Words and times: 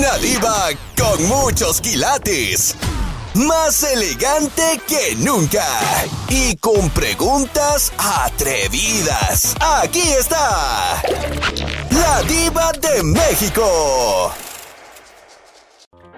Una 0.00 0.16
diva 0.16 0.70
con 0.96 1.22
muchos 1.28 1.78
quilates. 1.78 2.74
Más 3.34 3.82
elegante 3.82 4.80
que 4.88 5.14
nunca. 5.16 5.62
Y 6.30 6.56
con 6.56 6.88
preguntas 6.88 7.92
atrevidas. 7.98 9.54
Aquí 9.60 10.00
está. 10.18 11.02
La 11.90 12.22
diva 12.22 12.72
de 12.80 13.02
México. 13.02 14.32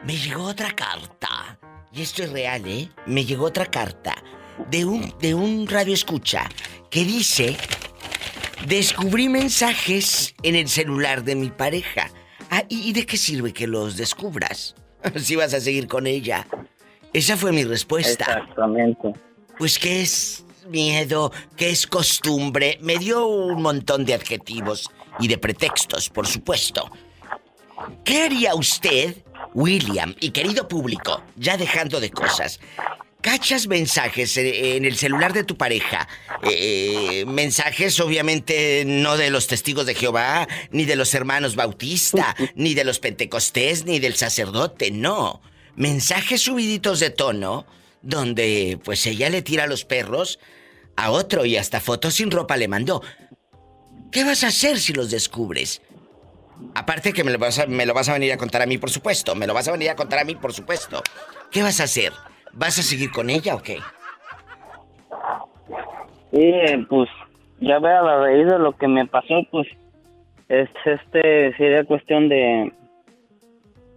Me 0.05 0.17
llegó 0.17 0.45
otra 0.45 0.71
carta. 0.77 1.59
Y 1.91 2.03
esto 2.03 2.23
es 2.23 2.30
real, 2.30 2.62
¿eh? 2.69 2.89
Me 3.07 3.25
llegó 3.25 3.46
otra 3.46 3.67
carta 3.67 4.14
de 4.71 4.85
un, 4.85 5.12
de 5.19 5.35
un 5.35 5.67
radio 5.67 5.93
escucha 5.93 6.49
que 6.89 7.05
dice: 7.05 7.57
Descubrí 8.64 9.29
mensajes 9.29 10.37
en 10.45 10.55
el 10.55 10.69
celular 10.69 11.25
de 11.25 11.35
mi 11.35 11.51
pareja. 11.51 12.12
Ah, 12.55 12.64
¿y 12.69 12.93
de 12.93 13.07
qué 13.07 13.16
sirve 13.16 13.55
que 13.55 13.66
los 13.66 13.96
descubras? 13.96 14.75
si 15.17 15.36
vas 15.36 15.54
a 15.54 15.61
seguir 15.61 15.89
con 15.89 16.07
ella. 16.07 16.46
Esa 17.14 17.39
fue 17.39 17.50
mi 17.50 17.64
respuesta. 17.64 18.25
Exactamente. 18.25 19.14
Pues 19.57 19.79
que 19.79 20.03
es 20.03 20.45
miedo, 20.68 21.32
que 21.57 21.71
es 21.71 21.86
costumbre. 21.86 22.76
Me 22.82 22.99
dio 22.99 23.26
un 23.26 23.62
montón 23.62 24.04
de 24.04 24.12
adjetivos 24.12 24.90
y 25.18 25.29
de 25.29 25.39
pretextos, 25.39 26.11
por 26.11 26.26
supuesto. 26.26 26.90
¿Qué 28.04 28.25
haría 28.25 28.54
usted, 28.54 29.17
William, 29.54 30.14
y 30.21 30.29
querido 30.29 30.68
público, 30.68 31.23
ya 31.37 31.57
dejando 31.57 32.00
de 32.00 32.11
cosas? 32.11 32.61
¿Cachas 33.22 33.69
mensajes 33.69 34.36
en 34.36 34.84
el 34.84 34.97
celular 34.97 35.33
de 35.33 35.44
tu 35.44 35.56
pareja? 35.56 36.08
Eh, 36.42 37.25
mensajes 37.28 38.00
obviamente 38.00 38.83
no 38.84 39.17
de 39.17 39.31
los 39.31 39.47
testigos 39.47 39.86
de 39.86 39.95
Jehová, 39.95 40.48
ni 40.72 40.86
de 40.86 40.97
los 40.97 41.14
hermanos 41.14 41.55
Bautista, 41.55 42.34
ni 42.56 42.75
de 42.75 42.83
los 42.83 42.98
pentecostés, 42.98 43.84
ni 43.84 44.00
del 44.00 44.17
sacerdote, 44.17 44.91
no. 44.91 45.41
Mensajes 45.77 46.43
subiditos 46.43 46.98
de 46.98 47.11
tono 47.11 47.65
donde 48.03 48.81
pues 48.83 49.06
ella 49.06 49.31
le 49.31 49.43
tira 49.43 49.69
los 49.69 49.84
perros 49.84 50.41
a 50.97 51.12
otro 51.12 51.45
y 51.45 51.56
hasta 51.56 51.81
fotos 51.81 52.15
sin 52.15 52.28
ropa 52.28 52.56
le 52.56 52.67
mandó. 52.67 53.03
¿Qué 54.11 54.25
vas 54.25 54.43
a 54.43 54.48
hacer 54.48 54.81
si 54.81 54.93
los 54.93 55.12
descubres? 55.12 55.81
Aparte 56.75 57.12
que 57.12 57.23
me 57.23 57.31
lo, 57.31 57.39
vas 57.39 57.61
a, 57.61 57.67
me 57.67 57.87
lo 57.87 57.95
vas 57.95 58.09
a 58.09 58.15
venir 58.15 58.33
a 58.33 58.37
contar 58.37 58.62
a 58.62 58.67
mí, 58.67 58.78
por 58.78 58.91
supuesto. 58.91 59.37
Me 59.37 59.47
lo 59.47 59.55
vas 59.55 59.69
a 59.69 59.73
venir 59.73 59.91
a 59.91 59.97
contar 59.97 60.19
a 60.19 60.25
mí, 60.25 60.34
por 60.34 60.53
supuesto. 60.53 61.05
¿Qué 61.53 61.62
vas 61.62 61.78
a 61.78 61.84
hacer? 61.84 62.12
¿Vas 62.53 62.78
a 62.78 62.83
seguir 62.83 63.11
con 63.11 63.31
ella 63.31 63.55
o 63.55 63.62
qué? 63.62 63.78
Sí, 66.33 66.53
pues 66.89 67.09
ya 67.61 67.78
veo 67.78 67.98
a 67.98 68.03
la 68.03 68.20
raíz 68.20 68.47
de 68.47 68.59
lo 68.59 68.77
que 68.77 68.89
me 68.89 69.06
pasó, 69.06 69.42
pues 69.50 69.67
es 70.48 70.69
este 70.84 71.55
sería 71.56 71.84
cuestión 71.84 72.28
de 72.28 72.72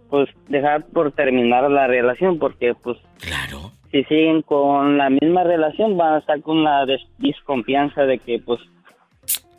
pues 0.08 0.28
dejar 0.48 0.86
por 0.86 1.12
terminar 1.12 1.70
la 1.70 1.86
relación 1.86 2.38
porque 2.38 2.74
pues 2.74 2.96
claro. 3.20 3.72
si 3.90 4.04
siguen 4.04 4.42
con 4.42 4.96
la 4.96 5.10
misma 5.10 5.44
relación 5.44 5.96
van 5.96 6.14
a 6.14 6.18
estar 6.18 6.40
con 6.42 6.64
la 6.64 6.86
desconfianza 7.18 8.02
de 8.02 8.18
que 8.18 8.38
pues 8.38 8.60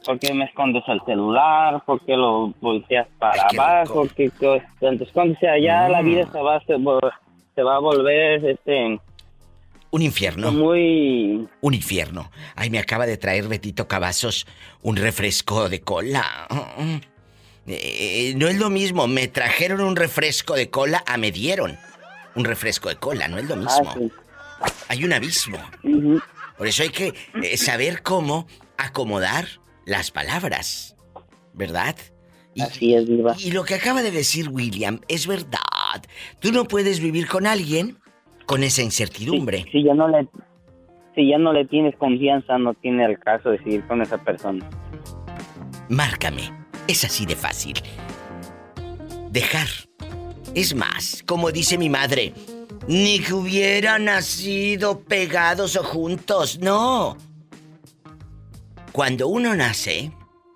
porque 0.06 0.34
me 0.34 0.46
escondes 0.46 0.84
el 0.88 1.02
celular, 1.02 1.84
porque 1.86 2.16
lo 2.16 2.54
volteas 2.62 3.08
para 3.20 3.44
abajo, 3.52 4.04
porque 4.04 4.32
entonces 4.80 5.10
cuando 5.14 5.38
sea 5.40 5.60
ya 5.60 5.90
la 5.90 6.02
vida 6.02 6.26
se 6.32 6.42
va, 6.42 6.62
se, 7.58 7.64
va 7.64 7.76
a 7.76 7.80
volver 7.80 8.46
este 8.46 9.00
un 9.90 10.02
infierno. 10.02 10.52
Muy. 10.52 11.48
Un 11.62 11.74
infierno. 11.74 12.30
Ay, 12.56 12.70
me 12.70 12.80
acaba 12.80 13.06
de 13.06 13.18
traer 13.18 13.48
Betito 13.48 13.88
Cavazos 13.88 14.46
un 14.82 14.96
refresco 14.98 15.70
de 15.70 15.82
cola. 15.82 16.48
Eh, 17.66 18.34
no 18.38 18.48
es 18.48 18.58
lo 18.58 18.70
mismo. 18.70 19.08
Me 19.08 19.28
trajeron 19.28 19.82
un 19.82 19.96
refresco 19.96 20.56
de 20.56 20.70
cola 20.70 21.04
a 21.06 21.18
me 21.18 21.32
dieron 21.32 21.78
un 22.36 22.46
refresco 22.46 22.90
de 22.90 22.98
cola. 22.98 23.28
No 23.28 23.38
es 23.38 23.46
lo 23.46 23.56
ah, 23.56 23.58
mismo. 23.58 24.12
Hay 24.90 25.04
un 25.04 25.14
abismo. 25.14 25.58
Por 26.58 26.68
eso 26.68 26.84
hay 26.84 26.90
que 26.90 27.14
eh, 27.42 27.58
saber 27.58 28.04
cómo 28.04 28.48
acomodar 28.78 29.48
las 29.86 30.12
palabras. 30.12 30.96
¿Verdad? 31.54 31.96
Y, 32.54 32.62
Así 32.62 32.94
es. 32.94 33.06
Y 33.40 33.52
lo 33.52 33.64
que 33.64 33.76
acaba 33.76 34.04
de 34.04 34.12
decir 34.12 34.50
William 34.50 35.02
es 35.08 35.28
verdad. 35.28 35.60
Tú 36.40 36.52
no 36.52 36.66
puedes 36.66 37.00
vivir 37.00 37.28
con 37.28 37.48
alguien 37.48 37.98
con 38.46 38.64
esa 38.64 38.82
incertidumbre. 38.82 39.66
Si, 39.72 39.84
ya 39.84 39.94
no 39.94 40.08
le 40.08 40.28
si 41.16 41.30
ya 41.30 41.38
no 41.38 41.52
le 41.52 41.66
tienes 41.66 41.96
confianza, 41.98 42.58
no 42.58 42.74
tiene 42.76 43.06
el 43.06 43.20
caso 43.20 43.50
de 43.50 43.58
seguir 43.60 43.86
con 43.88 44.02
esa 44.02 44.18
persona. 44.18 44.68
Márcame. 45.90 46.54
Es 46.88 47.04
así 47.04 47.26
de 47.26 47.36
fácil. 47.36 47.74
Dejar. 49.32 49.68
Es 50.56 50.74
más, 50.74 51.24
como 51.28 51.52
dice 51.52 51.78
mi 51.78 51.90
madre, 51.90 52.34
ni 52.88 53.20
que 53.20 53.34
hubieran 53.34 54.06
nacido 54.06 55.02
pegados 55.02 55.76
o 55.76 55.84
juntos, 55.84 56.60
no. 56.60 57.18
Cuando 58.94 59.28
uno 59.28 59.56
nace, 59.56 60.12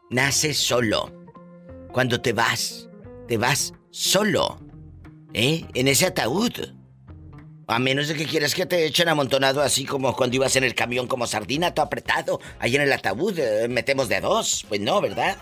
nace 0.09 0.53
solo. 0.53 1.11
Cuando 1.91 2.21
te 2.21 2.33
vas, 2.33 2.89
te 3.27 3.37
vas 3.37 3.73
solo. 3.91 4.57
¿Eh? 5.33 5.65
En 5.73 5.87
ese 5.87 6.07
ataúd. 6.07 6.51
A 7.67 7.79
menos 7.79 8.09
de 8.09 8.15
que 8.15 8.25
quieras 8.25 8.53
que 8.53 8.65
te 8.65 8.85
echen 8.85 9.07
amontonado 9.07 9.61
así 9.61 9.85
como 9.85 10.13
cuando 10.15 10.35
ibas 10.35 10.57
en 10.57 10.65
el 10.65 10.75
camión 10.75 11.07
como 11.07 11.25
sardina, 11.25 11.73
todo 11.73 11.85
apretado. 11.85 12.41
Ahí 12.59 12.75
en 12.75 12.81
el 12.81 12.91
ataúd 12.91 13.39
eh, 13.39 13.69
metemos 13.69 14.09
de 14.09 14.19
dos. 14.19 14.65
Pues 14.67 14.81
no, 14.81 14.99
¿verdad? 14.99 15.37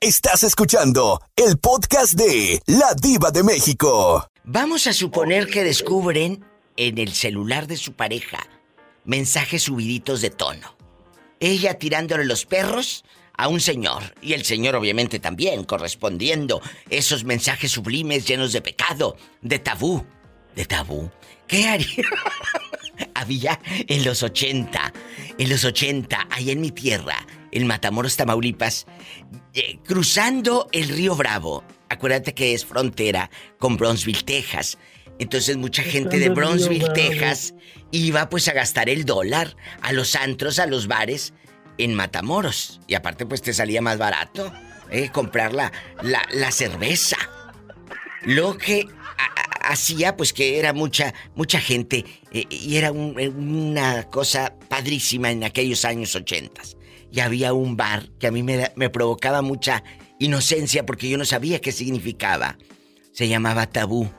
Estás 0.00 0.44
escuchando 0.44 1.20
el 1.34 1.58
podcast 1.58 2.14
de 2.14 2.60
La 2.66 2.94
Diva 2.94 3.30
de 3.32 3.42
México. 3.42 4.28
Vamos 4.44 4.86
a 4.86 4.92
suponer 4.92 5.48
que 5.48 5.64
descubren 5.64 6.44
en 6.76 6.98
el 6.98 7.12
celular 7.12 7.66
de 7.66 7.76
su 7.76 7.94
pareja 7.94 8.38
mensajes 9.04 9.64
subiditos 9.64 10.20
de 10.20 10.30
tono. 10.30 10.76
Ella 11.40 11.78
tirándole 11.78 12.24
los 12.24 12.44
perros 12.44 13.04
a 13.36 13.48
un 13.48 13.60
señor 13.60 14.02
y 14.22 14.34
el 14.34 14.44
señor 14.44 14.76
obviamente 14.76 15.18
también 15.18 15.64
correspondiendo 15.64 16.60
esos 16.90 17.24
mensajes 17.24 17.72
sublimes 17.72 18.26
llenos 18.26 18.52
de 18.52 18.62
pecado, 18.62 19.16
de 19.42 19.58
tabú, 19.58 20.04
de 20.54 20.64
tabú. 20.64 21.10
¿Qué 21.48 21.66
haría? 21.66 22.04
Había 23.14 23.60
en 23.64 24.04
los 24.04 24.22
80, 24.22 24.92
en 25.38 25.48
los 25.48 25.64
80, 25.64 26.28
ahí 26.30 26.50
en 26.50 26.60
mi 26.60 26.70
tierra, 26.70 27.26
en 27.50 27.66
Matamoros, 27.66 28.16
Tamaulipas, 28.16 28.86
eh, 29.54 29.78
cruzando 29.84 30.68
el 30.72 30.88
río 30.88 31.16
Bravo. 31.16 31.64
Acuérdate 31.88 32.34
que 32.34 32.54
es 32.54 32.64
frontera 32.64 33.30
con 33.58 33.76
Bronzeville, 33.76 34.24
Texas. 34.24 34.78
Entonces 35.18 35.56
mucha 35.56 35.82
gente 35.82 36.18
de 36.18 36.28
Bronzeville, 36.28 36.92
Texas, 36.92 37.54
iba 37.90 38.28
pues 38.28 38.46
a 38.48 38.52
gastar 38.52 38.88
el 38.88 39.04
dólar 39.04 39.56
a 39.82 39.92
los 39.92 40.14
antros, 40.14 40.58
a 40.58 40.66
los 40.66 40.86
bares 40.86 41.32
en 41.76 41.94
Matamoros. 41.94 42.80
Y 42.86 42.94
aparte 42.94 43.26
pues 43.26 43.42
te 43.42 43.52
salía 43.52 43.82
más 43.82 43.98
barato 43.98 44.52
¿eh? 44.90 45.10
comprar 45.10 45.52
la, 45.54 45.72
la, 46.02 46.50
cerveza. 46.52 47.16
Lo 48.22 48.56
que 48.58 48.86
hacía 49.68 50.16
pues 50.16 50.32
que 50.32 50.58
era 50.58 50.72
mucha, 50.72 51.14
mucha 51.34 51.60
gente 51.60 52.04
eh, 52.32 52.44
y 52.50 52.76
era 52.76 52.90
una 52.90 54.04
cosa 54.04 54.54
padrísima 54.68 55.30
en 55.30 55.44
aquellos 55.44 55.84
años 55.84 56.14
ochentas. 56.14 56.76
Y 57.10 57.20
había 57.20 57.52
un 57.52 57.76
bar 57.76 58.08
que 58.18 58.26
a 58.26 58.30
mí 58.30 58.42
me, 58.42 58.70
me 58.76 58.90
provocaba 58.90 59.42
mucha 59.42 59.84
inocencia 60.18 60.84
porque 60.84 61.08
yo 61.08 61.18
no 61.18 61.24
sabía 61.24 61.60
qué 61.60 61.72
significaba. 61.72 62.58
Se 63.12 63.28
llamaba 63.28 63.66
Tabú. 63.66 64.10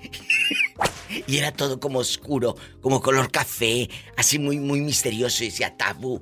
y 1.26 1.36
era 1.36 1.52
todo 1.52 1.80
como 1.80 1.98
oscuro, 1.98 2.56
como 2.80 3.00
color 3.00 3.30
café, 3.30 3.88
así 4.16 4.38
muy, 4.38 4.58
muy 4.58 4.80
misterioso. 4.80 5.44
Y 5.44 5.48
decía 5.48 5.76
tabú. 5.76 6.20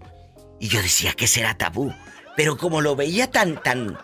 Y 0.61 0.69
yo 0.69 0.81
decía, 0.83 1.13
¿qué 1.13 1.27
será 1.27 1.57
tabú? 1.57 1.93
Pero 2.37 2.57
como 2.57 2.81
lo 2.81 2.97
veía 2.97 3.31
tan, 3.31 3.63
tan 3.63 3.99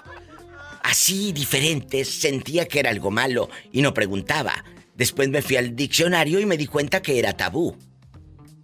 así 0.82 1.32
diferente, 1.32 2.04
sentía 2.04 2.66
que 2.66 2.80
era 2.80 2.90
algo 2.90 3.10
malo 3.10 3.48
y 3.72 3.82
no 3.82 3.94
preguntaba. 3.94 4.64
Después 4.94 5.28
me 5.28 5.42
fui 5.42 5.56
al 5.56 5.74
diccionario 5.74 6.38
y 6.40 6.46
me 6.46 6.56
di 6.56 6.66
cuenta 6.66 7.02
que 7.02 7.18
era 7.18 7.32
tabú. 7.32 7.76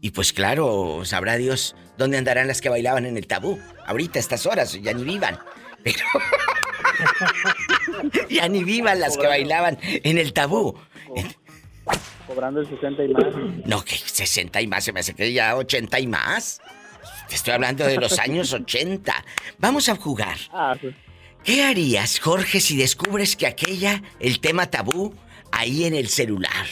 Y 0.01 0.11
pues 0.11 0.33
claro, 0.33 1.03
sabrá 1.05 1.37
Dios 1.37 1.75
dónde 1.97 2.19
andarán 2.19 2.47
las 2.47 2.61
que 2.61 2.69
bailaban 2.69 3.07
en 3.07 3.17
el 3.17 3.27
tabú. 3.27 3.59
Ahorita, 3.87 4.19
estas 4.19 4.47
horas, 4.47 4.81
ya 4.81 4.93
ni 4.93 5.05
vivan. 5.05 5.39
Pero. 5.83 6.05
ya 8.31 8.49
ni 8.49 8.63
vivan 8.63 9.01
las 9.01 9.17
que 9.17 9.27
bailaban 9.27 9.79
en 9.83 10.19
el 10.19 10.33
tabú. 10.33 10.79
Cobrando 12.27 12.61
el 12.61 12.69
60 12.69 13.05
y 13.05 13.09
más. 13.09 13.25
No, 13.65 13.85
que 13.85 13.97
60 13.97 14.61
y 14.61 14.67
más, 14.67 14.85
se 14.85 14.93
me 14.93 15.01
hace 15.01 15.15
que 15.15 15.33
ya 15.33 15.57
80 15.57 15.99
y 15.99 16.07
más. 16.07 16.61
Te 17.29 17.35
estoy 17.35 17.55
hablando 17.55 17.85
de 17.85 17.97
los 17.97 18.19
años 18.19 18.53
80. 18.53 19.25
Vamos 19.59 19.89
a 19.89 19.97
jugar. 19.97 20.37
Ah, 20.53 20.77
¿Qué 21.45 21.63
harías, 21.63 22.19
Jorge, 22.21 22.61
si 22.61 22.77
descubres 22.77 23.37
que 23.37 23.47
aquella, 23.47 24.03
el 24.21 24.41
tema 24.41 24.67
tabú, 24.67 25.15
ahí 25.51 25.85
en 25.85 25.95
el 25.95 26.09
celular? 26.09 26.67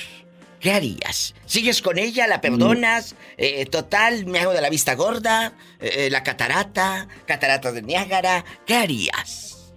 ¿Qué 0.60 0.72
harías? 0.72 1.34
¿Sigues 1.44 1.80
con 1.80 1.98
ella? 1.98 2.26
¿La 2.26 2.40
perdonas? 2.40 3.14
Eh, 3.36 3.66
total, 3.66 4.26
me 4.26 4.40
hago 4.40 4.52
de 4.52 4.60
la 4.60 4.68
vista 4.68 4.94
gorda. 4.94 5.52
Eh, 5.80 6.08
la 6.10 6.22
catarata, 6.22 7.06
catarata 7.24 7.72
de 7.72 7.82
Niágara. 7.82 8.44
¿Qué 8.66 8.74
harías? 8.74 9.72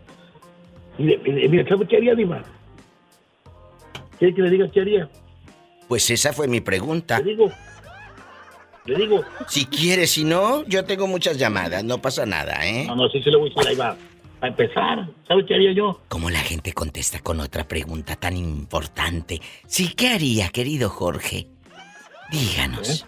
Mire, 0.97 1.18
mire, 1.47 1.65
qué 1.88 1.95
haría, 1.97 2.15
Dima? 2.15 2.44
¿Quieres 4.18 4.36
que 4.36 4.41
le 4.41 4.50
digas 4.50 4.69
qué 4.74 4.81
haría? 4.81 5.09
Pues 5.88 6.09
esa 6.09 6.33
fue 6.33 6.47
mi 6.47 6.59
pregunta. 6.59 7.19
Le 7.19 7.31
digo. 7.31 7.51
Le 8.86 8.95
digo. 8.95 9.24
Si 9.47 9.65
quieres, 9.65 10.12
si 10.12 10.24
no, 10.24 10.65
yo 10.65 10.83
tengo 10.86 11.07
muchas 11.07 11.38
llamadas, 11.38 11.83
no 11.83 12.01
pasa 12.01 12.25
nada, 12.25 12.65
¿eh? 12.65 12.86
No, 12.88 12.95
no, 12.95 13.09
sí 13.09 13.21
se 13.21 13.30
le 13.30 13.38
voy 13.38 13.51
a 13.51 13.53
decir, 13.53 13.69
ahí 13.69 13.75
va. 13.75 13.95
Para 14.39 14.51
empezar, 14.51 15.09
¿sabes 15.27 15.45
qué 15.47 15.56
haría 15.56 15.74
yo? 15.74 16.00
¿Cómo 16.07 16.30
la 16.30 16.39
gente 16.39 16.71
contesta 16.71 17.19
con 17.19 17.41
otra 17.41 17.68
pregunta 17.68 18.15
tan 18.15 18.38
importante? 18.38 19.41
Sí, 19.68 19.94
¿qué 19.95 20.09
haría, 20.09 20.47
querido 20.50 20.89
Jorge? 20.89 21.47
Díganos. 22.31 23.03
¿Eh? 23.03 23.07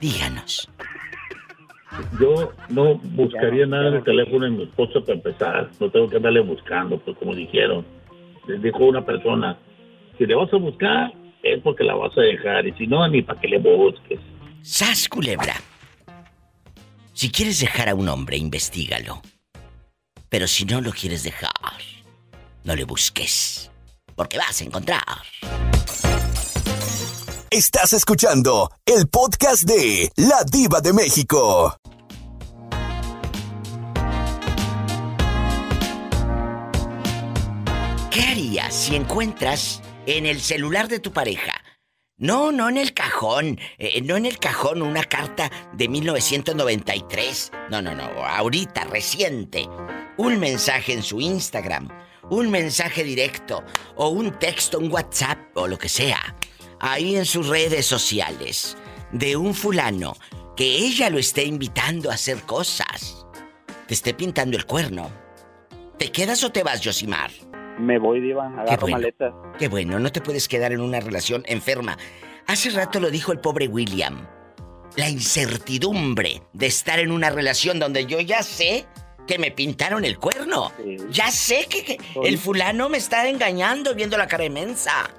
Díganos. 0.00 0.68
Yo 2.20 2.52
no 2.68 2.96
buscaría 2.96 3.66
nada 3.66 3.88
en 3.88 3.94
el 3.94 4.04
teléfono 4.04 4.44
de 4.44 4.50
mi 4.50 4.62
esposa 4.64 5.00
para 5.00 5.14
empezar. 5.14 5.70
No 5.80 5.90
tengo 5.90 6.08
que 6.08 6.16
andarle 6.16 6.40
buscando, 6.40 6.98
pues 6.98 7.16
como 7.16 7.34
dijeron. 7.34 7.86
Les 8.46 8.60
dijo 8.60 8.84
una 8.84 9.04
persona, 9.06 9.56
si 10.18 10.26
le 10.26 10.34
vas 10.34 10.52
a 10.52 10.56
buscar, 10.56 11.12
es 11.42 11.62
porque 11.62 11.84
la 11.84 11.94
vas 11.94 12.16
a 12.18 12.20
dejar. 12.20 12.66
Y 12.66 12.72
si 12.72 12.86
no, 12.86 13.06
ni 13.08 13.22
para 13.22 13.40
que 13.40 13.48
le 13.48 13.58
busques. 13.58 14.18
¡Sas, 14.60 15.08
culebra! 15.08 15.54
Si 17.14 17.30
quieres 17.30 17.60
dejar 17.60 17.88
a 17.88 17.94
un 17.94 18.08
hombre, 18.08 18.36
investigalo. 18.36 19.22
Pero 20.34 20.48
si 20.48 20.64
no 20.64 20.80
lo 20.80 20.90
quieres 20.90 21.22
dejar, 21.22 21.52
no 22.64 22.74
le 22.74 22.82
busques, 22.82 23.70
porque 24.16 24.36
vas 24.36 24.60
a 24.60 24.64
encontrar. 24.64 25.04
Estás 27.50 27.92
escuchando 27.92 28.68
el 28.84 29.06
podcast 29.06 29.62
de 29.62 30.10
La 30.16 30.42
Diva 30.42 30.80
de 30.80 30.92
México. 30.92 31.76
¿Qué 38.10 38.22
harías 38.22 38.74
si 38.74 38.96
encuentras 38.96 39.82
en 40.06 40.26
el 40.26 40.40
celular 40.40 40.88
de 40.88 40.98
tu 40.98 41.12
pareja 41.12 41.63
no, 42.16 42.52
no 42.52 42.68
en 42.68 42.76
el 42.76 42.94
cajón. 42.94 43.58
Eh, 43.76 44.00
no 44.02 44.16
en 44.16 44.26
el 44.26 44.38
cajón 44.38 44.82
una 44.82 45.02
carta 45.02 45.50
de 45.72 45.88
1993. 45.88 47.50
No, 47.70 47.82
no, 47.82 47.92
no. 47.92 48.04
Ahorita, 48.04 48.84
reciente. 48.84 49.68
Un 50.16 50.38
mensaje 50.38 50.92
en 50.92 51.02
su 51.02 51.20
Instagram. 51.20 51.88
Un 52.30 52.50
mensaje 52.50 53.02
directo. 53.02 53.64
O 53.96 54.10
un 54.10 54.38
texto, 54.38 54.78
un 54.78 54.92
WhatsApp 54.92 55.38
o 55.54 55.66
lo 55.66 55.76
que 55.76 55.88
sea. 55.88 56.36
Ahí 56.78 57.16
en 57.16 57.26
sus 57.26 57.48
redes 57.48 57.84
sociales. 57.84 58.76
De 59.10 59.36
un 59.36 59.52
fulano 59.52 60.16
que 60.56 60.76
ella 60.76 61.10
lo 61.10 61.18
esté 61.18 61.42
invitando 61.44 62.12
a 62.12 62.14
hacer 62.14 62.42
cosas. 62.42 63.26
Te 63.88 63.94
esté 63.94 64.14
pintando 64.14 64.56
el 64.56 64.66
cuerno. 64.66 65.10
¿Te 65.98 66.12
quedas 66.12 66.44
o 66.44 66.52
te 66.52 66.62
vas, 66.62 66.80
Josimar? 66.84 67.32
Me 67.78 67.98
voy, 67.98 68.20
Diva, 68.20 68.46
agarro 68.46 68.88
maletas. 68.88 69.34
Qué 69.58 69.68
bueno, 69.68 69.98
no 69.98 70.10
te 70.12 70.20
puedes 70.20 70.48
quedar 70.48 70.72
en 70.72 70.80
una 70.80 71.00
relación 71.00 71.42
enferma. 71.46 71.96
Hace 72.46 72.70
rato 72.70 73.00
lo 73.00 73.10
dijo 73.10 73.32
el 73.32 73.40
pobre 73.40 73.68
William. 73.68 74.26
La 74.96 75.08
incertidumbre 75.08 76.42
de 76.52 76.66
estar 76.66 77.00
en 77.00 77.10
una 77.10 77.30
relación 77.30 77.80
donde 77.80 78.06
yo 78.06 78.20
ya 78.20 78.42
sé 78.42 78.86
que 79.26 79.38
me 79.38 79.50
pintaron 79.50 80.04
el 80.04 80.18
cuerno. 80.18 80.70
Ya 81.10 81.30
sé 81.30 81.66
que, 81.68 81.98
el 82.22 82.38
fulano 82.38 82.88
me 82.88 82.98
está 82.98 83.28
engañando 83.28 83.94
viendo 83.94 84.16
la 84.16 84.28
cara 84.28 84.44
inmensa. 84.44 85.10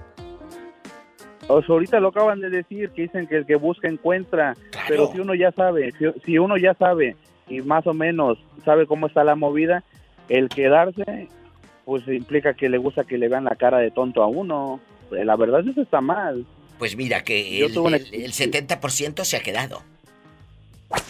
Ahorita 1.49 1.99
lo 1.99 2.09
acaban 2.09 2.39
de 2.39 2.49
decir, 2.49 2.89
que 2.91 3.03
dicen 3.03 3.27
que 3.27 3.37
el 3.37 3.45
que 3.45 3.55
busca 3.55 3.87
encuentra. 3.87 4.55
Pero 4.87 5.11
si 5.11 5.19
uno 5.19 5.35
ya 5.35 5.51
sabe, 5.51 5.93
si 6.23 6.37
uno 6.37 6.57
ya 6.57 6.73
sabe 6.75 7.15
y 7.47 7.61
más 7.61 7.85
o 7.85 7.93
menos 7.93 8.37
sabe 8.63 8.87
cómo 8.87 9.07
está 9.07 9.23
la 9.23 9.35
movida, 9.35 9.83
el 10.29 10.49
quedarse 10.49 11.27
pues 11.85 12.07
implica 12.07 12.55
que 12.55 12.67
le 12.67 12.77
gusta 12.77 13.03
que 13.03 13.17
le 13.17 13.29
vean 13.29 13.43
la 13.45 13.55
cara 13.55 13.77
de 13.77 13.91
tonto 13.91 14.23
a 14.23 14.27
uno. 14.27 14.79
La 15.11 15.35
verdad 15.35 15.65
eso 15.67 15.81
está 15.81 16.01
mal. 16.01 16.45
Pues 16.79 16.97
mira 16.97 17.23
que 17.23 17.63
el, 17.63 17.73
70% 17.73 19.23
se 19.23 19.37
ha 19.37 19.39
quedado. 19.41 19.83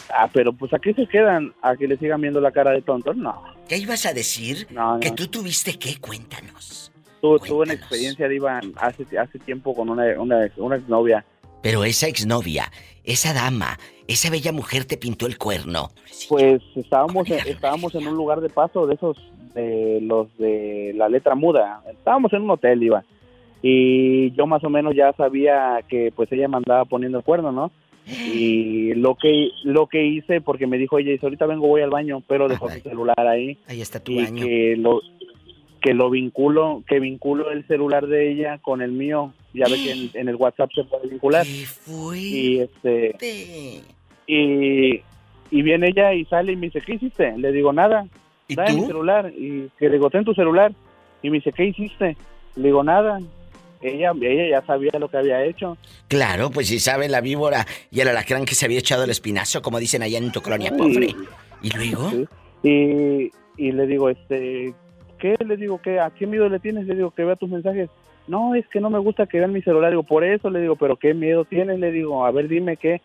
Ah, 0.10 0.30
pero 0.32 0.54
pues 0.54 0.74
¿a 0.74 0.80
qué 0.80 0.94
se 0.94 1.08
quedan? 1.08 1.54
¿A 1.62 1.76
que 1.76 1.88
le 1.88 1.98
sigan 1.98 2.22
viendo 2.22 2.40
la 2.40 2.52
cara 2.52 2.72
de 2.72 2.82
tonto? 2.82 3.14
No. 3.14 3.44
¿Qué 3.68 3.78
ibas 3.78 4.06
a 4.06 4.14
decir? 4.14 4.68
Que 5.02 5.12
tú 5.12 5.28
tuviste 5.28 5.80
qué, 5.80 5.98
cuéntanos. 6.00 6.92
tuve 7.22 7.64
una 7.64 7.74
experiencia 7.74 8.28
de 8.28 8.36
Iván 8.36 8.74
hace, 8.78 9.06
hace 9.18 9.40
tiempo 9.40 9.74
con 9.74 9.90
una, 9.90 10.20
una, 10.20 10.52
una 10.58 10.76
exnovia. 10.76 11.26
Pero 11.62 11.84
esa 11.84 12.08
exnovia, 12.08 12.72
esa 13.04 13.34
dama, 13.34 13.80
esa 14.08 14.30
bella 14.30 14.52
mujer 14.52 14.86
te 14.86 14.98
pintó 14.98 15.26
el 15.26 15.38
cuerno. 15.38 15.90
Pues 16.30 16.62
estábamos, 16.76 17.28
estábamos 17.30 17.96
en 17.96 18.08
un 18.08 18.16
lugar 18.16 18.40
de 18.40 18.50
paso 18.50 18.86
de 18.86 18.94
esos 18.94 19.18
de 19.56 20.00
los 20.02 20.28
de 20.38 20.94
la 20.96 21.10
letra 21.10 21.34
muda. 21.34 21.82
Estábamos 21.90 22.32
en 22.34 22.44
un 22.44 22.52
hotel, 22.52 22.84
iba. 22.84 23.04
Y 23.62 24.32
yo 24.32 24.46
más 24.46 24.64
o 24.64 24.70
menos 24.70 24.94
ya 24.96 25.12
sabía 25.14 25.80
que 25.88 26.12
pues 26.16 26.32
ella 26.32 26.48
me 26.48 26.58
andaba 26.58 26.86
poniendo 26.86 27.18
el 27.18 27.24
cuerno, 27.24 27.52
¿no? 27.52 27.72
Y 28.08 28.94
lo 28.94 29.16
que 29.16 29.50
lo 29.64 29.88
que 29.88 30.06
hice, 30.06 30.40
porque 30.40 30.68
me 30.68 30.78
dijo 30.78 31.00
ella, 31.00 31.12
dice, 31.12 31.26
ahorita 31.26 31.48
vengo, 31.48 31.68
voy 31.68 31.82
al 31.82 31.90
baño, 31.90 32.22
pero 32.28 32.48
dejó 32.48 32.70
su 32.70 32.80
celular 32.82 33.20
ahí. 33.20 33.58
Ahí 33.68 33.82
está 33.82 34.00
tu 34.00 34.12
y 34.12 34.24
baño. 34.24 34.46
Que 34.46 34.76
lo, 34.78 35.02
que 35.82 35.96
lo 35.96 36.12
vinculo, 36.12 36.84
que 36.88 37.00
vinculo 37.00 37.50
el 37.50 37.66
celular 37.66 38.06
de 38.06 38.32
ella 38.32 38.60
con 38.60 38.84
el 38.84 38.92
mío. 38.92 39.34
Ya 39.54 39.66
ve 39.66 39.78
que 39.84 40.20
en, 40.20 40.30
el 40.30 40.36
WhatsApp 40.36 40.70
se 40.76 40.84
puede 40.84 41.08
vincular. 41.08 41.48
Y 41.48 42.60
este 42.60 43.16
y, 44.28 45.02
y 45.50 45.62
viene 45.62 45.88
ella 45.88 46.14
y 46.14 46.26
sale 46.26 46.52
y 46.52 46.56
me 46.56 46.68
dice, 46.68 46.82
¿qué 46.82 46.96
hiciste? 46.96 47.36
Le 47.38 47.52
digo, 47.52 47.74
nada. 47.74 48.08
¿Y 48.48 48.56
Dame 48.56 48.74
mi 48.74 48.86
celular. 48.86 49.32
Y 49.36 49.70
que 49.78 49.90
le 49.90 50.00
ten 50.10 50.24
tu 50.24 50.34
celular. 50.34 50.72
Y 51.22 51.30
me 51.30 51.38
dice, 51.38 51.52
¿qué 51.52 51.66
hiciste? 51.66 52.18
Le 52.56 52.68
digo, 52.68 52.84
nada. 52.84 53.20
Ella, 53.82 54.14
ella 54.20 54.50
ya 54.50 54.66
sabía 54.66 54.92
lo 55.00 55.10
que 55.10 55.18
había 55.18 55.44
hecho. 55.44 55.78
Claro, 56.08 56.50
pues 56.50 56.68
si 56.68 56.80
sabe 56.80 57.08
la 57.08 57.22
víbora 57.22 57.66
y 57.92 58.00
el 58.00 58.08
alacrán 58.08 58.46
que 58.46 58.56
se 58.56 58.66
había 58.66 58.80
echado 58.80 59.04
el 59.04 59.10
espinazo, 59.10 59.62
como 59.62 59.80
dicen 59.80 60.02
allá 60.02 60.18
en 60.18 60.32
tu 60.32 60.42
colonia 60.42 60.72
pobre. 60.76 61.14
¿Y 61.62 61.70
luego? 61.72 62.12
Y, 62.64 63.32
y 63.58 63.72
le 63.72 63.86
digo, 63.86 64.10
este, 64.10 64.74
¿qué? 65.20 65.36
Le 65.46 65.58
digo, 65.58 65.80
¿qué? 65.84 66.00
¿a 66.00 66.10
qué 66.10 66.26
miedo 66.26 66.50
le 66.50 66.60
tienes? 66.60 66.88
Le 66.88 66.96
digo, 66.96 67.12
que 67.12 67.24
vea 67.24 67.36
tus 67.36 67.50
mensajes. 67.50 67.90
No, 68.28 68.56
es 68.56 68.68
que 68.70 68.80
no 68.80 68.90
me 68.90 68.98
gusta 68.98 69.28
que 69.28 69.38
vean 69.38 69.54
mi 69.54 69.62
celular. 69.62 69.92
digo, 69.92 70.04
por 70.04 70.24
eso 70.24 70.50
le 70.50 70.62
digo, 70.62 70.76
¿pero 70.76 70.96
qué 70.96 71.14
miedo 71.14 71.46
tienes? 71.46 71.80
Le 71.80 71.92
digo, 71.92 72.26
a 72.26 72.32
ver, 72.32 72.48
dime 72.48 72.78
qué 72.78 73.02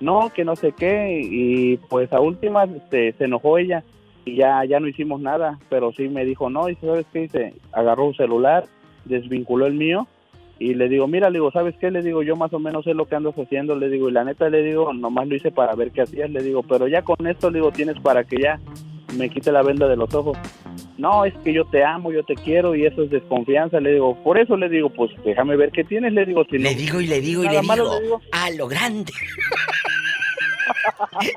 no, 0.00 0.32
que 0.34 0.44
no 0.44 0.56
sé 0.56 0.72
qué, 0.72 1.20
y 1.22 1.76
pues 1.76 2.12
a 2.12 2.20
última 2.20 2.64
este, 2.64 3.12
se 3.12 3.24
enojó 3.24 3.58
ella 3.58 3.84
y 4.24 4.36
ya, 4.36 4.64
ya 4.64 4.80
no 4.80 4.88
hicimos 4.88 5.20
nada, 5.20 5.58
pero 5.68 5.92
sí 5.92 6.08
me 6.08 6.24
dijo, 6.24 6.50
no, 6.50 6.68
y 6.68 6.74
sabes 6.76 7.06
qué, 7.12 7.20
dice, 7.20 7.54
agarró 7.72 8.06
un 8.06 8.14
celular, 8.14 8.64
desvinculó 9.04 9.66
el 9.66 9.74
mío 9.74 10.06
y 10.58 10.74
le 10.74 10.90
digo, 10.90 11.08
mira, 11.08 11.30
le 11.30 11.38
digo, 11.38 11.50
¿sabes 11.50 11.74
qué? 11.80 11.90
Le 11.90 12.02
digo, 12.02 12.22
yo 12.22 12.36
más 12.36 12.52
o 12.52 12.58
menos 12.58 12.84
sé 12.84 12.92
lo 12.92 13.06
que 13.06 13.16
andas 13.16 13.34
haciendo, 13.34 13.76
le 13.76 13.88
digo, 13.88 14.10
y 14.10 14.12
la 14.12 14.24
neta 14.24 14.50
le 14.50 14.62
digo, 14.62 14.92
nomás 14.92 15.26
lo 15.26 15.34
hice 15.34 15.50
para 15.50 15.74
ver 15.74 15.90
qué 15.90 16.02
hacías, 16.02 16.30
le 16.30 16.42
digo, 16.42 16.62
pero 16.62 16.86
ya 16.86 17.00
con 17.00 17.26
esto, 17.26 17.50
le 17.50 17.60
digo, 17.60 17.72
tienes 17.72 17.98
para 18.00 18.24
que 18.24 18.36
ya 18.42 18.60
me 19.16 19.30
quite 19.30 19.50
la 19.52 19.62
venda 19.62 19.88
de 19.88 19.96
los 19.96 20.12
ojos. 20.14 20.36
No, 20.98 21.24
es 21.24 21.32
que 21.42 21.54
yo 21.54 21.64
te 21.64 21.82
amo, 21.82 22.12
yo 22.12 22.22
te 22.24 22.34
quiero 22.34 22.74
y 22.74 22.84
eso 22.84 23.02
es 23.04 23.10
desconfianza, 23.10 23.80
le 23.80 23.94
digo, 23.94 24.22
por 24.22 24.38
eso 24.38 24.54
le 24.58 24.68
digo, 24.68 24.90
pues 24.90 25.10
déjame 25.24 25.56
ver 25.56 25.70
qué 25.70 25.82
tienes, 25.82 26.12
le 26.12 26.26
digo, 26.26 26.44
si 26.44 26.58
Le 26.58 26.74
digo 26.74 27.00
y 27.00 27.06
le 27.06 27.22
digo 27.22 27.42
y 27.42 27.48
le 27.48 27.60
digo, 27.62 27.74
le 27.74 28.00
digo, 28.02 28.20
a 28.30 28.50
lo 28.50 28.68
grande. 28.68 29.12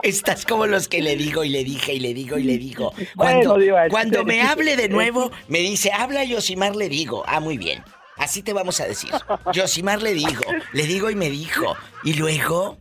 Estás 0.03 0.45
como 0.45 0.65
los 0.67 0.87
que 0.87 1.01
le 1.01 1.15
digo 1.15 1.43
y 1.43 1.49
le 1.49 1.63
dije 1.63 1.93
y 1.93 1.99
le 1.99 2.13
digo 2.13 2.37
y 2.37 2.43
le 2.43 2.57
digo. 2.57 2.93
Cuando, 3.15 3.57
cuando 3.89 4.23
me 4.23 4.41
hable 4.41 4.75
de 4.75 4.89
nuevo, 4.89 5.31
me 5.47 5.59
dice, 5.59 5.91
habla 5.91 6.23
Yosimar, 6.23 6.75
le 6.75 6.89
digo. 6.89 7.23
Ah, 7.27 7.39
muy 7.39 7.57
bien. 7.57 7.83
Así 8.17 8.43
te 8.43 8.53
vamos 8.53 8.79
a 8.79 8.85
decir. 8.85 9.11
Yosimar 9.53 10.01
le 10.01 10.13
digo, 10.13 10.43
le 10.73 10.83
digo 10.85 11.09
y 11.09 11.15
me 11.15 11.29
dijo. 11.29 11.75
Y 12.03 12.13
luego, 12.13 12.77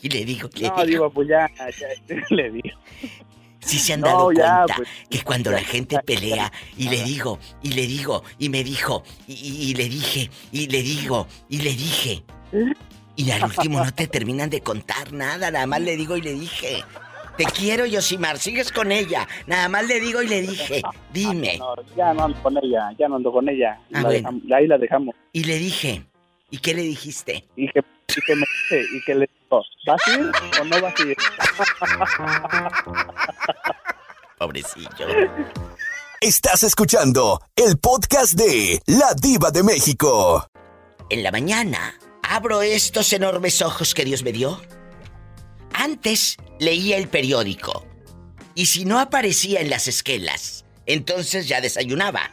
y 0.00 0.08
le 0.08 0.24
digo, 0.24 0.48
le 0.54 0.68
no, 0.68 0.84
digo. 0.84 1.10
pues 1.10 1.28
ya, 1.28 1.50
le 2.30 2.50
digo. 2.50 2.78
Si 3.60 3.78
se 3.78 3.92
han 3.92 4.00
dado 4.00 4.24
cuenta 4.24 4.66
pues, 4.76 4.88
que 5.08 5.22
cuando 5.22 5.52
la 5.52 5.60
gente 5.60 5.98
pelea 6.00 6.52
y 6.76 6.88
le 6.88 7.02
digo, 7.04 7.38
y 7.62 7.72
le 7.72 7.86
digo, 7.86 8.24
y 8.38 8.48
me 8.48 8.64
dijo, 8.64 9.04
y 9.28 9.74
le 9.74 9.88
dije, 9.88 10.30
y 10.50 10.66
le 10.66 10.82
digo, 10.82 11.28
y 11.48 11.58
le 11.58 11.70
dije. 11.70 12.24
Y 13.16 13.30
al 13.30 13.44
último 13.44 13.84
no 13.84 13.92
te 13.92 14.06
terminan 14.06 14.50
de 14.50 14.60
contar 14.60 15.12
nada, 15.12 15.50
nada 15.50 15.66
más 15.66 15.80
le 15.80 15.96
digo 15.96 16.16
y 16.16 16.22
le 16.22 16.32
dije. 16.32 16.84
Te 17.36 17.44
quiero, 17.44 17.86
Yosimar, 17.86 18.38
sigues 18.38 18.70
con 18.70 18.92
ella. 18.92 19.26
Nada 19.46 19.68
más 19.68 19.86
le 19.86 20.00
digo 20.00 20.22
y 20.22 20.28
le 20.28 20.42
dije, 20.42 20.82
dime. 21.12 21.58
ya 21.96 22.12
no 22.12 22.24
ando 22.24 22.42
con 22.42 22.58
ella, 22.58 22.92
ya 22.98 23.08
no 23.08 23.16
ando 23.16 23.32
con 23.32 23.48
ella. 23.48 23.80
Ah, 23.94 24.04
ahí 24.54 24.66
la 24.66 24.76
dejamos. 24.76 25.14
Y 25.32 25.44
le 25.44 25.56
dije, 25.56 26.04
¿y 26.50 26.58
qué 26.58 26.74
le 26.74 26.82
dijiste? 26.82 27.46
Dije, 27.56 27.82
y 28.08 28.20
que 28.20 28.36
me 28.36 28.44
dice, 28.52 28.84
y 28.94 29.02
que 29.04 29.14
le 29.14 29.26
digo, 29.26 29.62
¿vas 29.86 30.00
a 30.06 30.12
ir 30.12 30.30
o 30.60 30.64
no 30.64 30.80
vas 30.82 30.94
a 31.00 31.02
ir? 31.02 31.16
Pobrecillo. 34.38 35.06
Estás 36.20 36.62
escuchando 36.64 37.40
el 37.56 37.78
podcast 37.78 38.34
de 38.34 38.82
La 38.86 39.14
Diva 39.14 39.50
de 39.50 39.62
México. 39.62 40.46
En 41.08 41.22
la 41.22 41.32
mañana 41.32 41.94
abro 42.22 42.62
estos 42.62 43.12
enormes 43.12 43.60
ojos 43.62 43.94
que 43.94 44.04
Dios 44.04 44.22
me 44.22 44.32
dio. 44.32 44.60
Antes 45.72 46.36
leía 46.58 46.96
el 46.96 47.08
periódico. 47.08 47.86
Y 48.54 48.66
si 48.66 48.84
no 48.84 49.00
aparecía 49.00 49.60
en 49.60 49.70
las 49.70 49.88
esquelas, 49.88 50.64
entonces 50.86 51.48
ya 51.48 51.60
desayunaba. 51.60 52.30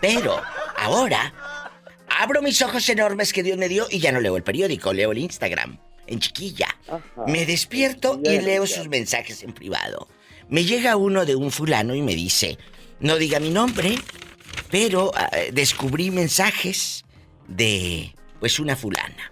Pero 0.00 0.40
ahora 0.76 1.70
abro 2.08 2.42
mis 2.42 2.60
ojos 2.62 2.88
enormes 2.88 3.32
que 3.32 3.42
Dios 3.42 3.58
me 3.58 3.68
dio 3.68 3.86
y 3.90 3.98
ya 3.98 4.12
no 4.12 4.20
leo 4.20 4.36
el 4.36 4.42
periódico, 4.42 4.92
leo 4.92 5.12
el 5.12 5.18
Instagram, 5.18 5.78
en 6.06 6.20
chiquilla. 6.20 6.68
Ajá. 6.88 7.02
Me 7.26 7.46
despierto 7.46 8.20
y 8.24 8.40
leo 8.40 8.66
sus 8.66 8.88
mensajes 8.88 9.42
en 9.42 9.52
privado. 9.52 10.08
Me 10.48 10.64
llega 10.64 10.96
uno 10.96 11.24
de 11.24 11.34
un 11.34 11.50
fulano 11.50 11.94
y 11.94 12.02
me 12.02 12.14
dice, 12.14 12.58
no 13.00 13.16
diga 13.16 13.40
mi 13.40 13.50
nombre, 13.50 13.96
pero 14.70 15.12
ah, 15.14 15.30
descubrí 15.52 16.10
mensajes 16.10 17.04
de, 17.48 18.14
pues, 18.42 18.58
una 18.58 18.74
fulana. 18.74 19.30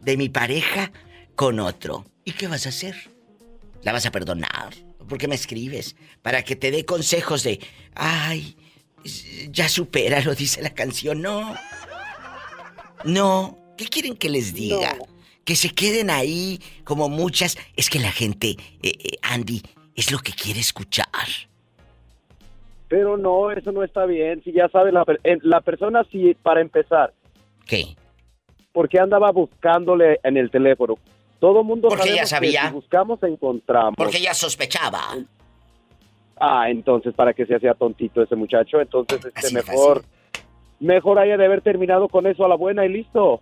De 0.00 0.16
mi 0.16 0.28
pareja 0.28 0.90
con 1.36 1.60
otro. 1.60 2.06
¿Y 2.24 2.32
qué 2.32 2.48
vas 2.48 2.66
a 2.66 2.70
hacer? 2.70 2.96
¿La 3.84 3.92
vas 3.92 4.04
a 4.04 4.10
perdonar? 4.10 4.74
¿Por 5.08 5.16
qué 5.16 5.28
me 5.28 5.36
escribes? 5.36 5.94
Para 6.22 6.42
que 6.42 6.56
te 6.56 6.72
dé 6.72 6.84
consejos 6.84 7.44
de, 7.44 7.60
ay, 7.94 8.56
ya 9.50 9.68
supéralo, 9.68 10.34
dice 10.34 10.60
la 10.60 10.74
canción. 10.74 11.22
No. 11.22 11.54
No. 13.04 13.58
¿Qué 13.78 13.84
quieren 13.86 14.16
que 14.16 14.28
les 14.28 14.52
diga? 14.52 14.94
No. 14.94 15.06
Que 15.44 15.54
se 15.54 15.70
queden 15.70 16.10
ahí 16.10 16.60
como 16.82 17.08
muchas. 17.08 17.56
Es 17.76 17.88
que 17.88 18.00
la 18.00 18.10
gente, 18.10 18.56
eh, 18.82 18.92
eh, 18.98 19.18
Andy, 19.22 19.62
es 19.94 20.10
lo 20.10 20.18
que 20.18 20.32
quiere 20.32 20.58
escuchar. 20.58 21.06
Pero 22.88 23.16
no, 23.16 23.52
eso 23.52 23.70
no 23.70 23.84
está 23.84 24.04
bien. 24.04 24.42
Si 24.42 24.50
ya 24.50 24.68
sabe 24.68 24.90
la, 24.90 25.04
la 25.42 25.60
persona, 25.60 26.02
sí, 26.10 26.36
para 26.42 26.60
empezar, 26.60 27.14
¿Qué? 27.66 27.96
Porque 28.76 28.98
andaba 29.00 29.30
buscándole 29.32 30.20
en 30.22 30.36
el 30.36 30.50
teléfono. 30.50 30.96
Todo 31.40 31.64
mundo 31.64 31.88
Porque 31.88 32.10
ella 32.12 32.26
sabemos 32.26 32.52
que 32.52 32.56
sabía. 32.58 32.68
si 32.68 32.74
buscamos, 32.74 33.22
encontramos. 33.22 33.94
Porque 33.96 34.18
ella 34.18 34.34
sospechaba. 34.34 35.00
Ah, 36.38 36.68
entonces, 36.68 37.14
¿para 37.14 37.32
que 37.32 37.46
se 37.46 37.54
hacía 37.56 37.72
tontito 37.72 38.22
ese 38.22 38.36
muchacho? 38.36 38.78
Entonces, 38.78 39.16
este, 39.24 39.38
Así 39.46 39.54
mejor, 39.54 40.04
mejor 40.78 41.18
haya 41.18 41.38
de 41.38 41.46
haber 41.46 41.62
terminado 41.62 42.06
con 42.10 42.26
eso 42.26 42.44
a 42.44 42.48
la 42.48 42.54
buena 42.56 42.84
y 42.84 42.90
listo. 42.90 43.24
o 43.24 43.40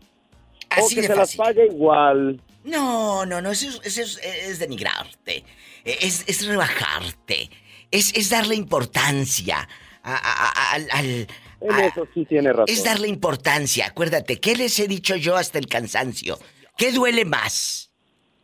Así 0.71 0.95
que 0.95 1.00
de 1.03 1.09
se 1.09 1.17
las 1.17 1.35
pague 1.35 1.67
igual. 1.67 2.41
No, 2.62 3.26
no, 3.26 3.41
no, 3.41 3.50
eso, 3.50 3.69
es- 3.69 3.81
eso 3.99 4.03
es, 4.03 4.19
es 4.49 4.59
denigrarte, 4.61 5.43
es, 5.85 6.25
es 6.29 6.47
rebajarte, 6.47 7.50
es, 7.91 8.14
es 8.17 8.31
darle 8.31 8.55
importancia 8.55 9.69
a- 10.05 10.15
a- 10.17 10.49
a- 10.51 10.73
al... 10.75 10.89
al- 10.91 11.27
En 11.61 11.81
eso 11.81 12.07
sí 12.13 12.25
tiene 12.27 12.53
razón. 12.53 12.67
es 12.69 12.85
darle 12.85 13.09
importancia, 13.09 13.87
acuérdate, 13.87 14.39
¿qué 14.39 14.55
les 14.55 14.79
he 14.79 14.87
dicho 14.87 15.17
yo 15.17 15.37
hasta 15.37 15.59
el 15.59 15.67
cansancio? 15.67 16.39
¿Qué 16.77 16.93
duele 16.93 17.25
más? 17.25 17.91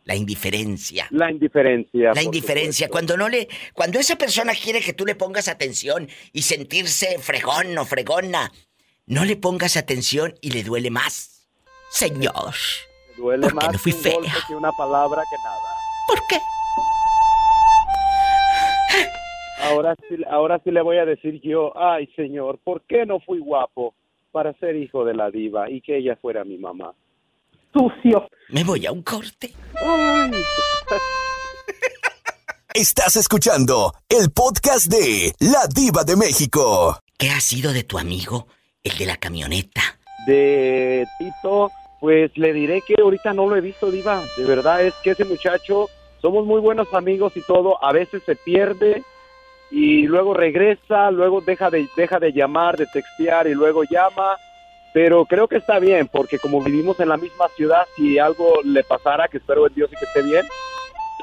La 0.05 0.15
indiferencia. 0.15 1.07
La 1.11 1.29
indiferencia. 1.29 2.11
La 2.15 2.23
indiferencia, 2.23 2.87
supuesto. 2.87 2.91
cuando 2.91 3.17
no 3.17 3.29
le, 3.29 3.47
cuando 3.73 3.99
esa 3.99 4.15
persona 4.15 4.53
quiere 4.55 4.81
que 4.81 4.93
tú 4.93 5.05
le 5.05 5.13
pongas 5.13 5.47
atención 5.47 6.09
y 6.33 6.41
sentirse 6.41 7.19
fregón 7.19 7.77
o 7.77 7.85
fregona, 7.85 8.51
no 9.05 9.23
le 9.25 9.35
pongas 9.35 9.77
atención 9.77 10.33
y 10.41 10.51
le 10.51 10.63
duele 10.63 10.89
más. 10.89 11.47
Señor, 11.91 12.55
Duele 13.17 13.43
porque 13.49 13.55
más 13.65 13.73
no 13.73 13.79
fui 13.79 13.91
un 13.91 14.01
golpe 14.01 14.29
fea. 14.31 14.43
que 14.47 14.55
una 14.55 14.71
palabra 14.71 15.21
que 15.29 15.37
nada. 15.43 15.75
¿por 16.07 16.19
qué? 16.27 16.37
Ahora 19.63 19.95
sí, 20.07 20.15
ahora 20.29 20.59
sí 20.63 20.71
le 20.71 20.81
voy 20.81 20.97
a 20.97 21.05
decir 21.05 21.39
yo, 21.41 21.71
ay 21.77 22.07
señor, 22.15 22.59
¿por 22.63 22.81
qué 22.81 23.05
no 23.05 23.19
fui 23.19 23.39
guapo 23.39 23.93
para 24.31 24.53
ser 24.53 24.75
hijo 24.75 25.05
de 25.05 25.13
la 25.13 25.29
diva 25.29 25.69
y 25.69 25.81
que 25.81 25.97
ella 25.97 26.17
fuera 26.19 26.43
mi 26.43 26.57
mamá? 26.57 26.93
Sucio. 27.73 28.27
Me 28.49 28.63
voy 28.63 28.85
a 28.85 28.91
un 28.91 29.03
corte. 29.03 29.51
Ay. 29.75 30.31
Estás 32.73 33.17
escuchando 33.17 33.93
el 34.09 34.31
podcast 34.31 34.89
de 34.91 35.33
La 35.39 35.67
Diva 35.67 36.03
de 36.03 36.15
México. 36.15 36.97
¿Qué 37.17 37.29
ha 37.29 37.39
sido 37.39 37.71
de 37.73 37.83
tu 37.83 37.99
amigo, 37.99 38.47
el 38.83 38.97
de 38.97 39.05
la 39.05 39.17
camioneta? 39.17 39.81
De 40.25 41.05
Tito, 41.19 41.69
pues 41.99 42.31
le 42.35 42.53
diré 42.53 42.81
que 42.81 42.95
ahorita 42.99 43.33
no 43.33 43.47
lo 43.47 43.55
he 43.55 43.61
visto, 43.61 43.91
diva. 43.91 44.23
De 44.37 44.45
verdad 44.45 44.83
es 44.83 44.93
que 45.03 45.11
ese 45.11 45.25
muchacho, 45.25 45.89
somos 46.21 46.45
muy 46.45 46.59
buenos 46.61 46.93
amigos 46.93 47.33
y 47.35 47.41
todo, 47.41 47.83
a 47.83 47.91
veces 47.91 48.23
se 48.25 48.35
pierde 48.35 49.03
y 49.71 50.05
luego 50.05 50.33
regresa, 50.33 51.09
luego 51.11 51.39
deja 51.41 51.69
de, 51.69 51.87
deja 51.95 52.19
de 52.19 52.33
llamar, 52.33 52.77
de 52.77 52.85
textear 52.87 53.47
y 53.47 53.53
luego 53.53 53.83
llama. 53.83 54.35
Pero 54.93 55.25
creo 55.25 55.47
que 55.47 55.55
está 55.55 55.79
bien, 55.79 56.09
porque 56.11 56.37
como 56.37 56.61
vivimos 56.61 56.99
en 56.99 57.07
la 57.07 57.15
misma 57.15 57.47
ciudad, 57.55 57.85
si 57.95 58.19
algo 58.19 58.55
le 58.65 58.83
pasara, 58.83 59.29
que 59.29 59.37
espero 59.37 59.65
en 59.65 59.73
Dios 59.73 59.89
y 59.93 59.95
que 59.95 60.03
esté 60.03 60.21
bien, 60.21 60.45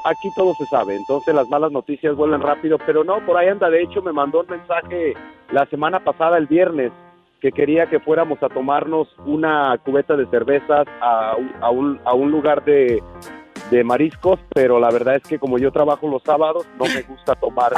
aquí 0.03 0.29
todo 0.35 0.55
se 0.55 0.65
sabe. 0.65 0.95
Entonces 0.95 1.35
las 1.35 1.47
malas 1.49 1.71
noticias 1.71 2.15
vuelven 2.15 2.41
rápido, 2.41 2.79
pero 2.83 3.03
no, 3.03 3.23
por 3.23 3.37
ahí 3.37 3.47
anda. 3.47 3.69
De 3.69 3.83
hecho, 3.83 4.01
me 4.01 4.11
mandó 4.11 4.41
un 4.41 4.47
mensaje 4.47 5.13
la 5.51 5.67
semana 5.67 6.03
pasada, 6.03 6.39
el 6.39 6.47
viernes, 6.47 6.91
que 7.39 7.51
quería 7.51 7.85
que 7.85 7.99
fuéramos 7.99 8.41
a 8.41 8.49
tomarnos 8.49 9.07
una 9.25 9.77
cubeta 9.85 10.17
de 10.17 10.25
cervezas 10.25 10.87
a, 10.99 11.35
a 11.61 11.69
un, 11.69 11.99
a 12.03 12.15
un 12.15 12.31
lugar 12.31 12.65
de, 12.65 13.01
de 13.69 13.83
mariscos, 13.83 14.39
pero 14.53 14.79
la 14.79 14.89
verdad 14.89 15.17
es 15.17 15.23
que 15.23 15.37
como 15.37 15.59
yo 15.59 15.71
trabajo 15.71 16.07
los 16.07 16.23
sábados, 16.23 16.67
no 16.79 16.85
me 16.85 17.03
gusta 17.03 17.35
tomar 17.35 17.73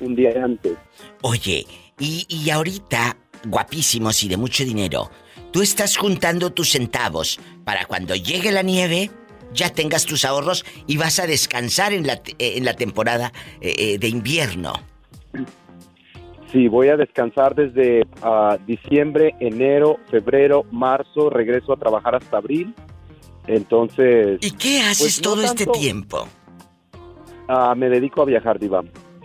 un 0.00 0.14
día 0.14 0.30
antes. 0.42 0.76
Oye, 1.22 1.66
y, 1.98 2.26
y 2.28 2.50
ahorita, 2.50 3.16
guapísimos 3.46 4.22
y 4.22 4.28
de 4.28 4.36
mucho 4.36 4.64
dinero, 4.64 5.10
tú 5.52 5.62
estás 5.62 5.96
juntando 5.96 6.50
tus 6.52 6.70
centavos 6.70 7.40
para 7.64 7.86
cuando 7.86 8.14
llegue 8.14 8.52
la 8.52 8.62
nieve, 8.62 9.10
ya 9.52 9.70
tengas 9.70 10.04
tus 10.04 10.24
ahorros 10.24 10.64
y 10.86 10.96
vas 10.96 11.18
a 11.18 11.26
descansar 11.26 11.92
en 11.92 12.06
la, 12.06 12.14
eh, 12.38 12.54
en 12.56 12.64
la 12.64 12.74
temporada 12.74 13.32
eh, 13.60 13.74
eh, 13.78 13.98
de 13.98 14.08
invierno. 14.08 14.72
Sí, 16.52 16.66
voy 16.68 16.88
a 16.88 16.96
descansar 16.96 17.54
desde 17.54 18.06
ah, 18.22 18.56
diciembre, 18.66 19.34
enero, 19.38 19.98
febrero, 20.10 20.64
marzo, 20.70 21.28
regreso 21.28 21.74
a 21.74 21.76
trabajar 21.76 22.14
hasta 22.14 22.38
abril. 22.38 22.74
Entonces, 23.46 24.38
¿Y 24.42 24.50
qué 24.52 24.80
haces 24.80 25.20
Pues 25.20 25.22
no 25.22 25.30
todo 25.30 25.42
este 25.42 25.66
tiempo? 25.66 26.26
ah, 27.48 27.74
me 27.74 27.88
dedico 27.88 28.22
a 28.22 28.24
viajar, 28.24 28.58
Diva. 28.58 28.82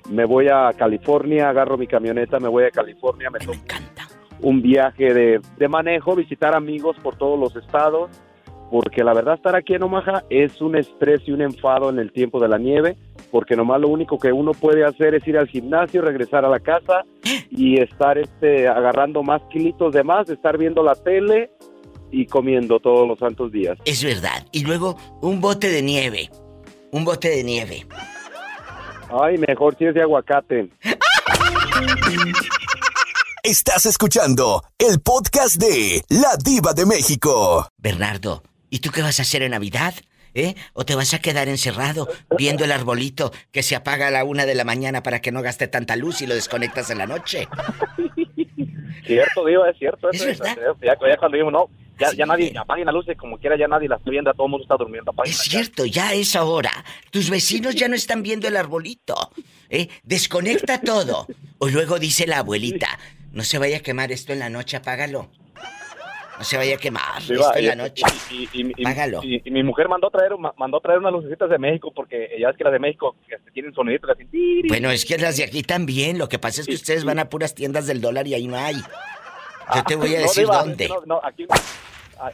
Me 0.10 0.25
voy 0.25 0.48
a 0.50 0.72
California, 0.77 1.50
agarro 1.50 1.77
mi 1.77 1.88
camioneta, 1.88 2.39
me 2.39 2.48
voy 2.48 2.65
a 2.65 2.72
California, 2.72 3.29
me 3.29 3.39
me 3.45 3.53
encanta. 3.53 4.07
un 4.41 4.62
viaje 4.62 5.13
de, 5.13 5.41
de 5.57 5.67
manejo, 5.67 6.15
visitar 6.15 6.55
amigos 6.55 6.98
por 7.01 7.15
todos 7.15 7.39
los 7.39 7.55
estados, 7.55 8.10
porque 8.69 9.03
la 9.03 9.13
verdad 9.13 9.36
estar 9.36 9.55
aquí 9.55 9.75
en 9.75 9.83
Omaha 9.83 10.24
es 10.29 10.60
un 10.60 10.75
estrés 10.75 11.22
y 11.25 11.31
un 11.31 11.41
enfado 11.41 11.89
en 11.89 12.00
el 12.00 12.12
tiempo 12.12 12.39
de 12.39 12.48
la 12.48 12.57
nieve, 12.57 12.98
porque 13.31 13.55
nomás 13.55 13.79
lo 13.79 13.88
único 13.88 14.17
que 14.17 14.31
uno 14.31 14.51
puede 14.51 14.83
hacer 14.83 15.15
es 15.15 15.27
ir 15.27 15.38
al 15.38 15.48
gimnasio, 15.48 16.01
regresar 16.01 16.43
a 16.43 16.50
la 16.50 16.60
casa 16.60 17.03
y 17.50 17.79
estar 17.79 18.17
este 18.17 18.67
agarrando 18.67 19.24
más 19.24 19.41
kilitos 19.51 19.93
de 19.93 20.03
más, 20.03 20.29
estar 20.29 20.57
viendo 20.57 20.83
la 20.83 20.95
tele 20.95 21.51
y 22.12 22.25
comiendo 22.27 22.79
todos 22.79 23.07
los 23.07 23.19
santos 23.19 23.51
días. 23.51 23.77
Es 23.86 24.03
verdad. 24.03 24.45
Y 24.51 24.63
luego 24.63 24.98
un 25.22 25.41
bote 25.41 25.69
de 25.69 25.81
nieve. 25.81 26.29
Un 26.91 27.05
bote 27.05 27.29
de 27.29 27.43
nieve. 27.43 27.86
Ay, 29.22 29.38
mejor 29.38 29.77
si 29.77 29.86
es 29.86 29.93
de 29.93 30.01
aguacate. 30.01 30.70
Estás 33.43 33.86
escuchando 33.86 34.63
el 34.79 35.01
podcast 35.01 35.58
de 35.58 36.01
La 36.10 36.36
Diva 36.43 36.74
de 36.74 36.88
México. 36.88 37.67
Bernardo, 37.77 38.41
¿y 38.72 38.79
tú 38.79 38.89
qué 38.89 39.03
vas 39.03 39.20
a 39.20 39.22
hacer 39.22 39.43
en 39.43 39.51
Navidad? 39.51 39.93
¿Eh? 40.34 40.55
¿O 40.74 40.84
te 40.84 40.96
vas 40.96 41.13
a 41.13 41.20
quedar 41.20 41.48
encerrado 41.48 42.08
viendo 42.36 42.63
el 42.63 42.72
arbolito 42.72 43.32
que 43.51 43.62
se 43.62 43.75
apaga 43.75 44.08
a 44.08 44.12
la 44.12 44.24
una 44.24 44.48
de 44.48 44.55
la 44.55 44.63
mañana 44.63 45.03
para 45.03 45.22
que 45.22 45.32
no 45.32 45.43
gaste 45.43 45.67
tanta 45.67 45.96
luz 45.96 46.24
y 46.24 46.27
lo 46.27 46.34
desconectas 46.34 46.89
en 46.89 46.98
la 46.98 47.05
noche? 47.05 47.48
Cierto, 49.05 49.45
digo, 49.45 49.65
es 49.65 49.77
cierto. 49.77 50.09
Es 50.12 50.25
verdad. 50.25 50.55
Ya, 50.81 50.97
ya 51.07 51.17
cuando 51.17 51.38
digo, 51.38 51.51
no, 51.51 51.69
ya, 52.00 52.09
Sí. 52.09 52.17
ya 52.17 52.25
nadie, 52.25 52.53
apaguen 52.57 52.85
la 52.85 52.91
luz, 52.91 53.05
y 53.09 53.15
como 53.15 53.38
quiera 53.38 53.57
ya 53.57 53.67
nadie 53.67 53.88
la 53.88 53.95
está 53.97 54.09
viendo, 54.09 54.33
todo 54.33 54.45
el 54.47 54.51
mundo 54.51 54.63
está 54.63 54.75
durmiendo. 54.77 55.12
apaguen 55.12 55.31
Es 55.31 55.39
cierto, 55.39 55.85
ya 55.85 56.13
es 56.13 56.35
ahora. 56.35 56.71
Tus 57.12 57.29
vecinos 57.29 57.75
ya 57.75 57.88
no 57.88 57.95
están 57.95 58.23
viendo 58.23 58.47
el 58.47 58.57
arbolito. 58.57 59.31
¿Eh? 59.69 59.89
Desconecta 60.03 60.81
todo. 60.81 61.27
O 61.59 61.67
luego 61.67 62.00
dice 62.00 62.27
la 62.27 62.39
abuelita, 62.39 62.88
no 63.31 63.43
se 63.43 63.57
vaya 63.57 63.77
a 63.77 63.79
quemar 63.81 64.12
esto 64.12 64.33
en 64.33 64.39
la 64.39 64.50
noche, 64.50 64.77
apágalo. 64.77 65.29
No 66.43 66.50
se 66.50 66.57
vaya 66.57 66.75
a 66.75 66.77
quemar 66.77 67.21
Sí, 67.21 67.33
esto 67.33 67.45
va, 67.45 67.57
en 67.57 67.63
y- 67.63 67.67
la 67.67 67.75
noche. 67.75 68.03
Y, 68.29 68.35
y- 68.51 68.73
y- 68.77 68.83
Págalo. 68.83 69.21
mi 69.21 69.63
mujer 69.63 69.88
mandó 69.88 70.09
traer, 70.09 70.38
ma- 70.38 70.53
mandó 70.57 70.79
traer 70.81 71.00
unas 71.00 71.13
lucecitas 71.13 71.50
de 71.50 71.57
México 71.57 71.91
porque 71.95 72.29
ya 72.38 72.50
es 72.50 72.57
que 72.57 72.63
las 72.65 72.73
de 72.73 72.79
México 72.79 73.15
que 73.27 73.38
tienen 73.53 73.73
soniditos 73.73 74.09
así. 74.09 74.27
Bueno, 74.67 74.91
es 74.91 75.05
que 75.05 75.17
las 75.17 75.38
de 75.38 75.45
aquí 75.45 75.63
también. 75.63 76.17
Lo 76.17 76.27
que 76.27 76.39
pasa 76.39 76.62
es 76.62 76.67
que 76.67 76.73
ustedes 76.75 77.05
van 77.05 77.19
a 77.19 77.29
puras 77.29 77.55
tiendas 77.55 77.88
del 77.88 78.01
dólar 78.01 78.27
y 78.27 78.33
ahí 78.33 78.47
no 78.47 78.57
hay. 78.57 78.75
Yo 79.73 79.83
te 79.88 79.95
voy 79.95 80.13
a 80.15 80.17
No, 80.19 80.23
decir 80.23 80.43
Diva, 80.43 80.57
dónde. 80.63 80.88
No, 80.89 81.01
no, 81.05 81.21
aquí, 81.23 81.47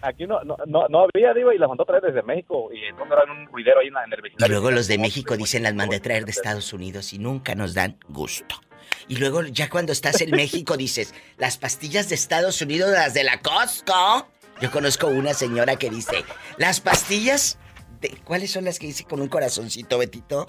aquí 0.01 0.25
no, 0.25 0.41
no, 0.43 0.57
no, 0.89 0.99
había, 1.13 1.33
digo, 1.35 1.51
y 1.53 1.57
las 1.59 1.69
mandó 1.69 1.83
a 1.83 1.85
traer 1.85 2.01
desde 2.03 2.23
México. 2.23 2.69
Y 2.73 2.83
entonces 2.85 3.15
era 3.21 3.31
un 3.31 3.45
ruidero 3.47 3.79
ahí 3.79 3.87
en, 3.87 3.93
el 4.13 4.21
vecindario. 4.21 4.47
Y 4.47 4.49
luego 4.59 4.71
los 4.71 4.87
de 4.87 4.97
México 4.97 5.37
dicen 5.37 5.61
las 5.63 5.75
mandé 5.75 5.97
a 5.97 6.01
traer 6.01 6.25
de 6.25 6.31
Estados 6.31 6.73
Unidos 6.73 7.13
y 7.13 7.19
nunca 7.19 7.53
nos 7.53 7.75
dan 7.75 7.97
gusto. 8.07 8.55
Y 9.07 9.17
luego 9.17 9.43
ya 9.43 9.69
cuando 9.69 9.91
estás 9.91 10.21
en 10.21 10.31
México 10.31 10.77
dices, 10.77 11.13
las 11.37 11.57
pastillas 11.57 12.09
de 12.09 12.15
Estados 12.15 12.61
Unidos, 12.61 12.91
las 12.91 13.13
de 13.13 13.23
la 13.23 13.41
Costco. 13.41 14.27
Yo 14.61 14.71
conozco 14.71 15.07
una 15.07 15.33
señora 15.33 15.77
que 15.77 15.89
dice, 15.89 16.23
las 16.57 16.81
pastillas, 16.81 17.57
de, 18.01 18.09
¿cuáles 18.23 18.51
son 18.51 18.65
las 18.65 18.77
que 18.79 18.87
dice 18.87 19.05
con 19.05 19.21
un 19.21 19.29
corazoncito, 19.29 19.97
Betito? 19.97 20.47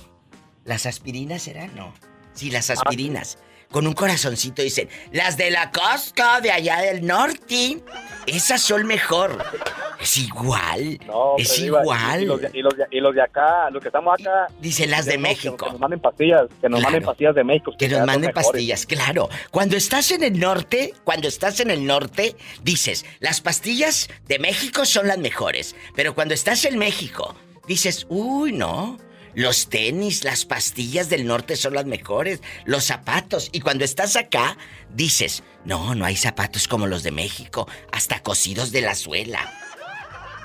¿Las 0.64 0.86
aspirinas 0.86 1.46
eran? 1.48 1.74
No. 1.74 1.94
Sí, 2.34 2.50
las 2.50 2.70
aspirinas 2.70 3.38
con 3.70 3.86
un 3.86 3.92
corazoncito 3.92 4.62
dicen, 4.62 4.88
las 5.12 5.36
de 5.36 5.50
la 5.50 5.70
Costco 5.70 6.40
de 6.42 6.50
allá 6.50 6.80
del 6.80 7.06
norte, 7.06 7.80
esas 8.26 8.60
son 8.60 8.86
mejor. 8.86 9.38
Es 10.00 10.16
igual, 10.16 10.98
es 11.38 11.58
igual. 11.58 12.22
Y 12.22 12.62
los, 12.62 13.14
de, 13.14 13.22
acá, 13.22 13.70
los 13.70 13.82
que 13.82 13.88
estamos 13.88 14.18
acá... 14.18 14.48
Dicen 14.60 14.90
las 14.90 15.04
de 15.04 15.18
México. 15.18 15.56
Que, 15.56 15.70
nos 15.70 15.80
manden 15.80 16.00
pastillas, 16.00 16.46
que 16.60 16.68
nos 16.68 16.80
manden 16.80 17.02
pastillas 17.04 17.34
de 17.34 17.44
México. 17.44 17.72
Que, 17.78 17.88
nos 17.88 18.06
manden 18.06 18.32
pastillas, 18.32 18.86
claro. 18.86 19.28
Cuando 19.50 19.76
estás 19.76 20.10
en 20.10 20.24
el 20.24 20.40
norte, 20.40 20.94
cuando 21.04 21.28
estás 21.28 21.60
en 21.60 21.70
el 21.70 21.86
norte, 21.86 22.34
dices, 22.62 23.04
las 23.20 23.40
pastillas 23.40 24.08
de 24.26 24.38
México 24.38 24.84
son 24.84 25.06
las 25.06 25.18
mejores. 25.18 25.76
Pero 25.94 26.14
cuando 26.14 26.34
estás 26.34 26.64
en 26.64 26.78
México, 26.78 27.36
dices, 27.66 28.06
uy, 28.08 28.52
no, 28.52 28.96
los 29.34 29.68
tenis, 29.68 30.24
las 30.24 30.44
pastillas 30.44 31.08
del 31.08 31.26
norte 31.26 31.56
son 31.56 31.74
las 31.74 31.86
mejores, 31.86 32.42
los 32.64 32.84
zapatos. 32.84 33.50
Y 33.52 33.60
cuando 33.60 33.84
estás 33.84 34.16
acá, 34.16 34.56
dices, 34.90 35.42
no, 35.64 35.94
no 35.94 36.04
hay 36.04 36.16
zapatos 36.16 36.68
como 36.68 36.86
los 36.86 37.02
de 37.02 37.10
México, 37.10 37.68
hasta 37.92 38.22
cosidos 38.22 38.72
de 38.72 38.82
la 38.82 38.94
suela. 38.94 39.52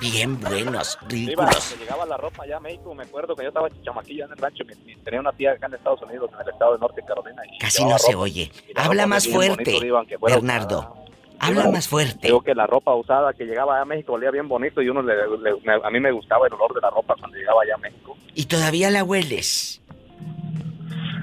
Bien 0.00 0.38
buenos, 0.38 0.98
ridículos. 1.08 1.74
llegaba 1.78 2.04
la 2.04 2.18
ropa 2.18 2.42
allá 2.42 2.58
a 2.58 2.60
México, 2.60 2.94
me 2.94 3.04
acuerdo 3.04 3.34
que 3.34 3.44
yo 3.44 3.48
estaba 3.48 3.68
chamaquilla 3.82 4.26
en 4.26 4.32
el 4.32 4.36
rancho, 4.36 4.64
tenía 5.02 5.20
una 5.20 5.32
tía 5.32 5.52
acá 5.52 5.66
en 5.66 5.74
Estados 5.74 6.02
Unidos, 6.02 6.30
en 6.34 6.40
el 6.42 6.52
estado 6.52 6.74
de 6.74 6.78
Norte 6.80 7.02
Carolina. 7.06 7.42
Casi 7.58 7.84
no 7.84 7.98
se 7.98 8.14
oye. 8.14 8.52
Habla 8.74 9.06
más 9.06 9.26
fuerte, 9.26 9.80
Bernardo. 10.20 11.05
Habla 11.38 11.70
más 11.70 11.88
fuerte. 11.88 12.26
Digo 12.28 12.40
que 12.40 12.54
la 12.54 12.66
ropa 12.66 12.94
usada 12.94 13.32
que 13.32 13.44
llegaba 13.44 13.80
a 13.80 13.84
México 13.84 14.14
olía 14.14 14.30
bien 14.30 14.48
bonito 14.48 14.82
y 14.82 14.88
uno 14.88 15.02
le, 15.02 15.14
a 15.14 15.90
mí 15.90 16.00
me 16.00 16.10
gustaba 16.12 16.46
el 16.46 16.54
olor 16.54 16.74
de 16.74 16.80
la 16.80 16.90
ropa 16.90 17.14
cuando 17.18 17.36
llegaba 17.36 17.62
allá 17.62 17.74
a 17.74 17.78
México. 17.78 18.16
¿Y 18.34 18.46
todavía 18.46 18.90
la 18.90 19.04
hueles? 19.04 19.80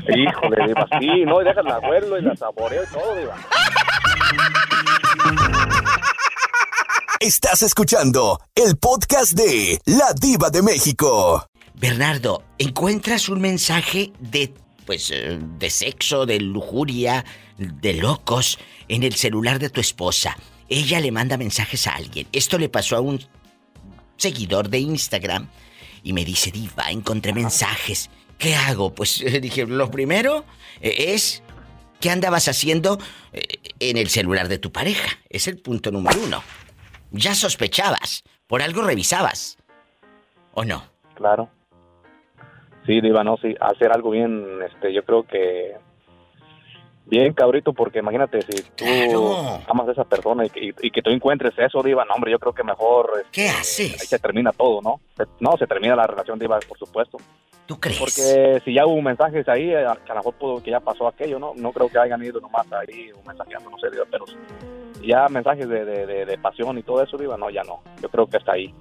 Híjole, 0.08 0.68
Diva, 0.68 0.88
sí, 1.00 1.26
no, 1.26 1.42
y 1.42 1.46
dejas 1.46 1.66
la 1.66 1.80
huelo 1.80 2.18
y 2.18 2.22
la 2.22 2.36
saboreo 2.36 2.84
y 2.84 2.94
todo, 2.94 3.16
Diva. 3.16 3.36
Estás 7.20 7.64
escuchando 7.64 8.40
el 8.54 8.78
podcast 8.78 9.32
de 9.32 9.80
La 9.86 10.14
Diva 10.14 10.50
de 10.50 10.62
México. 10.62 11.48
Bernardo, 11.76 12.44
encuentras 12.58 13.30
un 13.30 13.42
mensaje 13.42 14.12
de 14.20 14.54
pues 14.86 15.12
eh, 15.12 15.40
de 15.40 15.70
sexo, 15.70 16.26
de 16.26 16.40
lujuria, 16.40 17.26
de 17.58 17.94
locos 17.94 18.60
en 18.88 19.04
el 19.04 19.16
celular 19.16 19.60
de 19.60 19.70
tu 19.70 19.82
esposa. 19.82 20.38
Ella 20.70 21.00
le 21.00 21.12
manda 21.12 21.38
mensajes 21.38 21.88
a 21.88 21.96
alguien. 21.96 22.28
Esto 22.32 22.58
le 22.58 22.70
pasó 22.70 22.96
a 22.96 23.02
un 23.02 23.22
seguidor 24.18 24.70
de 24.70 24.80
Instagram 24.80 25.50
y 26.04 26.14
me 26.14 26.26
dice, 26.26 26.52
Diva, 26.52 26.92
encontré 26.92 27.34
mensajes. 27.34 28.10
¿Qué 28.38 28.56
hago? 28.56 28.94
Pues 28.94 29.24
dije, 29.42 29.66
lo 29.66 29.90
primero 29.90 30.46
eh, 30.82 31.14
es, 31.14 31.44
¿qué 32.00 32.10
andabas 32.10 32.48
haciendo 32.48 33.00
eh, 33.32 33.44
en 33.80 33.98
el 33.98 34.10
celular 34.10 34.48
de 34.48 34.58
tu 34.58 34.72
pareja? 34.72 35.18
Es 35.30 35.48
el 35.48 35.60
punto 35.60 35.92
número 35.92 36.20
uno. 36.22 36.44
Ya 37.12 37.36
sospechabas, 37.36 38.24
por 38.48 38.62
algo 38.62 38.82
revisabas. 38.82 39.58
¿O 40.54 40.66
no? 40.66 40.84
Claro. 41.16 41.50
Sí, 42.86 43.00
Diva, 43.02 43.24
no, 43.24 43.38
sí, 43.38 43.56
hacer 43.60 43.92
algo 43.92 44.12
bien, 44.12 44.60
este, 44.66 44.92
yo 44.94 45.04
creo 45.04 45.24
que 45.24 45.76
bien 47.06 47.34
cabrito, 47.34 47.74
porque 47.74 48.00
imagínate, 48.00 48.42
si 48.42 48.64
tú 48.76 49.36
amas 49.68 49.88
a 49.88 49.92
esa 49.92 50.04
persona 50.04 50.46
y, 50.46 50.92
que 50.92 51.02
tú 51.02 51.10
encuentres 51.10 51.54
eso, 51.58 51.82
Diva, 51.82 52.06
no, 52.06 52.16
hombre, 52.16 52.32
yo 52.32 52.40
creo 52.40 52.54
que 52.54 52.64
mejor... 52.64 53.10
Este, 53.18 53.32
¿Qué 53.32 53.50
haces? 53.50 54.02
Ahí 54.02 54.08
se 54.08 54.20
termina 54.20 54.52
todo, 54.52 54.82
¿no? 54.82 55.00
no, 55.40 55.58
se 55.58 55.68
termina 55.68 55.96
la 55.96 56.08
relación, 56.08 56.40
Diva, 56.40 56.60
por 56.68 56.78
supuesto. 56.78 57.18
¿Tú 57.66 57.80
crees? 57.80 58.00
Porque 58.00 58.62
si 58.66 58.74
ya 58.74 58.86
hubo 58.86 59.02
mensajes 59.02 59.48
ahí, 59.48 59.70
eh, 59.70 59.86
a 59.86 59.96
lo 59.96 60.16
mejor 60.16 60.34
pudo 60.34 60.62
que 60.62 60.72
ya 60.72 60.82
pasó 60.82 61.08
aquello, 61.08 61.40
¿no? 61.40 61.54
No 61.56 61.72
creo 61.72 61.88
que 61.88 61.98
hayan 61.98 62.22
ido 62.22 62.42
nomás 62.42 62.66
ahí 62.74 63.10
mensajeando, 63.26 63.70
no 63.70 63.78
sé, 63.80 63.90
Diva, 63.90 64.04
pero 64.12 64.26
ya 65.02 65.30
mensajes 65.30 65.68
de, 65.70 65.86
de, 65.86 66.38
pasión 66.40 66.78
y 66.78 66.84
todo 66.84 67.02
eso, 67.02 67.18
Diva, 67.18 67.38
no, 67.38 67.50
ya 67.50 67.64
no. 67.64 67.82
Yo 68.02 68.10
creo 68.10 68.28
que 68.28 68.38
hasta 68.38 68.54
ahí. 68.54 68.74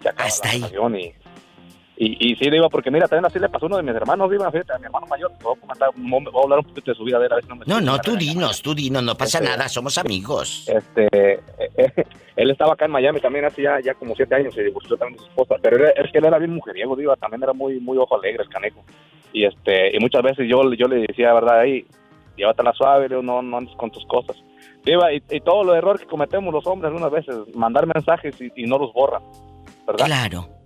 Se 0.00 0.08
acaba 0.08 0.28
hasta 0.28 0.48
la 0.48 0.66
ahí. 0.66 0.72
Y, 0.96 1.14
y, 2.04 2.32
y 2.32 2.34
sí, 2.34 2.50
digo, 2.50 2.68
porque 2.68 2.90
mira, 2.90 3.06
también 3.06 3.26
así 3.26 3.38
le 3.38 3.48
pasó 3.48 3.66
a 3.66 3.68
uno 3.68 3.76
de 3.76 3.84
mis 3.84 3.94
hermanos, 3.94 4.28
digo, 4.28 4.50
fíjate, 4.50 4.72
a 4.72 4.78
mi 4.78 4.86
hermano 4.86 5.06
mayor, 5.06 5.30
voy 5.40 5.54
a, 5.68 6.42
hablar 6.42 6.58
un 6.58 6.64
poquito 6.64 6.90
de 6.90 6.96
su 6.96 7.04
vida, 7.04 7.20
de 7.20 7.26
a 7.26 7.36
ver 7.36 7.44
si 7.44 7.48
no 7.48 7.54
me... 7.54 7.64
No, 7.64 7.80
no, 7.80 7.96
tú 8.00 8.16
dinos, 8.16 8.60
tú 8.60 8.74
dinos, 8.74 9.04
no 9.04 9.14
pasa 9.14 9.38
este, 9.38 9.48
nada, 9.48 9.68
somos 9.68 9.96
amigos. 9.98 10.68
Este, 10.68 11.06
él 12.36 12.50
estaba 12.50 12.72
acá 12.72 12.86
en 12.86 12.90
Miami 12.90 13.20
también 13.20 13.44
hace 13.44 13.62
ya, 13.62 13.78
ya 13.78 13.94
como 13.94 14.16
siete 14.16 14.34
años, 14.34 14.52
y 14.56 14.64
divorció 14.64 14.96
también 14.96 15.18
de 15.18 15.22
su 15.22 15.30
esposa, 15.30 15.60
pero 15.62 15.86
es 15.86 16.10
que 16.10 16.18
él 16.18 16.24
era 16.24 16.38
bien 16.38 16.52
mujeriego, 16.52 16.96
digo, 16.96 17.14
también 17.14 17.44
era 17.44 17.52
muy, 17.52 17.78
muy 17.78 17.96
ojo 17.98 18.16
alegre, 18.16 18.42
el 18.42 18.48
canejo. 18.48 18.82
Y 19.32 19.44
este, 19.44 19.96
y 19.96 20.00
muchas 20.00 20.24
veces 20.24 20.48
yo, 20.48 20.60
yo 20.74 20.88
le 20.88 21.06
decía, 21.06 21.32
verdad, 21.32 21.60
ahí, 21.60 21.86
llévatela 22.36 22.72
suave, 22.72 23.08
no, 23.10 23.42
no 23.42 23.58
andes 23.58 23.76
con 23.76 23.92
tus 23.92 24.04
cosas. 24.06 24.36
Diva, 24.84 25.12
y, 25.12 25.22
y 25.30 25.40
todo 25.40 25.62
los 25.62 25.76
errores 25.76 26.02
que 26.02 26.08
cometemos 26.08 26.52
los 26.52 26.66
hombres 26.66 26.88
algunas 26.88 27.12
veces, 27.12 27.36
mandar 27.54 27.86
mensajes 27.86 28.34
y, 28.40 28.50
y 28.56 28.66
no 28.66 28.76
los 28.76 28.92
borran, 28.92 29.22
¿verdad? 29.86 30.06
Claro 30.06 30.61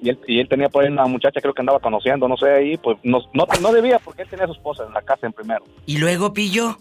y 0.00 0.10
él, 0.10 0.18
y 0.26 0.40
él 0.40 0.48
tenía 0.48 0.68
por 0.68 0.84
ahí 0.84 0.90
una 0.90 1.06
muchacha, 1.06 1.40
creo 1.40 1.54
que 1.54 1.62
andaba 1.62 1.80
conociendo, 1.80 2.28
no 2.28 2.36
sé, 2.36 2.50
ahí, 2.50 2.76
pues 2.76 2.98
no, 3.02 3.20
no, 3.32 3.46
no 3.60 3.72
debía 3.72 3.98
porque 3.98 4.22
él 4.22 4.28
tenía 4.28 4.44
a 4.44 4.48
su 4.48 4.54
esposa 4.54 4.84
en 4.84 4.92
la 4.92 5.02
casa 5.02 5.26
en 5.26 5.32
primero. 5.32 5.64
¿Y 5.86 5.98
luego 5.98 6.32
pillo? 6.32 6.78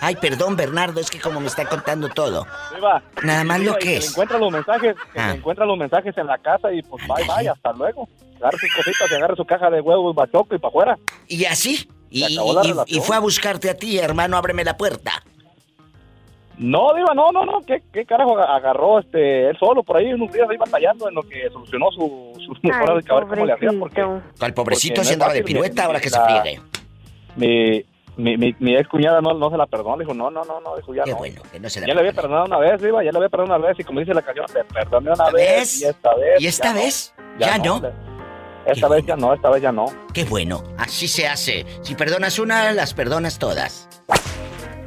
Ay, 0.00 0.16
perdón, 0.16 0.56
Bernardo, 0.56 1.00
es 1.00 1.10
que 1.10 1.18
como 1.18 1.40
me 1.40 1.46
está 1.46 1.66
contando 1.66 2.08
todo. 2.08 2.46
Nada 3.22 3.44
más 3.44 3.60
lo 3.60 3.74
que 3.76 3.96
es. 3.96 4.10
encuentra 4.10 4.38
los 4.38 4.52
mensajes, 4.52 4.94
ah. 5.16 5.34
encuentra 5.34 5.66
los 5.66 5.78
mensajes 5.78 6.16
en 6.16 6.26
la 6.26 6.38
casa 6.38 6.72
y 6.72 6.82
pues 6.82 7.02
bye, 7.06 7.24
bye, 7.26 7.48
hasta 7.48 7.72
luego. 7.72 8.08
Agarra 8.36 8.58
sus 8.58 8.74
cositas 8.74 9.10
y 9.10 9.14
agarra 9.14 9.36
su 9.36 9.44
caja 9.44 9.70
de 9.70 9.80
huevos, 9.80 10.14
bachoco 10.14 10.54
y 10.54 10.58
para 10.58 10.68
afuera. 10.68 10.98
¿Y 11.26 11.44
así? 11.46 11.88
Y, 12.10 12.24
y, 12.86 13.00
fue 13.00 13.16
a 13.16 13.18
buscarte 13.18 13.70
a 13.70 13.74
ti, 13.74 13.98
hermano, 13.98 14.36
ábreme 14.36 14.62
la 14.62 14.76
puerta. 14.76 15.24
No, 16.58 16.94
Diva, 16.94 17.14
no, 17.14 17.32
no, 17.32 17.44
no. 17.44 17.60
¿Qué, 17.66 17.82
qué 17.92 18.04
carajo 18.04 18.38
agarró 18.38 19.00
este 19.00 19.50
él 19.50 19.56
solo 19.58 19.82
por 19.82 19.96
ahí 19.96 20.12
unos 20.12 20.32
días 20.32 20.48
ahí 20.48 20.56
batallando 20.56 21.08
en 21.08 21.14
lo 21.14 21.22
que 21.22 21.48
solucionó 21.50 21.90
su, 21.90 22.32
su 22.44 22.54
de 22.62 23.02
cabrón 23.02 23.28
cómo 23.28 23.46
le 23.46 23.52
hacía? 23.52 23.70
Porque, 23.78 24.06
Al 24.40 24.54
pobrecito 24.54 25.02
se 25.02 25.14
andaba 25.14 25.32
de 25.32 25.42
pirueta 25.42 25.84
ahora 25.84 26.00
que 26.00 26.10
se 26.10 26.20
friegue. 26.20 26.60
Mi, 27.36 27.84
mi, 28.16 28.36
mi, 28.36 28.54
mi, 28.60 28.76
ex 28.76 28.88
cuñada 28.88 29.20
no, 29.20 29.34
no 29.34 29.50
se 29.50 29.56
la 29.56 29.66
perdonó, 29.66 29.96
le 29.96 30.04
dijo, 30.04 30.14
no, 30.14 30.30
no, 30.30 30.44
no, 30.44 30.60
no, 30.60 30.76
dijo, 30.76 30.94
ya 30.94 31.02
Qué 31.02 31.10
no. 31.10 31.16
bueno, 31.16 31.42
que 31.50 31.58
no 31.58 31.68
se 31.68 31.80
la 31.80 31.88
Ya 31.88 31.94
le 31.94 32.00
había 32.00 32.12
perdonado 32.12 32.44
una 32.44 32.58
vez, 32.58 32.80
Diva, 32.80 33.02
ya 33.02 33.10
le 33.10 33.18
había 33.18 33.28
perdonado 33.28 33.58
una 33.58 33.68
vez, 33.68 33.80
y 33.80 33.82
como 33.82 33.98
dice 33.98 34.14
la 34.14 34.22
canción, 34.22 34.46
le 34.54 34.62
perdoné 34.64 35.10
una 35.10 35.30
vez, 35.30 35.82
y 35.82 35.84
esta 35.86 36.14
vez. 36.14 36.40
¿Y 36.40 36.46
esta 36.46 36.72
vez? 36.72 37.14
Ya, 37.40 37.58
no. 37.58 37.82
Esta 38.66 38.88
vez 38.88 39.04
ya 39.04 39.16
no, 39.16 39.34
esta 39.34 39.50
vez 39.50 39.62
ya 39.62 39.72
no. 39.72 39.86
Qué 40.12 40.24
bueno, 40.24 40.62
así 40.78 41.08
se 41.08 41.26
hace. 41.26 41.66
Si 41.82 41.96
perdonas 41.96 42.38
una, 42.38 42.70
las 42.72 42.94
perdonas 42.94 43.38
todas. 43.38 43.88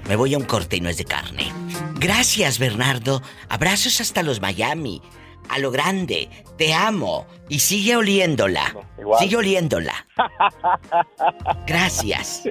Me 0.07 0.15
voy 0.15 0.33
a 0.33 0.37
un 0.37 0.45
corte 0.45 0.77
y 0.77 0.81
no 0.81 0.89
es 0.89 0.97
de 0.97 1.05
carne. 1.05 1.51
Gracias, 1.95 2.59
Bernardo. 2.59 3.21
Abrazos 3.49 3.99
hasta 4.01 4.23
los 4.23 4.41
Miami. 4.41 5.01
A 5.49 5.59
lo 5.59 5.71
grande. 5.71 6.29
Te 6.57 6.73
amo. 6.73 7.27
Y 7.49 7.59
sigue 7.59 7.95
oliéndola. 7.95 8.75
Sigue 9.19 9.37
oliéndola. 9.37 10.05
Gracias. 11.65 12.43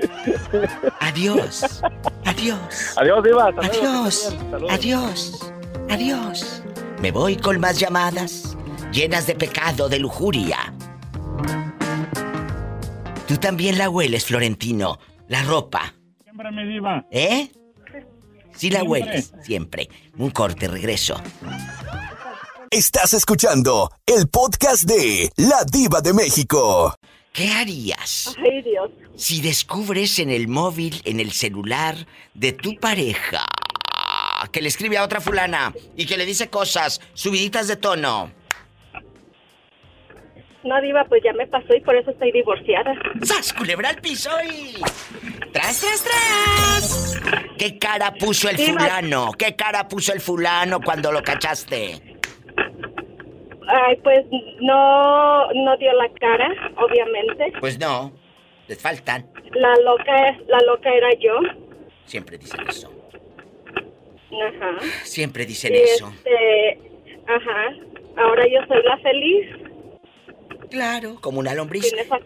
Adiós. 1.01 1.83
Adiós. 2.25 2.95
Adiós, 2.97 3.25
Diva. 3.25 3.53
Adiós. 3.62 4.35
Adiós. 4.71 5.53
Adiós. 5.90 6.62
Me 7.01 7.11
voy 7.11 7.37
con 7.37 7.61
más 7.61 7.79
llamadas 7.79 8.57
llenas 8.97 9.27
de 9.27 9.35
pecado, 9.35 9.90
de 9.90 9.99
lujuria. 9.99 10.73
Tú 13.29 13.37
también 13.37 13.77
la 13.77 13.90
hueles, 13.90 14.25
Florentino. 14.25 14.99
La 15.29 15.42
ropa. 15.42 15.96
¿Eh? 17.11 17.49
Sí 18.53 18.70
la 18.70 18.83
hueles, 18.83 19.33
siempre. 19.42 19.88
Un 20.16 20.31
corte, 20.31 20.68
regreso. 20.68 21.20
Estás 22.70 23.14
escuchando 23.14 23.90
el 24.07 24.29
podcast 24.29 24.85
de 24.85 25.31
La 25.37 25.64
Diva 25.70 26.01
de 26.01 26.12
México. 26.12 26.94
¿Qué 27.33 27.51
harías? 27.51 28.35
Ay, 28.38 28.62
Dios. 28.62 28.90
Si 29.14 29.40
descubres 29.40 30.18
en 30.18 30.31
el 30.31 30.49
móvil, 30.49 31.01
en 31.05 31.20
el 31.20 31.33
celular 31.33 31.94
de 32.35 32.53
tu 32.53 32.77
pareja, 32.77 33.44
que 34.53 34.62
le 34.62 34.68
escribe 34.68 34.99
a 34.99 35.05
otra 35.05 35.20
fulana 35.20 35.72
y 35.96 36.07
que 36.07 36.16
le 36.16 36.27
dice 36.27 36.49
cosas 36.49 37.01
subiditas 37.14 37.68
de 37.68 37.77
tono. 37.77 38.33
No, 40.64 40.81
Diva, 40.81 41.05
pues 41.05 41.22
ya 41.25 41.33
me 41.33 41.46
pasó 41.46 41.75
y 41.77 41.81
por 41.81 41.94
eso 41.94 42.11
estoy 42.11 42.33
divorciada. 42.33 42.94
¡Sas, 43.22 43.53
culebra 43.53 43.90
al 43.90 44.01
piso 44.01 44.31
y... 44.42 44.75
¡Tras, 45.53 45.81
tras, 45.81 46.05
tras! 46.05 47.21
¿Qué 47.59 47.79
cara 47.79 48.13
puso 48.15 48.49
el 48.49 48.59
fulano? 48.59 49.33
¿Qué 49.39 49.57
cara 49.57 49.89
puso 49.89 50.13
el 50.13 50.21
fulano 50.21 50.81
cuando 50.81 51.11
lo 51.13 51.23
cachaste? 51.23 52.01
Ay, 53.69 53.97
pues 54.03 54.25
no, 54.61 55.53
no 55.53 55.77
dio 55.79 55.93
la 55.95 56.09
cara, 56.21 56.49
obviamente. 56.77 57.53
Pues 57.61 57.79
no, 57.81 58.13
les 58.69 58.81
faltan. 58.81 59.29
La 59.55 59.75
loca, 59.83 60.39
la 60.47 60.59
loca 60.67 60.91
era 60.93 61.09
yo. 61.19 61.33
Siempre 62.05 62.39
dicen 62.39 62.61
eso. 62.69 62.93
Ajá. 64.31 64.79
Siempre 65.03 65.47
dicen 65.47 65.75
Y 65.75 65.79
eso. 65.79 66.13
este, 66.15 66.79
ajá. 67.27 67.75
Ahora 68.19 68.45
yo 68.47 68.59
soy 68.69 68.83
la 68.85 68.99
feliz. 68.99 69.47
Claro, 70.71 71.17
como 71.21 71.41
una 71.41 71.55
lombriz. 71.55 71.93
Esa, 71.93 72.19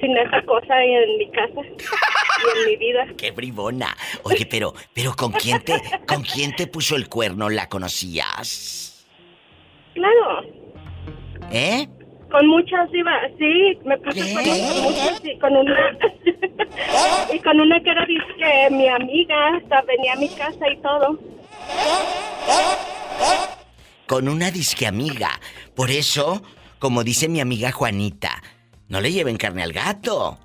sin 0.00 0.16
esa 0.16 0.42
cosa 0.42 0.82
en 0.82 1.18
mi 1.18 1.30
casa 1.30 1.60
y 1.62 2.58
en 2.58 2.66
mi 2.66 2.76
vida. 2.76 3.06
Qué 3.16 3.30
bribona. 3.30 3.96
Oye, 4.22 4.46
pero, 4.46 4.74
pero 4.94 5.14
¿con 5.14 5.32
quién 5.32 5.62
te, 5.62 5.80
con 6.06 6.22
quién 6.22 6.54
te 6.56 6.66
puso 6.66 6.96
el 6.96 7.08
cuerno? 7.08 7.50
¿La 7.50 7.68
conocías? 7.68 9.06
Claro. 9.94 10.44
¿Eh? 11.52 11.86
Con 12.30 12.46
muchas 12.46 12.88
iba, 12.94 13.12
sí, 13.38 13.78
me 13.84 13.98
puse 13.98 14.20
¿Qué? 14.20 14.34
con 14.34 14.82
muchas 14.82 15.20
y 15.24 15.38
con 15.38 15.56
una 15.56 15.98
y 17.34 17.38
con 17.40 17.60
una 17.60 17.80
que 17.80 17.90
era 17.90 18.06
que 18.06 18.70
mi 18.70 18.88
amiga, 18.88 19.56
hasta 19.56 19.82
venía 19.82 20.12
a 20.12 20.16
mi 20.16 20.28
casa 20.28 20.70
y 20.70 20.76
todo. 20.76 21.18
Con 24.06 24.28
una 24.28 24.50
disque 24.50 24.86
amiga. 24.86 25.30
Por 25.74 25.90
eso, 25.90 26.42
como 26.78 27.02
dice 27.02 27.28
mi 27.28 27.40
amiga 27.40 27.72
Juanita, 27.72 28.42
no 28.90 29.00
le 29.00 29.10
lleven 29.12 29.38
carne 29.38 29.62
al 29.62 29.72
gato. 29.72 30.38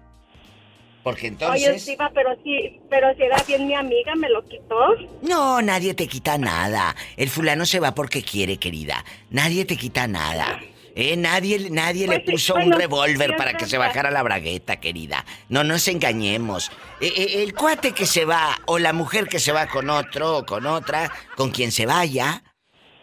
Porque 1.04 1.28
Oye, 1.28 1.28
entonces... 1.28 1.86
Diva, 1.86 2.10
pero 2.14 2.30
sí, 2.44 2.80
pero 2.90 3.14
si 3.16 3.24
era 3.24 3.38
bien 3.48 3.68
mi 3.68 3.76
amiga, 3.76 4.16
me 4.16 4.30
lo 4.30 4.44
quitó. 4.46 4.76
No, 5.22 5.62
nadie 5.62 5.94
te 5.94 6.08
quita 6.08 6.38
nada. 6.38 6.96
El 7.18 7.30
fulano 7.30 7.66
se 7.66 7.80
va 7.80 7.94
porque 7.94 8.24
quiere, 8.24 8.58
querida. 8.58 9.04
Nadie 9.30 9.66
te 9.66 9.78
quita 9.78 10.08
nada. 10.08 10.60
Eh, 10.96 11.18
nadie, 11.18 11.70
nadie 11.70 12.08
le 12.08 12.22
Pues 12.22 12.32
puso 12.32 12.56
un 12.56 12.72
revólver 12.72 13.32
sí, 13.32 13.36
para 13.38 13.54
que 13.56 13.66
se 13.66 13.78
bajara 13.78 14.10
la 14.12 14.24
bragueta, 14.24 14.80
querida. 14.80 15.26
No 15.50 15.64
nos 15.64 15.88
engañemos. 15.88 16.72
Eh, 17.02 17.14
eh, 17.18 17.44
el 17.44 17.54
cuate 17.54 17.92
que 17.92 18.06
se 18.06 18.26
va, 18.26 18.62
o 18.66 18.80
la 18.80 18.94
mujer 18.94 19.28
que 19.28 19.40
se 19.40 19.52
va 19.52 19.68
con 19.68 19.90
otro 19.90 20.38
o 20.38 20.46
con 20.46 20.66
otra, 20.66 21.12
con 21.36 21.52
quien 21.52 21.72
se 21.72 21.86
vaya, 21.86 22.44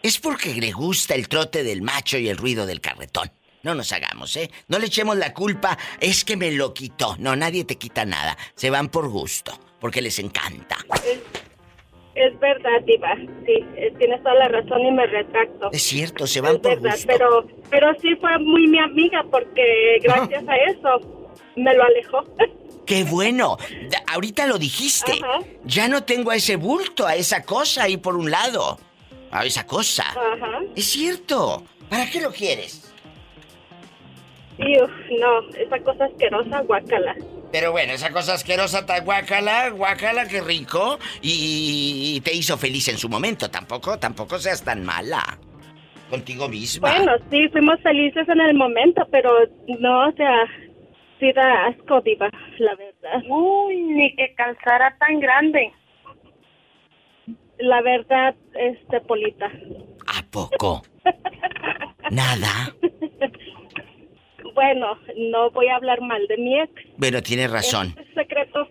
es 0.01 0.19
porque 0.19 0.55
le 0.55 0.71
gusta 0.71 1.15
el 1.15 1.27
trote 1.27 1.63
del 1.63 1.81
macho 1.81 2.17
y 2.17 2.27
el 2.29 2.37
ruido 2.37 2.65
del 2.65 2.81
carretón. 2.81 3.31
No 3.63 3.73
nos 3.75 3.93
hagamos, 3.93 4.35
¿eh? 4.35 4.51
No 4.67 4.77
le 4.77 4.87
echemos 4.87 5.15
la 5.17 5.33
culpa, 5.33 5.77
es 6.01 6.25
que 6.25 6.35
me 6.35 6.51
lo 6.51 6.73
quitó. 6.73 7.15
No, 7.17 7.33
nadie 7.35 7.63
te 7.63 7.77
quita 7.77 8.03
nada. 8.05 8.37
Se 8.55 8.69
van 8.69 8.89
por 8.89 9.07
gusto, 9.07 9.57
porque 9.79 10.01
les 10.01 10.19
encanta. 10.19 10.75
Es, 11.05 11.19
es 12.15 12.39
verdad, 12.41 12.81
Diva. 12.85 13.15
Sí, 13.45 13.65
eh, 13.77 13.93
tienes 13.97 14.21
toda 14.21 14.35
la 14.35 14.49
razón 14.49 14.81
y 14.81 14.91
me 14.91 15.07
retracto. 15.07 15.69
Es 15.71 15.81
cierto, 15.81 16.27
se 16.27 16.41
van 16.41 16.55
Es 16.55 16.59
por 16.59 16.71
verdad, 16.81 16.91
gusto. 16.91 17.07
pero, 17.07 17.47
pero 17.69 17.87
sí 18.01 18.13
fue 18.19 18.37
muy 18.39 18.67
mi 18.67 18.79
amiga 18.79 19.23
porque 19.31 19.97
gracias 20.03 20.43
a 20.45 20.55
eso 20.57 21.31
me 21.55 21.73
lo 21.73 21.83
alejó. 21.83 22.21
¡Qué 22.85 23.05
bueno! 23.05 23.57
Ahorita 24.07 24.45
lo 24.45 24.57
dijiste. 24.57 25.13
Ajá. 25.13 25.39
Ya 25.63 25.87
no 25.87 26.03
tengo 26.03 26.31
a 26.31 26.35
ese 26.35 26.57
bulto, 26.57 27.07
a 27.07 27.15
esa 27.15 27.43
cosa 27.43 27.83
ahí 27.83 27.95
por 27.95 28.17
un 28.17 28.29
lado. 28.29 28.77
A 29.31 29.45
esa 29.45 29.65
cosa. 29.65 30.03
Ajá. 30.09 30.59
Es 30.75 30.87
cierto. 30.87 31.63
¿Para 31.89 32.09
qué 32.09 32.19
lo 32.19 32.31
quieres? 32.33 32.92
Y 34.57 34.81
uf, 34.81 34.91
no, 35.19 35.49
esa 35.57 35.79
cosa 35.79 36.05
asquerosa, 36.05 36.61
guácala. 36.61 37.15
Pero 37.51 37.71
bueno, 37.71 37.93
esa 37.93 38.11
cosa 38.11 38.33
asquerosa, 38.33 38.85
ta 38.85 38.99
guácala, 39.01 39.69
guácala, 39.69 40.27
qué 40.27 40.41
rico. 40.41 40.97
Y, 41.21 42.13
y 42.15 42.21
te 42.21 42.33
hizo 42.33 42.57
feliz 42.57 42.87
en 42.87 42.97
su 42.97 43.09
momento. 43.09 43.49
Tampoco, 43.49 43.97
tampoco 43.99 44.39
seas 44.39 44.63
tan 44.63 44.83
mala. 44.83 45.23
Contigo 46.09 46.47
misma. 46.47 46.95
Bueno, 46.95 47.13
sí, 47.31 47.47
fuimos 47.49 47.79
felices 47.81 48.27
en 48.29 48.41
el 48.41 48.55
momento, 48.55 49.07
pero 49.11 49.31
no, 49.79 50.09
o 50.09 50.11
sea, 50.13 50.45
sí 51.19 51.31
da 51.33 51.67
asco, 51.67 52.01
Diva, 52.01 52.29
la 52.59 52.75
verdad. 52.75 53.23
Uy, 53.29 53.81
ni 53.81 54.15
que 54.15 54.33
calzara 54.35 54.95
tan 54.99 55.19
grande. 55.19 55.71
La 57.59 57.81
verdad, 57.81 58.35
este, 58.55 58.99
Polita. 59.01 59.51
¿A 60.07 60.23
poco? 60.29 60.81
Nada. 62.11 62.75
Bueno, 64.53 64.97
no 65.17 65.49
voy 65.51 65.67
a 65.67 65.75
hablar 65.75 66.01
mal 66.01 66.25
de 66.27 66.37
mi 66.37 66.59
ex. 66.59 66.71
Bueno, 66.97 67.21
tienes 67.21 67.49
razón. 67.51 67.95
Ese 67.97 68.01
es 68.09 68.13
secreto. 68.15 68.67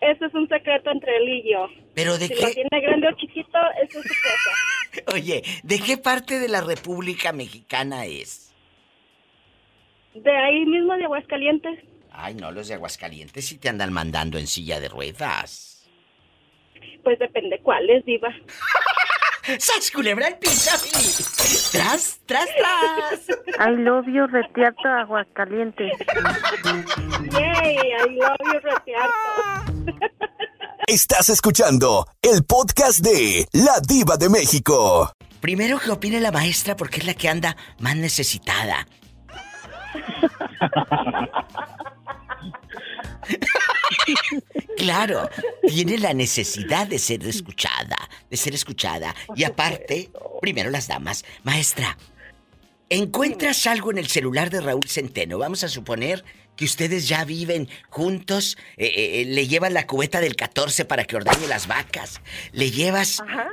Ese 0.00 0.26
es 0.26 0.34
un 0.34 0.48
secreto 0.48 0.90
entre 0.90 1.16
él 1.16 1.28
y 1.28 1.52
yo. 1.52 1.66
Pero 1.94 2.18
de 2.18 2.28
Si 2.28 2.34
lo 2.34 2.48
qué... 2.48 2.54
tiene 2.54 2.80
grande 2.80 3.08
o 3.08 3.12
chiquito, 3.16 3.58
eso 3.82 3.98
es 4.00 4.04
su 4.06 4.14
cosa. 4.22 5.12
Oye, 5.14 5.42
¿de 5.62 5.78
qué 5.80 5.98
parte 5.98 6.38
de 6.38 6.48
la 6.48 6.60
República 6.60 7.32
Mexicana 7.32 8.06
es? 8.06 8.54
De 10.14 10.36
ahí 10.36 10.64
mismo 10.66 10.94
de 10.96 11.04
Aguascalientes. 11.04 11.78
Ay, 12.12 12.34
no, 12.34 12.50
los 12.50 12.68
de 12.68 12.74
Aguascalientes 12.74 13.46
sí 13.46 13.58
te 13.58 13.68
andan 13.68 13.92
mandando 13.92 14.38
en 14.38 14.46
silla 14.46 14.80
de 14.80 14.88
ruedas. 14.88 15.77
Pues 17.02 17.18
depende 17.18 17.58
cuál 17.62 17.88
es, 17.90 18.04
Diva. 18.04 18.28
¡Sas, 19.58 19.90
culebra 19.90 20.28
el 20.28 20.36
piso! 20.36 20.70
¡Tras, 21.72 22.20
tras, 22.26 22.46
tras! 22.58 23.26
I 23.58 23.70
love 23.76 24.04
you, 24.06 24.26
retiarto 24.26 24.86
Aguascalientes. 24.88 25.92
Yay, 27.32 27.76
I 27.76 28.10
love 28.10 28.36
you, 28.44 28.60
Retiarto. 28.60 29.88
Estás 30.86 31.30
escuchando 31.30 32.06
el 32.20 32.44
podcast 32.44 32.98
de 33.00 33.46
La 33.52 33.80
Diva 33.80 34.18
de 34.18 34.28
México. 34.28 35.10
Primero 35.40 35.78
que 35.78 35.90
opine 35.92 36.20
la 36.20 36.30
maestra 36.32 36.76
porque 36.76 36.98
es 36.98 37.06
la 37.06 37.14
que 37.14 37.30
anda 37.30 37.56
más 37.78 37.96
necesitada. 37.96 38.86
Claro, 44.76 45.28
tiene 45.66 45.98
la 45.98 46.14
necesidad 46.14 46.86
de 46.86 47.00
ser 47.00 47.26
escuchada, 47.26 47.96
de 48.30 48.36
ser 48.36 48.54
escuchada. 48.54 49.12
Y 49.34 49.42
aparte, 49.42 50.10
primero 50.40 50.70
las 50.70 50.86
damas. 50.86 51.24
Maestra, 51.42 51.98
¿encuentras 52.88 53.66
algo 53.66 53.90
en 53.90 53.98
el 53.98 54.06
celular 54.06 54.50
de 54.50 54.60
Raúl 54.60 54.84
Centeno? 54.88 55.38
Vamos 55.38 55.64
a 55.64 55.68
suponer 55.68 56.24
que 56.56 56.64
ustedes 56.64 57.08
ya 57.08 57.24
viven 57.24 57.68
juntos, 57.88 58.56
eh, 58.76 58.92
eh, 58.96 59.24
le 59.26 59.48
llevas 59.48 59.72
la 59.72 59.86
cubeta 59.86 60.20
del 60.20 60.36
14 60.36 60.84
para 60.84 61.04
que 61.04 61.16
ordeñe 61.16 61.48
las 61.48 61.66
vacas, 61.66 62.20
le 62.52 62.70
llevas 62.70 63.20
Ajá. 63.20 63.48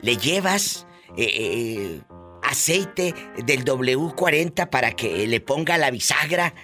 le 0.00 0.16
llevas 0.16 0.86
eh, 1.16 1.28
eh, 1.34 2.00
aceite 2.42 3.14
del 3.44 3.64
W40 3.64 4.68
para 4.68 4.92
que 4.92 5.26
le 5.26 5.40
ponga 5.40 5.78
la 5.78 5.90
bisagra 5.90 6.54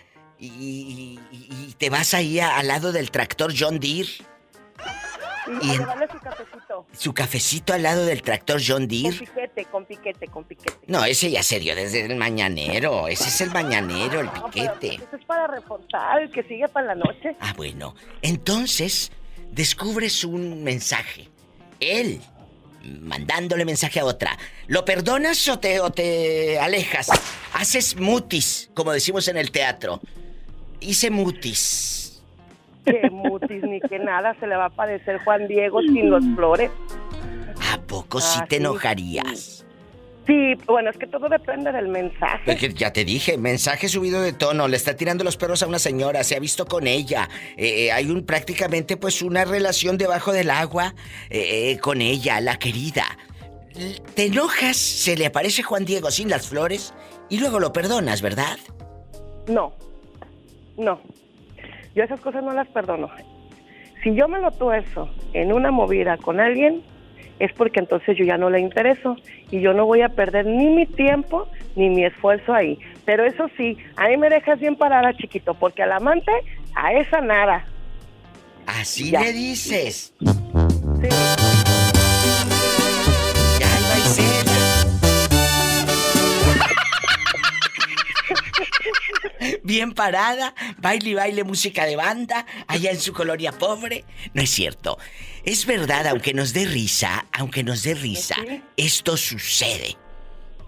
y, 0.47 1.19
y- 1.33 1.69
y 1.69 1.75
te 1.79 1.91
vas 1.91 2.15
ahí 2.15 2.41
a- 2.41 2.59
al 2.59 2.69
lado 2.69 2.93
del 2.93 3.11
tractor 3.11 3.53
John 3.59 3.79
Deere. 3.81 4.09
Y, 5.61 5.67
Y 5.67 5.71
en- 5.73 5.77
su 5.79 6.19
cafecito. 6.21 6.87
Su 6.97 7.15
cafecito 7.15 7.73
al 7.75 7.83
lado 7.83 8.05
del 8.07 8.23
tractor 8.23 8.61
John 8.65 8.79
Con 8.83 8.89
Deere. 8.89 9.19
piquete, 9.19 9.65
con 9.67 9.85
piquete, 9.85 10.29
con 10.29 10.45
piquete. 10.45 10.79
No, 10.87 11.05
ese 11.05 11.31
ya 11.31 11.43
se 11.43 11.59
dio 11.59 11.75
desde 11.75 12.05
el 12.07 12.17
mañanero. 12.17 13.09
Ese 13.09 13.29
es 13.29 13.41
el 13.41 13.51
mañanero, 13.51 14.21
el 14.21 14.29
piquete. 14.31 14.97
pues 14.99 15.09
eso 15.09 15.17
es 15.17 15.25
para 15.25 15.47
reforzar, 15.49 16.23
el 16.23 16.31
que 16.31 16.43
sigue 16.45 16.69
para 16.69 16.89
la 16.89 16.95
noche. 16.95 17.37
Ah, 17.41 17.53
bueno. 17.57 17.95
Entonces, 18.23 19.11
descubres 19.51 20.25
un 20.25 20.63
mensaje. 20.63 21.29
Él, 21.81 22.21
mandándole 23.01 23.65
mensaje 23.65 23.99
a 24.01 24.05
otra. 24.05 24.39
¿Lo 24.69 24.85
perdonas 24.85 25.47
o 25.49 25.59
te, 25.59 25.81
o 25.81 25.91
te 25.91 26.59
alejas? 26.61 27.09
Haces 27.55 27.97
mutis, 27.97 28.71
como 28.75 28.93
decimos 28.93 29.27
en 29.29 29.37
el 29.37 29.51
teatro. 29.51 30.01
Hice 30.83 31.11
mutis. 31.11 32.23
Que 32.85 33.09
mutis 33.11 33.63
ni 33.63 33.81
que 33.81 33.99
nada, 33.99 34.35
se 34.41 34.47
le 34.47 34.57
va 34.57 34.67
a 34.67 34.71
parecer 34.71 35.19
Juan 35.25 35.47
Diego 35.47 35.81
sin 35.83 36.11
los 36.11 36.25
flores. 36.35 36.71
¿A 37.73 37.81
poco 37.81 38.21
sí 38.21 38.39
Ah, 38.43 38.47
te 38.49 38.57
sí, 38.57 38.63
enojarías? 38.63 39.65
Sí, 40.27 40.55
bueno, 40.67 40.91
es 40.91 40.97
que 40.99 41.07
todo 41.07 41.29
depende 41.29 41.73
del 41.73 41.89
mensaje. 41.89 42.43
Porque 42.47 42.73
ya 42.73 42.93
te 42.93 43.05
dije, 43.05 43.37
mensaje 43.39 43.89
subido 43.89 44.21
de 44.23 44.33
tono, 44.33 44.69
le 44.69 44.77
está 44.77 44.95
tirando 44.97 45.25
los 45.25 45.37
perros 45.37 45.63
a 45.63 45.67
una 45.67 45.79
señora, 45.81 46.23
se 46.23 46.37
ha 46.37 46.41
visto 46.41 46.65
con 46.67 46.87
ella. 46.87 47.29
Eh, 47.57 47.87
eh, 47.87 47.93
hay 47.93 48.09
un 48.11 48.25
prácticamente 48.25 48.97
pues 48.97 49.23
una 49.23 49.45
relación 49.45 49.99
debajo 49.99 50.33
del 50.33 50.51
agua 50.51 50.95
eh, 51.31 51.77
con 51.81 52.01
ella, 52.01 52.41
la 52.41 52.57
querida. 52.59 53.05
Te 54.15 54.27
enojas, 54.27 54.77
se 54.77 55.17
le 55.17 55.27
aparece 55.27 55.63
Juan 55.63 55.85
Diego 55.85 56.11
sin 56.11 56.29
las 56.29 56.47
flores 56.47 56.95
y 57.29 57.39
luego 57.39 57.59
lo 57.59 57.73
perdonas, 57.73 58.23
¿verdad? 58.23 58.59
No, 59.49 59.73
no. 60.77 61.01
Yo 61.95 62.03
esas 62.05 62.21
cosas 62.21 62.43
no 62.43 62.53
las 62.53 62.69
perdono. 62.69 63.11
Si 64.03 64.15
yo 64.15 64.27
me 64.29 64.41
lo 64.41 64.51
tuerzo 64.51 65.09
en 65.33 65.53
una 65.53 65.71
movida 65.71 66.17
con 66.17 66.41
alguien, 66.41 66.83
es 67.39 67.53
porque 67.53 67.81
entonces 67.81 68.17
yo 68.17 68.25
ya 68.25 68.37
no 68.39 68.51
le 68.51 68.61
intereso 68.61 69.17
y 69.51 69.61
yo 69.61 69.73
no 69.75 69.85
voy 69.87 70.03
a 70.03 70.09
perder 70.09 70.47
ni 70.47 70.67
mi 70.71 70.87
tiempo 70.87 71.49
ni 71.77 71.89
mi 71.91 72.05
esfuerzo 72.05 72.53
ahí. 72.55 72.79
Pero 73.05 73.25
eso 73.25 73.49
sí, 73.57 73.77
a 73.97 74.09
mí 74.09 74.17
me 74.17 74.29
dejas 74.29 74.61
bien 74.61 74.77
parada, 74.77 75.13
chiquito, 75.15 75.55
porque 75.55 75.83
al 75.83 75.93
amante, 75.93 76.33
a 76.75 76.93
esa 76.93 77.21
nada. 77.21 77.65
Así 78.67 79.11
Ya. 79.11 79.21
le 79.21 79.33
dices. 79.33 80.15
Sí. 80.21 81.09
Ya 83.61 84.52
bien 89.63 89.93
parada, 89.93 90.55
baile 90.79 91.11
y 91.11 91.15
baile 91.15 91.45
música 91.45 91.85
de 91.85 91.97
banda, 91.97 92.47
allá 92.67 92.91
en 92.91 93.01
su 93.01 93.13
colonia 93.13 93.53
pobre. 93.53 94.05
No 94.35 94.43
es 94.43 94.51
cierto. 94.51 94.99
Es 95.45 95.67
verdad, 95.67 96.07
aunque 96.07 96.35
nos 96.35 96.53
dé 96.53 96.65
risa, 96.65 97.27
aunque 97.33 97.65
nos 97.65 97.83
dé 97.83 97.95
risa, 97.95 98.37
esto 98.77 99.17
sucede. 99.17 99.97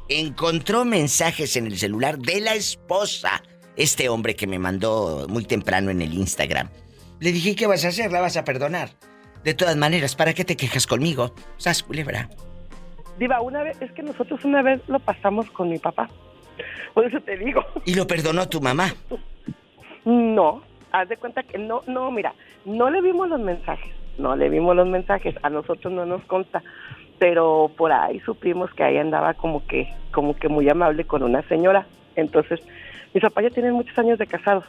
Encontró 0.09 0.85
mensajes 0.85 1.57
en 1.57 1.66
el 1.66 1.78
celular 1.78 2.18
de 2.18 2.40
la 2.40 2.54
esposa, 2.54 3.42
este 3.76 4.09
hombre 4.09 4.37
que 4.37 4.46
me 4.46 4.59
mandó 4.59 5.26
muy 5.28 5.44
temprano 5.44 5.90
en 5.90 6.02
el 6.02 6.12
Instagram. 6.12 6.68
Le 7.20 7.33
dije, 7.33 7.54
¿qué 7.57 7.66
vas 7.66 7.85
a 7.85 7.88
hacer? 7.88 8.12
¿La 8.12 8.20
vas 8.20 8.37
a 8.37 8.44
perdonar? 8.44 8.90
De 9.44 9.54
todas 9.54 9.76
maneras, 9.76 10.14
¿para 10.14 10.35
qué 10.35 10.44
te 10.44 10.57
quejas 10.57 10.87
conmigo? 10.87 11.35
Sas 11.57 11.83
culebra. 11.83 12.28
Diva, 13.18 13.40
una 13.40 13.62
vez, 13.62 13.80
es 13.80 13.92
que 13.92 14.02
nosotros 14.02 14.44
una 14.44 14.62
vez 14.62 14.80
lo 14.88 14.98
pasamos 14.98 15.50
con 15.50 15.68
mi 15.68 15.78
papá. 15.78 16.09
Por 16.94 17.04
eso 17.04 17.20
te 17.20 17.37
digo. 17.37 17.64
¿Y 17.85 17.94
lo 17.94 18.07
perdonó 18.07 18.48
tu 18.48 18.61
mamá? 18.61 18.94
No, 20.04 20.62
haz 20.92 21.09
de 21.09 21.16
cuenta 21.16 21.42
que 21.42 21.59
no, 21.59 21.83
no, 21.87 22.11
mira, 22.11 22.35
no 22.64 22.88
le 22.90 23.00
vimos 23.00 23.28
los 23.28 23.40
mensajes, 23.40 23.92
no 24.16 24.37
le 24.37 24.48
vimos 24.48 24.76
los 24.76 24.87
mensajes, 24.87 25.35
a 25.42 25.50
nosotros 25.50 25.92
no 25.92 26.07
nos 26.07 26.22
consta, 26.24 26.62
pero 27.18 27.70
por 27.76 27.92
ahí 27.92 28.20
supimos 28.20 28.72
que 28.74 28.85
ahí 28.85 28.98
andaba 28.98 29.35
como 29.35 29.66
que, 29.66 29.92
como 30.12 30.37
que 30.37 30.48
muy 30.48 30.68
amable 30.68 31.04
con 31.04 31.22
una 31.22 31.42
señora. 31.42 31.87
Entonces, 32.16 32.61
mis 33.12 33.22
papás 33.22 33.44
ya 33.44 33.50
tienen 33.50 33.72
muchos 33.72 33.98
años 33.98 34.18
de 34.18 34.26
casados. 34.26 34.64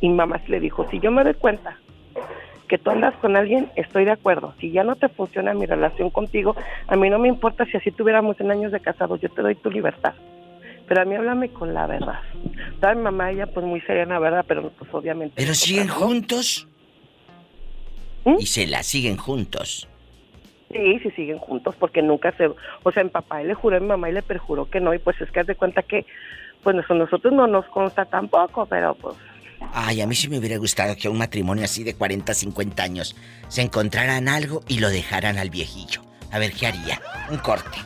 Y 0.00 0.08
mamá 0.10 0.40
le 0.48 0.60
dijo, 0.60 0.86
si 0.90 1.00
yo 1.00 1.10
me 1.10 1.24
doy 1.24 1.34
cuenta 1.34 1.78
que 2.68 2.78
tú 2.78 2.90
andas 2.90 3.14
con 3.16 3.36
alguien, 3.36 3.70
estoy 3.76 4.04
de 4.04 4.10
acuerdo. 4.10 4.54
Si 4.58 4.70
ya 4.70 4.84
no 4.84 4.96
te 4.96 5.08
funciona 5.08 5.54
mi 5.54 5.66
relación 5.66 6.10
contigo, 6.10 6.56
a 6.88 6.96
mí 6.96 7.08
no 7.08 7.18
me 7.18 7.28
importa 7.28 7.64
si 7.64 7.76
así 7.76 7.90
tuviéramos 7.90 8.38
en 8.40 8.50
años 8.50 8.72
de 8.72 8.80
casados, 8.80 9.20
yo 9.20 9.28
te 9.30 9.42
doy 9.42 9.54
tu 9.54 9.70
libertad. 9.70 10.14
Pero 10.86 11.02
a 11.02 11.04
mí 11.04 11.14
háblame 11.14 11.50
con 11.50 11.74
la 11.74 11.86
verdad. 11.86 12.20
Estaba 12.72 12.94
mi 12.94 13.02
mamá, 13.02 13.30
ella 13.30 13.46
pues 13.46 13.66
muy 13.66 13.80
serena, 13.82 14.18
¿verdad? 14.18 14.44
Pero 14.46 14.70
pues 14.70 14.92
obviamente... 14.92 15.34
¿Pero 15.36 15.54
siguen 15.54 15.88
juntos? 15.88 16.68
¿Mm? 18.24 18.36
Y 18.38 18.46
se 18.46 18.66
la 18.66 18.82
siguen 18.82 19.16
juntos. 19.16 19.88
Sí, 20.72 20.98
sí 21.00 21.10
siguen 21.12 21.38
juntos 21.38 21.74
porque 21.78 22.02
nunca 22.02 22.32
se... 22.36 22.50
O 22.82 22.92
sea, 22.92 23.02
mi 23.02 23.10
papá 23.10 23.40
él 23.40 23.48
le 23.48 23.54
juró 23.54 23.76
a 23.76 23.80
mi 23.80 23.86
mamá 23.86 24.10
y 24.10 24.12
le 24.12 24.22
perjuró 24.22 24.68
que 24.68 24.80
no. 24.80 24.94
Y 24.94 24.98
pues 24.98 25.20
es 25.20 25.30
que 25.30 25.40
haz 25.40 25.46
de 25.46 25.54
cuenta 25.54 25.82
que 25.82 26.06
pues 26.62 26.74
nosotros 26.74 27.32
no 27.32 27.46
nos 27.46 27.66
consta 27.66 28.04
tampoco, 28.04 28.66
pero 28.66 28.94
pues 28.94 29.16
Ay, 29.72 30.00
a 30.00 30.06
mí 30.06 30.14
sí 30.14 30.28
me 30.28 30.38
hubiera 30.38 30.56
gustado 30.58 30.96
que 30.96 31.08
un 31.08 31.18
matrimonio 31.18 31.64
así 31.64 31.84
de 31.84 31.94
40, 31.94 32.34
50 32.34 32.82
años 32.82 33.16
se 33.48 33.62
encontraran 33.62 34.28
algo 34.28 34.62
y 34.68 34.78
lo 34.78 34.88
dejaran 34.88 35.38
al 35.38 35.50
viejillo. 35.50 36.02
A 36.32 36.38
ver 36.38 36.52
qué 36.52 36.66
haría. 36.66 37.00
Un 37.30 37.38
corte. 37.38 37.78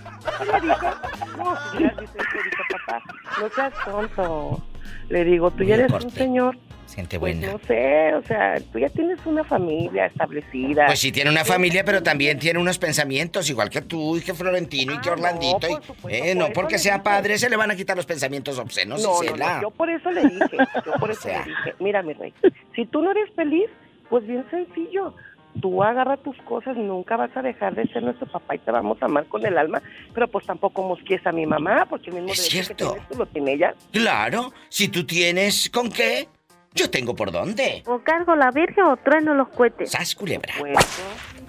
No, 1.44 1.57
si 1.72 1.83
ya 1.83 1.94
dice, 2.00 2.18
le 2.18 2.42
dije, 2.44 2.62
papá, 2.87 3.03
no 3.40 3.48
seas 3.50 3.72
tonto. 3.85 4.62
Le 5.09 5.24
digo, 5.24 5.50
tú 5.50 5.64
ya 5.64 5.74
eres 5.74 5.90
corte. 5.90 6.07
un 6.07 6.12
señor, 6.12 6.59
Gente 6.94 7.20
pues 7.20 7.37
buena. 7.38 7.53
no 7.53 7.61
sé, 7.66 8.14
o 8.14 8.22
sea, 8.22 8.57
tú 8.72 8.79
ya 8.81 8.88
tienes 8.88 9.18
una 9.24 9.44
familia 9.44 10.07
establecida. 10.07 10.87
Pues 10.87 10.98
sí, 10.98 11.12
tiene 11.12 11.31
una 11.31 11.44
familia, 11.44 11.85
pero 11.85 12.03
también 12.03 12.38
tiene 12.40 12.59
unos 12.59 12.79
pensamientos, 12.79 13.48
igual 13.48 13.70
que 13.70 13.81
tú, 13.83 14.16
y 14.16 14.20
que 14.22 14.35
Florentino, 14.35 14.94
y 14.94 14.98
que 15.00 15.09
Ah, 15.09 15.12
Orlandito. 15.12 15.68
no, 15.68 15.68
y- 15.68 15.76
por 15.76 15.85
supuesto, 15.85 16.24
eh, 16.24 16.35
por 16.35 16.48
no 16.48 16.53
porque 16.53 16.79
sea 16.79 16.94
dije. 16.94 17.05
padre, 17.05 17.38
se 17.38 17.48
le 17.48 17.57
van 17.57 17.70
a 17.70 17.76
quitar 17.76 17.96
los 17.96 18.07
pensamientos 18.07 18.59
obscenos, 18.59 19.00
no, 19.03 19.18
no, 19.18 19.22
Isela. 19.22 19.57
no, 19.57 19.62
yo 19.62 19.70
por 19.70 19.88
eso 19.90 20.11
le 20.11 20.22
dije, 20.22 20.59
yo 20.85 20.92
por 20.98 21.11
eso 21.12 21.22
sea. 21.22 21.38
le 21.44 21.50
dije, 21.50 21.74
mira 21.79 22.03
mi 22.03 22.12
rey, 22.14 22.35
si 22.74 22.85
tú 22.87 23.03
no 23.03 23.12
eres 23.12 23.33
feliz, 23.37 23.68
pues 24.09 24.26
bien 24.26 24.44
sencillo, 24.50 25.14
tú 25.60 25.82
agarra 25.82 26.16
tus 26.16 26.36
cosas, 26.42 26.76
nunca 26.76 27.16
vas 27.16 27.36
a 27.36 27.42
dejar 27.42 27.74
de 27.74 27.86
ser 27.88 28.02
nuestro 28.02 28.26
papá 28.26 28.54
y 28.54 28.58
te 28.58 28.70
vamos 28.70 28.98
a 29.02 29.06
amar 29.06 29.26
con 29.26 29.44
el 29.44 29.56
alma, 29.58 29.82
pero 30.14 30.28
pues 30.28 30.46
tampoco 30.46 30.82
mosquies 30.82 31.26
a 31.26 31.32
mi 31.32 31.46
mamá, 31.46 31.86
porque 31.88 32.10
el 32.10 32.16
mismo 32.16 32.32
Es 32.32 32.38
derecho 32.50 32.64
cierto. 32.74 32.84
que 32.86 32.92
tienes 32.92 33.08
tú 33.08 33.18
lo 33.18 33.26
tiene 33.26 33.52
ella. 33.52 33.74
Claro, 33.92 34.52
si 34.68 34.88
tú 34.88 35.04
tienes 35.04 35.70
con 35.70 35.90
qué, 35.90 36.28
yo 36.74 36.88
tengo 36.90 37.14
por 37.16 37.32
dónde. 37.32 37.82
O 37.86 37.98
cargo 38.00 38.36
la 38.36 38.50
virgen 38.52 38.84
o 38.84 38.96
trueno 38.96 39.34
los 39.34 39.48
cohetes. 39.48 39.90
Sas 39.90 40.14
culebra. 40.14 40.54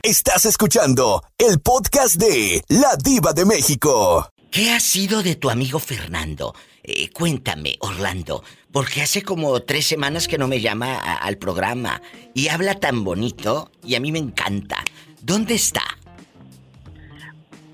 Estás 0.02 0.46
escuchando 0.46 1.22
el 1.38 1.60
podcast 1.60 2.16
de 2.16 2.64
La 2.70 2.96
Diva 3.02 3.34
de 3.34 3.46
México. 3.46 4.28
¿Qué 4.50 4.72
ha 4.72 4.80
sido 4.80 5.22
de 5.22 5.36
tu 5.36 5.50
amigo 5.50 5.78
Fernando? 5.80 6.54
Eh, 6.84 7.10
cuéntame, 7.12 7.76
Orlando, 7.80 8.44
porque 8.72 9.02
hace 9.02 9.22
como 9.24 9.60
tres 9.62 9.86
semanas 9.86 10.28
que 10.28 10.38
no 10.38 10.48
me 10.48 10.62
llama 10.62 10.96
a- 10.96 11.18
al 11.18 11.38
programa 11.38 12.02
y 12.34 12.48
habla 12.50 12.76
tan 12.76 13.04
bonito 13.04 13.70
y 13.84 13.96
a 13.96 14.00
mí 14.00 14.12
me 14.12 14.20
encanta. 14.20 14.78
¿Dónde 15.22 15.56
está? 15.56 15.82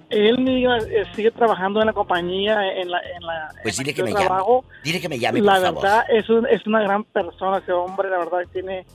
Él 0.09 0.47
eh, 0.47 1.03
sigue 1.15 1.31
trabajando 1.31 1.81
en 1.81 1.87
la 1.87 1.93
compañía, 1.93 2.57
en 2.75 2.89
la... 2.89 2.99
En 2.99 3.21
la 3.25 3.49
Pues 3.61 3.77
en 3.77 3.83
dile 3.83 3.91
la 3.91 3.95
que 3.97 4.03
me 4.03 4.11
llame. 4.23 4.41
Dile 4.83 5.01
que 5.01 5.09
me 5.09 5.19
llame, 5.19 5.41
La 5.41 5.53
por 5.53 5.61
favor. 5.61 5.83
verdad, 5.83 6.03
es, 6.09 6.29
un- 6.29 6.47
es 6.47 6.65
una 6.65 6.81
gran 6.81 7.03
persona 7.03 7.57
ese 7.57 7.73
hombre, 7.73 8.09
la 8.09 8.19
verdad, 8.19 8.39
tiene... 8.53 8.85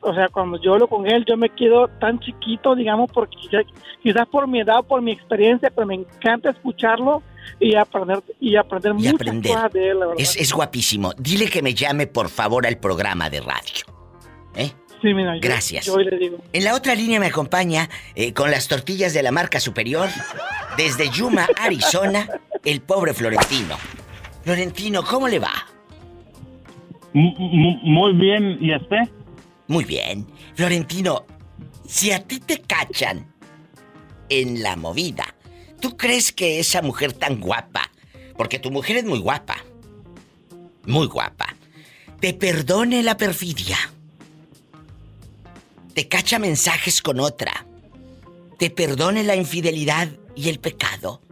O 0.00 0.14
sea, 0.14 0.28
cuando 0.28 0.60
yo 0.60 0.74
hablo 0.74 0.88
con 0.88 1.06
él, 1.06 1.24
yo 1.26 1.36
me 1.36 1.48
quedo 1.48 1.88
tan 2.00 2.18
chiquito, 2.20 2.74
digamos, 2.74 3.10
porque 3.12 3.36
quizás, 3.36 3.64
quizás 4.02 4.26
por 4.28 4.46
mi 4.46 4.60
edad, 4.60 4.84
por 4.84 5.02
mi 5.02 5.12
experiencia, 5.12 5.70
pero 5.74 5.86
me 5.86 5.94
encanta 5.94 6.50
escucharlo 6.50 7.22
y 7.58 7.74
aprender 7.74 8.22
y 8.40 8.56
aprender 8.56 8.92
Y 8.92 8.94
muchas 8.94 9.14
aprender. 9.14 9.52
cosas 9.52 9.72
de 9.72 9.88
él, 9.90 9.98
la 9.98 10.06
verdad. 10.06 10.20
Es, 10.22 10.36
es 10.36 10.52
guapísimo. 10.52 11.12
Dile 11.18 11.46
que 11.48 11.62
me 11.62 11.74
llame, 11.74 12.06
por 12.06 12.28
favor, 12.28 12.66
al 12.66 12.78
programa 12.78 13.30
de 13.30 13.40
radio. 13.40 13.84
¿Eh? 14.54 14.70
Sí, 15.02 15.12
mira, 15.12 15.36
Gracias. 15.40 15.86
Yo, 15.86 15.98
le 15.98 16.16
digo. 16.16 16.38
En 16.52 16.64
la 16.64 16.74
otra 16.74 16.94
línea 16.94 17.20
me 17.20 17.26
acompaña 17.26 17.88
eh, 18.14 18.32
con 18.32 18.50
las 18.50 18.68
tortillas 18.68 19.12
de 19.12 19.22
la 19.22 19.30
marca 19.32 19.60
superior 19.60 20.08
desde 20.76 21.10
Yuma, 21.10 21.46
Arizona, 21.60 22.28
el 22.64 22.80
pobre 22.80 23.12
Florentino. 23.12 23.76
Florentino, 24.42 25.02
¿cómo 25.04 25.28
le 25.28 25.38
va? 25.38 25.52
Muy 27.12 28.12
bien, 28.14 28.58
¿y 28.60 28.74
usted? 28.74 29.08
Muy 29.68 29.84
bien. 29.84 30.26
Florentino, 30.54 31.26
si 31.86 32.12
a 32.12 32.22
ti 32.22 32.40
te 32.40 32.60
cachan 32.60 33.32
en 34.28 34.62
la 34.62 34.76
movida, 34.76 35.34
¿tú 35.80 35.96
crees 35.96 36.32
que 36.32 36.58
esa 36.58 36.82
mujer 36.82 37.12
tan 37.12 37.40
guapa, 37.40 37.90
porque 38.36 38.58
tu 38.58 38.70
mujer 38.70 38.98
es 38.98 39.04
muy 39.04 39.18
guapa, 39.18 39.56
muy 40.86 41.06
guapa, 41.06 41.54
te 42.20 42.34
perdone 42.34 43.02
la 43.02 43.16
perfidia? 43.16 43.76
Te 45.94 46.08
cacha 46.08 46.38
mensajes 46.38 47.00
con 47.00 47.20
otra, 47.20 47.66
te 48.58 48.70
perdone 48.70 49.24
la 49.24 49.36
infidelidad 49.36 50.08
y 50.34 50.48
el 50.48 50.60
pecado. 50.60 51.22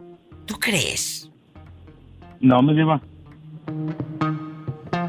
¿Tú 0.45 0.59
crees? 0.59 1.29
No, 2.39 2.61
me 2.61 2.73
diva. 2.73 3.01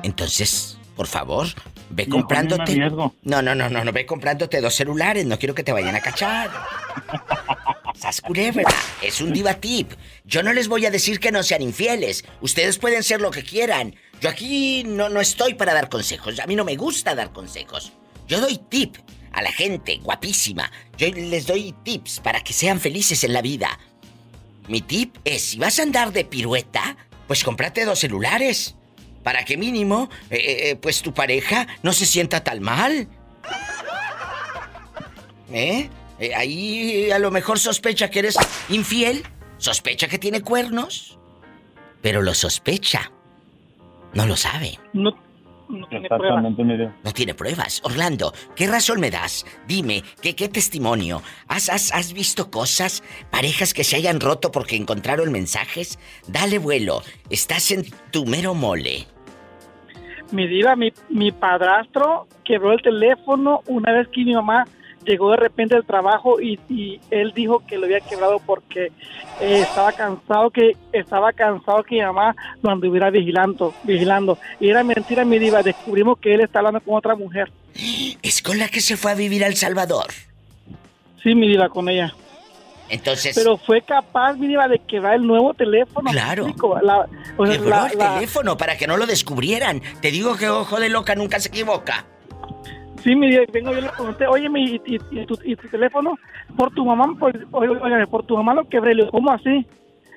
Entonces, 0.03 0.79
por 0.95 1.07
favor, 1.07 1.49
ve 1.91 2.07
No, 2.07 2.17
comprándote. 2.17 2.77
no. 2.77 3.15
No, 3.23 3.43
no, 3.43 3.55
no, 3.55 3.69
no, 3.69 3.85
no, 3.85 3.93
ve 3.93 4.07
comprándote 4.07 4.61
dos 4.61 4.75
celulares, 4.75 5.25
no 5.27 5.39
quiero 5.39 5.55
que 5.55 5.63
te 5.63 5.73
vayan 5.73 5.95
a 5.95 6.01
cachar. 6.01 6.51
Sas 7.95 8.21
culebra, 8.21 8.65
es 9.03 9.21
un 9.21 9.33
diva 9.33 9.55
tip. 9.55 9.93
Yo 10.25 10.43
no 10.43 10.53
les 10.53 10.69
voy 10.69 10.85
a 10.87 10.91
decir 10.91 11.19
que 11.19 11.33
no 11.33 11.43
sean 11.43 11.63
infieles. 11.63 12.25
Ustedes 12.41 12.79
pueden 12.79 13.03
ser 13.03 13.21
lo 13.21 13.31
que 13.31 13.43
quieran. 13.43 13.95
Yo 14.21 14.29
aquí 14.29 14.85
no, 14.85 15.09
no 15.09 15.21
estoy 15.21 15.55
para 15.55 15.73
dar 15.75 15.89
consejos. 15.89 16.39
A 16.41 16.47
mí 16.47 16.57
no 16.57 16.65
me 16.65 16.77
gusta 16.77 17.15
dar 17.15 17.33
consejos. 17.33 17.93
Yo 18.29 18.41
doy 18.41 18.59
tip 18.69 18.97
a 19.33 19.41
la 19.43 19.53
gente 19.53 19.99
guapísima. 20.03 20.71
Yo 20.99 21.09
les 21.09 21.47
doy 21.47 21.75
tips 21.85 22.21
para 22.21 22.43
que 22.43 22.53
sean 22.53 22.81
felices 22.81 23.25
en 23.25 23.33
la 23.33 23.43
vida. 23.43 23.79
Mi 24.69 24.81
tip 24.81 25.17
es, 25.25 25.43
si 25.43 25.59
vas 25.59 25.79
a 25.79 25.83
andar 25.83 26.13
de 26.13 26.25
pirueta, 26.25 26.97
pues 27.27 27.45
cómprate 27.45 27.85
dos 27.85 28.01
celulares. 28.01 28.75
Para 29.27 29.45
que 29.45 29.57
mínimo, 29.57 30.09
eh, 30.31 30.37
eh, 30.71 30.77
pues 30.77 31.03
tu 31.03 31.13
pareja 31.13 31.67
no 31.83 31.93
se 31.93 32.07
sienta 32.07 32.45
tan 32.45 32.63
mal. 32.63 33.09
¿Eh? 35.53 35.91
Eh, 36.21 36.33
Ahí 36.33 37.11
a 37.11 37.19
lo 37.19 37.33
mejor 37.33 37.59
sospecha 37.59 38.09
que 38.09 38.21
eres 38.21 38.37
infiel, 38.69 39.25
sospecha 39.59 40.07
que 40.07 40.21
tiene 40.21 40.43
cuernos, 40.43 41.19
pero 42.03 42.23
lo 42.23 42.35
sospecha. 42.35 43.11
No 44.15 44.27
lo 44.27 44.37
sabe. 44.37 44.79
No, 44.93 45.11
no 45.71 45.89
tiene 45.89 46.07
pruebas. 46.07 46.29
Exactamente, 46.29 46.63
mi 46.63 46.77
diva. 46.77 46.97
No 47.03 47.13
tiene 47.13 47.35
pruebas. 47.35 47.81
Orlando, 47.83 48.33
¿qué 48.55 48.69
razón 48.69 49.01
me 49.01 49.11
das? 49.11 49.45
Dime, 49.67 50.05
¿qué, 50.23 50.37
qué 50.37 50.49
testimonio? 50.49 51.21
¿Has, 51.49 51.69
has, 51.69 51.93
has 51.93 52.13
visto 52.13 52.49
cosas? 52.49 53.03
¿Parejas 53.33 53.75
que 53.75 53.83
se 53.83 53.97
hayan 53.97 54.21
roto 54.21 54.53
porque 54.53 54.77
encontraron 54.77 55.33
mensajes? 55.33 55.99
Dale 56.29 56.61
vuelo. 56.61 57.03
Estás 57.29 57.73
en 57.73 57.91
tu 58.13 58.25
mero 58.25 58.55
mole. 58.55 59.09
Mi 60.33 60.47
diva, 60.47 60.77
mi, 60.77 60.93
mi 61.09 61.33
padrastro 61.33 62.27
quebró 62.45 62.73
el 62.73 62.83
teléfono 62.83 63.63
una 63.67 63.93
vez 63.93 64.09
que 64.09 64.25
mi 64.25 64.35
mamá 64.35 64.67
llegó 65.07 65.31
de 65.31 65.37
repente 65.37 65.75
del 65.75 65.85
trabajo 65.85 66.41
y, 66.41 66.59
y 66.69 67.01
él 67.11 67.33
dijo 67.35 67.63
que 67.67 67.79
lo 67.79 67.85
había 67.87 68.01
quebrado 68.01 68.41
porque 68.45 68.91
eh, 69.41 69.61
estaba 69.61 69.93
cansado 69.93 70.51
que 70.51 70.77
estaba 70.93 71.33
cansado 71.33 71.83
que 71.85 71.97
mi 71.97 72.03
mamá 72.03 72.35
lo 72.63 72.71
anduviera 72.71 73.11
vigilando, 73.11 73.75
vigilando. 73.85 74.39
Y 74.61 74.69
era 74.69 74.83
mentira, 74.83 75.25
mi 75.25 75.39
diva. 75.39 75.63
Descubrimos 75.63 76.19
que 76.19 76.35
él 76.35 76.41
está 76.41 76.59
hablando 76.59 76.81
con 76.81 76.97
otra 76.97 77.15
mujer. 77.15 77.51
¿Es 78.23 78.43
con 78.43 78.59
la 78.59 78.69
que 78.69 78.81
se 78.81 78.97
fue 78.97 79.13
a 79.13 79.15
vivir 79.15 79.45
a 79.45 79.47
El 79.47 79.57
Salvador? 79.57 80.07
Sí, 81.23 81.35
mi 81.35 81.49
diva, 81.49 81.69
con 81.69 81.89
ella. 81.89 82.15
Entonces. 82.89 83.35
Pero 83.35 83.57
fue 83.57 83.83
capaz, 83.83 84.35
mi 84.35 84.47
diva, 84.47 84.69
de 84.69 84.79
quebrar 84.79 85.15
el 85.15 85.27
nuevo 85.27 85.55
teléfono. 85.55 86.11
Claro. 86.11 86.45
¿me 86.45 86.51
explico? 86.51 86.79
La- 86.83 87.07
o 87.37 87.47
sea, 87.47 87.57
Quebró 87.57 87.71
la- 87.71 87.87
el 87.89 87.99
la- 87.99 88.15
teléfono 88.15 88.57
para 88.57 88.77
que 88.77 88.87
no 88.87 88.97
lo 88.97 89.07
descubrieran. 89.07 89.81
Te 90.01 90.11
digo 90.11 90.37
que 90.37 90.49
ojo 90.49 90.79
de 90.81 90.89
loca 90.89 91.15
nunca 91.15 91.41
se 91.41 91.49
equivoca. 91.49 92.05
Sí, 93.03 93.15
mi 93.15 93.31
diva, 93.31 93.45
vengo 93.53 93.73
yo 93.73 93.81
le 93.83 93.89
pregunté, 93.89 94.27
oye, 94.27 94.49
mi, 94.49 94.81
y, 94.85 94.99
tu, 95.27 95.39
y 95.45 95.55
tu 95.57 95.69
teléfono, 95.69 96.17
por 96.57 96.73
tu 96.75 96.85
mamá, 96.85 97.07
por, 97.19 97.33
oye, 97.53 98.07
por 98.09 98.25
tu 98.25 98.37
mamá 98.37 98.55
lo 98.55 98.69
quebré. 98.69 98.95
Le 98.95 99.03
digo, 99.03 99.13
¿cómo 99.13 99.31
así? 99.31 99.65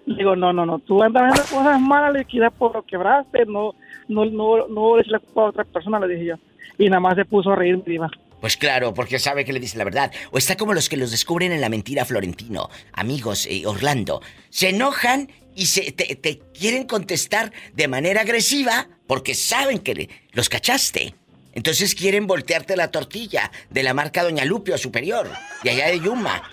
Le 0.05 0.15
digo, 0.15 0.35
no, 0.35 0.51
no, 0.53 0.65
no, 0.65 0.79
tú 0.79 1.03
andas 1.03 1.31
haciendo 1.33 1.63
cosas 1.63 1.79
malas, 1.81 2.13
le 2.13 2.25
quizás 2.25 2.51
por 2.51 2.73
lo 2.73 2.81
quebraste, 2.83 3.45
no, 3.45 3.75
no, 4.07 4.25
no, 4.25 4.67
no 4.67 4.97
le 4.97 5.03
la 5.07 5.19
culpa 5.19 5.41
a 5.41 5.45
otra 5.45 5.63
persona, 5.65 5.99
le 5.99 6.07
dije 6.15 6.25
yo. 6.27 6.35
Y 6.79 6.89
nada 6.89 6.99
más 6.99 7.15
se 7.15 7.25
puso 7.25 7.51
a 7.51 7.55
reír, 7.55 7.77
mi 7.77 7.83
diva. 7.83 8.09
Pues 8.41 8.57
claro, 8.57 8.93
porque 8.93 9.19
sabe 9.19 9.45
que 9.45 9.53
le 9.53 9.59
dice 9.59 9.77
la 9.77 9.83
verdad. 9.83 10.11
O 10.31 10.37
está 10.37 10.55
como 10.55 10.73
los 10.73 10.89
que 10.89 10.97
los 10.97 11.11
descubren 11.11 11.51
en 11.51 11.61
la 11.61 11.69
mentira 11.69 12.05
Florentino. 12.05 12.69
Amigos, 12.93 13.45
eh, 13.49 13.63
Orlando. 13.65 14.21
Se 14.49 14.69
enojan 14.69 15.31
y 15.55 15.65
se, 15.65 15.91
te, 15.91 16.15
te 16.15 16.39
quieren 16.53 16.85
contestar 16.85 17.51
de 17.73 17.87
manera 17.87 18.21
agresiva 18.21 18.87
porque 19.07 19.35
saben 19.35 19.79
que 19.79 20.09
los 20.31 20.49
cachaste. 20.49 21.15
Entonces 21.53 21.95
quieren 21.95 22.27
voltearte 22.27 22.77
la 22.77 22.91
tortilla 22.91 23.51
de 23.69 23.83
la 23.83 23.93
marca 23.93 24.23
Doña 24.23 24.45
Lupe 24.45 24.73
o 24.73 24.77
Superior, 24.77 25.29
de 25.63 25.69
allá 25.71 25.87
de 25.87 25.99
Yuma. 25.99 26.43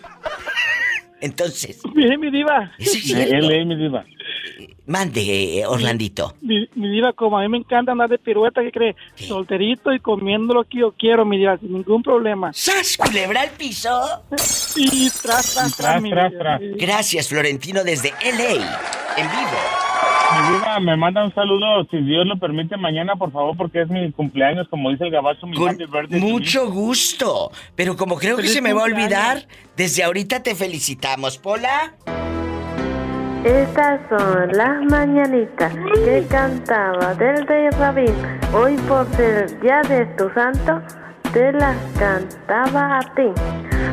Entonces, 1.21 1.81
Mire, 1.95 2.19
mi 2.19 2.31
diva. 2.31 2.73
Él 2.79 3.51
es 3.51 3.67
mi 3.67 3.77
diva. 3.77 4.05
mande, 4.87 5.59
eh, 5.61 5.67
Orlandito. 5.67 6.35
Mi, 6.43 6.69
mi 6.75 6.91
diva, 6.91 7.13
como 7.15 7.39
a 7.39 7.43
mí 7.43 7.49
me 7.49 7.59
encanta 7.59 7.93
andar 7.93 8.09
de 8.09 8.19
pirueta, 8.19 8.63
¿qué 8.63 8.71
cree? 8.71 8.97
Solterito 9.15 9.93
y 9.93 10.01
comiendo 10.01 10.55
lo 10.55 10.65
que 10.65 10.79
yo 10.79 10.93
quiero, 10.93 11.25
mi 11.25 11.39
diva, 11.39 11.57
sin 11.59 11.73
ningún 11.73 12.03
problema. 12.03 12.53
¡Sas, 12.53 12.97
culebra 12.97 13.41
al 13.43 13.51
piso! 13.51 13.91
Y 14.77 15.09
tras, 15.23 15.55
tras, 15.55 15.77
tras, 15.77 16.03
mi 16.03 16.11
tras, 16.11 16.31
diva. 16.31 16.43
tras. 16.43 16.61
Gracias, 16.77 17.29
Florentino, 17.29 17.83
desde 17.83 18.11
LA, 18.23 18.53
en 19.17 19.27
vivo. 19.31 19.96
Me 20.81 20.97
manda 20.97 21.25
un 21.25 21.35
saludo, 21.35 21.87
si 21.91 21.99
Dios 21.99 22.27
lo 22.27 22.39
permite, 22.39 22.77
mañana, 22.77 23.17
por 23.17 23.33
favor, 23.33 23.57
porque 23.57 23.83
es 23.83 23.89
mi 23.89 24.13
cumpleaños, 24.13 24.69
como 24.69 24.91
dice 24.91 25.05
el 25.05 25.11
gabacho, 25.11 25.47
mi 25.47 25.57
Con 25.57 25.77
mucho 26.21 26.71
gusto. 26.71 27.51
Pero 27.75 27.97
como 27.97 28.17
creo 28.17 28.37
que 28.37 28.49
se 28.49 28.61
me 28.61 28.73
va 28.73 28.83
a 28.83 28.85
olvidar, 28.85 29.47
desde 29.77 30.05
ahorita 30.05 30.43
te 30.43 30.55
felicitamos, 30.55 31.39
Pola. 31.39 31.95
Estas 33.45 34.01
son 34.09 34.49
las 34.53 34.83
mañanitas 34.91 35.73
que 36.05 36.27
cantaba 36.29 37.15
del 37.15 37.47
rey 37.47 37.71
Rabín. 37.71 38.13
Hoy 38.53 38.77
por 38.89 39.07
ser 39.15 39.61
día 39.61 39.83
de 39.83 40.05
tu 40.17 40.29
santo, 40.31 40.83
te 41.37 41.53
las 41.53 41.77
cantaba 41.99 42.99
a 42.99 43.15
ti. 43.15 43.29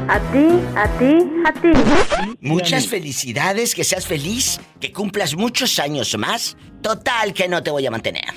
A 0.07 0.17
ti, 0.31 0.47
a 0.77 0.87
ti, 0.97 1.13
a 1.45 1.51
ti. 1.51 2.35
Muchas 2.39 2.87
felicidades, 2.87 3.75
que 3.75 3.83
seas 3.83 4.07
feliz, 4.07 4.61
que 4.79 4.93
cumplas 4.93 5.35
muchos 5.35 5.77
años 5.77 6.17
más. 6.17 6.55
Total, 6.81 7.33
que 7.33 7.49
no 7.49 7.61
te 7.61 7.69
voy 7.69 7.85
a 7.85 7.91
mantener. 7.91 8.33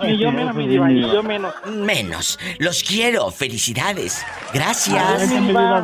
Ni 0.00 0.16
yo 0.16 0.30
menos, 0.30 0.54
mi 0.54 0.68
diva, 0.68 0.88
ni 0.88 1.00
yo 1.00 1.24
menos. 1.24 1.52
Menos. 1.66 2.38
Los 2.60 2.84
quiero. 2.84 3.32
Felicidades. 3.32 4.24
Gracias. 4.54 5.28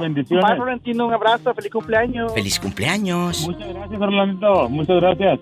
bendiciones. 0.00 0.46
Bye, 0.46 0.54
Florentino, 0.54 1.06
un 1.08 1.14
abrazo, 1.14 1.52
feliz 1.52 1.72
cumpleaños. 1.72 2.32
Feliz 2.32 2.60
cumpleaños. 2.60 3.40
Muchas 3.44 3.74
gracias, 3.74 4.00
Orlandito. 4.00 4.68
Muchas 4.68 4.96
gracias. 5.00 5.40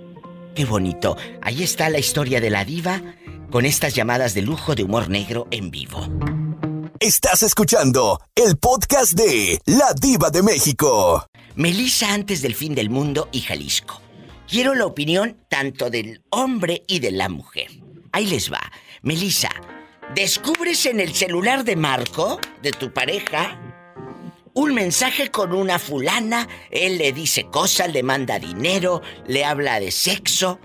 Qué 0.54 0.64
bonito. 0.64 1.18
Ahí 1.42 1.62
está 1.62 1.90
la 1.90 1.98
historia 1.98 2.40
de 2.40 2.48
la 2.48 2.64
diva 2.64 3.02
con 3.50 3.66
estas 3.66 3.94
llamadas 3.94 4.32
de 4.32 4.40
lujo 4.40 4.74
de 4.74 4.84
humor 4.84 5.10
negro 5.10 5.48
en 5.50 5.70
vivo. 5.70 6.06
Estás 7.06 7.44
escuchando 7.44 8.20
el 8.34 8.58
podcast 8.58 9.12
de 9.12 9.60
La 9.64 9.94
Diva 9.94 10.28
de 10.30 10.42
México. 10.42 11.24
Melissa 11.54 12.12
antes 12.12 12.42
del 12.42 12.56
fin 12.56 12.74
del 12.74 12.90
mundo 12.90 13.28
y 13.30 13.42
Jalisco. 13.42 14.02
Quiero 14.48 14.74
la 14.74 14.86
opinión 14.86 15.36
tanto 15.48 15.88
del 15.88 16.24
hombre 16.30 16.82
y 16.88 16.98
de 16.98 17.12
la 17.12 17.28
mujer. 17.28 17.70
Ahí 18.10 18.26
les 18.26 18.52
va. 18.52 18.72
Melissa, 19.02 19.50
¿descubres 20.16 20.84
en 20.86 20.98
el 20.98 21.14
celular 21.14 21.62
de 21.62 21.76
Marco, 21.76 22.40
de 22.60 22.72
tu 22.72 22.92
pareja, 22.92 23.56
un 24.54 24.74
mensaje 24.74 25.30
con 25.30 25.52
una 25.52 25.78
fulana? 25.78 26.48
Él 26.72 26.98
le 26.98 27.12
dice 27.12 27.44
cosas, 27.44 27.92
le 27.92 28.02
manda 28.02 28.40
dinero, 28.40 29.00
le 29.28 29.44
habla 29.44 29.78
de 29.78 29.92
sexo. 29.92 30.58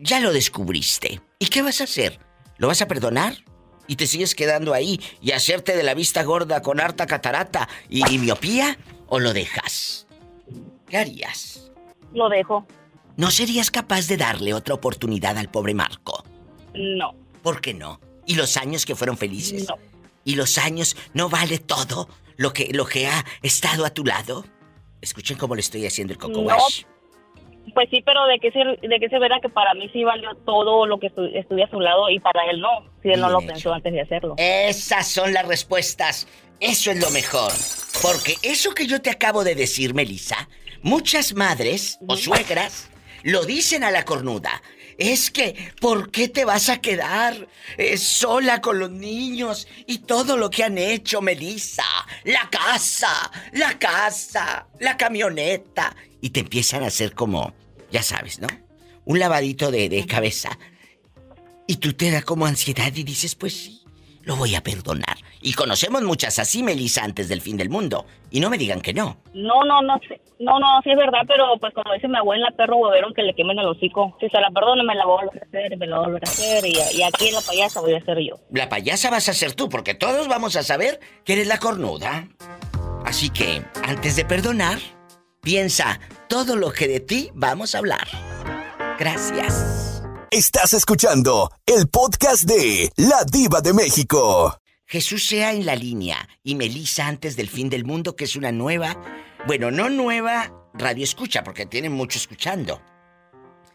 Ya 0.00 0.20
lo 0.20 0.32
descubriste. 0.32 1.20
¿Y 1.40 1.46
qué 1.46 1.60
vas 1.60 1.80
a 1.80 1.84
hacer? 1.84 2.20
¿Lo 2.56 2.68
vas 2.68 2.82
a 2.82 2.86
perdonar? 2.86 3.42
¿Y 3.86 3.96
te 3.96 4.06
sigues 4.06 4.34
quedando 4.34 4.72
ahí 4.74 5.00
y 5.20 5.32
hacerte 5.32 5.76
de 5.76 5.82
la 5.82 5.94
vista 5.94 6.22
gorda 6.22 6.62
con 6.62 6.80
harta 6.80 7.06
catarata 7.06 7.68
y, 7.88 8.08
y 8.12 8.18
miopía? 8.18 8.78
¿O 9.08 9.18
lo 9.18 9.32
dejas? 9.32 10.06
¿Qué 10.88 10.96
harías? 10.98 11.70
Lo 12.14 12.28
dejo. 12.28 12.66
¿No 13.16 13.30
serías 13.30 13.70
capaz 13.70 14.06
de 14.06 14.16
darle 14.16 14.54
otra 14.54 14.74
oportunidad 14.74 15.36
al 15.36 15.50
pobre 15.50 15.74
Marco? 15.74 16.24
No. 16.74 17.14
¿Por 17.42 17.60
qué 17.60 17.74
no? 17.74 18.00
¿Y 18.26 18.36
los 18.36 18.56
años 18.56 18.86
que 18.86 18.94
fueron 18.94 19.18
felices? 19.18 19.68
No. 19.68 19.76
¿Y 20.24 20.36
los 20.36 20.56
años 20.58 20.96
no 21.12 21.28
vale 21.28 21.58
todo 21.58 22.08
lo 22.36 22.52
que, 22.52 22.70
lo 22.72 22.86
que 22.86 23.08
ha 23.08 23.24
estado 23.42 23.84
a 23.84 23.90
tu 23.90 24.04
lado? 24.04 24.44
Escuchen 25.00 25.36
cómo 25.36 25.54
le 25.56 25.60
estoy 25.60 25.84
haciendo 25.86 26.12
el 26.12 26.18
coco 26.18 26.34
No. 26.40 26.42
wash. 26.42 26.84
Pues 27.74 27.88
sí, 27.90 28.02
pero 28.04 28.26
de 28.26 28.38
qué 28.38 28.50
se, 28.50 28.58
de 28.86 29.00
qué 29.00 29.08
se 29.08 29.18
verá 29.18 29.38
que 29.40 29.48
para 29.48 29.72
mí 29.74 29.88
sí 29.92 30.04
valió 30.04 30.34
todo 30.44 30.86
lo 30.86 30.98
que 30.98 31.06
estu- 31.14 31.30
estuve 31.34 31.62
a 31.64 31.70
su 31.70 31.80
lado 31.80 32.10
y 32.10 32.18
para 32.20 32.42
él 32.50 32.60
no, 32.60 32.68
si 33.02 33.08
él 33.10 33.20
no 33.20 33.30
lo 33.30 33.38
hecho. 33.40 33.46
pensó 33.48 33.72
antes 33.72 33.92
de 33.92 34.00
hacerlo. 34.02 34.34
Esas 34.36 35.06
son 35.08 35.32
las 35.32 35.46
respuestas. 35.46 36.26
Eso 36.60 36.90
es 36.90 37.00
lo 37.00 37.10
mejor. 37.10 37.50
Porque 38.02 38.34
eso 38.42 38.72
que 38.74 38.86
yo 38.86 39.00
te 39.00 39.10
acabo 39.10 39.42
de 39.44 39.54
decir, 39.54 39.94
Melissa, 39.94 40.48
muchas 40.82 41.34
madres 41.34 41.98
o 42.06 42.16
suegras 42.16 42.90
lo 43.22 43.44
dicen 43.44 43.84
a 43.84 43.90
la 43.90 44.04
cornuda. 44.04 44.62
Es 44.98 45.30
que, 45.30 45.56
¿por 45.80 46.10
qué 46.10 46.28
te 46.28 46.44
vas 46.44 46.68
a 46.68 46.80
quedar 46.80 47.34
eh, 47.78 47.96
sola 47.96 48.60
con 48.60 48.78
los 48.78 48.90
niños 48.90 49.66
y 49.86 50.00
todo 50.00 50.36
lo 50.36 50.50
que 50.50 50.62
han 50.64 50.76
hecho, 50.78 51.22
Melissa? 51.22 51.84
La 52.24 52.48
casa, 52.50 53.30
la 53.52 53.78
casa, 53.78 54.66
la 54.80 54.96
camioneta. 54.96 55.96
Y 56.22 56.30
te 56.30 56.40
empiezan 56.40 56.82
a 56.82 56.86
hacer 56.86 57.12
como, 57.12 57.52
ya 57.90 58.02
sabes, 58.02 58.40
¿no? 58.40 58.48
Un 59.04 59.18
lavadito 59.18 59.70
de, 59.70 59.90
de 59.90 60.06
cabeza. 60.06 60.58
Y 61.66 61.76
tú 61.76 61.92
te 61.92 62.10
da 62.10 62.22
como 62.22 62.46
ansiedad 62.46 62.92
y 62.94 63.02
dices, 63.02 63.34
pues 63.34 63.54
sí, 63.54 63.82
lo 64.22 64.36
voy 64.36 64.54
a 64.54 64.62
perdonar. 64.62 65.18
Y 65.40 65.54
conocemos 65.54 66.02
muchas 66.02 66.38
así, 66.38 66.62
Melissa, 66.62 67.02
antes 67.02 67.28
del 67.28 67.40
fin 67.40 67.56
del 67.56 67.68
mundo. 67.68 68.06
Y 68.30 68.40
no 68.40 68.48
me 68.48 68.58
digan 68.58 68.80
que 68.80 68.94
no. 68.94 69.18
No, 69.34 69.64
no, 69.64 69.82
no, 69.82 69.98
no, 70.38 70.58
no, 70.60 70.66
sí 70.84 70.90
es 70.90 70.96
verdad, 70.96 71.22
pero 71.26 71.58
pues 71.58 71.74
como 71.74 71.92
dice 71.92 72.06
mi 72.06 72.16
abuela, 72.16 72.52
perro 72.56 72.76
bobero 72.76 73.12
que 73.12 73.22
le 73.22 73.34
quemen 73.34 73.58
el 73.58 73.66
hocico. 73.66 74.16
Si 74.20 74.28
se 74.28 74.40
la 74.40 74.50
perdono, 74.50 74.84
me 74.84 74.94
la 74.94 75.04
voy 75.04 75.22
a 75.22 75.26
volver 75.26 75.42
a 75.42 75.46
hacer, 75.46 75.76
me 75.76 75.86
la 75.86 75.96
voy 75.96 76.04
a 76.04 76.08
volver 76.08 76.22
a 76.24 76.30
hacer, 76.30 76.64
y, 76.64 76.72
y 76.96 77.02
aquí 77.02 77.28
en 77.28 77.34
la 77.34 77.40
payasa 77.40 77.80
voy 77.80 77.94
a 77.94 78.04
ser 78.04 78.18
yo. 78.18 78.36
La 78.52 78.68
payasa 78.68 79.10
vas 79.10 79.28
a 79.28 79.34
ser 79.34 79.54
tú, 79.54 79.68
porque 79.68 79.94
todos 79.94 80.28
vamos 80.28 80.54
a 80.54 80.62
saber 80.62 81.00
que 81.24 81.32
eres 81.32 81.48
la 81.48 81.58
cornuda. 81.58 82.28
Así 83.04 83.30
que, 83.30 83.62
antes 83.84 84.14
de 84.14 84.24
perdonar, 84.24 84.78
piensa 85.42 85.98
todo 86.28 86.56
lo 86.56 86.72
que 86.72 86.88
de 86.88 87.00
ti 87.00 87.30
vamos 87.34 87.74
a 87.74 87.78
hablar. 87.78 88.06
Gracias. 88.98 90.02
Estás 90.30 90.72
escuchando 90.72 91.50
el 91.66 91.88
podcast 91.88 92.44
de 92.44 92.90
La 92.96 93.24
Diva 93.30 93.60
de 93.60 93.74
México. 93.74 94.56
Jesús 94.86 95.26
sea 95.26 95.52
en 95.52 95.66
la 95.66 95.74
línea 95.74 96.28
y 96.42 96.54
Melissa 96.54 97.06
antes 97.06 97.36
del 97.36 97.48
fin 97.48 97.68
del 97.68 97.84
mundo, 97.84 98.14
que 98.14 98.24
es 98.24 98.36
una 98.36 98.52
nueva, 98.52 98.96
bueno, 99.46 99.70
no 99.70 99.90
nueva 99.90 100.52
radio 100.74 101.04
escucha, 101.04 101.42
porque 101.42 101.66
tienen 101.66 101.92
mucho 101.92 102.18
escuchando. 102.18 102.80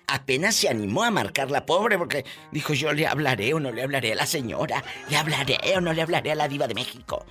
Apenas 0.08 0.56
se 0.56 0.69
animó 0.69 1.03
a 1.03 1.12
marcar 1.12 1.51
la 1.51 1.65
pobre 1.65 1.97
porque 1.97 2.23
dijo 2.51 2.73
yo 2.73 2.93
le 2.93 3.06
hablaré 3.06 3.53
o 3.53 3.60
no 3.60 3.71
le 3.71 3.84
hablaré 3.84 4.13
a 4.13 4.15
la 4.15 4.25
señora, 4.25 4.84
le 5.10 5.17
hablaré 5.17 5.58
o 5.75 5.82
no 5.82 5.91
le 5.91 6.01
hablaré 6.01 6.32
a 6.32 6.36
la 6.36 6.47
diva 6.47 6.65
de 6.65 6.75
México. 6.75 7.25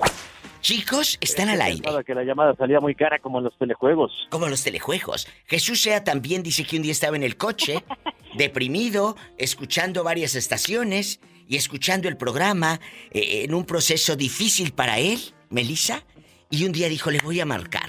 Chicos, 0.67 1.17
están 1.21 1.49
al 1.49 1.63
aire. 1.63 1.89
Que 2.05 2.13
la 2.13 2.25
llamada 2.25 2.53
salía 2.57 2.81
muy 2.81 2.97
cara 2.97 3.21
como 3.21 3.39
en 3.39 3.45
los 3.45 3.57
telejuegos. 3.57 4.27
Como 4.31 4.49
los 4.49 4.65
telejuegos. 4.65 5.29
Jesús 5.47 5.81
Sea 5.81 6.03
también 6.03 6.43
dice 6.43 6.65
que 6.65 6.75
un 6.75 6.83
día 6.83 6.91
estaba 6.91 7.15
en 7.15 7.23
el 7.23 7.37
coche, 7.37 7.85
deprimido, 8.35 9.15
escuchando 9.39 10.03
varias 10.03 10.35
estaciones 10.35 11.21
y 11.47 11.55
escuchando 11.55 12.09
el 12.09 12.17
programa 12.17 12.81
eh, 13.13 13.45
en 13.45 13.55
un 13.55 13.65
proceso 13.65 14.17
difícil 14.17 14.73
para 14.73 14.99
él, 14.99 15.21
Melissa, 15.51 16.03
y 16.51 16.65
un 16.65 16.73
día 16.73 16.89
dijo, 16.89 17.13
le 17.13 17.21
voy 17.21 17.39
a 17.39 17.47
marcar. 17.47 17.89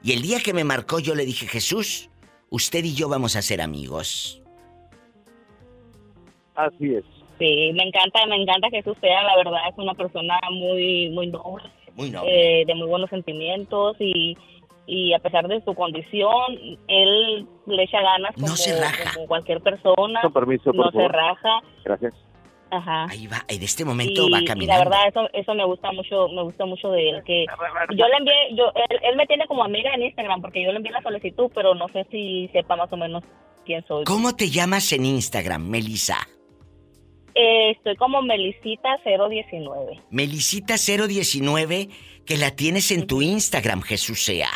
Y 0.00 0.12
el 0.12 0.22
día 0.22 0.38
que 0.38 0.54
me 0.54 0.62
marcó 0.62 1.00
yo 1.00 1.16
le 1.16 1.24
dije, 1.24 1.48
Jesús, 1.48 2.08
usted 2.50 2.84
y 2.84 2.94
yo 2.94 3.08
vamos 3.08 3.34
a 3.34 3.42
ser 3.42 3.60
amigos. 3.60 4.40
Así 6.54 6.94
es. 6.94 7.04
Sí, 7.40 7.72
me 7.74 7.82
encanta, 7.82 8.24
me 8.28 8.36
encanta 8.36 8.70
que 8.70 8.76
Jesús 8.76 8.96
sea, 9.00 9.24
la 9.24 9.36
verdad, 9.38 9.58
es 9.68 9.76
una 9.76 9.94
persona 9.94 10.38
muy, 10.52 11.10
muy 11.10 11.26
noble, 11.26 11.68
Muy 11.94 12.10
noble. 12.10 12.62
eh, 12.62 12.64
de 12.66 12.74
muy 12.74 12.86
buenos 12.88 13.10
sentimientos 13.10 13.96
y, 14.00 14.36
y 14.86 15.12
a 15.14 15.18
pesar 15.18 15.46
de 15.48 15.60
su 15.64 15.74
condición, 15.74 16.78
él 16.88 17.46
le 17.66 17.82
echa 17.82 18.00
ganas 18.00 18.36
No 18.36 18.44
como, 18.44 18.56
se 18.56 18.80
raja. 18.80 19.12
como 19.14 19.26
cualquier 19.26 19.60
persona. 19.60 20.20
Con 20.22 20.32
permiso, 20.32 20.72
por 20.72 20.86
no 20.86 20.90
se 20.90 20.96
favor. 20.98 21.12
raja. 21.12 21.60
Gracias. 21.84 22.14
Ajá. 22.70 23.04
Ahí 23.10 23.26
va, 23.26 23.36
en 23.48 23.62
este 23.62 23.84
momento 23.84 24.26
y, 24.26 24.32
va 24.32 24.40
y 24.40 24.44
caminando. 24.46 24.72
la 24.84 24.88
verdad 24.90 25.08
eso 25.08 25.28
eso 25.34 25.54
me 25.54 25.62
gusta 25.66 25.92
mucho 25.92 26.26
me 26.28 26.42
gusta 26.42 26.64
mucho 26.64 26.90
de 26.90 27.10
él 27.10 27.22
que 27.22 27.44
yo 27.94 28.06
le 28.08 28.16
envié 28.16 28.32
yo 28.56 28.64
él, 28.88 28.98
él 29.02 29.14
me 29.16 29.26
tiene 29.26 29.46
como 29.46 29.62
amiga 29.62 29.92
en 29.92 30.04
Instagram 30.04 30.40
porque 30.40 30.64
yo 30.64 30.70
le 30.70 30.78
envié 30.78 30.90
la 30.90 31.02
solicitud 31.02 31.50
pero 31.54 31.74
no 31.74 31.86
sé 31.88 32.06
si 32.10 32.48
sepa 32.50 32.74
más 32.76 32.90
o 32.90 32.96
menos 32.96 33.24
quién 33.66 33.84
soy 33.86 34.04
¿Cómo 34.04 34.34
te 34.36 34.48
llamas 34.48 34.90
en 34.94 35.04
Instagram, 35.04 35.68
Melissa? 35.68 36.16
Eh, 37.34 37.70
estoy 37.70 37.96
como 37.96 38.20
Melisita 38.22 38.90
019 39.04 39.98
Melisita 40.10 40.74
019, 40.76 41.88
que 42.26 42.36
la 42.36 42.50
tienes 42.50 42.90
en 42.90 43.06
tu 43.06 43.22
Instagram, 43.22 43.82
Jesús 43.82 44.22
sea. 44.24 44.48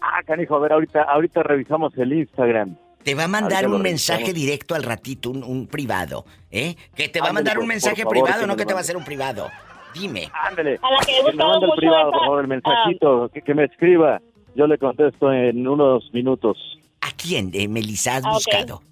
Ah, 0.00 0.22
canijo, 0.24 0.56
a 0.56 0.58
ver, 0.60 0.72
ahorita, 0.72 1.02
ahorita 1.02 1.42
revisamos 1.42 1.96
el 1.98 2.12
Instagram. 2.12 2.76
Te 3.02 3.14
va 3.14 3.24
a 3.24 3.28
mandar 3.28 3.64
Ahorita 3.64 3.76
un 3.76 3.82
mensaje 3.82 4.32
directo 4.32 4.74
al 4.74 4.82
ratito, 4.82 5.30
un, 5.30 5.44
un 5.44 5.66
privado, 5.68 6.24
¿eh? 6.50 6.74
Que 6.96 7.08
te 7.08 7.20
va 7.20 7.28
a 7.28 7.32
mandar 7.32 7.58
un 7.58 7.66
mensaje 7.68 8.02
favor, 8.02 8.12
privado, 8.14 8.40
que 8.40 8.46
no 8.48 8.52
me 8.54 8.56
que 8.58 8.66
te 8.66 8.72
va 8.74 8.80
a 8.80 8.82
hacer 8.82 8.96
un 8.96 9.04
privado. 9.04 9.48
Dime. 9.94 10.28
Ándale. 10.32 10.78
a 10.82 10.90
la 10.90 10.98
que 11.06 11.12
he 11.12 11.24
Que 11.24 11.32
me 11.32 11.44
mande 11.44 11.54
el 11.64 11.66
mucho 11.68 11.76
privado, 11.76 12.00
esa- 12.10 12.10
por 12.10 12.20
favor, 12.26 12.40
el 12.42 12.48
mensajito, 12.48 13.28
que, 13.32 13.42
que 13.42 13.54
me 13.54 13.64
escriba. 13.64 14.20
Yo 14.56 14.66
le 14.66 14.76
contesto 14.78 15.32
en 15.32 15.66
unos 15.68 16.12
minutos. 16.12 16.58
¿A 17.00 17.10
quién, 17.12 17.50
eh, 17.54 17.68
Melissa, 17.68 18.16
has 18.16 18.24
Ah, 18.24 18.30
ok. 18.30 18.34
buscado? 18.34 18.82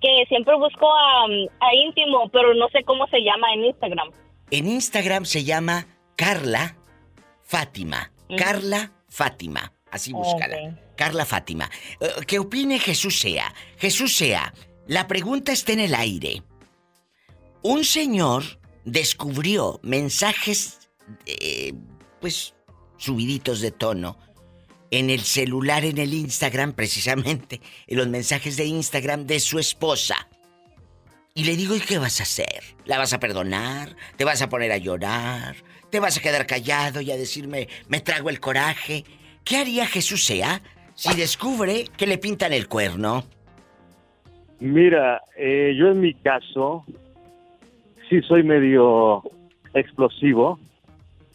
Que 0.00 0.24
siempre 0.28 0.56
busco 0.56 0.88
a, 0.90 1.24
a 1.24 1.74
íntimo 1.74 2.28
pero 2.30 2.54
no 2.54 2.68
sé 2.68 2.82
cómo 2.84 3.06
se 3.08 3.20
llama 3.20 3.52
en 3.54 3.64
Instagram 3.66 4.10
En 4.50 4.66
Instagram 4.66 5.24
se 5.24 5.44
llama 5.44 5.86
Carla 6.16 6.76
Fátima. 7.42 8.12
Ujú. 8.28 8.36
Carla 8.38 8.92
Fátima. 9.08 9.72
Así 9.90 10.12
búscala. 10.12 10.78
Carla 10.96 11.24
Fátima. 11.24 11.70
Eh, 12.00 12.08
¿Qué 12.26 12.38
opine 12.38 12.78
Jesús 12.78 13.20
sea? 13.20 13.54
Jesús 13.78 14.16
sea, 14.16 14.52
la 14.86 15.06
pregunta 15.06 15.52
está 15.52 15.72
en 15.72 15.80
el 15.80 15.94
aire. 15.94 16.42
Un 17.62 17.84
señor 17.84 18.42
descubrió 18.84 19.80
mensajes, 19.82 20.90
eh, 21.26 21.72
pues, 22.20 22.54
subiditos 22.96 23.60
de 23.60 23.70
tono 23.70 24.18
en 24.90 25.10
el 25.10 25.20
celular, 25.20 25.84
en 25.84 25.98
el 25.98 26.14
Instagram, 26.14 26.72
precisamente, 26.72 27.60
en 27.86 27.98
los 27.98 28.08
mensajes 28.08 28.56
de 28.56 28.64
Instagram 28.64 29.26
de 29.26 29.40
su 29.40 29.58
esposa. 29.58 30.28
Y 31.34 31.44
le 31.44 31.56
digo, 31.56 31.76
¿y 31.76 31.80
qué 31.80 31.98
vas 31.98 32.20
a 32.20 32.22
hacer? 32.22 32.62
¿La 32.86 32.98
vas 32.98 33.12
a 33.12 33.20
perdonar? 33.20 33.94
¿Te 34.16 34.24
vas 34.24 34.40
a 34.40 34.48
poner 34.48 34.72
a 34.72 34.78
llorar? 34.78 35.56
¿Te 35.90 36.00
vas 36.00 36.16
a 36.16 36.22
quedar 36.22 36.46
callado 36.46 37.00
y 37.00 37.10
a 37.10 37.16
decirme, 37.16 37.68
me 37.88 38.00
trago 38.00 38.30
el 38.30 38.40
coraje? 38.40 39.04
¿Qué 39.44 39.58
haría 39.58 39.86
Jesús 39.86 40.24
sea 40.24 40.62
si 40.94 41.14
descubre 41.14 41.84
que 41.96 42.06
le 42.06 42.18
pintan 42.18 42.52
el 42.52 42.68
cuerno? 42.68 43.24
Mira, 44.60 45.20
eh, 45.36 45.74
yo 45.78 45.88
en 45.88 46.00
mi 46.00 46.14
caso 46.14 46.84
sí 48.08 48.22
soy 48.22 48.42
medio 48.42 49.22
explosivo, 49.74 50.58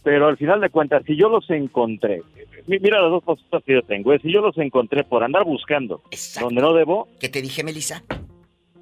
pero 0.03 0.27
al 0.27 0.37
final 0.37 0.61
de 0.61 0.69
cuentas, 0.69 1.03
si 1.05 1.15
yo 1.15 1.29
los 1.29 1.47
encontré, 1.51 2.23
mira 2.67 3.01
las 3.01 3.11
dos 3.11 3.23
cosas 3.23 3.63
que 3.65 3.73
yo 3.73 3.81
tengo, 3.83 4.13
es 4.13 4.21
si 4.21 4.31
yo 4.31 4.41
los 4.41 4.57
encontré 4.57 5.03
por 5.03 5.23
andar 5.23 5.43
buscando 5.43 6.01
donde 6.39 6.61
no 6.61 6.73
debo, 6.73 7.07
¿Qué 7.19 7.29
te 7.29 7.41
dije, 7.41 7.63
Melissa? 7.63 8.03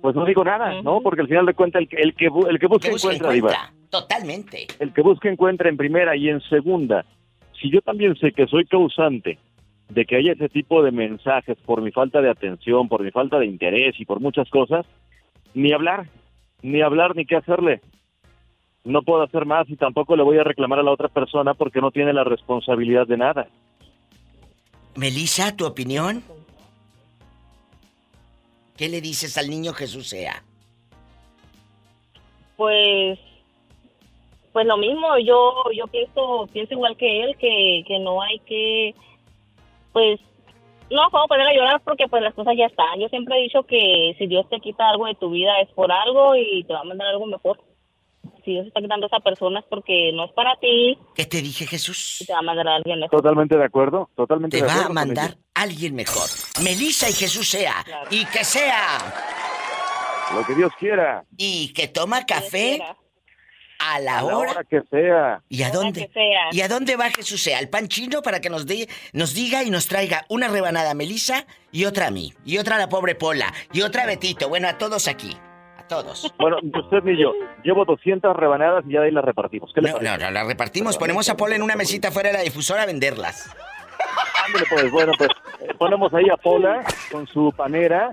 pues 0.02 0.16
no 0.16 0.26
digo 0.26 0.44
nada, 0.44 0.82
¿no? 0.82 1.02
Porque 1.02 1.22
al 1.22 1.28
final 1.28 1.46
de 1.46 1.54
cuentas 1.54 1.82
el 1.82 1.88
que, 1.90 1.98
el 1.98 2.14
que, 2.16 2.30
bu- 2.30 2.48
el 2.50 2.58
que 2.60 2.68
busca 2.68 2.88
Que 2.88 2.92
busca, 2.94 3.08
encuentra, 3.08 3.32
Diva. 3.32 3.50
encuentra. 3.52 3.74
Totalmente. 3.90 4.68
El 4.80 4.94
que 4.94 5.02
busca 5.02 5.30
encuentra 5.30 5.68
en 5.70 5.76
primera 5.78 6.16
y 6.16 6.30
en 6.30 6.40
segunda. 6.42 7.06
Si 7.60 7.70
yo 7.70 7.82
también 7.82 8.16
sé 8.16 8.32
que 8.32 8.48
soy 8.48 8.66
causante 8.66 9.38
de 9.90 10.06
que 10.06 10.16
haya 10.16 10.34
ese 10.34 10.48
tipo 10.48 10.82
de 10.84 10.92
mensajes 10.92 11.58
por 11.66 11.82
mi 11.82 11.92
falta 11.92 12.22
de 12.22 12.30
atención, 12.30 12.88
por 12.88 13.04
mi 13.04 13.12
falta 13.12 13.40
de 13.40 13.48
interés 13.48 14.00
y 14.00 14.06
por 14.06 14.20
muchas 14.22 14.48
cosas, 14.50 14.86
ni 15.54 15.74
hablar, 15.74 16.06
ni 16.62 16.82
hablar 16.82 17.16
ni 17.16 17.26
qué 17.26 17.36
hacerle. 17.36 17.82
No 18.86 19.02
puedo 19.02 19.24
hacer 19.24 19.46
más 19.46 19.70
y 19.70 19.76
tampoco 19.76 20.16
le 20.16 20.24
voy 20.24 20.38
a 20.38 20.44
reclamar 20.44 20.80
a 20.80 20.84
la 20.84 20.92
otra 20.92 21.10
persona 21.10 21.54
porque 21.56 21.82
no 21.82 21.92
tiene 21.92 22.14
la 22.14 22.24
responsabilidad 22.24 23.06
de 23.08 23.18
nada. 23.18 23.48
Melissa, 25.00 25.56
¿tu 25.56 25.66
opinión? 25.66 26.22
¿Qué 28.76 28.90
le 28.90 29.00
dices 29.00 29.38
al 29.38 29.50
niño 29.50 29.72
Jesús 29.72 30.10
sea? 30.10 30.44
Pues, 32.58 33.18
pues 34.52 34.66
lo 34.68 34.76
mismo, 34.76 35.18
yo, 35.20 35.64
yo 35.74 35.88
pienso, 35.88 36.50
pienso 36.52 36.74
igual 36.74 36.98
que 36.98 37.24
él, 37.24 37.38
que, 37.38 37.84
que 37.88 37.98
no 38.00 38.22
hay 38.22 38.40
que, 38.40 38.94
pues, 39.94 40.20
no 40.92 41.10
puedo 41.12 41.28
poner 41.28 41.48
a 41.48 41.54
llorar 41.54 41.82
porque 41.86 42.10
pues 42.10 42.22
las 42.22 42.34
cosas 42.34 42.56
ya 42.58 42.66
están. 42.66 43.00
Yo 43.00 43.08
siempre 43.08 43.38
he 43.38 43.44
dicho 43.44 43.64
que 43.64 44.16
si 44.18 44.28
Dios 44.28 44.50
te 44.50 44.60
quita 44.60 44.90
algo 44.90 45.06
de 45.06 45.16
tu 45.16 45.30
vida 45.30 45.62
es 45.62 45.70
por 45.70 45.92
algo 45.94 46.36
y 46.36 46.66
te 46.66 46.74
va 46.74 46.82
a 46.82 46.84
mandar 46.84 47.08
algo 47.08 47.26
mejor. 47.26 47.58
Si 48.46 48.52
Dios 48.52 48.68
está 48.68 48.82
quitando 48.82 49.06
a 49.06 49.08
esa 49.08 49.20
persona 49.20 49.60
es 49.60 49.66
porque 49.70 50.12
no 50.14 50.26
es 50.26 50.32
para 50.34 50.56
ti 50.60 50.98
¿Qué 51.16 51.26
te 51.26 51.42
dije, 51.42 51.66
Jesús? 51.68 52.24
te 52.26 52.34
va 52.34 52.40
a 52.40 52.44
mandar 52.44 52.68
a 52.68 52.76
alguien 52.76 53.00
mejor. 53.00 53.22
Totalmente 53.22 53.58
de 53.58 53.66
acuerdo, 53.66 54.10
totalmente 54.16 54.58
Te 54.58 54.64
de 54.64 54.70
va 54.70 54.86
a 54.86 54.90
mandar 54.90 55.38
alguien 55.54 55.96
mejor. 55.96 56.28
Melissa 56.64 57.10
y 57.10 57.14
Jesús 57.14 57.48
sea. 57.50 57.84
Y 58.10 58.26
que 58.26 58.44
sea. 58.44 58.98
Lo 60.34 60.46
que 60.46 60.54
Dios 60.56 60.72
quiera, 60.80 61.24
Y 61.38 61.74
que 61.74 61.88
toma 61.88 62.26
café 62.26 62.76
a 63.80 63.98
la 64.00 64.18
a 64.18 64.22
la 64.22 64.26
hora. 64.26 64.52
hora 64.52 64.64
que 64.64 64.82
sea. 64.92 65.42
¿Y 65.50 65.64
a 65.64 65.72
dónde? 65.72 66.06
que 66.08 66.14
sea. 66.14 66.50
¿Y 66.52 66.62
a 66.62 66.68
dónde 66.68 66.96
va 66.98 67.10
Jesús 67.10 67.42
sea? 67.42 67.58
¿Al 67.60 67.70
pan 67.70 67.88
chino 67.88 68.22
para 68.22 68.42
que 68.42 68.50
nos, 68.50 68.66
dé, 68.66 68.88
nos 69.14 69.34
diga 69.34 69.64
y 69.64 69.70
nos 69.70 69.88
traiga 69.88 70.26
una 70.30 70.50
rebanada 70.50 70.92
a 70.92 70.94
Melissa 70.94 71.46
y 71.72 71.86
otra 71.86 72.08
a 72.08 72.12
mí? 72.12 72.34
Y 72.46 72.58
otra 72.58 72.76
a 72.76 72.80
la 72.80 72.90
pobre 72.90 73.16
Pola. 73.16 73.54
Y 73.72 73.82
otra 73.82 74.04
a 74.04 74.06
Betito. 74.06 74.50
Bueno, 74.50 74.68
a 74.68 74.78
todos 74.78 75.08
aquí. 75.08 75.36
Todos. 75.90 76.32
Bueno, 76.38 76.58
ni 76.62 76.72
usted 76.80 77.04
ni 77.04 77.20
yo. 77.20 77.34
Llevo 77.64 77.84
200 77.84 78.36
rebanadas 78.36 78.86
y 78.88 78.94
ya 78.94 79.02
de 79.02 79.08
ahí 79.08 79.12
las 79.12 79.26
repartimos. 79.26 79.72
¿Qué 79.74 79.82
le 79.82 79.92
No, 79.92 80.00
no, 80.00 80.18
no, 80.18 80.32
las 80.32 80.46
repartimos. 80.48 80.98
Ponemos 80.98 81.28
a 81.30 81.36
Pola 81.36 81.56
en 81.56 81.64
una 81.64 81.76
mesita 81.76 82.12
fuera 82.12 82.30
de 82.30 82.38
la 82.38 82.44
difusora 82.44 82.84
a 82.84 82.86
venderlas. 82.86 83.50
Ándale, 84.46 84.66
pues, 84.70 84.92
bueno, 84.92 85.12
pues 85.18 85.30
eh, 85.62 85.74
ponemos 85.78 86.14
ahí 86.14 86.30
a 86.30 86.38
Pola 86.38 86.84
con 87.12 87.26
su 87.28 87.52
panera 87.58 88.12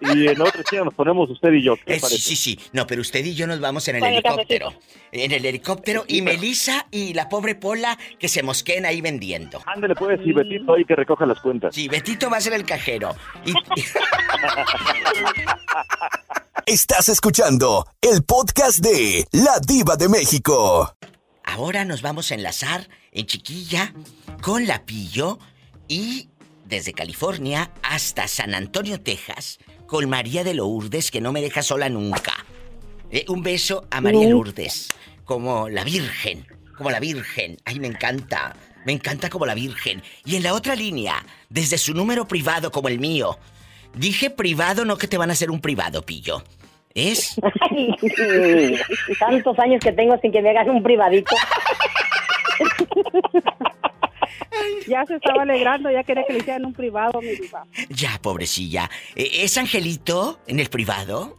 y 0.00 0.28
en 0.28 0.40
otra 0.40 0.60
esquina 0.60 0.84
nos 0.84 0.94
ponemos 0.94 1.28
usted 1.30 1.52
y 1.52 1.62
yo. 1.62 1.76
¿Qué 1.76 1.94
Eh, 1.94 2.00
sí, 2.00 2.18
sí, 2.18 2.36
sí. 2.36 2.58
No, 2.72 2.86
pero 2.86 3.00
usted 3.00 3.24
y 3.24 3.34
yo 3.34 3.46
nos 3.46 3.60
vamos 3.60 3.86
en 3.88 3.96
el 3.96 4.04
helicóptero. 4.04 4.72
En 5.12 5.32
el 5.32 5.44
helicóptero 5.44 6.04
y 6.06 6.22
Melissa 6.22 6.86
y 6.90 7.14
la 7.14 7.28
pobre 7.28 7.54
Pola 7.54 7.98
que 8.18 8.28
se 8.28 8.42
mosqueen 8.42 8.86
ahí 8.86 9.00
vendiendo. 9.00 9.60
Ándale, 9.66 9.94
pues, 9.94 10.20
y 10.24 10.32
Betito 10.32 10.74
ahí 10.74 10.84
que 10.84 10.94
recoja 10.94 11.26
las 11.26 11.40
cuentas. 11.40 11.74
Sí, 11.74 11.88
Betito 11.88 12.30
va 12.30 12.36
a 12.36 12.40
ser 12.40 12.52
el 12.52 12.64
cajero. 12.64 13.14
Y, 13.44 13.52
Estás 16.66 17.08
escuchando 17.08 17.86
el 18.02 18.22
podcast 18.24 18.80
de 18.80 19.24
La 19.32 19.58
Diva 19.66 19.96
de 19.96 20.08
México. 20.08 20.94
ahora 21.44 21.86
nos 21.86 22.02
vamos 22.02 22.30
a 22.30 22.34
enlazar 22.34 22.88
en 23.10 23.24
chiquilla 23.24 23.94
con 24.42 24.66
la 24.66 24.84
Pillo 24.84 25.38
y 25.88 26.28
desde 26.66 26.92
California 26.92 27.70
hasta 27.82 28.28
San 28.28 28.54
Antonio, 28.54 29.00
Texas, 29.00 29.58
con 29.88 30.08
María 30.08 30.44
de 30.44 30.54
Lourdes 30.54 31.10
que 31.10 31.20
no 31.20 31.32
me 31.32 31.40
deja 31.40 31.62
sola 31.62 31.88
nunca. 31.88 32.46
Eh, 33.10 33.24
un 33.28 33.42
beso 33.42 33.88
a 33.90 34.00
María 34.00 34.28
Lourdes, 34.28 34.88
como 35.24 35.68
la 35.68 35.82
Virgen, 35.82 36.46
como 36.76 36.90
la 36.90 37.00
Virgen. 37.00 37.56
Ay, 37.64 37.80
me 37.80 37.88
encanta, 37.88 38.54
me 38.84 38.92
encanta 38.92 39.30
como 39.30 39.46
la 39.46 39.54
Virgen. 39.54 40.02
Y 40.26 40.36
en 40.36 40.42
la 40.42 40.52
otra 40.52 40.76
línea, 40.76 41.24
desde 41.48 41.78
su 41.78 41.94
número 41.94 42.28
privado 42.28 42.70
como 42.70 42.88
el 42.88 43.00
mío. 43.00 43.38
Dije 43.94 44.28
privado, 44.28 44.84
no 44.84 44.98
que 44.98 45.08
te 45.08 45.16
van 45.16 45.30
a 45.30 45.32
hacer 45.32 45.50
un 45.50 45.62
privado, 45.62 46.02
Pillo. 46.02 46.44
¿Es? 46.94 47.36
Tantos 49.18 49.58
años 49.58 49.80
que 49.82 49.92
tengo 49.92 50.18
sin 50.20 50.30
que 50.30 50.42
me 50.42 50.50
hagan 50.50 50.68
un 50.68 50.82
privadito. 50.82 51.34
Ya 54.86 55.04
se 55.06 55.16
estaba 55.16 55.42
alegrando, 55.42 55.90
ya 55.90 56.02
quería 56.02 56.24
que 56.26 56.32
le 56.34 56.38
hicieran 56.40 56.64
un 56.64 56.72
privado, 56.72 57.20
mi 57.20 57.28
diva. 57.36 57.64
Ya, 57.90 58.18
pobrecilla. 58.22 58.88
Eh, 59.14 59.28
¿Es 59.42 59.56
Angelito 59.58 60.40
en 60.46 60.60
el 60.60 60.68
privado? 60.70 61.36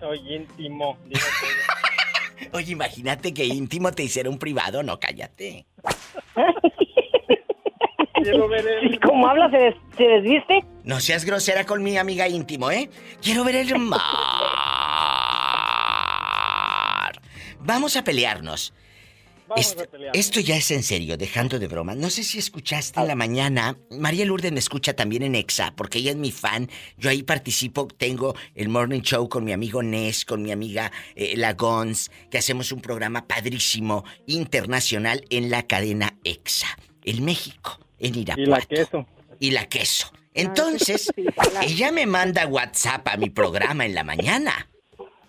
Soy 0.00 0.18
íntimo. 0.34 0.96
Oye, 2.52 2.72
imagínate 2.72 3.32
que 3.34 3.44
íntimo 3.44 3.92
te 3.92 4.02
hiciera 4.04 4.28
un 4.30 4.38
privado. 4.38 4.82
No, 4.82 4.98
cállate. 5.00 5.66
Quiero 8.22 8.48
ver 8.48 8.66
el... 8.66 8.98
Como 9.00 9.26
habla, 9.28 9.50
se, 9.50 9.56
des- 9.58 9.74
se 9.96 10.04
desviste. 10.04 10.64
No 10.84 11.00
seas 11.00 11.24
grosera 11.24 11.64
con 11.64 11.82
mi 11.82 11.96
amiga 11.98 12.28
íntimo, 12.28 12.70
¿eh? 12.70 12.88
Quiero 13.22 13.44
ver 13.44 13.56
el 13.56 13.78
mar. 13.78 14.00
Vamos 17.60 17.96
a 17.96 18.04
pelearnos. 18.04 18.72
Vamos 19.48 19.66
Esto, 19.66 19.82
a 19.82 19.86
pelear. 19.86 20.16
esto 20.16 20.40
ya 20.40 20.56
es 20.56 20.70
en 20.72 20.82
serio, 20.82 21.16
dejando 21.16 21.58
de 21.58 21.68
broma. 21.68 21.94
No 21.94 22.10
sé 22.10 22.24
si 22.24 22.38
escuchaste 22.38 22.98
en 22.98 23.06
la 23.06 23.14
mañana. 23.14 23.78
María 23.90 24.24
Lourdes 24.24 24.50
me 24.50 24.58
escucha 24.58 24.94
también 24.94 25.22
en 25.22 25.34
EXA, 25.34 25.74
porque 25.76 25.98
ella 25.98 26.10
es 26.10 26.16
mi 26.16 26.32
fan. 26.32 26.68
Yo 26.96 27.10
ahí 27.10 27.22
participo, 27.22 27.86
tengo 27.86 28.34
el 28.54 28.68
morning 28.68 29.02
show 29.02 29.28
con 29.28 29.44
mi 29.44 29.52
amigo 29.52 29.82
Ness, 29.82 30.24
con 30.24 30.42
mi 30.42 30.50
amiga 30.50 30.90
eh, 31.14 31.34
La 31.36 31.54
Gons, 31.54 32.10
que 32.30 32.38
hacemos 32.38 32.72
un 32.72 32.80
programa 32.80 33.26
padrísimo, 33.28 34.04
internacional, 34.26 35.24
en 35.30 35.50
la 35.50 35.62
cadena 35.64 36.18
EXA, 36.24 36.68
en 37.04 37.24
México, 37.24 37.78
en 37.98 38.16
Irapuato. 38.16 38.42
Y 38.42 38.46
la 38.46 38.60
queso. 38.60 39.06
Y 39.38 39.50
la 39.52 39.68
queso. 39.68 40.12
Entonces, 40.34 41.12
ella 41.62 41.92
me 41.92 42.06
manda 42.06 42.46
WhatsApp 42.46 43.06
a 43.08 43.16
mi 43.16 43.30
programa 43.30 43.86
en 43.86 43.94
la 43.94 44.04
mañana. 44.04 44.68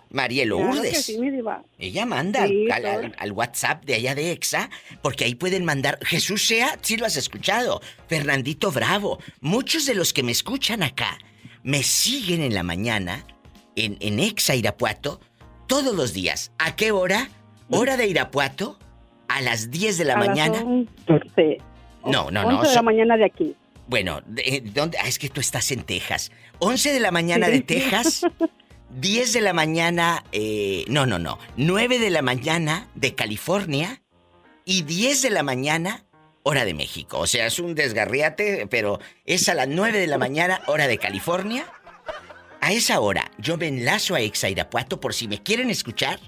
Marielo 0.10 0.58
Claro 0.58 0.72
Urdes. 0.80 1.06
sí, 1.06 1.18
mi 1.20 1.30
diva. 1.30 1.64
Ella 1.80 2.06
manda 2.06 2.48
Sí, 2.48 2.66
al, 2.72 2.86
al- 2.86 3.00
claro. 3.02 3.16
al 3.18 3.32
WhatsApp 3.32 3.84
de 3.86 3.96
allá 3.96 4.16
de 4.16 4.32
Exa, 4.32 4.70
porque 5.02 5.26
ahí 5.26 5.36
pueden 5.36 5.66
mandar. 5.66 6.00
Jesús 6.04 6.46
sea, 6.48 6.78
sí 6.82 6.98
lo 6.98 7.06
has 7.06 7.18
escuchado. 7.18 7.82
Fernandito 8.08 8.72
Bravo. 8.72 9.20
Muchos 9.42 9.86
de 9.86 9.96
los 9.96 10.14
que 10.14 10.24
me 10.24 10.32
escuchan 10.32 10.84
acá 10.84 11.18
me 11.64 11.84
siguen 11.84 12.42
en 12.42 12.54
la 12.54 12.64
mañana 12.64 13.26
en, 13.76 13.98
en 14.00 14.20
Exa 14.20 14.56
Irapuato 14.56 15.20
todos 15.68 15.96
los 15.96 16.14
días. 16.14 16.52
¿A 16.60 16.76
qué 16.76 16.92
hora? 16.92 17.30
Hora 17.70 17.98
de 17.98 18.08
Irapuato 18.08 18.80
a 19.28 19.42
las 19.42 19.70
10 19.72 19.98
de 19.98 20.06
la 20.06 20.14
A 20.14 20.20
las 20.20 20.28
mañana. 20.30 20.62
once. 20.64 21.58
No, 22.06 22.32
no, 22.32 22.42
11 22.48 22.54
no. 22.56 22.64
de 22.70 22.76
la 22.76 22.82
mañana 22.82 23.18
de 23.18 23.26
aquí. 23.26 23.56
bueno, 23.88 24.22
de- 24.26 24.64
¿dónde? 24.74 24.98
Ah, 25.04 25.08
es 25.10 25.20
que 25.20 25.28
tú 25.30 25.42
estás 25.42 25.70
en 25.72 25.84
Texas. 25.84 26.32
11 26.60 26.94
de 26.94 27.00
la 27.02 27.12
mañana 27.12 27.50
de. 27.50 27.60
Texas. 27.62 28.22
10 28.90 29.34
de 29.34 29.42
la 29.42 29.54
mañana, 29.54 30.24
eh, 30.32 30.86
no, 30.88 31.06
no, 31.06 31.20
no. 31.20 31.40
9 31.58 32.00
de 32.00 32.10
la 32.10 32.22
mañana 32.22 32.88
de 32.96 33.16
California 33.16 34.02
y 34.66 34.84
10 34.84 35.22
de 35.22 35.30
la 35.30 35.44
mañana, 35.44 36.06
hora 36.44 36.66
de 36.66 36.74
México. 36.74 37.20
O 37.20 37.28
sea, 37.28 37.46
es 37.46 37.60
un 37.60 37.76
desgarriate, 37.76 38.68
pero 38.68 39.00
es 39.26 39.50
a 39.50 39.54
las 39.54 39.68
9 39.68 40.00
de 40.00 40.08
la 40.08 40.18
mañana, 40.18 40.62
hora 40.68 40.88
de 40.88 40.98
California. 40.98 41.66
A 42.62 42.72
esa 42.72 43.00
hora 43.00 43.32
yo 43.38 43.58
me 43.58 43.68
enlazo 43.68 44.16
a 44.16 44.22
Exa 44.22 44.50
Irapuato 44.50 45.00
por 45.00 45.14
si 45.14 45.28
me 45.28 45.44
quieren 45.44 45.70
escuchar. 45.70 46.20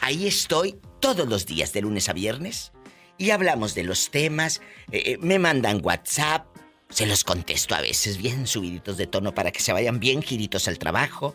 Ahí 0.00 0.26
estoy 0.26 0.80
todos 1.00 1.28
los 1.28 1.46
días, 1.46 1.72
de 1.72 1.82
lunes 1.82 2.08
a 2.08 2.12
viernes. 2.12 2.72
Y 3.18 3.30
hablamos 3.30 3.74
de 3.74 3.84
los 3.84 4.10
temas, 4.10 4.60
eh, 4.90 5.02
eh, 5.06 5.18
me 5.20 5.38
mandan 5.38 5.80
WhatsApp, 5.84 6.46
se 6.88 7.06
los 7.06 7.24
contesto 7.24 7.74
a 7.74 7.80
veces 7.80 8.18
bien 8.18 8.46
subiditos 8.46 8.96
de 8.96 9.06
tono 9.06 9.34
para 9.34 9.50
que 9.50 9.60
se 9.60 9.72
vayan 9.72 9.98
bien 10.00 10.22
giritos 10.22 10.68
al 10.68 10.78
trabajo. 10.78 11.34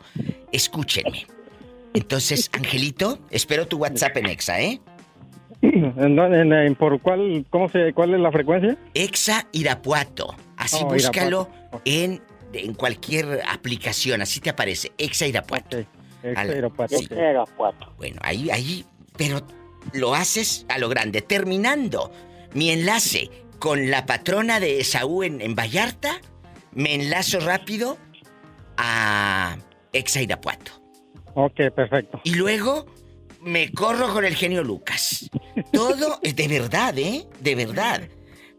Escúchenme. 0.52 1.28
Entonces, 1.94 2.50
Angelito, 2.54 3.20
espero 3.32 3.68
tu 3.68 3.78
WhatsApp 3.78 4.16
en 4.18 4.28
Exa, 4.28 4.62
¿eh? 4.62 4.80
¿En 5.62 6.16
dónde- 6.16 6.42
en- 6.42 6.54
en- 6.54 6.76
¿Por 6.76 7.02
cuál, 7.02 7.46
cómo 7.50 7.68
se, 7.70 7.94
cuál 7.94 8.14
es 8.14 8.20
la 8.20 8.32
frecuencia? 8.32 8.78
Exa 8.94 9.48
Irapuato. 9.52 10.36
Así 10.56 10.78
Oh, 10.82 10.86
búscalo 10.88 11.50
Irapuato. 11.52 11.82
en, 11.86 12.22
en 12.54 12.74
cualquier 12.74 13.42
aplicación, 13.50 14.22
así 14.22 14.40
te 14.40 14.50
aparece. 14.52 14.92
Exa 14.98 15.28
Irapuato. 15.28 15.80
Exa 16.24 16.46
Irapuato, 16.46 16.98
sí. 16.98 17.08
ok. 17.12 17.76
Bueno, 17.98 18.20
ahí, 18.24 18.50
ahí, 18.52 18.86
pero 19.18 19.42
lo 19.94 20.14
haces 20.14 20.66
a 20.70 20.78
lo 20.78 20.88
grande. 20.90 21.22
Terminando 21.22 22.12
mi 22.54 22.70
enlace 22.70 23.30
con 23.60 23.90
la 23.92 24.06
patrona 24.06 24.60
de 24.60 24.80
Esaú 24.80 25.24
en, 25.24 25.42
en 25.42 25.56
Vallarta, 25.56 26.20
me 26.74 26.96
enlazo 26.96 27.40
rápido 27.40 27.98
a 28.78 29.58
Exa 29.94 30.22
Irapuato. 30.22 30.72
Ok, 31.36 31.56
perfecto. 31.76 32.22
Y 32.24 32.36
luego 32.36 32.86
me 33.42 33.72
corro 33.72 34.12
con 34.14 34.26
el 34.26 34.36
genio 34.36 34.64
Lucas. 34.64 35.30
Todo 35.72 36.20
es 36.24 36.36
de 36.36 36.48
verdad, 36.48 36.98
¿eh? 36.98 37.26
De 37.40 37.56
verdad. 37.56 38.02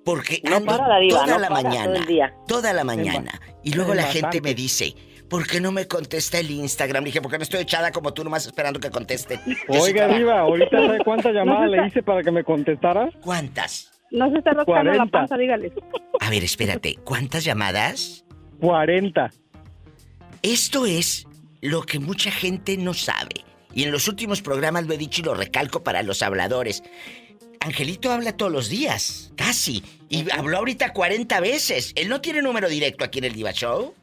Porque 0.05 0.40
No 0.44 0.57
ando 0.57 0.72
para 0.76 0.88
la 0.88 0.98
diva, 0.98 1.20
toda 1.20 1.26
no 1.34 1.38
la 1.38 1.48
para 1.48 1.61
todo 1.61 1.70
mañana. 1.70 1.98
el 1.98 2.07
día. 2.07 2.34
Toda 2.46 2.72
la 2.72 2.84
mañana. 2.84 3.40
Y 3.62 3.72
luego 3.72 3.92
es 3.92 3.96
la 3.98 4.05
gente 4.05 4.40
me 4.40 4.55
dice, 4.55 4.94
¿por 5.28 5.46
qué 5.46 5.61
no 5.61 5.72
me 5.72 5.86
contesta 5.86 6.38
el 6.38 6.51
Instagram? 6.51 7.05
Le 7.05 7.09
dije, 7.09 7.20
porque 7.20 7.36
no 7.36 7.42
estoy 7.42 7.61
echada 7.61 7.92
como 7.92 8.14
tú 8.14 8.24
nomás 8.24 8.46
esperando 8.46 8.80
que 8.80 8.90
conteste. 8.90 9.38
Oiga. 9.68 10.09
Diva, 10.09 10.40
¿ahorita 10.40 10.70
sabe 10.86 10.98
cuántas 11.05 11.32
llamadas 11.34 11.68
le 11.70 11.86
hice 11.86 12.03
para 12.03 12.22
que 12.22 12.30
me 12.30 12.42
contestara? 12.44 13.11
¿Cuántas? 13.22 13.90
No 14.11 14.30
se 14.30 14.38
está 14.38 14.50
rascando 14.52 14.90
la 14.90 14.96
40. 14.98 15.06
panza, 15.06 15.36
dígale. 15.36 15.72
A 16.20 16.30
ver, 16.30 16.42
espérate, 16.44 16.96
¿cuántas 17.04 17.44
llamadas? 17.44 18.24
40. 18.61 19.30
Esto 20.42 20.86
es 20.86 21.26
lo 21.61 21.82
que 21.82 21.98
mucha 21.98 22.30
gente 22.30 22.76
no 22.76 22.94
sabe. 22.94 23.44
Y 23.72 23.84
en 23.84 23.92
los 23.92 24.08
últimos 24.08 24.42
programas 24.42 24.86
lo 24.86 24.94
he 24.94 24.98
dicho 24.98 25.20
y 25.20 25.24
lo 25.24 25.34
recalco 25.34 25.82
para 25.84 26.02
los 26.02 26.22
habladores. 26.22 26.82
Angelito 27.61 28.11
habla 28.11 28.36
todos 28.36 28.50
los 28.50 28.68
días, 28.68 29.32
casi. 29.36 29.82
Y 30.08 30.24
habló 30.32 30.58
ahorita 30.58 30.92
40 30.92 31.40
veces. 31.40 31.92
Él 31.94 32.08
no 32.08 32.20
tiene 32.20 32.42
número 32.42 32.68
directo 32.68 33.04
aquí 33.04 33.18
en 33.18 33.26
el 33.26 33.34
Diva 33.34 33.52
Show. 33.52 33.94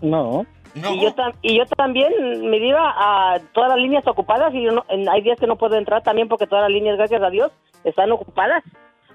No. 0.00 0.46
No. 0.76 0.94
Y 0.94 1.02
yo, 1.02 1.14
tam- 1.16 1.34
y 1.42 1.58
yo 1.58 1.66
también, 1.76 2.12
mi 2.48 2.60
diva, 2.60 2.94
a 2.96 3.40
todas 3.52 3.70
las 3.70 3.78
líneas 3.78 4.06
ocupadas 4.06 4.54
y 4.54 4.62
yo 4.62 4.70
no- 4.70 4.84
en- 4.88 5.08
hay 5.08 5.20
días 5.20 5.38
que 5.40 5.48
no 5.48 5.56
puedo 5.58 5.76
entrar 5.76 6.02
también 6.04 6.28
porque 6.28 6.46
todas 6.46 6.62
las 6.62 6.70
líneas, 6.70 6.96
gracias 6.96 7.20
a 7.20 7.28
Dios, 7.28 7.50
están 7.82 8.12
ocupadas. 8.12 8.62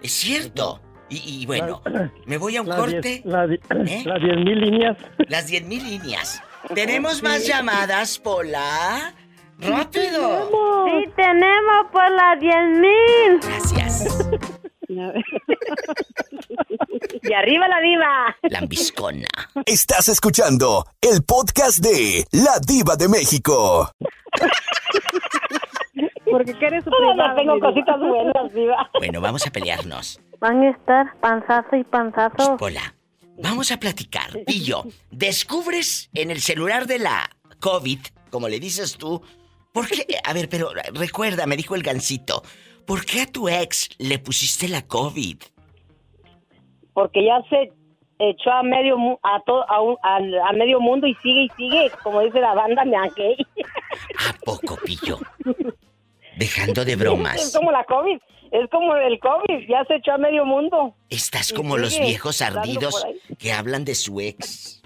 Es 0.02 0.12
cierto. 0.12 0.82
Y, 1.10 1.42
y 1.42 1.46
bueno, 1.46 1.82
me 2.26 2.38
voy 2.38 2.56
a 2.58 2.62
un 2.62 2.68
Las 2.68 2.78
corte. 2.80 3.02
diez- 3.24 3.26
Las 3.26 3.50
die- 3.50 3.60
¿Eh? 3.88 4.04
las 4.06 4.22
10 4.22 4.38
mil 4.38 4.60
líneas. 4.62 4.98
Las 5.28 5.48
10 5.48 5.64
mil 5.66 5.84
líneas. 5.84 6.42
¿Tenemos 6.74 7.22
más 7.22 7.46
llamadas, 7.46 8.18
Pola? 8.18 9.14
¡Rápido! 9.60 10.50
Sí, 10.86 11.12
tenemos 11.16 11.92
por 11.92 12.12
las 12.12 12.40
10 12.40 12.56
mil. 12.80 13.40
Gracias. 13.42 14.18
y 17.22 17.34
arriba 17.34 17.68
la 17.68 17.80
diva. 17.82 18.36
Lambiscona. 18.50 19.28
Estás 19.66 20.10
escuchando 20.10 20.86
el 21.02 21.24
podcast 21.24 21.80
de 21.80 22.26
La 22.32 22.60
Diva 22.66 22.96
de 22.96 23.08
México. 23.10 23.92
Porque 26.38 26.54
quieres 26.54 26.84
su 26.84 26.90
privado, 26.90 27.36
tengo 27.36 27.60
cositas 27.60 28.00
buenas, 28.00 28.54
diva. 28.54 28.90
Bueno, 29.00 29.22
vamos 29.22 29.46
a 29.48 29.52
pelearnos. 29.52 30.20
Van 30.40 30.62
a 30.64 30.70
estar 30.72 31.18
panzazo 31.22 31.76
y 31.76 31.84
panzazo. 31.84 32.58
Pola, 32.58 32.94
vamos 33.42 33.72
a 33.72 33.78
platicar. 33.78 34.30
Y 34.48 34.64
yo, 34.64 34.84
descubres 35.12 36.10
en 36.14 36.32
el 36.32 36.40
celular 36.42 36.88
de 36.88 37.00
la 37.00 37.30
COVID, 37.60 38.00
como 38.30 38.50
le 38.50 38.60
dices 38.60 38.98
tú, 38.98 39.22
¿por 39.74 39.88
qué? 39.88 40.06
A 40.24 40.34
ver, 40.34 40.50
pero 40.50 40.70
recuerda, 40.94 41.46
me 41.46 41.56
dijo 41.56 41.76
el 41.76 41.84
gancito, 41.84 42.44
¿por 42.86 43.06
qué 43.06 43.22
a 43.22 43.32
tu 43.32 43.48
ex 43.48 43.90
le 43.98 44.20
pusiste 44.20 44.68
la 44.68 44.82
COVID? 44.86 45.38
Porque 46.94 47.26
ya 47.26 47.42
se 47.50 47.72
echó 48.20 48.52
a 48.52 48.64
medio 48.64 48.96
a 49.24 49.42
todo 49.46 49.70
a, 49.70 49.82
un- 49.82 49.98
al- 50.04 50.40
a 50.40 50.52
medio 50.54 50.80
mundo 50.80 51.08
y 51.08 51.16
sigue 51.16 51.44
y 51.46 51.50
sigue, 51.58 51.92
como 52.04 52.22
dice 52.22 52.40
la 52.40 52.54
banda 52.54 52.84
Yankee. 52.86 53.36
¿A 54.30 54.34
poco, 54.46 54.78
pillo? 54.86 55.20
Dejando 56.38 56.84
de 56.86 56.94
Es 56.94 56.98
bromas. 57.00 57.54
como 57.56 57.72
la 57.72 57.84
COVID, 57.86 58.18
es 58.52 58.70
como 58.70 58.96
el 58.96 59.20
COVID, 59.20 59.68
ya 59.70 59.84
se 59.86 59.96
echó 59.96 60.14
a 60.14 60.18
medio 60.18 60.46
mundo. 60.46 60.96
Estás 61.10 61.52
como 61.54 61.78
los 61.78 61.98
viejos 62.00 62.42
ardidos 62.42 63.06
que 63.38 63.52
hablan 63.54 63.86
de 63.86 63.96
su 63.96 64.20
ex. 64.22 64.82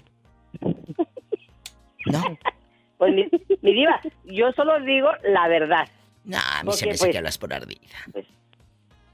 ¿No? 2.06 2.22
Pues 3.00 3.14
mi, 3.14 3.26
mi 3.62 3.72
diva, 3.72 3.98
yo 4.26 4.52
solo 4.52 4.78
digo 4.80 5.08
la 5.24 5.48
verdad. 5.48 5.88
No, 6.26 6.36
a 6.36 6.58
mí 6.62 6.66
Porque, 6.66 6.76
se 6.80 6.84
me 6.84 6.92
hace 6.92 7.04
pues, 7.04 7.12
que 7.12 7.16
hablas 7.16 7.38
por 7.38 7.54
ardida. 7.54 7.80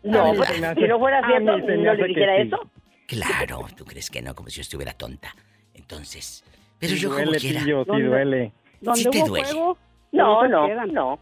No, 0.02 0.34
pues, 0.34 0.60
me 0.60 0.66
hace- 0.66 0.80
si 0.80 0.88
no 0.88 0.98
fuera 0.98 1.24
cierto, 1.24 1.56
no 1.56 1.94
le 1.94 2.06
dijera 2.08 2.34
sí. 2.34 2.48
eso. 2.48 2.68
Claro, 3.06 3.64
tú 3.76 3.84
crees 3.84 4.10
que 4.10 4.20
no, 4.22 4.34
como 4.34 4.48
si 4.48 4.56
yo 4.56 4.62
estuviera 4.62 4.92
tonta. 4.92 5.32
Entonces, 5.72 6.42
pero 6.80 6.94
Sí 6.94 6.98
yo 6.98 7.10
como 7.10 7.22
duele, 7.26 7.38
quiera. 7.38 7.60
pillo, 7.62 7.84
sí 7.84 7.90
¿Dónde? 7.90 8.06
duele. 8.08 8.52
Donde 8.80 9.00
Sí 9.02 9.08
te 9.10 9.18
hubo 9.20 9.26
duele. 9.28 9.46
fuego, 9.46 9.78
No, 10.10 10.48
no, 10.48 10.66
quedan. 10.66 10.92
no. 10.92 11.18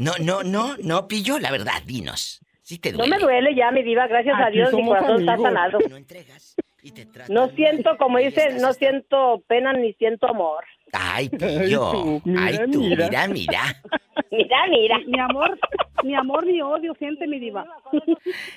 No, 0.00 0.12
no, 0.18 0.42
no, 0.42 0.76
no, 0.78 1.06
pillo, 1.06 1.38
la 1.38 1.50
verdad, 1.50 1.82
dinos. 1.84 2.40
Sí 2.62 2.78
te 2.78 2.90
No 2.92 3.06
me 3.06 3.18
duele 3.18 3.54
ya, 3.54 3.70
mi 3.70 3.82
diva, 3.82 4.06
gracias 4.06 4.34
a 4.34 4.46
Aquí 4.46 4.56
Dios, 4.56 4.72
mi 4.72 4.86
corazón 4.86 5.20
está 5.20 5.36
sanado. 5.36 5.78
No 5.90 5.96
entregas 5.96 6.56
y 6.82 6.92
te 6.92 7.04
tratan 7.04 7.34
No 7.34 7.48
bien. 7.48 7.56
siento, 7.72 7.98
como 7.98 8.18
estás 8.18 8.54
no 8.62 8.72
siento 8.72 9.42
pena 9.46 9.74
ni 9.74 9.92
siento 9.94 10.26
amor. 10.26 10.64
Ay, 10.92 11.28
pillo. 11.28 12.20
Ay, 12.38 12.58
tú, 12.72 12.80
mira. 12.80 13.06
mira, 13.08 13.28
mira. 13.28 13.82
Mira, 14.32 14.58
mira. 14.68 14.98
Mi 15.06 15.18
amor, 15.18 15.58
mi 16.04 16.14
amor, 16.14 16.46
ni 16.46 16.60
odio, 16.60 16.94
siente 16.98 17.26
mi 17.26 17.40
diva. 17.40 17.66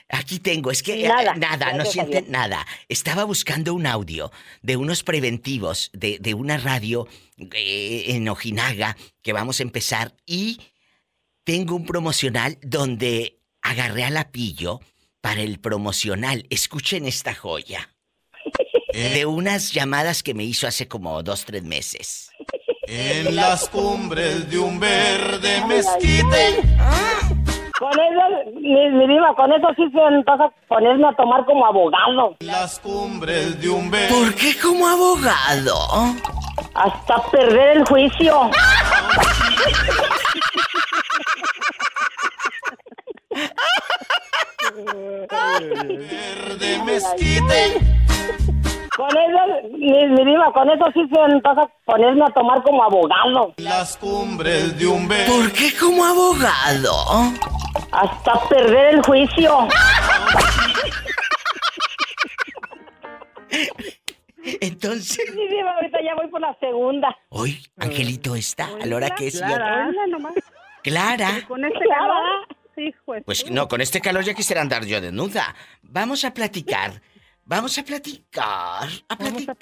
Aquí 0.10 0.40
tengo, 0.40 0.72
es 0.72 0.84
que 0.84 1.06
eh, 1.06 1.08
Nada, 1.08 1.34
nada, 1.36 1.74
no 1.74 1.82
a 1.84 1.86
sienten 1.86 2.30
nada. 2.30 2.66
Estaba 2.90 3.24
buscando 3.24 3.74
un 3.74 3.88
audio 3.88 4.32
de 4.62 4.78
unos 4.78 5.04
preventivos 5.04 5.90
de, 5.94 6.20
de 6.20 6.34
una 6.34 6.58
radio 6.58 7.08
eh, 7.56 8.04
en 8.08 8.28
Ojinaga 8.30 8.98
que 9.24 9.34
vamos 9.34 9.62
a 9.62 9.64
empezar 9.64 10.12
y 10.26 10.60
tengo 11.44 11.76
un 11.76 11.86
promocional 11.86 12.58
donde 12.62 13.40
agarré 13.62 14.06
a 14.06 14.10
la 14.10 14.32
pillo 14.32 14.80
para 15.22 15.42
el 15.42 15.60
promocional. 15.60 16.46
Escuchen 16.50 17.06
esta 17.06 17.34
joya. 17.34 17.90
De 18.94 19.26
unas 19.26 19.72
llamadas 19.72 20.22
que 20.22 20.34
me 20.34 20.44
hizo 20.44 20.68
hace 20.68 20.88
como 20.88 21.24
dos, 21.24 21.46
tres 21.46 21.64
meses. 21.64 22.30
En 22.88 23.36
las 23.36 23.68
cumbres 23.70 24.50
de 24.50 24.60
un 24.60 24.80
verde 24.80 25.64
mezquite. 25.68 26.62
Con 27.80 27.92
eso, 27.92 28.52
mi, 28.54 28.90
mi 28.92 29.08
diva, 29.08 29.36
con 29.36 29.52
eso 29.52 29.68
sí 29.76 29.84
se 29.92 30.00
antoja 30.00 30.54
ponerme 30.68 31.08
a 31.08 31.16
tomar 31.16 31.44
como 31.46 31.66
abogado. 31.66 32.38
Las 32.40 32.80
cumbres 32.80 33.60
de 33.60 33.70
un 33.70 33.90
verde. 33.90 34.10
¿Por 34.10 34.36
qué 34.36 34.56
como 34.62 34.88
abogado? 34.88 35.76
Hasta 36.76 37.24
perder 37.32 37.78
el 37.78 37.86
juicio. 37.86 38.52
Verde 45.70 46.84
mezquite. 46.86 47.82
Con 48.96 49.10
eso, 49.10 49.70
mi, 49.72 50.08
mi 50.08 50.26
diva, 50.26 50.54
con 50.54 50.70
eso 50.70 50.86
sí 50.94 51.02
se 51.12 51.20
vas 51.42 51.58
a 51.58 51.68
ponerme 51.86 52.26
a 52.26 52.34
tomar 52.34 52.62
como 52.62 52.84
abogado. 52.84 53.54
Las 53.58 53.98
cumbres 53.98 54.78
de 54.78 54.86
un 54.86 55.08
ver. 55.08 55.26
¿Por 55.28 55.52
qué 55.52 55.74
como 55.80 56.06
abogado? 56.06 56.94
Hasta 57.92 58.40
perder 58.50 58.96
el 58.96 59.02
juicio. 59.02 59.68
Entonces. 64.62 65.34
Diva, 65.34 65.72
ahorita 65.72 66.00
ya 66.04 66.16
voy 66.16 66.28
por 66.28 66.42
la 66.42 66.56
segunda. 66.60 67.16
Hoy, 67.30 67.66
Angelito 67.80 68.36
está 68.36 68.68
a 68.82 68.86
la 68.86 68.96
hora 68.96 69.10
que 69.12 69.28
es. 69.28 69.40
Clara. 69.40 69.90
Clara. 70.84 71.30
Con 71.48 71.64
este 71.66 71.86
calor. 71.88 72.43
Pues. 72.74 73.24
Pues 73.26 73.52
no, 73.52 73.68
con 73.68 73.82
este 73.82 74.02
calor 74.02 74.24
ya 74.24 74.34
quisiera 74.34 74.62
andar 74.62 74.86
yo 74.86 75.00
desnuda. 75.00 75.56
Vamos 75.82 76.24
a 76.26 76.34
platicar. 76.34 77.02
Vamos 77.46 77.78
a 77.78 77.84
platicar. 77.84 78.88
A 79.10 79.16
platicar. 79.18 79.56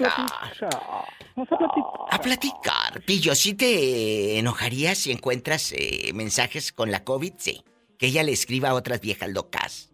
Vamos 1.36 1.52
a 1.52 1.58
platicar. 1.58 2.08
A 2.12 2.22
platicar. 2.22 3.02
Pillo, 3.06 3.34
¿sí 3.34 3.56
te 3.56 4.38
enojarías 4.38 5.00
si 5.00 5.12
encuentras 5.12 5.74
eh, 5.74 6.12
mensajes 6.14 6.72
con 6.72 6.92
la 6.92 7.04
COVID? 7.04 7.34
Sí. 7.38 7.64
Que 7.98 8.08
ella 8.08 8.24
le 8.24 8.32
escriba 8.32 8.70
a 8.70 8.74
otras 8.76 9.02
viejas 9.02 9.30
locas. 9.30 9.92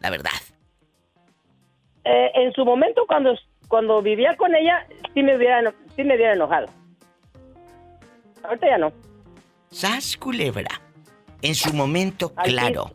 La 0.00 0.10
verdad. 0.10 0.30
Eh, 2.04 2.30
en 2.34 2.52
su 2.54 2.64
momento, 2.64 3.04
cuando, 3.06 3.34
cuando 3.68 4.02
vivía 4.02 4.36
con 4.36 4.54
ella, 4.54 4.86
sí 5.14 5.22
me 5.22 5.36
hubiera, 5.36 5.72
sí 5.94 6.04
me 6.04 6.16
hubiera 6.16 6.34
enojado. 6.34 6.66
Ahorita 8.42 8.66
ya 8.66 8.78
no. 8.78 8.92
Sas 9.70 10.16
culebra. 10.16 10.87
En 11.42 11.54
su 11.54 11.72
momento, 11.72 12.34
claro. 12.34 12.92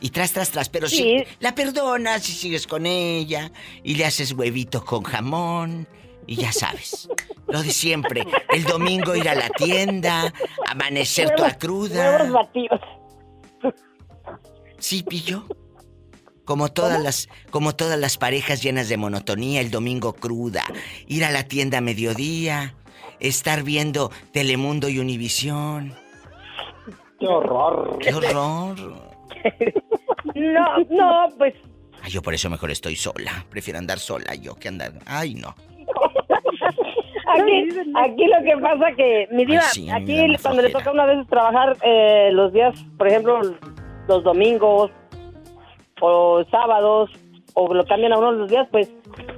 Y 0.00 0.10
tras, 0.10 0.32
tras, 0.32 0.50
tras. 0.50 0.68
Pero 0.68 0.88
sí. 0.88 0.96
Sí. 0.96 1.24
la 1.40 1.54
perdonas 1.54 2.28
y 2.28 2.32
sigues 2.32 2.66
con 2.66 2.86
ella. 2.86 3.52
Y 3.84 3.94
le 3.94 4.04
haces 4.04 4.32
huevitos 4.32 4.84
con 4.84 5.02
jamón. 5.04 5.86
Y 6.26 6.36
ya 6.36 6.52
sabes. 6.52 7.08
Lo 7.46 7.62
de 7.62 7.70
siempre. 7.70 8.26
El 8.52 8.64
domingo 8.64 9.14
ir 9.14 9.28
a 9.28 9.34
la 9.34 9.48
tienda. 9.50 10.32
Amanecer 10.66 11.34
toda 11.36 11.56
cruda. 11.56 12.16
Huevos 12.18 12.32
batidos. 12.32 12.80
Sí, 14.78 15.04
pillo. 15.04 15.46
Como 16.44 16.72
todas 16.72 17.00
las, 17.00 17.28
como 17.50 17.76
todas 17.76 17.98
las 17.98 18.18
parejas 18.18 18.60
llenas 18.62 18.88
de 18.88 18.96
monotonía, 18.96 19.60
el 19.60 19.70
domingo 19.70 20.12
cruda, 20.12 20.64
ir 21.06 21.24
a 21.24 21.30
la 21.30 21.44
tienda 21.44 21.78
a 21.78 21.80
mediodía, 21.80 22.74
estar 23.20 23.62
viendo 23.62 24.10
Telemundo 24.32 24.88
y 24.88 24.98
Univisión. 24.98 26.01
Qué 27.22 27.28
horror. 27.28 27.98
¡Qué 28.00 28.14
horror! 28.14 28.76
No, 30.34 30.78
no, 30.88 31.28
pues 31.36 31.54
Ay, 32.02 32.10
yo 32.10 32.22
por 32.22 32.34
eso 32.34 32.50
mejor 32.50 32.70
estoy 32.70 32.96
sola. 32.96 33.44
Prefiero 33.48 33.78
andar 33.78 33.98
sola 33.98 34.34
yo 34.34 34.54
que 34.56 34.68
andar. 34.68 34.92
Ay, 35.06 35.34
no. 35.34 35.48
aquí, 37.28 37.68
aquí 37.94 38.26
lo 38.26 38.44
que 38.44 38.56
pasa 38.60 38.92
que, 38.96 39.28
mi 39.30 39.44
diva, 39.44 39.62
Ay, 39.62 39.68
sí, 39.72 39.90
aquí 39.90 40.36
cuando 40.42 40.62
le 40.62 40.70
toca 40.70 40.90
una 40.90 41.06
vez 41.06 41.26
trabajar 41.28 41.76
eh, 41.82 42.30
los 42.32 42.52
días, 42.52 42.74
por 42.98 43.06
ejemplo, 43.06 43.40
los 44.08 44.24
domingos 44.24 44.90
o 46.00 46.44
sábados, 46.50 47.10
o 47.54 47.72
lo 47.72 47.84
cambian 47.84 48.14
a 48.14 48.18
uno 48.18 48.32
los 48.32 48.50
días, 48.50 48.66
pues, 48.72 48.90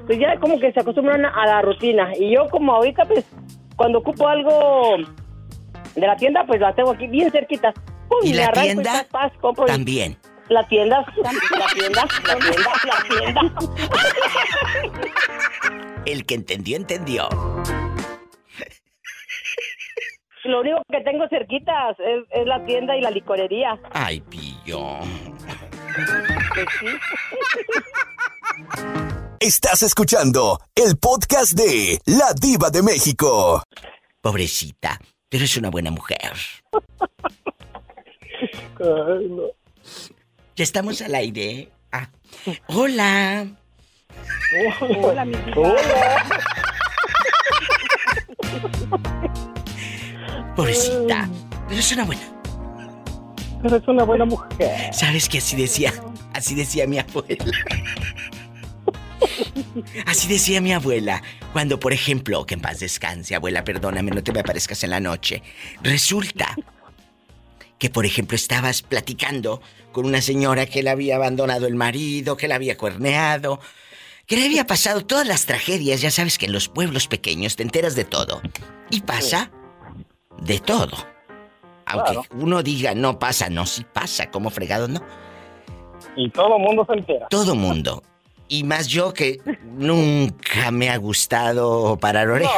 pues 0.06 0.18
ya 0.18 0.38
como 0.40 0.58
que 0.58 0.72
se 0.72 0.80
acostumbran 0.80 1.26
a 1.26 1.46
la 1.46 1.60
rutina. 1.60 2.12
Y 2.18 2.34
yo 2.34 2.48
como 2.50 2.74
ahorita, 2.74 3.04
pues, 3.04 3.26
cuando 3.76 3.98
ocupo 3.98 4.26
algo 4.26 4.96
de 5.94 6.06
la 6.06 6.16
tienda, 6.16 6.44
pues 6.46 6.60
la 6.60 6.74
tengo 6.74 6.90
aquí 6.92 7.06
bien 7.06 7.30
cerquita. 7.30 7.72
Pum, 8.08 8.18
¿Y 8.22 8.30
me 8.30 8.36
la 8.36 8.46
arranco 8.46 8.62
tienda? 8.66 8.92
paz, 8.92 9.30
paz, 9.30 9.32
compro 9.40 9.64
y- 9.64 9.68
También. 9.68 10.18
La 10.48 10.66
tienda, 10.68 10.98
la 11.22 11.30
tienda, 11.74 12.06
la 12.26 12.36
tienda, 12.36 12.70
la 12.84 13.02
tienda. 13.08 13.40
El 16.04 16.26
que 16.26 16.34
entendió, 16.34 16.76
entendió. 16.76 17.28
Lo 20.44 20.60
único 20.60 20.82
que 20.90 21.00
tengo 21.00 21.26
cerquitas 21.30 21.96
es, 21.98 22.24
es 22.30 22.46
la 22.46 22.62
tienda 22.66 22.94
y 22.94 23.00
la 23.00 23.10
licorería. 23.10 23.78
Ay, 23.92 24.20
pillo. 24.20 24.98
Estás 29.40 29.82
escuchando 29.82 30.60
el 30.74 30.98
podcast 30.98 31.52
de 31.52 31.98
La 32.04 32.32
Diva 32.38 32.68
de 32.70 32.82
México. 32.82 33.62
Pobrecita, 34.20 34.98
pero 35.34 35.46
es 35.46 35.56
una 35.56 35.68
buena 35.68 35.90
mujer. 35.90 36.32
Ay, 38.78 39.26
no. 39.28 39.42
Ya 40.54 40.62
estamos 40.62 41.02
al 41.02 41.12
aire. 41.16 41.72
Ah. 41.90 42.08
Hola. 42.68 43.44
Hola, 45.02 45.24
mi 45.24 45.34
diva. 45.34 45.74
Pobrecita. 50.54 51.28
Pero 51.66 51.80
es 51.80 51.90
una 51.90 52.04
buena. 52.04 52.22
Pero 53.60 53.76
es 53.76 53.88
una 53.88 54.04
buena 54.04 54.24
mujer. 54.26 54.94
¿Sabes 54.94 55.28
que 55.28 55.38
así 55.38 55.56
decía? 55.56 55.92
Así 56.32 56.54
decía 56.54 56.86
mi 56.86 57.00
abuela. 57.00 57.44
Así 60.06 60.28
decía 60.28 60.60
mi 60.60 60.72
abuela. 60.72 61.22
Cuando, 61.52 61.78
por 61.80 61.92
ejemplo, 61.92 62.44
que 62.46 62.54
en 62.54 62.60
paz 62.60 62.80
descanse, 62.80 63.34
abuela, 63.34 63.64
perdóname, 63.64 64.10
no 64.10 64.22
te 64.22 64.32
me 64.32 64.40
aparezcas 64.40 64.82
en 64.84 64.90
la 64.90 65.00
noche. 65.00 65.42
Resulta 65.82 66.54
que, 67.78 67.90
por 67.90 68.06
ejemplo, 68.06 68.36
estabas 68.36 68.82
platicando 68.82 69.60
con 69.92 70.06
una 70.06 70.20
señora 70.20 70.66
que 70.66 70.82
le 70.82 70.90
había 70.90 71.16
abandonado 71.16 71.66
el 71.66 71.74
marido, 71.74 72.36
que 72.36 72.48
la 72.48 72.54
había 72.56 72.76
cuerneado, 72.76 73.60
que 74.26 74.36
le 74.36 74.46
había 74.46 74.66
pasado 74.66 75.04
todas 75.04 75.26
las 75.26 75.46
tragedias. 75.46 76.00
Ya 76.00 76.10
sabes 76.10 76.38
que 76.38 76.46
en 76.46 76.52
los 76.52 76.68
pueblos 76.68 77.08
pequeños 77.08 77.56
te 77.56 77.62
enteras 77.62 77.94
de 77.94 78.04
todo. 78.04 78.40
Y 78.90 79.00
pasa 79.02 79.50
de 80.42 80.58
todo. 80.60 80.96
Aunque 81.86 82.12
Claro. 82.12 82.24
uno 82.36 82.62
diga 82.62 82.94
no 82.94 83.18
pasa, 83.18 83.50
no, 83.50 83.66
sí 83.66 83.84
pasa, 83.92 84.30
como 84.30 84.50
fregado, 84.50 84.88
no. 84.88 85.00
Y 86.16 86.30
todo 86.30 86.56
el 86.56 86.62
mundo 86.62 86.86
se 86.88 86.94
entera. 86.98 87.28
Todo 87.28 87.54
mundo. 87.54 88.02
Y 88.48 88.64
más 88.64 88.86
yo 88.88 89.12
que 89.12 89.40
nunca 89.64 90.70
me 90.70 90.90
ha 90.90 90.96
gustado 90.98 91.96
parar 91.98 92.28
oreja. 92.28 92.50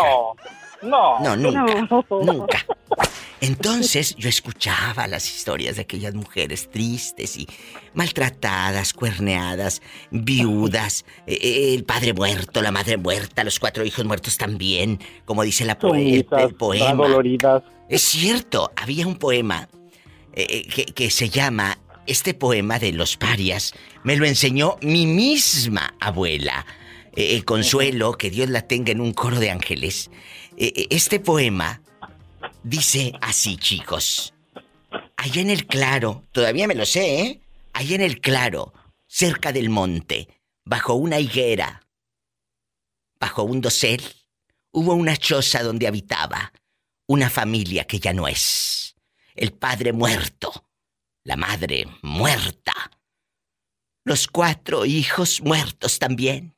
No, 0.82 1.18
No, 1.20 1.36
no. 1.36 1.50
nunca. 1.52 1.86
No. 2.10 2.22
Nunca. 2.22 2.66
Entonces 3.40 4.14
yo 4.16 4.28
escuchaba 4.28 5.06
las 5.06 5.26
historias 5.28 5.76
de 5.76 5.82
aquellas 5.82 6.14
mujeres 6.14 6.70
tristes 6.70 7.36
y 7.36 7.46
maltratadas, 7.92 8.92
cuerneadas, 8.94 9.82
viudas, 10.10 11.04
eh, 11.26 11.38
eh, 11.40 11.74
el 11.74 11.84
padre 11.84 12.14
muerto, 12.14 12.62
la 12.62 12.72
madre 12.72 12.96
muerta, 12.96 13.44
los 13.44 13.58
cuatro 13.60 13.84
hijos 13.84 14.04
muertos 14.06 14.38
también, 14.38 15.00
como 15.24 15.42
dice 15.42 15.64
la 15.64 15.78
po- 15.78 15.94
el, 15.94 16.24
poema. 16.58 16.94
doloridas. 16.94 17.62
Es 17.88 18.02
cierto, 18.02 18.72
había 18.76 19.06
un 19.06 19.16
poema 19.16 19.68
eh, 20.32 20.46
eh, 20.48 20.62
que, 20.68 20.84
que 20.86 21.10
se 21.10 21.28
llama, 21.28 21.78
este 22.06 22.34
poema 22.34 22.78
de 22.78 22.92
los 22.92 23.16
parias, 23.16 23.74
me 24.06 24.14
lo 24.14 24.24
enseñó 24.24 24.78
mi 24.82 25.04
misma 25.04 25.96
abuela, 25.98 26.64
eh, 27.16 27.42
Consuelo, 27.42 28.16
que 28.16 28.30
Dios 28.30 28.48
la 28.48 28.62
tenga 28.62 28.92
en 28.92 29.00
un 29.00 29.12
coro 29.12 29.40
de 29.40 29.50
ángeles. 29.50 30.12
Eh, 30.56 30.72
eh, 30.76 30.86
este 30.90 31.18
poema 31.18 31.82
dice 32.62 33.14
así, 33.20 33.56
chicos. 33.56 34.32
Allá 35.16 35.42
en 35.42 35.50
el 35.50 35.66
claro, 35.66 36.22
todavía 36.30 36.68
me 36.68 36.76
lo 36.76 36.86
sé, 36.86 37.20
¿eh? 37.20 37.40
Allá 37.72 37.96
en 37.96 38.00
el 38.00 38.20
claro, 38.20 38.72
cerca 39.08 39.50
del 39.50 39.70
monte, 39.70 40.28
bajo 40.64 40.94
una 40.94 41.18
higuera, 41.18 41.84
bajo 43.18 43.42
un 43.42 43.60
dosel, 43.60 44.04
hubo 44.70 44.94
una 44.94 45.16
choza 45.16 45.64
donde 45.64 45.88
habitaba 45.88 46.52
una 47.08 47.28
familia 47.28 47.88
que 47.88 47.98
ya 47.98 48.12
no 48.12 48.28
es. 48.28 48.94
El 49.34 49.52
padre 49.52 49.92
muerto, 49.92 50.68
la 51.24 51.34
madre 51.34 51.88
muerta, 52.02 52.72
los 54.06 54.28
cuatro 54.28 54.86
hijos 54.86 55.40
muertos 55.42 55.98
también. 55.98 56.54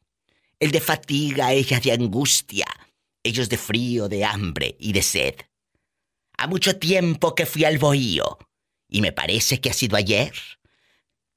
El 0.61 0.71
de 0.71 0.83
fatiga, 0.83 1.51
ella 1.55 1.81
de 1.81 1.93
angustia, 1.93 2.67
ellos 3.23 3.49
de 3.49 3.57
frío, 3.57 4.07
de 4.07 4.23
hambre 4.23 4.77
y 4.79 4.93
de 4.93 5.01
sed. 5.01 5.35
Ha 6.37 6.47
mucho 6.47 6.79
tiempo 6.79 7.35
que 7.35 7.47
fui 7.47 7.65
al 7.65 7.79
bohío, 7.79 8.39
y 8.87 9.01
me 9.01 9.13
parece 9.13 9.63
que 9.63 9.71
ha 9.71 9.73
sido 9.73 9.97
ayer. 9.97 10.35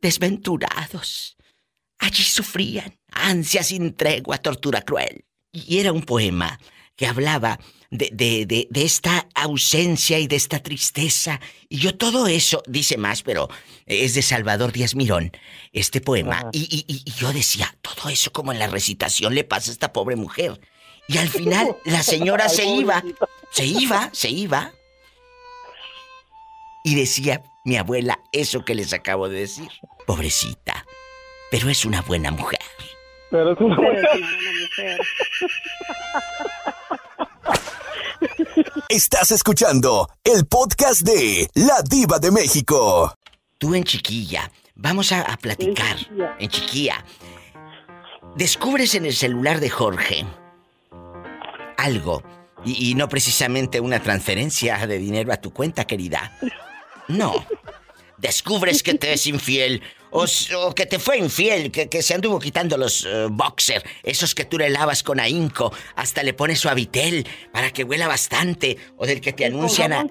Desventurados. 0.02 1.38
Allí 1.98 2.24
sufrían 2.24 3.00
ansia 3.14 3.64
sin 3.64 3.96
tregua, 3.96 4.38
tortura 4.38 4.82
cruel. 4.82 5.24
Y 5.54 5.80
era 5.80 5.94
un 5.94 6.04
poema 6.04 6.60
que 6.96 7.08
hablaba 7.08 7.60
de, 7.90 8.10
de, 8.14 8.46
de, 8.46 8.68
de 8.70 8.84
esta 8.84 9.28
ausencia 9.36 10.20
y 10.20 10.28
de 10.28 10.36
esta 10.36 10.60
tristeza. 10.60 11.40
Y 11.68 11.78
yo 11.78 11.96
todo 11.98 12.28
eso, 12.28 12.62
dice 12.68 12.98
más, 12.98 13.24
pero 13.24 13.50
es 13.86 14.14
de 14.14 14.22
Salvador 14.22 14.72
Díaz 14.72 14.96
Mirón, 14.96 15.32
este 15.74 16.00
poema. 16.02 16.50
Y, 16.52 16.62
y- 16.70 16.86
y- 16.88 17.12
yo 17.14 17.34
decía, 17.34 17.76
todo 17.82 18.10
eso 18.10 18.32
como 18.32 18.52
en 18.52 18.60
la 18.60 18.68
recitación 18.68 19.34
le 19.36 19.44
pasa 19.44 19.72
a 19.72 19.74
esta 19.74 19.94
pobre 19.94 20.16
mujer. 20.16 20.60
Y 21.08 21.18
al 21.18 21.28
final 21.30 21.76
la 21.86 22.04
señora 22.04 22.48
se 22.50 22.66
iba, 22.66 23.04
se 23.52 23.66
iba, 23.66 24.10
se 24.14 24.30
iba. 24.30 24.72
Y 26.84 26.96
decía 26.96 27.44
mi 27.66 27.78
abuela 27.78 28.20
eso 28.32 28.64
que 28.66 28.76
les 28.76 28.94
acabo 28.94 29.28
de 29.30 29.40
decir. 29.42 29.70
Pobrecita, 30.08 30.86
pero 31.52 31.70
es 31.70 31.86
una 31.86 32.02
buena 32.02 32.32
mujer. 32.32 32.60
Pero 33.32 33.54
es 33.54 33.60
una 33.60 33.76
mujer. 33.76 34.08
Estás 38.90 39.32
escuchando 39.32 40.10
el 40.24 40.46
podcast 40.46 41.02
de 41.02 41.50
La 41.56 41.82
Diva 41.82 42.20
de 42.20 42.30
México. 42.32 43.16
Tú 43.58 43.74
en 43.74 43.84
chiquilla, 43.84 44.52
vamos 44.76 45.12
a, 45.12 45.22
a 45.22 45.38
platicar. 45.38 45.98
En 46.40 46.50
chiquilla. 46.50 47.04
Descubres 48.36 48.96
en 48.96 49.06
el 49.06 49.14
celular 49.14 49.60
de 49.60 49.70
Jorge 49.70 50.26
algo. 51.82 52.24
Y, 52.64 52.92
y 52.92 52.96
no 52.96 53.10
precisamente 53.10 53.80
una 53.80 54.02
transferencia 54.02 54.86
de 54.86 55.00
dinero 55.00 55.34
a 55.34 55.38
tu 55.38 55.52
cuenta, 55.52 55.86
querida. 55.86 56.38
No. 57.08 57.34
Descubres 58.18 58.84
que 58.84 58.94
te 58.94 59.14
es 59.14 59.26
infiel. 59.26 59.82
O, 60.14 60.26
que 60.76 60.86
te 60.86 61.00
fue 61.00 61.18
infiel, 61.18 61.72
que, 61.72 61.88
que 61.88 62.02
se 62.04 62.14
anduvo 62.14 62.38
quitando 62.40 62.78
los 62.78 63.06
eh, 63.06 63.28
boxer, 63.32 63.82
esos 64.04 64.36
que 64.36 64.44
tú 64.44 64.58
le 64.58 64.70
lavas 64.70 65.04
con 65.04 65.20
ahínco, 65.22 65.72
hasta 65.96 66.22
le 66.22 66.34
pones 66.34 66.60
suavitel 66.60 67.26
para 67.54 67.72
que 67.72 67.86
huela 67.86 68.08
bastante, 68.10 68.78
o 68.98 69.06
del 69.06 69.22
que 69.22 69.32
te 69.32 69.46
anuncian 69.46 69.94
a- 69.94 70.02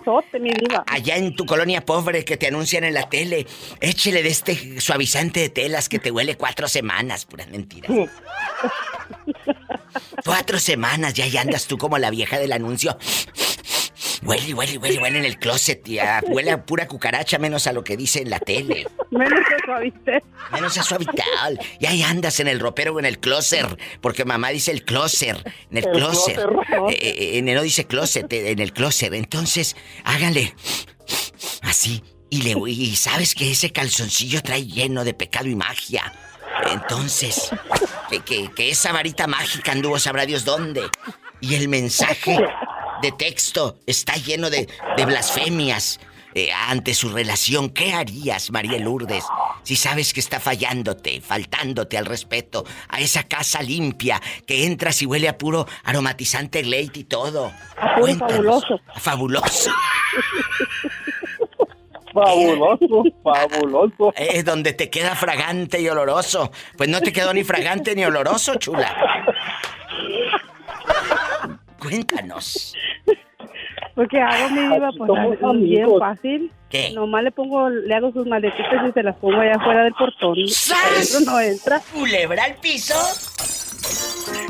diva. 0.59 0.85
allá 0.87 1.17
en 1.17 1.37
tu 1.37 1.45
colonia 1.45 1.85
pobre 1.85 2.25
que 2.25 2.37
te 2.39 2.47
anuncian 2.47 2.85
en 2.85 2.95
la 2.95 3.09
tele, 3.11 3.47
échele 3.81 4.23
de 4.23 4.31
este 4.31 4.81
suavizante 4.81 5.41
de 5.41 5.49
telas 5.51 5.89
que 5.91 5.99
te 5.99 6.11
huele 6.11 6.37
cuatro 6.37 6.67
semanas, 6.67 7.27
puras 7.27 7.49
mentiras. 7.49 7.91
Cuatro 10.25 10.59
semanas 10.59 11.15
ya 11.15 11.27
ya 11.27 11.41
andas 11.43 11.67
tú 11.67 11.77
como 11.77 11.99
la 11.99 12.11
vieja 12.11 12.39
del 12.39 12.53
anuncio. 12.53 12.97
Huele, 14.23 14.53
huele, 14.55 14.77
huele, 14.79 14.99
huele 15.01 15.19
en 15.19 15.25
el 15.25 15.39
closet, 15.39 15.83
ya. 15.87 16.21
Huele 16.29 16.51
a 16.51 16.65
pura 16.65 16.87
cucaracha 16.87 17.39
menos 17.39 17.67
a 17.67 17.73
lo 17.73 17.83
que 17.83 17.97
dice 17.97 18.21
en 18.21 18.31
la 18.31 18.39
tele. 18.39 18.87
Menos 19.11 19.41
que 19.49 19.57
suavitel. 19.65 20.23
Menos 20.53 20.77
a 20.79 20.83
suavital. 20.83 21.59
Y 21.79 21.87
ahí 21.87 22.03
andas 22.03 22.39
en 22.41 22.49
el 22.49 22.61
ropero 22.61 22.95
o 22.95 22.99
en 22.99 23.07
el 23.07 23.19
closet. 23.19 23.67
Porque 24.03 24.25
mamá 24.27 24.51
dice 24.51 24.73
el 24.73 24.85
closet. 24.85 25.37
En 25.71 25.79
el, 25.79 25.85
El 25.87 25.93
closet. 25.93 26.37
closet. 26.37 26.91
Eh, 26.91 26.99
eh, 27.35 27.39
en 27.39 27.49
el- 27.49 27.55
no 27.57 27.63
dice 27.63 27.87
closet, 27.87 28.31
eh, 28.33 28.51
en 28.51 28.59
el 28.59 28.73
closet. 28.75 29.13
Entonces, 29.15 29.75
háganle 30.05 30.55
así. 31.63 32.03
Y, 32.29 32.43
le, 32.43 32.55
y 32.71 32.95
sabes 32.97 33.35
que 33.35 33.51
ese 33.51 33.73
calzoncillo 33.73 34.41
trae 34.43 34.65
lleno 34.67 35.03
de 35.05 35.15
pecado 35.15 35.49
y 35.49 35.57
magia. 35.57 36.13
Entonces, 36.71 37.51
que, 38.11 38.21
que- 38.21 38.51
que 38.55 38.71
esa 38.71 38.93
varita 38.93 39.27
mágica 39.27 39.73
anduvo 39.73 39.99
sabrá 39.99 40.27
Dios 40.27 40.45
dónde. 40.45 40.83
Y 41.41 41.55
el 41.55 41.69
mensaje 41.69 42.39
de 43.03 43.13
texto 43.13 43.79
está 43.87 44.15
lleno 44.15 44.51
de, 44.51 44.69
de 44.97 45.05
blasfemias 45.05 46.01
eh, 46.35 46.53
ante 46.53 46.95
su 46.95 47.09
relación. 47.09 47.71
¿Qué 47.71 47.93
harías, 47.93 48.53
María 48.53 48.79
Lourdes, 48.79 49.25
si 49.65 49.75
sabes 49.75 50.13
que 50.13 50.21
está 50.21 50.39
fallándote, 50.39 51.21
faltándote 51.21 51.99
al 51.99 52.07
respeto 52.07 52.65
a 52.89 53.01
esa 53.01 53.25
casa 53.25 53.63
limpia 53.63 54.21
que 54.47 54.67
entras 54.67 55.03
y 55.03 55.07
huele 55.07 55.29
a 55.29 55.37
puro 55.37 55.67
aromatizante 55.85 56.63
Glade 56.63 56.91
y 56.95 57.05
todo? 57.05 57.51
puro 57.99 58.15
fabuloso. 58.21 58.81
Fabuloso. 58.97 59.71
Fabuloso, 62.13 63.05
fabuloso. 63.23 64.13
Es 64.17 64.45
donde 64.45 64.73
te 64.73 64.91
queda 64.91 65.15
fragante 65.15 65.81
y 65.81 65.89
oloroso. 65.89 66.51
Pues 66.77 66.89
no 66.89 67.01
te 67.01 67.13
quedó 67.13 67.33
ni 67.33 67.45
fragante 67.45 67.95
ni 67.95 68.05
oloroso, 68.05 68.57
chula. 68.57 68.93
Cuéntanos. 71.81 72.75
Porque 73.95 74.21
hago 74.21 74.51
mi 74.51 74.61
diva, 74.61 74.91
pues 74.97 75.11
es 75.41 75.61
bien 75.63 75.89
fácil. 75.99 76.53
¿Qué? 76.69 76.93
Nomás 76.93 77.25
le 77.25 77.33
pongo, 77.33 77.69
le 77.69 77.95
hago 77.95 78.13
sus 78.13 78.27
maletitas 78.27 78.89
y 78.89 78.93
se 78.93 79.03
las 79.03 79.17
pongo 79.17 79.41
allá 79.41 79.57
afuera 79.57 79.85
del 79.85 79.95
portón. 79.95 80.37
¡Sas! 80.47 81.21
No 81.27 81.41
entra. 81.41 81.81
Culebra 81.93 82.45
al 82.45 82.55
piso. 82.57 82.95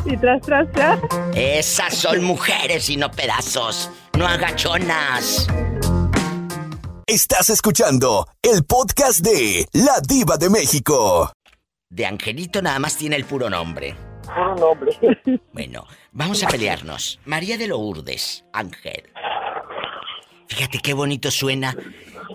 Y 0.04 0.16
tras, 0.18 0.42
tras, 0.42 0.70
tras. 0.72 1.00
Esas 1.34 1.94
son 1.94 2.22
mujeres 2.22 2.90
y 2.90 2.96
no 2.96 3.10
pedazos. 3.10 3.90
No 4.18 4.26
agachonas. 4.26 5.48
Estás 7.06 7.50
escuchando 7.50 8.28
el 8.42 8.64
podcast 8.64 9.20
de 9.20 9.66
La 9.72 10.00
Diva 10.06 10.36
de 10.36 10.50
México. 10.50 11.32
De 11.88 12.06
Angelito 12.06 12.62
nada 12.62 12.78
más 12.78 12.96
tiene 12.96 13.16
el 13.16 13.24
puro 13.24 13.50
nombre. 13.50 13.96
Puro 14.34 14.54
nombre. 14.56 14.92
Bueno, 15.52 15.86
vamos 16.12 16.42
a 16.42 16.48
pelearnos. 16.48 17.20
María 17.24 17.58
de 17.58 17.66
Lourdes, 17.68 18.44
Ángel. 18.52 19.10
Fíjate 20.48 20.78
qué 20.78 20.94
bonito 20.94 21.30
suena 21.30 21.76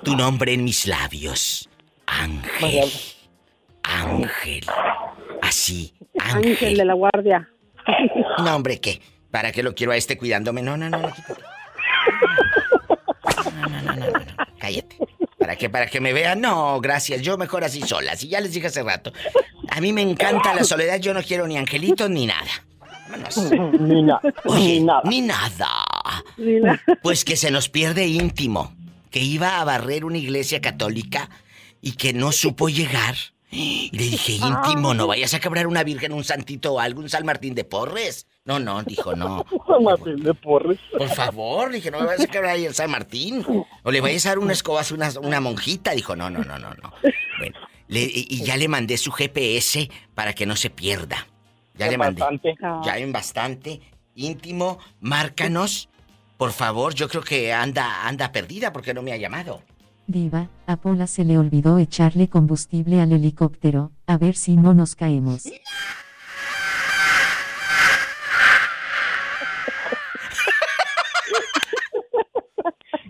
tu 0.03 0.15
nombre 0.15 0.53
en 0.53 0.63
mis 0.63 0.87
labios. 0.87 1.69
Ángel. 2.05 2.89
Ángel. 3.83 4.65
Así, 5.41 5.93
Ángel 6.19 6.51
Ángel. 6.51 6.77
de 6.77 6.85
la 6.85 6.93
guardia. 6.93 7.49
No, 8.43 8.55
hombre, 8.55 8.79
¿qué? 8.81 9.01
¿Para 9.31 9.51
qué 9.51 9.63
lo 9.63 9.73
quiero 9.75 9.91
a 9.93 9.95
este 9.95 10.17
cuidándome? 10.17 10.61
No, 10.61 10.75
no, 10.75 10.89
no. 10.89 10.97
No, 10.99 11.09
no, 13.51 13.69
no, 13.69 13.81
no, 13.81 13.95
no, 13.95 13.95
no. 13.95 14.25
Cállate. 14.59 14.97
¿Para 15.45 15.57
qué? 15.57 15.69
¿Para 15.69 15.85
que 15.85 16.01
me 16.01 16.11
vean? 16.11 16.41
No, 16.41 16.81
gracias. 16.81 17.21
Yo 17.21 17.37
mejor 17.37 17.63
así 17.63 17.79
sola. 17.83 18.15
Si 18.15 18.27
ya 18.27 18.41
les 18.41 18.51
dije 18.51 18.65
hace 18.65 18.81
rato. 18.81 19.13
A 19.69 19.79
mí 19.79 19.93
me 19.93 20.01
encanta 20.01 20.55
la 20.55 20.63
soledad. 20.63 20.99
Yo 20.99 21.13
no 21.13 21.21
quiero 21.21 21.45
ni 21.45 21.55
angelitos 21.55 22.09
ni 22.09 22.25
nada. 22.25 22.49
Vámonos. 23.07 23.37
Ni 23.79 24.01
nada. 24.01 24.21
Oye, 24.45 24.79
Ni 24.79 24.81
nada. 24.81 25.01
ni 25.05 25.21
nada. 25.21 25.69
Pues 27.03 27.23
que 27.23 27.37
se 27.37 27.51
nos 27.51 27.69
pierde 27.69 28.07
íntimo. 28.07 28.75
Que 29.11 29.19
iba 29.19 29.61
a 29.61 29.63
barrer 29.63 30.03
una 30.03 30.17
iglesia 30.17 30.61
católica 30.61 31.29
y 31.79 31.91
que 31.91 32.11
no 32.11 32.31
supo 32.31 32.67
llegar. 32.67 33.13
Y 33.51 33.91
le 33.95 34.05
dije, 34.05 34.31
íntimo, 34.31 34.95
no 34.95 35.05
vayas 35.05 35.35
a 35.35 35.39
quebrar 35.39 35.67
una 35.67 35.83
virgen, 35.83 36.11
un 36.11 36.23
santito 36.23 36.73
o 36.73 36.79
algo, 36.79 37.01
un 37.01 37.09
San 37.09 37.23
Martín 37.23 37.53
de 37.53 37.65
Porres. 37.65 38.25
No, 38.45 38.59
no, 38.59 38.83
dijo, 38.83 39.15
no. 39.15 39.43
San 39.67 39.83
Martín 39.83 40.23
de 40.23 40.33
Porres. 40.35 40.79
Por 40.95 41.09
favor, 41.09 41.71
dije, 41.71 41.89
no 41.89 41.99
me 41.99 42.05
vayas 42.05 42.25
a 42.25 42.27
quebrar 42.27 42.51
ahí 42.51 42.65
el 42.65 42.75
San 42.75 42.91
Martín. 42.91 43.43
O 43.83 43.91
le 43.91 44.01
vayas 44.01 44.25
a 44.27 44.29
dar 44.29 44.39
una 44.39 44.53
escobazo 44.53 44.93
a 44.93 44.97
una, 44.97 45.09
una 45.19 45.39
monjita. 45.41 45.91
Dijo, 45.91 46.15
no, 46.15 46.29
no, 46.29 46.39
no, 46.43 46.59
no, 46.59 46.69
no. 46.75 46.93
Bueno, 47.39 47.57
le- 47.87 48.03
y 48.13 48.43
ya 48.43 48.55
le 48.55 48.67
mandé 48.67 48.97
su 48.97 49.11
GPS 49.11 49.89
para 50.13 50.33
que 50.33 50.45
no 50.45 50.55
se 50.55 50.69
pierda. 50.69 51.25
Ya 51.73 51.85
En 51.87 51.91
le 51.93 51.97
mandé. 51.97 52.21
bastante. 52.21 52.55
Ya 52.85 52.97
en 52.99 53.11
bastante. 53.11 53.81
Íntimo, 54.13 54.77
márcanos. 55.01 55.89
Por 56.37 56.51
favor, 56.51 56.93
yo 56.93 57.09
creo 57.09 57.23
que 57.23 57.51
anda, 57.51 58.07
anda 58.07 58.31
perdida 58.31 58.71
porque 58.71 58.93
no 58.93 59.01
me 59.01 59.11
ha 59.11 59.17
llamado. 59.17 59.63
Diva, 60.05 60.49
a 60.67 60.75
Pola 60.77 61.07
se 61.07 61.23
le 61.25 61.39
olvidó 61.39 61.79
echarle 61.79 62.29
combustible 62.29 63.01
al 63.01 63.11
helicóptero, 63.11 63.91
a 64.05 64.17
ver 64.19 64.35
si 64.35 64.55
no 64.55 64.75
nos 64.75 64.95
caemos. 64.95 65.45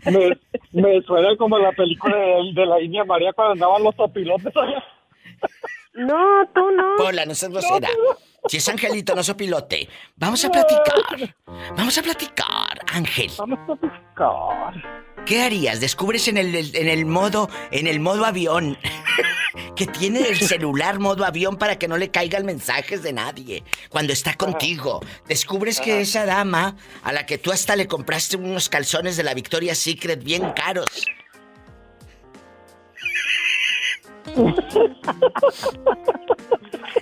Me, 0.05 0.37
me 0.71 1.01
suena 1.01 1.35
como 1.37 1.57
la 1.57 1.71
película 1.71 2.15
de, 2.15 2.51
de 2.53 2.65
la 2.65 2.81
India 2.81 3.03
María 3.03 3.33
cuando 3.33 3.53
andaban 3.53 3.83
los 3.83 3.95
topilotes 3.95 4.55
allá. 4.55 4.83
No, 5.97 6.45
tú 6.53 6.71
no. 6.71 6.97
Pola, 6.97 7.25
no 7.25 7.33
seas 7.33 7.53
grosera. 7.53 7.87
Si 8.49 8.57
es 8.57 8.67
Angelito, 8.67 9.15
no 9.15 9.23
soy 9.23 9.35
pilote. 9.35 9.87
Vamos 10.17 10.43
a 10.43 10.49
platicar. 10.49 11.33
Vamos 11.77 11.97
a 11.97 12.01
platicar, 12.01 12.79
Ángel. 12.91 13.31
Vamos 13.37 13.59
a 13.59 13.73
buscar. 13.75 15.14
¿Qué 15.25 15.41
harías? 15.41 15.79
Descubres 15.79 16.27
en 16.27 16.37
el, 16.37 16.55
en 16.55 16.87
el 16.87 17.05
modo, 17.05 17.49
en 17.71 17.87
el 17.87 17.99
modo 17.99 18.25
avión, 18.25 18.77
que 19.75 19.87
tiene 19.87 20.19
el 20.19 20.39
celular 20.47 20.99
modo 20.99 21.25
avión 21.25 21.57
para 21.57 21.79
que 21.79 21.87
no 21.87 21.97
le 21.97 22.11
caigan 22.11 22.45
mensajes 22.45 23.01
de 23.01 23.11
nadie 23.11 23.63
cuando 23.89 24.13
está 24.13 24.35
contigo. 24.35 25.03
Descubres 25.27 25.79
que 25.81 25.99
esa 25.99 26.27
dama, 26.27 26.77
a 27.01 27.11
la 27.11 27.25
que 27.25 27.39
tú 27.39 27.51
hasta 27.51 27.75
le 27.75 27.87
compraste 27.87 28.37
unos 28.37 28.69
calzones 28.69 29.17
de 29.17 29.23
la 29.23 29.33
Victoria's 29.33 29.79
Secret 29.79 30.23
bien 30.23 30.51
caros. 30.51 31.05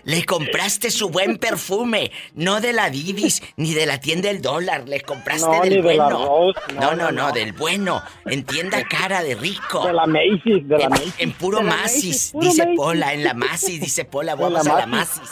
Le 0.04 0.26
compraste 0.26 0.92
su 0.92 1.10
buen 1.10 1.38
perfume, 1.38 2.12
no 2.36 2.60
de 2.60 2.74
la 2.74 2.90
Didis 2.90 3.42
ni 3.56 3.74
de 3.74 3.86
la 3.86 4.00
tienda 4.00 4.28
del 4.30 4.42
dólar, 4.42 4.88
le 4.88 5.02
compraste 5.02 5.48
No, 5.48 5.62
del 5.62 5.70
ni 5.70 5.76
de 5.76 5.96
la 5.96 6.10
bueno. 6.10 6.26
Rose, 6.26 6.60
no, 6.74 6.82
no, 6.82 6.96
no, 6.96 7.12
no, 7.12 7.32
del 7.32 7.54
bueno. 7.54 8.02
En 8.26 8.44
tienda 8.44 8.84
cara 8.84 9.24
de 9.24 9.36
rico. 9.36 9.86
De 9.86 9.94
la 9.94 10.06
Macy's, 10.06 10.68
de 10.68 10.78
la 10.78 10.84
en, 10.86 10.90
Macy's. 10.90 11.14
en 11.18 11.32
puro 11.34 11.60
De 11.60 11.64
la 11.64 11.76
Macy's, 11.76 12.32
puro 12.32 12.46
dice 12.50 12.64
Macy's. 12.64 12.78
Pola, 12.78 13.14
en 13.14 13.24
la 13.24 13.34
Macy's, 13.34 13.80
dice 13.80 14.06
Pola, 14.06 14.36
De 14.36 14.42
la 14.42 14.50
vamos 14.50 14.68
a 14.68 14.80
la 14.80 14.86
Macy's. 14.86 15.32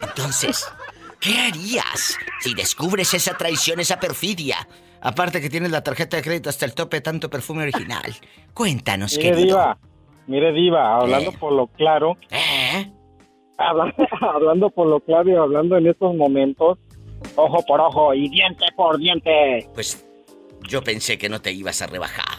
Entonces, 0.00 0.66
¿qué 1.18 1.38
harías 1.38 2.16
si 2.40 2.54
descubres 2.54 3.14
esa 3.14 3.34
traición, 3.36 3.80
esa 3.80 3.98
perfidia? 3.98 4.68
Aparte 5.02 5.40
que 5.40 5.48
tienes 5.48 5.70
la 5.70 5.82
tarjeta 5.82 6.18
de 6.18 6.22
crédito 6.22 6.50
hasta 6.50 6.66
el 6.66 6.74
tope 6.74 6.98
de 6.98 7.00
tanto 7.00 7.30
perfume 7.30 7.62
original. 7.62 8.14
Cuéntanos, 8.52 9.16
querido. 9.16 9.36
Diva, 9.56 9.78
mire, 10.30 10.52
Diva, 10.52 10.96
hablando 10.96 11.30
Eh. 11.30 11.36
por 11.38 11.52
lo 11.52 11.66
claro, 11.66 12.16
¿Eh? 12.30 12.90
habla- 13.58 13.92
hablando 14.20 14.70
por 14.70 14.86
lo 14.86 15.00
claro 15.00 15.28
y 15.28 15.34
hablando 15.34 15.76
en 15.76 15.86
estos 15.88 16.14
momentos, 16.14 16.78
ojo 17.36 17.62
por 17.66 17.80
ojo 17.80 18.14
y 18.14 18.28
diente 18.30 18.64
por 18.76 18.96
diente. 18.98 19.68
Pues 19.74 20.04
yo 20.68 20.82
pensé 20.82 21.18
que 21.18 21.28
no 21.28 21.40
te 21.42 21.52
ibas 21.52 21.82
a 21.82 21.86
rebajar. 21.86 22.38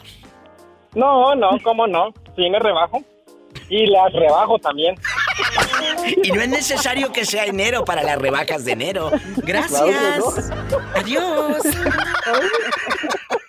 No, 0.96 1.36
no, 1.36 1.50
cómo 1.64 1.86
no, 1.88 2.14
sí 2.36 2.50
me 2.50 2.60
rebajo. 2.60 3.02
Y 3.70 3.86
las 3.88 4.12
rebajo 4.14 4.58
también. 4.60 4.96
Y 6.24 6.32
no 6.32 6.42
es 6.42 6.50
necesario 6.50 7.12
que 7.12 7.26
sea 7.26 7.46
enero 7.46 7.84
para 7.86 8.02
las 8.04 8.18
rebajas 8.18 8.64
de 8.66 8.72
enero. 8.74 9.12
Gracias. 9.38 9.82
Claro 9.82 10.34
Adiós. 10.96 11.58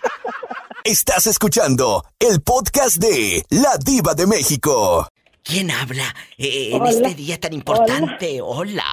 Estás 0.85 1.28
escuchando 1.28 2.05
el 2.18 2.43
podcast 2.43 2.97
de 2.97 3.45
La 3.51 3.76
Diva 3.78 4.14
de 4.14 4.26
México. 4.26 5.07
¿Quién 5.45 5.70
habla 5.70 6.12
eh, 6.37 6.70
en 6.72 6.83
Hola. 6.83 6.91
este 6.91 7.14
día 7.14 7.39
tan 7.39 7.53
importante? 7.53 8.41
Hola. 8.43 8.85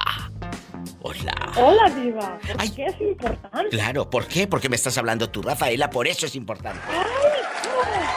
Hola. 1.02 1.52
Hola, 1.56 1.90
Diva. 1.90 2.38
¿Por 2.38 2.74
qué 2.76 2.86
es 2.86 3.00
importante? 3.00 3.70
Claro, 3.70 4.08
¿por 4.08 4.28
qué? 4.28 4.46
Porque 4.46 4.68
me 4.68 4.76
estás 4.76 4.98
hablando 4.98 5.30
tú, 5.30 5.42
Rafaela, 5.42 5.90
por 5.90 6.06
eso 6.06 6.26
es 6.26 6.36
importante. 6.36 6.80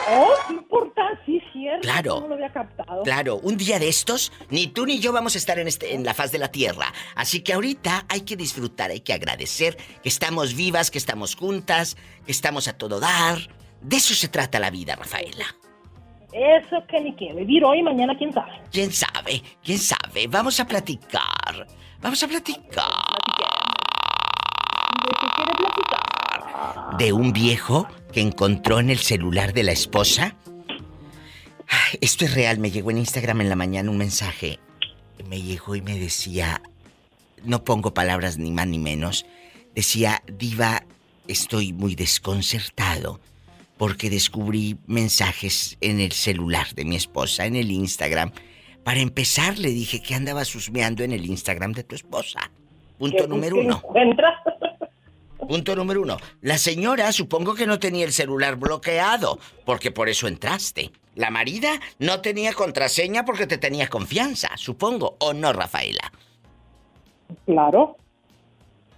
Oh, 0.08 0.30
qué 0.46 0.54
importante, 0.54 1.20
sí, 1.26 1.40
cierto. 1.52 1.80
Claro. 1.82 2.20
No 2.20 2.28
lo 2.28 2.34
había 2.34 2.52
captado. 2.52 3.02
Claro, 3.02 3.38
un 3.38 3.56
día 3.56 3.80
de 3.80 3.88
estos, 3.88 4.30
ni 4.50 4.68
tú 4.68 4.86
ni 4.86 5.00
yo 5.00 5.12
vamos 5.12 5.34
a 5.34 5.38
estar 5.38 5.58
en, 5.58 5.66
este, 5.66 5.94
en 5.94 6.04
la 6.04 6.14
faz 6.14 6.30
de 6.30 6.38
la 6.38 6.52
tierra. 6.52 6.92
Así 7.16 7.40
que 7.40 7.54
ahorita 7.54 8.06
hay 8.08 8.20
que 8.20 8.36
disfrutar, 8.36 8.92
hay 8.92 9.00
que 9.00 9.14
agradecer 9.14 9.76
que 10.00 10.08
estamos 10.08 10.54
vivas, 10.54 10.92
que 10.92 10.98
estamos 10.98 11.34
juntas, 11.34 11.96
que 12.24 12.30
estamos 12.30 12.68
a 12.68 12.74
todo 12.74 13.00
dar. 13.00 13.38
De 13.84 13.96
eso 13.96 14.14
se 14.14 14.28
trata 14.28 14.58
la 14.58 14.70
vida, 14.70 14.96
Rafaela. 14.96 15.44
Eso 16.32 16.82
que 16.88 17.02
ni 17.02 17.14
qué. 17.16 17.34
Vivir 17.34 17.62
hoy 17.64 17.80
y 17.80 17.82
mañana, 17.82 18.16
quién 18.16 18.32
sabe. 18.32 18.50
¿Quién 18.72 18.90
sabe? 18.90 19.42
¿Quién 19.62 19.78
sabe? 19.78 20.26
Vamos 20.26 20.58
a 20.58 20.66
platicar. 20.66 21.66
Vamos 22.00 22.22
a 22.22 22.26
platicar. 22.26 22.62
¿De 25.02 25.10
qué 25.20 25.26
quiere 25.36 25.52
platicar? 25.58 26.96
De 26.96 27.12
un 27.12 27.34
viejo 27.34 27.86
que 28.10 28.22
encontró 28.22 28.80
en 28.80 28.88
el 28.88 28.98
celular 29.00 29.52
de 29.52 29.64
la 29.64 29.72
esposa. 29.72 30.34
Esto 32.00 32.24
es 32.24 32.34
real, 32.34 32.58
me 32.58 32.70
llegó 32.70 32.90
en 32.90 32.98
Instagram 32.98 33.42
en 33.42 33.50
la 33.50 33.56
mañana 33.56 33.90
un 33.90 33.98
mensaje. 33.98 34.60
Me 35.28 35.42
llegó 35.42 35.76
y 35.76 35.82
me 35.82 35.98
decía, 35.98 36.62
no 37.42 37.64
pongo 37.64 37.92
palabras 37.92 38.38
ni 38.38 38.50
más 38.50 38.66
ni 38.66 38.78
menos, 38.78 39.26
decía, 39.74 40.22
diva, 40.26 40.84
estoy 41.28 41.74
muy 41.74 41.94
desconcertado 41.94 43.20
porque 43.84 44.08
descubrí 44.08 44.78
mensajes 44.86 45.76
en 45.82 46.00
el 46.00 46.12
celular 46.12 46.68
de 46.74 46.86
mi 46.86 46.96
esposa, 46.96 47.44
en 47.44 47.54
el 47.54 47.70
Instagram. 47.70 48.32
Para 48.82 49.00
empezar, 49.00 49.58
le 49.58 49.68
dije 49.68 50.00
que 50.00 50.14
andaba 50.14 50.46
susmeando 50.46 51.02
en 51.04 51.12
el 51.12 51.26
Instagram 51.26 51.72
de 51.72 51.84
tu 51.84 51.94
esposa. 51.94 52.50
Punto 52.98 53.24
¿Qué- 53.24 53.28
número 53.28 53.56
uno. 53.58 53.82
encuentra? 53.84 54.42
Punto 55.38 55.76
número 55.76 56.00
uno. 56.00 56.16
La 56.40 56.56
señora 56.56 57.12
supongo 57.12 57.54
que 57.54 57.66
no 57.66 57.78
tenía 57.78 58.06
el 58.06 58.12
celular 58.14 58.56
bloqueado, 58.56 59.38
porque 59.66 59.90
por 59.90 60.08
eso 60.08 60.28
entraste. 60.28 60.90
La 61.14 61.28
marida 61.28 61.78
no 61.98 62.22
tenía 62.22 62.54
contraseña 62.54 63.26
porque 63.26 63.46
te 63.46 63.58
tenía 63.58 63.88
confianza, 63.88 64.48
supongo. 64.56 65.18
¿O 65.20 65.34
no, 65.34 65.52
Rafaela? 65.52 66.10
Claro. 67.44 67.98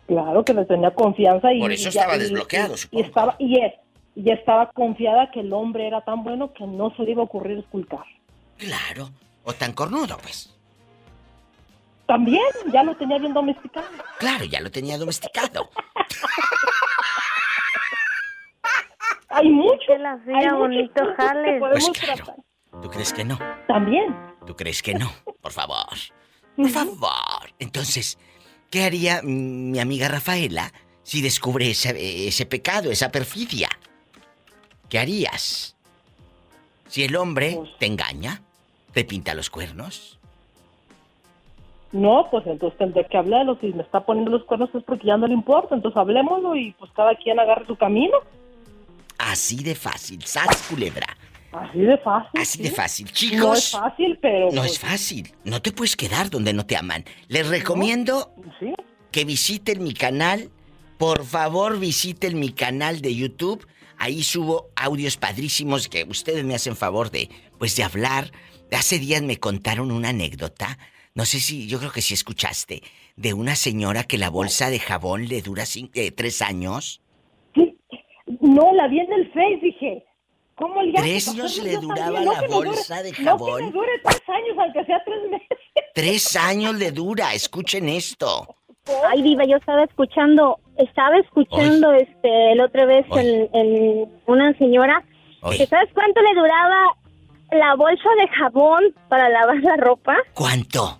Claro 0.06 0.44
que 0.44 0.54
le 0.54 0.64
tenía 0.64 0.92
confianza 0.92 1.52
y... 1.52 1.58
Por 1.58 1.72
eso 1.72 1.86
y 1.86 1.88
estaba 1.88 2.16
desbloqueado, 2.16 2.74
y- 2.74 2.78
supongo. 2.78 3.02
Y 3.02 3.06
estaba, 3.08 3.36
y, 3.40 3.58
y 4.16 4.30
estaba 4.30 4.72
confiada 4.72 5.30
que 5.30 5.40
el 5.40 5.52
hombre 5.52 5.86
era 5.86 6.00
tan 6.00 6.24
bueno 6.24 6.54
que 6.54 6.66
no 6.66 6.92
se 6.96 7.02
le 7.02 7.10
iba 7.10 7.20
a 7.20 7.26
ocurrir 7.26 7.58
esculcar. 7.58 8.04
Claro. 8.56 9.10
O 9.44 9.52
tan 9.52 9.74
cornudo, 9.74 10.16
pues. 10.22 10.52
También, 12.06 12.42
ya 12.72 12.82
lo 12.82 12.96
tenía 12.96 13.18
bien 13.18 13.34
domesticado. 13.34 13.86
Claro, 14.18 14.44
ya 14.46 14.60
lo 14.60 14.70
tenía 14.70 14.96
domesticado. 14.96 15.68
Hay 19.28 19.50
mucho. 19.50 19.76
Que 19.86 19.98
la 19.98 20.12
hacía 20.12 20.54
bonito, 20.54 21.02
jale. 21.16 21.58
Pues 21.58 21.90
claro. 21.90 22.36
¿Tú 22.80 22.88
crees 22.88 23.12
que 23.12 23.24
no? 23.24 23.38
También. 23.68 24.16
¿Tú 24.46 24.56
crees 24.56 24.82
que 24.82 24.94
no? 24.94 25.12
Por 25.42 25.52
favor. 25.52 25.94
Por 26.56 26.70
favor. 26.70 27.52
Entonces, 27.58 28.18
¿qué 28.70 28.84
haría 28.84 29.20
mi 29.22 29.78
amiga 29.78 30.08
Rafaela 30.08 30.72
si 31.02 31.20
descubre 31.20 31.70
ese, 31.70 32.28
ese 32.28 32.46
pecado, 32.46 32.90
esa 32.90 33.10
perfidia? 33.12 33.68
¿Qué 34.88 34.98
harías? 34.98 35.76
Si 36.88 37.02
el 37.04 37.16
hombre 37.16 37.58
te 37.78 37.86
engaña, 37.86 38.42
te 38.92 39.04
pinta 39.04 39.34
los 39.34 39.50
cuernos. 39.50 40.18
No, 41.92 42.28
pues 42.30 42.46
entonces 42.46 42.78
tendré 42.78 43.06
que 43.06 43.16
hablarlo. 43.16 43.58
Si 43.60 43.68
me 43.72 43.82
está 43.82 44.00
poniendo 44.00 44.30
los 44.30 44.44
cuernos 44.44 44.70
es 44.74 44.82
porque 44.84 45.06
ya 45.06 45.16
no 45.16 45.26
le 45.26 45.34
importa. 45.34 45.74
Entonces 45.74 45.96
hablémoslo 45.96 46.54
y 46.56 46.72
pues 46.72 46.90
cada 46.92 47.14
quien 47.14 47.38
agarre 47.40 47.66
su 47.66 47.76
camino. 47.76 48.16
Así 49.18 49.62
de 49.62 49.74
fácil, 49.74 50.22
sas 50.24 50.66
culebra. 50.68 51.06
Así 51.52 51.78
de 51.80 51.96
fácil. 51.98 52.40
Así 52.40 52.62
de 52.62 52.70
fácil, 52.70 53.06
No 53.06 53.12
chicos. 53.12 53.58
es 53.58 53.70
fácil, 53.70 54.18
pero... 54.20 54.50
No 54.50 54.60
pues, 54.60 54.72
es 54.72 54.78
fácil. 54.78 55.32
No 55.44 55.62
te 55.62 55.72
puedes 55.72 55.96
quedar 55.96 56.28
donde 56.28 56.52
no 56.52 56.66
te 56.66 56.76
aman. 56.76 57.04
Les 57.28 57.48
recomiendo 57.48 58.32
que 59.10 59.24
visiten 59.24 59.82
mi 59.82 59.94
canal. 59.94 60.50
Por 60.98 61.24
favor, 61.24 61.78
visiten 61.78 62.38
mi 62.38 62.52
canal 62.52 63.00
de 63.00 63.14
YouTube. 63.14 63.66
Ahí 63.98 64.22
subo 64.22 64.70
audios 64.76 65.16
padrísimos 65.16 65.88
que 65.88 66.04
ustedes 66.04 66.44
me 66.44 66.54
hacen 66.54 66.76
favor 66.76 67.10
de, 67.10 67.28
pues, 67.58 67.76
de 67.76 67.82
hablar. 67.84 68.30
Hace 68.72 68.98
días 68.98 69.22
me 69.22 69.38
contaron 69.38 69.90
una 69.90 70.10
anécdota. 70.10 70.78
No 71.14 71.24
sé 71.24 71.40
si, 71.40 71.66
yo 71.66 71.78
creo 71.78 71.92
que 71.92 72.02
sí 72.02 72.12
escuchaste, 72.14 72.82
de 73.16 73.32
una 73.32 73.56
señora 73.56 74.04
que 74.04 74.18
la 74.18 74.28
bolsa 74.28 74.68
de 74.68 74.78
jabón 74.80 75.28
le 75.28 75.40
dura 75.40 75.64
cin- 75.64 75.90
eh, 75.94 76.10
tres 76.10 76.42
años. 76.42 77.00
No, 78.40 78.72
la 78.74 78.88
vi 78.88 79.00
en 79.00 79.12
el 79.12 79.32
Face, 79.32 79.58
dije. 79.62 80.04
¿Cómo 80.56 80.82
le 80.82 80.92
Tres 80.94 81.28
años 81.28 81.58
le 81.62 81.76
duraba? 81.78 82.20
No 82.20 82.32
la 82.32 82.40
me 82.42 82.48
dure- 82.48 82.68
bolsa 82.68 83.02
de 83.02 83.10
No 83.12 83.16
que 83.16 83.24
jabón. 83.24 83.72
dure 83.72 83.92
tres 84.04 84.22
años, 84.28 84.56
aunque 84.58 84.84
sea 84.84 85.02
tres 85.04 85.30
meses. 85.30 85.58
Tres 85.94 86.36
años 86.36 86.74
le 86.76 86.92
dura. 86.92 87.34
Escuchen 87.34 87.88
esto. 87.88 88.56
Ay, 89.08 89.22
Diva, 89.22 89.44
yo 89.44 89.56
estaba 89.56 89.84
escuchando, 89.84 90.58
estaba 90.76 91.16
escuchando 91.18 91.92
este, 91.92 92.54
la 92.54 92.64
otra 92.64 92.86
vez 92.86 93.06
en, 93.12 93.48
en 93.52 94.08
una 94.26 94.52
señora. 94.58 95.02
Oy. 95.42 95.58
que 95.58 95.66
¿Sabes 95.66 95.90
cuánto 95.94 96.20
le 96.22 96.34
duraba 96.34 96.96
la 97.52 97.74
bolsa 97.74 98.08
de 98.20 98.28
jabón 98.28 98.84
para 99.08 99.28
lavar 99.28 99.58
la 99.62 99.76
ropa? 99.76 100.16
¿Cuánto? 100.34 100.98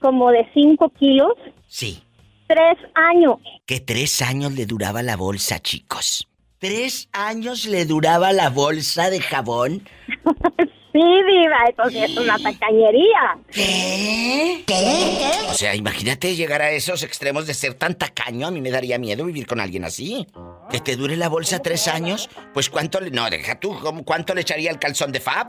Como 0.00 0.30
de 0.30 0.48
5 0.54 0.88
kilos. 0.98 1.32
Sí. 1.66 2.02
Tres 2.46 2.78
años. 2.94 3.36
Que 3.66 3.80
tres 3.80 4.22
años 4.22 4.52
le 4.52 4.64
duraba 4.64 5.02
la 5.02 5.16
bolsa, 5.16 5.58
chicos. 5.58 6.26
¿Tres 6.58 7.08
años 7.12 7.66
le 7.66 7.84
duraba 7.84 8.32
la 8.32 8.48
bolsa 8.50 9.10
de 9.10 9.20
jabón? 9.20 9.82
Sí, 10.92 11.00
Diva, 11.00 11.56
eso 11.70 11.90
sí 11.90 11.98
es 11.98 12.16
una 12.16 12.38
tacañería. 12.38 13.38
¿Qué? 13.52 14.64
O 15.50 15.54
sea, 15.54 15.74
imagínate 15.74 16.34
llegar 16.34 16.62
a 16.62 16.70
esos 16.70 17.02
extremos 17.02 17.46
de 17.46 17.54
ser 17.54 17.74
tan 17.74 17.94
tacaño. 17.94 18.46
A 18.46 18.50
mí 18.50 18.60
me 18.60 18.70
daría 18.70 18.98
miedo 18.98 19.24
vivir 19.26 19.46
con 19.46 19.60
alguien 19.60 19.84
así. 19.84 20.26
Que 20.70 20.80
te 20.80 20.96
dure 20.96 21.16
la 21.16 21.28
bolsa 21.28 21.58
tres 21.60 21.88
años. 21.88 22.30
Pues 22.54 22.70
cuánto 22.70 23.00
le... 23.00 23.10
No, 23.10 23.28
deja 23.28 23.60
tú. 23.60 23.78
¿cómo- 23.80 24.04
¿Cuánto 24.04 24.34
le 24.34 24.40
echaría 24.40 24.70
el 24.70 24.78
calzón 24.78 25.12
de 25.12 25.20
Fab? 25.20 25.48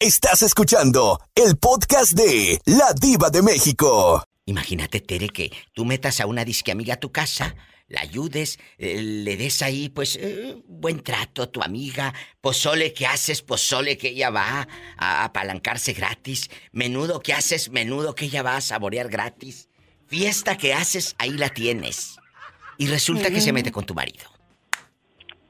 Estás 0.00 0.42
escuchando 0.42 1.20
el 1.34 1.56
podcast 1.56 2.12
de 2.12 2.60
La 2.66 2.92
Diva 2.94 3.30
de 3.30 3.42
México. 3.42 4.22
Imagínate, 4.46 5.00
Tere, 5.00 5.28
que 5.28 5.50
tú 5.74 5.84
metas 5.84 6.20
a 6.20 6.26
una 6.26 6.44
disque 6.44 6.70
amiga 6.72 6.94
a 6.94 7.00
tu 7.00 7.10
casa, 7.10 7.54
la 7.88 8.02
ayudes, 8.02 8.58
eh, 8.78 9.02
le 9.02 9.36
des 9.36 9.62
ahí, 9.62 9.88
pues, 9.88 10.16
eh, 10.16 10.56
buen 10.66 11.02
trato 11.02 11.42
a 11.42 11.46
tu 11.46 11.62
amiga, 11.62 12.14
pozole 12.40 12.92
que 12.92 13.06
haces, 13.06 13.42
pozole 13.42 13.96
que 13.96 14.08
ella 14.08 14.30
va 14.30 14.68
a 14.96 15.24
apalancarse 15.24 15.92
gratis, 15.92 16.50
menudo 16.72 17.20
que 17.20 17.32
haces, 17.32 17.70
menudo 17.70 18.14
que 18.14 18.26
ella 18.26 18.42
va 18.42 18.56
a 18.56 18.60
saborear 18.60 19.08
gratis, 19.08 19.68
fiesta 20.06 20.56
que 20.56 20.74
haces, 20.74 21.16
ahí 21.18 21.32
la 21.32 21.48
tienes. 21.48 22.18
Y 22.76 22.86
resulta 22.86 23.30
que 23.30 23.40
se 23.40 23.52
mete 23.52 23.72
con 23.72 23.84
tu 23.84 23.94
marido. 23.94 24.24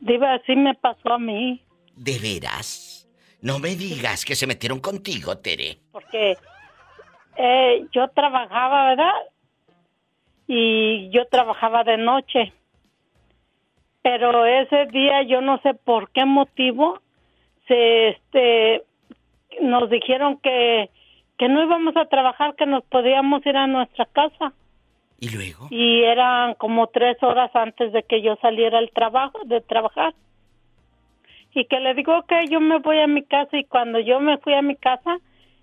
Diva, 0.00 0.34
así 0.34 0.56
me 0.56 0.74
pasó 0.74 1.12
a 1.12 1.18
mí, 1.18 1.62
¿De 1.98 2.16
veras? 2.20 3.08
No 3.40 3.58
me 3.58 3.74
digas 3.74 4.24
que 4.24 4.36
se 4.36 4.46
metieron 4.46 4.78
contigo, 4.78 5.36
Tere. 5.38 5.80
porque 5.90 6.36
eh, 7.36 7.86
yo 7.92 8.08
trabajaba, 8.08 8.90
¿verdad? 8.90 9.12
Y 10.48 11.10
yo 11.10 11.26
trabajaba 11.26 11.84
de 11.84 11.98
noche. 11.98 12.52
Pero 14.02 14.44
ese 14.46 14.86
día, 14.86 15.22
yo 15.22 15.40
no 15.40 15.60
sé 15.60 15.74
por 15.74 16.10
qué 16.10 16.24
motivo, 16.24 17.00
se, 17.66 18.08
este, 18.08 18.82
nos 19.60 19.90
dijeron 19.90 20.38
que, 20.38 20.90
que 21.38 21.48
no 21.48 21.62
íbamos 21.62 21.96
a 21.96 22.06
trabajar, 22.06 22.56
que 22.56 22.66
nos 22.66 22.82
podíamos 22.84 23.44
ir 23.46 23.56
a 23.56 23.66
nuestra 23.66 24.06
casa. 24.06 24.52
¿Y 25.20 25.30
luego? 25.30 25.66
Y 25.70 26.02
eran 26.04 26.54
como 26.54 26.86
tres 26.86 27.22
horas 27.22 27.50
antes 27.54 27.92
de 27.92 28.02
que 28.02 28.22
yo 28.22 28.36
saliera 28.36 28.78
al 28.78 28.90
trabajo, 28.90 29.38
de 29.44 29.60
trabajar. 29.60 30.14
Y 31.54 31.64
que 31.64 31.80
le 31.80 31.94
digo 31.94 32.22
que 32.28 32.46
yo 32.48 32.60
me 32.60 32.78
voy 32.78 33.00
a 33.00 33.06
mi 33.06 33.24
casa 33.24 33.56
y 33.56 33.64
cuando 33.64 33.98
yo 33.98 34.20
me 34.20 34.38
fui 34.38 34.54
a 34.54 34.62
mi 34.62 34.76
casa, 34.76 35.18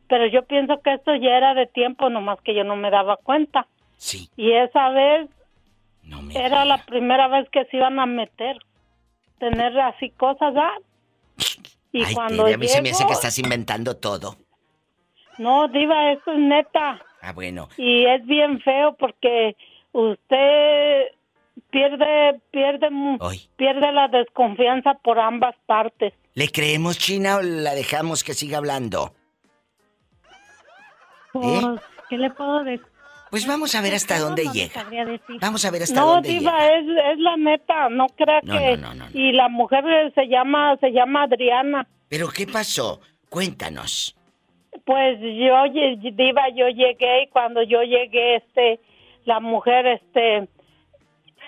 pero 0.08 0.28
yo 0.28 0.44
pienso 0.44 0.82
que 0.82 0.94
esto 0.94 1.16
ya 1.16 1.38
era 1.38 1.54
de 1.54 1.68
tiempo, 1.68 2.10
nomás 2.10 2.42
que 2.42 2.54
yo 2.54 2.64
no 2.64 2.76
me 2.76 2.92
daba 2.92 3.18
cuenta. 3.18 3.66
Sí. 3.98 4.30
Y 4.38 4.52
esa 4.52 4.89
vez 4.89 5.30
era 6.36 6.66
la 6.66 6.84
primera 6.86 7.28
vez 7.28 7.50
que 7.50 7.66
se 7.66 7.78
iban 7.78 8.00
a 8.00 8.06
meter, 8.06 8.58
tener 9.39 9.80
así 9.80 10.10
cosas, 10.12 10.54
¿ah? 10.56 10.74
Y 11.91 12.04
Ay, 12.04 12.14
cuando 12.14 12.43
Tere, 12.43 12.56
a 12.56 12.58
mí 12.58 12.68
se 12.68 12.82
me 12.82 12.89
hace 12.89 13.00
llego- 13.04 13.08
que 13.10 13.14
estás 13.14 13.39
inventando 13.39 13.96
todo. 13.98 14.36
No, 15.38 15.68
Diva, 15.70 16.12
esto 16.12 16.32
es 16.32 16.39
neta. 16.39 17.02
Ah, 17.22 17.34
bueno. 17.34 17.70
Y 17.78 18.06
es 18.06 18.26
bien 18.26 18.60
feo 18.62 18.96
porque 19.00 19.56
usted 19.93 21.04
pierde, 21.72 22.39
pierde, 22.52 22.89
mu- 22.89 23.18
pierde 23.56 23.91
la 23.91 24.08
desconfianza 24.10 24.93
por 24.96 25.20
ambas 25.20 25.56
partes. 25.66 26.14
¿Le 26.36 26.50
creemos, 26.50 26.98
China, 26.98 27.38
o 27.38 27.41
la 27.41 27.74
dejamos 27.74 28.24
que 28.24 28.34
siga 28.34 28.58
hablando? 28.60 29.14
Pues, 31.34 31.64
¿Eh? 31.64 31.76
¿qué 32.10 32.18
le 32.18 32.30
puedo 32.32 32.64
decir? 32.64 32.86
Pues 33.32 33.46
vamos 33.48 33.76
a 33.76 33.82
ver 33.82 33.94
hasta 33.96 34.20
dónde 34.20 34.46
No 34.46 34.54
llega. 34.54 34.86
Vamos 35.42 35.66
a 35.66 35.72
ver 35.72 35.84
hasta 35.84 36.00
No, 36.00 36.06
dónde 36.14 36.30
Diva, 36.30 36.52
llega. 36.52 36.78
es, 36.78 37.14
es 37.14 37.20
la 37.20 37.38
neta, 37.38 37.90
no 37.90 38.08
crea 38.16 38.40
No, 38.44 38.58
que... 38.58 38.78
no, 38.78 38.94
no, 38.94 39.10
no, 39.10 39.20
Y 39.20 39.32
la 39.34 39.50
mujer 39.50 39.84
se 40.14 40.28
llama, 40.28 40.78
se 40.80 40.92
llama 40.92 41.24
Adriana. 41.24 41.88
¿Pero 42.08 42.30
qué 42.30 42.46
pasó? 42.48 43.02
Cuéntanos. 43.30 44.16
Pues 44.86 45.20
yo, 45.20 45.56
Diva, 46.14 46.50
yo 46.56 46.68
llegué 46.70 47.24
y 47.24 47.28
cuando 47.30 47.64
yo 47.64 47.82
llegué, 47.82 48.36
este, 48.38 48.80
la 49.26 49.40
mujer, 49.40 49.86
este, 49.88 50.48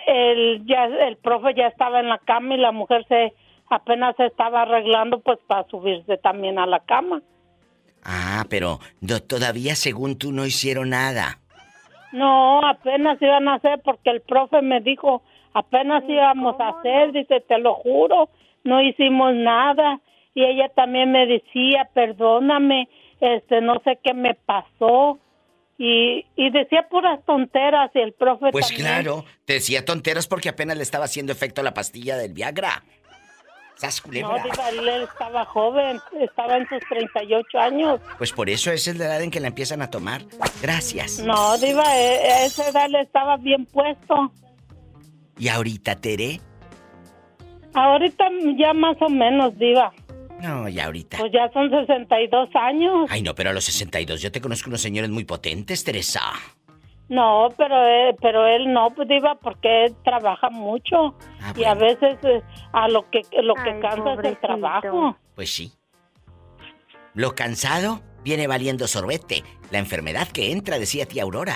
el, 0.07 0.65
ya, 0.65 0.85
el 0.85 1.17
profe 1.17 1.53
ya 1.55 1.67
estaba 1.67 1.99
en 1.99 2.09
la 2.09 2.17
cama 2.19 2.55
y 2.55 2.57
la 2.57 2.71
mujer 2.71 3.05
se 3.07 3.33
apenas 3.69 4.15
se 4.15 4.25
estaba 4.27 4.61
arreglando 4.61 5.19
pues 5.19 5.39
para 5.45 5.67
subirse 5.67 6.17
también 6.17 6.57
a 6.57 6.65
la 6.65 6.79
cama. 6.79 7.21
Ah, 8.03 8.45
pero 8.49 8.79
no- 9.01 9.19
todavía 9.21 9.75
según 9.75 10.17
tú 10.17 10.31
no 10.31 10.45
hicieron 10.45 10.89
nada. 10.91 11.39
No, 12.17 12.61
apenas 12.67 13.21
iban 13.21 13.47
a 13.47 13.55
hacer 13.55 13.79
porque 13.83 14.09
el 14.09 14.21
profe 14.21 14.61
me 14.61 14.81
dijo, 14.81 15.21
apenas 15.53 16.03
íbamos 16.07 16.59
a 16.59 16.69
hacer, 16.69 17.11
dice, 17.11 17.41
te 17.41 17.59
lo 17.59 17.75
juro, 17.75 18.29
no 18.63 18.81
hicimos 18.81 19.33
nada. 19.35 19.99
Y 20.33 20.43
ella 20.43 20.69
también 20.75 21.11
me 21.11 21.25
decía, 21.25 21.89
perdóname, 21.93 22.89
este, 23.21 23.61
no 23.61 23.79
sé 23.83 23.99
qué 24.03 24.13
me 24.13 24.33
pasó. 24.33 25.19
Y, 25.79 26.25
y 26.35 26.49
decía 26.49 26.87
puras 26.89 27.23
tonteras 27.25 27.91
y 27.93 27.99
el 27.99 28.13
profe 28.13 28.51
Pues 28.51 28.67
también. 28.67 28.87
claro, 28.87 29.25
te 29.45 29.53
decía 29.53 29.85
tonteras 29.85 30.27
porque 30.27 30.49
apenas 30.49 30.75
le 30.75 30.81
estaba 30.81 31.05
haciendo 31.05 31.31
efecto 31.31 31.61
la 31.61 31.75
pastilla 31.75 32.17
del 32.17 32.33
Viagra. 32.33 32.83
¿Sas 33.77 34.03
No, 34.07 34.11
diva, 34.11 34.69
él 34.69 34.89
estaba 35.03 35.45
joven, 35.45 35.99
estaba 36.19 36.57
en 36.57 36.67
sus 36.67 36.79
38 36.89 37.59
años. 37.59 38.01
Pues 38.17 38.31
por 38.31 38.49
eso 38.49 38.71
esa 38.71 38.89
es 38.91 38.97
la 38.97 39.05
edad 39.05 39.21
en 39.21 39.29
que 39.29 39.39
la 39.39 39.47
empiezan 39.47 39.83
a 39.83 39.89
tomar. 39.91 40.23
Gracias. 40.61 41.19
No, 41.19 41.57
diva, 41.59 41.83
e- 41.95 42.31
a 42.31 42.45
esa 42.45 42.69
edad 42.69 42.89
le 42.89 43.01
estaba 43.01 43.37
bien 43.37 43.65
puesto. 43.67 44.31
¿Y 45.37 45.47
ahorita, 45.49 45.95
Tere? 45.95 46.41
Ahorita 47.75 48.25
ya 48.57 48.73
más 48.73 48.97
o 48.99 49.09
menos, 49.09 49.55
diva. 49.59 49.93
No, 50.41 50.67
ya 50.67 50.85
ahorita. 50.85 51.17
Pues 51.19 51.31
ya 51.31 51.49
son 51.53 51.69
62 51.69 52.49
años. 52.55 53.07
Ay, 53.11 53.21
no, 53.21 53.35
pero 53.35 53.51
a 53.51 53.53
los 53.53 53.65
62 53.65 54.21
yo 54.21 54.31
te 54.31 54.41
conozco 54.41 54.69
unos 54.69 54.81
señores 54.81 55.09
muy 55.11 55.25
potentes, 55.25 55.83
Teresa. 55.83 56.21
No, 57.09 57.49
pero 57.57 57.85
él, 57.85 58.15
pero 58.21 58.45
él 58.45 58.73
no, 58.73 58.89
pues 58.91 59.07
diva, 59.07 59.35
porque 59.35 59.85
él 59.85 59.95
trabaja 60.03 60.49
mucho 60.49 61.15
y 61.55 61.63
a 61.63 61.73
veces 61.73 62.17
eh, 62.23 62.41
a 62.73 62.89
lo 62.89 63.09
que 63.09 63.21
lo 63.41 63.53
que 63.55 63.79
cansa 63.79 64.13
es 64.13 64.25
el 64.25 64.37
trabajo. 64.37 65.15
Pues 65.35 65.53
sí. 65.53 65.71
Lo 67.13 67.33
cansado 67.33 68.01
viene 68.23 68.45
valiendo 68.47 68.87
sorbete. 68.87 69.43
La 69.71 69.79
enfermedad 69.79 70.27
que 70.27 70.51
entra, 70.51 70.79
decía 70.79 71.05
tía 71.05 71.23
Aurora. 71.23 71.55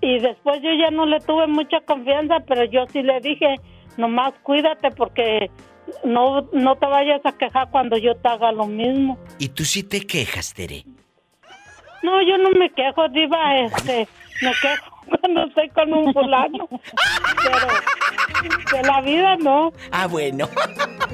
Y 0.00 0.20
después 0.20 0.62
yo 0.62 0.70
ya 0.80 0.90
no 0.90 1.06
le 1.06 1.18
tuve 1.20 1.48
mucha 1.48 1.80
confianza, 1.80 2.36
pero 2.46 2.64
yo 2.64 2.86
sí 2.92 3.02
le 3.02 3.20
dije, 3.20 3.56
nomás 3.96 4.34
cuídate 4.44 4.92
porque 4.92 5.50
no 6.04 6.42
no 6.52 6.76
te 6.76 6.86
vayas 6.86 7.20
a 7.24 7.32
quejar 7.32 7.70
cuando 7.70 7.98
yo 7.98 8.14
te 8.14 8.28
haga 8.28 8.52
lo 8.52 8.66
mismo. 8.66 9.18
Y 9.38 9.48
tú 9.48 9.64
sí 9.64 9.82
te 9.82 10.06
quejas, 10.06 10.54
Tere. 10.54 10.84
No, 12.08 12.22
yo 12.22 12.38
no 12.38 12.50
me 12.58 12.72
quejo, 12.72 13.06
diva, 13.10 13.58
este, 13.58 14.08
me 14.40 14.50
quejo 14.62 14.90
cuando 15.20 15.44
estoy 15.44 15.68
con 15.68 15.92
un 15.92 16.10
fulano, 16.14 16.66
pero 17.42 18.72
de 18.72 18.82
la 18.82 19.00
vida 19.02 19.36
no. 19.36 19.72
Ah, 19.92 20.06
bueno. 20.06 20.48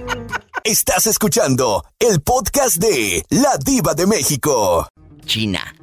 Estás 0.64 1.09
escuchando 1.09 1.84
el 1.99 2.22
podcast 2.22 2.76
de 2.76 3.24
La 3.30 3.59
Diva 3.59 3.95
de 3.95 4.07
México. 4.07 4.86
China, 5.24 5.74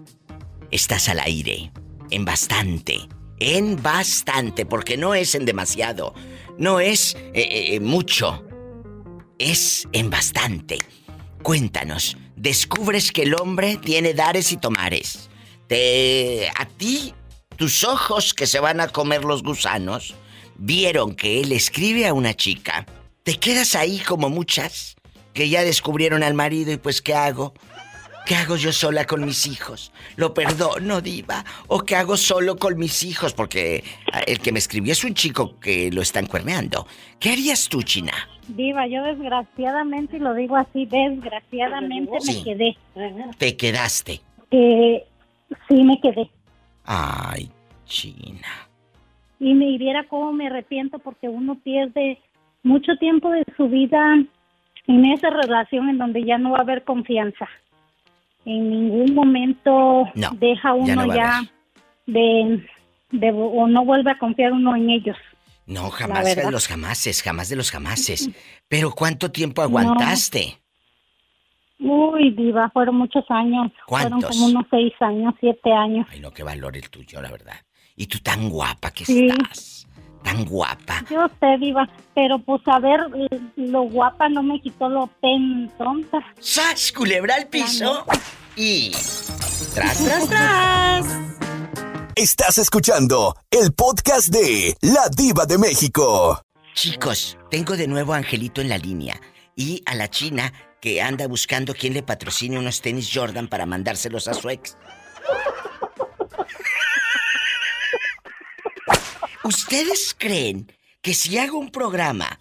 estás 0.71 1.09
al 1.09 1.19
aire. 1.19 1.73
En 2.09 2.23
bastante. 2.23 3.09
En 3.39 3.83
bastante, 3.83 4.65
porque 4.65 4.95
no 4.95 5.13
es 5.13 5.35
en 5.35 5.43
demasiado. 5.45 6.13
No 6.57 6.79
es 6.79 7.15
eh, 7.33 7.75
eh, 7.75 7.79
mucho. 7.81 8.45
Es 9.37 9.87
en 9.91 10.09
bastante. 10.09 10.79
Cuéntanos, 11.43 12.17
descubres 12.41 13.11
que 13.11 13.21
el 13.23 13.35
hombre 13.35 13.77
tiene 13.77 14.13
dares 14.13 14.51
y 14.51 14.57
tomares. 14.57 15.29
Te. 15.67 16.49
a 16.57 16.65
ti, 16.65 17.13
tus 17.55 17.83
ojos 17.83 18.33
que 18.33 18.47
se 18.47 18.59
van 18.59 18.81
a 18.81 18.87
comer 18.87 19.23
los 19.23 19.43
gusanos, 19.43 20.15
vieron 20.57 21.15
que 21.15 21.39
él 21.41 21.51
escribe 21.51 22.07
a 22.07 22.13
una 22.13 22.33
chica. 22.33 22.85
Te 23.23 23.37
quedas 23.37 23.75
ahí 23.75 23.99
como 23.99 24.29
muchas 24.29 24.95
que 25.33 25.49
ya 25.49 25.63
descubrieron 25.63 26.23
al 26.23 26.33
marido 26.33 26.71
y 26.71 26.77
pues 26.77 27.01
¿qué 27.01 27.13
hago? 27.13 27.53
¿Qué 28.25 28.35
hago 28.35 28.55
yo 28.55 28.71
sola 28.71 29.05
con 29.05 29.25
mis 29.25 29.47
hijos? 29.47 29.91
¿Lo 30.15 30.33
perdono, 30.33 31.01
diva? 31.01 31.43
¿O 31.67 31.79
qué 31.79 31.95
hago 31.95 32.15
solo 32.17 32.55
con 32.55 32.77
mis 32.77 33.03
hijos? 33.03 33.33
Porque 33.33 33.83
ah, 34.13 34.21
el 34.25 34.39
que 34.39 34.51
me 34.51 34.59
escribió 34.59 34.93
es 34.93 35.03
un 35.03 35.13
chico 35.13 35.59
que 35.59 35.91
lo 35.91 36.01
están 36.01 36.27
cuerneando. 36.27 36.85
¿Qué 37.19 37.31
harías 37.31 37.67
tú, 37.67 37.81
China? 37.81 38.13
Diva, 38.47 38.87
yo 38.87 39.03
desgraciadamente, 39.03 40.17
y 40.17 40.19
lo 40.19 40.33
digo 40.33 40.55
así, 40.55 40.85
desgraciadamente 40.85 42.19
Sí. 42.21 42.37
me 42.37 42.43
quedé. 42.43 42.77
Te 43.37 43.57
quedaste. 43.57 44.21
Que 44.49 45.03
sí 45.67 45.83
me 45.83 45.99
quedé. 45.99 46.29
Ay, 46.85 47.49
China. 47.85 48.47
Y 49.39 49.53
me 49.55 49.77
viera 49.77 50.05
cómo 50.07 50.31
me 50.31 50.47
arrepiento 50.47 50.99
porque 50.99 51.27
uno 51.27 51.55
pierde 51.55 52.19
mucho 52.63 52.95
tiempo 52.97 53.31
de 53.31 53.43
su 53.57 53.67
vida 53.67 54.15
en 54.87 55.05
esa 55.05 55.29
relación 55.31 55.89
en 55.89 55.97
donde 55.97 56.23
ya 56.23 56.37
no 56.37 56.51
va 56.51 56.59
a 56.59 56.61
haber 56.61 56.83
confianza. 56.83 57.49
En 58.45 58.69
ningún 58.69 59.13
momento 59.13 60.05
No, 60.15 60.29
deja 60.39 60.73
uno 60.73 61.13
ya, 61.13 61.43
de, 62.07 62.65
de- 63.11 63.31
o 63.31 63.67
no 63.67 63.85
vuelve 63.85 64.11
a 64.11 64.17
confiar 64.17 64.51
uno 64.53 64.75
en 64.75 64.89
ellos. 64.89 65.17
No, 65.67 65.89
jamás 65.91 66.35
de 66.35 66.51
los 66.51 66.67
jamases, 66.67 67.21
jamás 67.21 67.49
de 67.49 67.55
los 67.55 67.71
jamases. 67.71 68.29
Pero 68.67 68.91
¿cuánto 68.91 69.31
tiempo 69.31 69.61
aguantaste? 69.61 70.57
Uy, 71.79 72.31
diva, 72.31 72.69
fueron 72.71 72.95
muchos 72.95 73.23
años. 73.29 73.71
Fueron 73.87 74.09
¿Cuántos? 74.21 74.29
como 74.31 74.45
unos 74.47 74.65
seis 74.69 74.93
años, 74.99 75.33
siete 75.39 75.71
años. 75.71 76.07
Ay, 76.11 76.19
no, 76.19 76.31
qué 76.31 76.43
valor 76.43 76.75
el 76.77 76.89
tuyo, 76.89 77.21
la 77.21 77.31
verdad. 77.31 77.55
Y 77.95 78.07
tú 78.07 78.19
tan 78.19 78.49
guapa 78.49 78.91
que 78.91 79.05
Sí. 79.05 79.27
estás. 79.27 79.80
Tan 80.23 80.45
guapa. 80.45 81.03
Yo 81.09 81.27
sé, 81.39 81.57
diva, 81.59 81.87
pero 82.13 82.39
pues 82.39 82.61
a 82.65 82.79
ver, 82.79 82.99
lo 83.55 83.81
guapa 83.83 84.29
no 84.29 84.43
me 84.43 84.61
quitó 84.61 84.89
lo 84.89 85.07
pen 85.21 85.71
tonta. 85.77 86.19
¡Sas, 86.39 86.91
culebra 86.91 87.35
al 87.35 87.47
piso! 87.47 88.05
Y... 88.55 88.91
¡Tras, 89.73 90.03
tras, 90.03 90.27
tras! 90.27 91.05
Estás 92.15 92.57
escuchando 92.57 93.35
el 93.49 93.73
podcast 93.73 94.27
de 94.27 94.75
La 94.81 95.09
Diva 95.15 95.45
de 95.45 95.57
México. 95.57 96.41
Chicos, 96.73 97.37
tengo 97.49 97.75
de 97.75 97.87
nuevo 97.87 98.13
a 98.13 98.17
Angelito 98.17 98.61
en 98.61 98.69
la 98.69 98.77
línea. 98.77 99.19
Y 99.55 99.81
a 99.85 99.95
la 99.95 100.09
china 100.09 100.53
que 100.81 101.01
anda 101.01 101.27
buscando 101.27 101.73
quien 101.73 101.93
le 101.93 102.03
patrocine 102.03 102.59
unos 102.59 102.81
tenis 102.81 103.09
Jordan 103.13 103.47
para 103.47 103.65
mandárselos 103.65 104.27
a 104.27 104.33
su 104.33 104.49
ex. 104.49 104.77
¿Ustedes 109.43 110.15
creen 110.17 110.71
que 111.01 111.13
si 111.13 111.37
hago 111.37 111.57
un 111.57 111.71
programa 111.71 112.39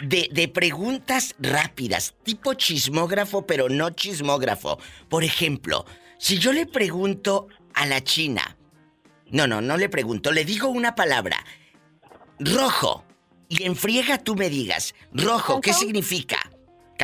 de, 0.00 0.28
de 0.32 0.48
preguntas 0.48 1.34
rápidas, 1.38 2.14
tipo 2.22 2.54
chismógrafo, 2.54 3.46
pero 3.46 3.68
no 3.68 3.90
chismógrafo? 3.90 4.78
Por 5.10 5.24
ejemplo, 5.24 5.84
si 6.18 6.38
yo 6.38 6.52
le 6.52 6.66
pregunto 6.66 7.48
a 7.74 7.84
la 7.84 8.02
china, 8.02 8.56
no, 9.30 9.46
no, 9.46 9.60
no 9.60 9.76
le 9.76 9.90
pregunto, 9.90 10.32
le 10.32 10.44
digo 10.44 10.68
una 10.68 10.94
palabra, 10.94 11.44
rojo, 12.38 13.04
y 13.48 13.64
en 13.64 13.76
friega 13.76 14.16
tú 14.16 14.34
me 14.34 14.48
digas, 14.48 14.94
rojo, 15.12 15.60
¿qué 15.60 15.74
significa? 15.74 16.41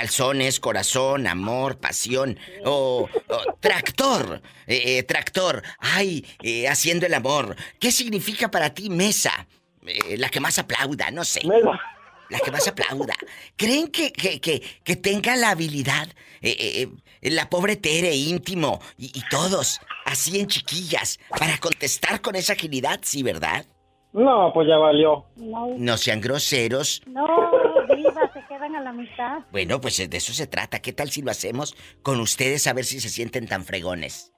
Calzones, 0.02 0.60
corazón, 0.60 1.26
amor, 1.26 1.78
pasión, 1.78 2.38
o, 2.64 3.08
o 3.28 3.52
tractor, 3.58 4.40
eh, 4.68 4.98
eh, 4.98 5.02
tractor, 5.02 5.60
ay, 5.80 6.24
eh, 6.40 6.68
haciendo 6.68 7.04
el 7.06 7.14
amor. 7.14 7.56
¿Qué 7.80 7.90
significa 7.90 8.48
para 8.48 8.72
ti 8.72 8.90
mesa? 8.90 9.48
Eh, 9.84 10.16
la 10.16 10.28
que 10.28 10.38
más 10.38 10.56
aplauda, 10.60 11.10
no 11.10 11.24
sé. 11.24 11.40
La 12.30 12.38
que 12.38 12.52
más 12.52 12.68
aplauda. 12.68 13.14
¿Creen 13.56 13.88
que, 13.88 14.12
que, 14.12 14.40
que, 14.40 14.62
que 14.84 14.94
tenga 14.94 15.34
la 15.34 15.50
habilidad, 15.50 16.06
eh, 16.42 16.54
eh, 16.60 16.88
eh, 17.20 17.30
la 17.32 17.50
pobre 17.50 17.74
Tere, 17.74 18.14
íntimo, 18.14 18.80
y, 18.96 19.06
y 19.18 19.22
todos, 19.28 19.80
así 20.04 20.38
en 20.38 20.46
chiquillas, 20.46 21.18
para 21.36 21.58
contestar 21.58 22.20
con 22.20 22.36
esa 22.36 22.52
agilidad, 22.52 23.00
sí, 23.02 23.24
verdad? 23.24 23.66
No, 24.12 24.52
pues 24.54 24.68
ya 24.68 24.76
valió. 24.78 25.26
No, 25.36 25.66
No 25.76 25.96
sean 25.96 26.20
groseros. 26.20 27.02
no, 27.06 27.26
diva, 28.58 28.66
se 28.66 28.72
quedan 28.72 28.76
a 28.76 28.80
la 28.80 28.92
mitad. 28.92 29.38
Bueno, 29.52 29.80
pues 29.80 29.96
de 29.96 30.16
eso 30.16 30.32
se 30.32 30.46
trata. 30.46 30.80
¿Qué 30.80 30.92
tal 30.92 31.10
si 31.10 31.22
lo 31.22 31.30
hacemos 31.30 31.76
con 32.02 32.20
ustedes 32.20 32.66
a 32.66 32.72
ver 32.72 32.84
si 32.84 33.00
se 33.00 33.08
sienten 33.08 33.46
tan 33.46 33.64
fregones? 33.64 34.32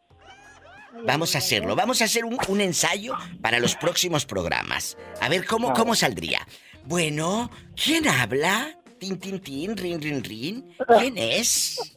Vamos 1.07 1.35
a 1.35 1.39
hacerlo. 1.39 1.77
Vamos 1.77 2.03
a 2.03 2.05
hacer 2.05 2.25
un, 2.25 2.37
un 2.49 2.61
ensayo 2.61 3.15
para 3.41 3.59
los 3.59 3.77
próximos 3.77 4.27
programas. 4.27 4.97
A 5.21 5.29
ver 5.29 5.47
cómo, 5.47 5.73
cómo 5.73 5.95
saldría. 5.95 6.47
Bueno, 6.85 7.51
¿quién 7.83 8.09
habla? 8.09 8.77
Tin, 8.99 9.19
tin, 9.19 9.41
tin, 9.41 9.77
rin, 9.77 10.01
rin, 10.01 10.23
rin. 10.23 10.77
¿Quién 10.99 11.17
es? 11.17 11.95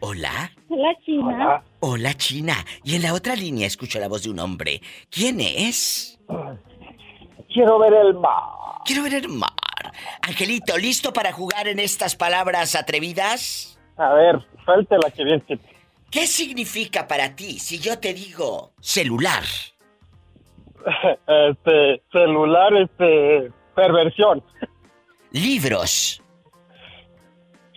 Hola. 0.00 0.52
La 0.68 0.98
china. 1.04 1.62
Hola, 1.80 2.14
China. 2.14 2.66
Y 2.82 2.96
en 2.96 3.02
la 3.02 3.14
otra 3.14 3.36
línea 3.36 3.66
escucho 3.66 4.00
la 4.00 4.08
voz 4.08 4.24
de 4.24 4.30
un 4.30 4.40
hombre. 4.40 4.82
¿Quién 5.10 5.40
es? 5.40 6.18
Quiero 7.52 7.78
ver 7.78 7.92
el 7.92 8.14
mar. 8.14 8.42
Quiero 8.84 9.02
ver 9.02 9.14
el 9.14 9.28
mar. 9.28 9.50
Angelito, 10.22 10.76
¿listo 10.78 11.12
para 11.12 11.32
jugar 11.32 11.68
en 11.68 11.78
estas 11.78 12.16
palabras 12.16 12.74
atrevidas? 12.74 13.78
A 13.96 14.14
ver, 14.14 14.38
suéltela 14.64 15.10
que 15.10 15.24
bien 15.24 15.40
que... 15.42 15.58
¿Qué 16.10 16.26
significa 16.26 17.06
para 17.08 17.34
ti 17.34 17.58
si 17.58 17.78
yo 17.78 17.98
te 17.98 18.14
digo 18.14 18.72
celular? 18.80 19.42
Este, 21.28 22.02
celular, 22.10 22.74
este, 22.74 23.52
perversión. 23.76 24.42
Libros. 25.30 26.20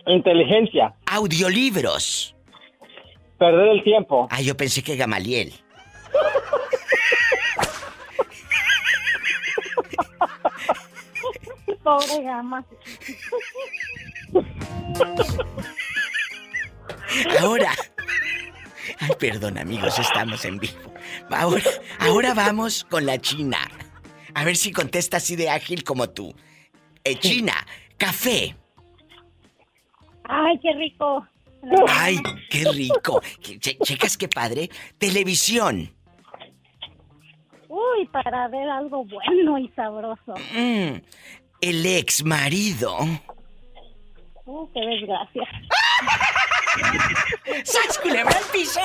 Inteligencia. 0.06 0.92
Audiolibros. 1.06 2.34
Perder 3.38 3.68
el 3.68 3.84
tiempo. 3.84 4.26
Ah, 4.30 4.40
yo 4.40 4.56
pensé 4.56 4.82
que 4.82 4.96
Gamaliel. 4.96 5.52
Pobre 11.82 12.22
gama. 12.22 12.64
Ahora. 17.40 17.72
Ay, 19.00 19.10
perdón, 19.18 19.58
amigos, 19.58 19.98
estamos 19.98 20.44
en 20.44 20.58
vivo. 20.58 20.92
Ahora, 21.30 21.62
ahora 21.98 22.34
vamos 22.34 22.84
con 22.88 23.04
la 23.04 23.18
China. 23.20 23.58
A 24.34 24.44
ver 24.44 24.56
si 24.56 24.72
contesta 24.72 25.16
así 25.18 25.36
de 25.36 25.50
ágil 25.50 25.82
como 25.84 26.08
tú. 26.10 26.34
Eh, 27.04 27.18
China, 27.18 27.54
café. 27.96 28.56
Ay, 30.24 30.58
qué 30.60 30.72
rico. 30.74 31.26
Ay, 31.88 32.18
qué 32.50 32.64
rico. 32.72 33.20
Che- 33.40 33.78
checas 33.78 34.16
qué 34.16 34.28
padre. 34.28 34.70
Televisión. 34.98 35.92
Uy, 37.76 38.06
para 38.06 38.48
ver 38.48 38.70
algo 38.70 39.04
bueno 39.04 39.58
y 39.58 39.68
sabroso. 39.76 40.34
Mm, 40.54 40.94
el 41.60 41.86
ex 41.86 42.24
marido. 42.24 42.96
Uh, 44.46 44.66
qué 44.72 44.80
desgracia. 44.80 45.42
¡Sas, 47.64 47.98
culebra 47.98 48.34
al 48.34 48.44
piso. 48.44 48.80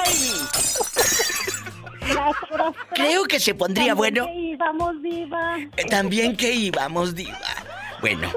Creo 2.93 3.23
que 3.23 3.39
se 3.39 3.55
pondría 3.55 3.93
bueno. 3.93 4.27
Y 4.33 4.57
vamos, 4.57 5.01
diva. 5.01 5.57
Eh, 5.77 5.85
También 5.89 6.35
que 6.35 6.51
íbamos, 6.51 7.15
diva. 7.15 7.39
Bueno, 8.01 8.29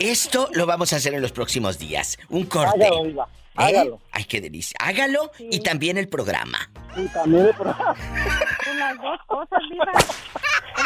esto 0.00 0.50
lo 0.52 0.66
vamos 0.66 0.92
a 0.92 0.96
hacer 0.96 1.14
en 1.14 1.22
los 1.22 1.32
próximos 1.32 1.78
días. 1.78 2.18
Un 2.28 2.44
corte. 2.44 2.84
Hágalo, 2.84 3.04
diva. 3.04 3.28
¿Eh? 3.56 3.90
Ay, 4.10 4.24
qué 4.24 4.40
delicia. 4.40 4.76
Hágalo 4.80 5.30
y 5.38 5.60
también 5.60 5.96
el 5.96 6.08
programa. 6.08 6.58
Y 6.96 7.06
también 7.08 7.46
el 7.46 7.54
programa. 7.54 7.94
Las 8.84 9.00
dos 9.00 9.18
cosas, 9.26 9.60
diva. 9.70 9.92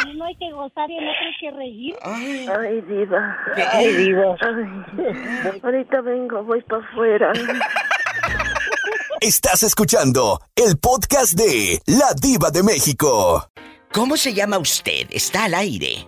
En 0.05 0.15
uno 0.15 0.25
hay 0.25 0.35
que 0.37 0.51
gozar 0.53 0.89
y 0.89 0.97
en 0.97 1.03
otro 1.09 1.25
hay 1.25 1.37
que 1.37 1.51
reír. 1.51 1.95
Ay, 2.01 2.81
diva. 2.87 3.37
¿Qué? 3.55 3.63
Ay, 3.73 3.93
diva. 3.93 4.37
Ay, 4.41 5.59
ahorita 5.61 6.01
vengo, 6.01 6.43
voy 6.43 6.61
para 6.61 6.81
afuera. 6.81 7.33
Estás 9.19 9.63
escuchando 9.63 10.39
el 10.55 10.77
podcast 10.79 11.33
de 11.33 11.81
La 11.87 12.13
Diva 12.13 12.51
de 12.51 12.63
México. 12.63 13.49
¿Cómo 13.91 14.15
se 14.15 14.33
llama 14.33 14.59
usted? 14.59 15.07
Está 15.11 15.43
al 15.43 15.55
aire. 15.55 16.07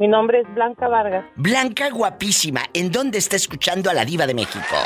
Mi 0.00 0.08
nombre 0.08 0.40
es 0.40 0.54
Blanca 0.54 0.88
Vargas. 0.88 1.26
Blanca 1.36 1.90
guapísima. 1.90 2.62
¿En 2.72 2.90
dónde 2.90 3.18
está 3.18 3.36
escuchando 3.36 3.90
a 3.90 3.94
la 3.94 4.06
diva 4.06 4.26
de 4.26 4.32
México? 4.32 4.76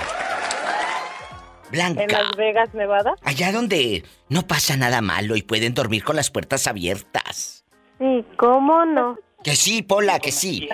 Blanca. 1.71 2.03
En 2.03 2.11
Las 2.11 2.37
Vegas, 2.37 2.75
Nevada. 2.75 3.15
Allá 3.23 3.53
donde 3.53 4.05
no 4.29 4.47
pasa 4.47 4.77
nada 4.77 5.01
malo 5.01 5.37
y 5.37 5.43
pueden 5.43 5.75
dormir 5.75 6.05
con 6.05 6.17
las 6.17 6.31
puertas 6.31 6.67
abiertas. 6.67 7.65
Sí, 7.99 8.25
¿cómo 8.37 8.85
no? 8.85 9.19
Que 9.43 9.57
sí, 9.57 9.83
Pola, 9.83 10.19
que 10.19 10.33
sí. 10.33 10.69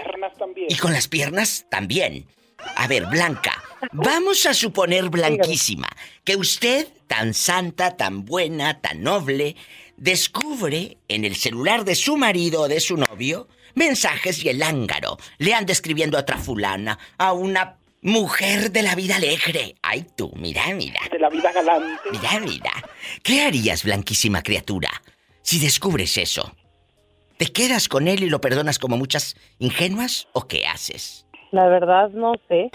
Y 0.68 0.76
con 0.76 0.92
las 0.92 1.08
piernas 1.08 1.66
también. 1.70 2.26
A 2.76 2.86
ver, 2.88 3.06
Blanca, 3.06 3.62
vamos 3.92 4.46
a 4.46 4.54
suponer, 4.54 5.08
Blanquísima, 5.08 5.88
que 6.24 6.36
usted, 6.36 6.88
tan 7.06 7.34
santa, 7.34 7.96
tan 7.96 8.24
buena, 8.24 8.80
tan 8.80 9.02
noble, 9.02 9.56
descubre 9.96 10.98
en 11.08 11.24
el 11.24 11.36
celular 11.36 11.84
de 11.84 11.94
su 11.94 12.16
marido 12.16 12.62
o 12.62 12.68
de 12.68 12.80
su 12.80 12.96
novio 12.96 13.48
mensajes 13.76 14.42
y 14.42 14.48
el 14.48 14.62
ángaro 14.62 15.18
le 15.38 15.54
anda 15.54 15.72
escribiendo 15.72 16.16
a 16.16 16.22
otra 16.22 16.38
fulana, 16.38 16.98
a 17.18 17.32
una 17.32 17.76
mujer 18.06 18.70
de 18.70 18.82
la 18.82 18.94
vida 18.94 19.16
alegre. 19.16 19.74
Ay, 19.82 20.06
tú, 20.16 20.32
mira, 20.36 20.62
mira. 20.74 21.00
De 21.10 21.18
la 21.18 21.28
vida 21.28 21.52
galante. 21.52 22.08
Mira, 22.12 22.40
mira. 22.40 22.70
¿Qué 23.22 23.42
harías, 23.42 23.82
blanquísima 23.82 24.42
criatura, 24.42 24.90
si 25.42 25.58
descubres 25.58 26.16
eso? 26.16 26.54
¿Te 27.36 27.46
quedas 27.46 27.88
con 27.88 28.06
él 28.08 28.22
y 28.22 28.30
lo 28.30 28.40
perdonas 28.40 28.78
como 28.78 28.96
muchas 28.96 29.36
ingenuas 29.58 30.28
o 30.32 30.46
qué 30.46 30.66
haces? 30.66 31.26
La 31.50 31.66
verdad, 31.66 32.10
no 32.10 32.34
sé. 32.48 32.70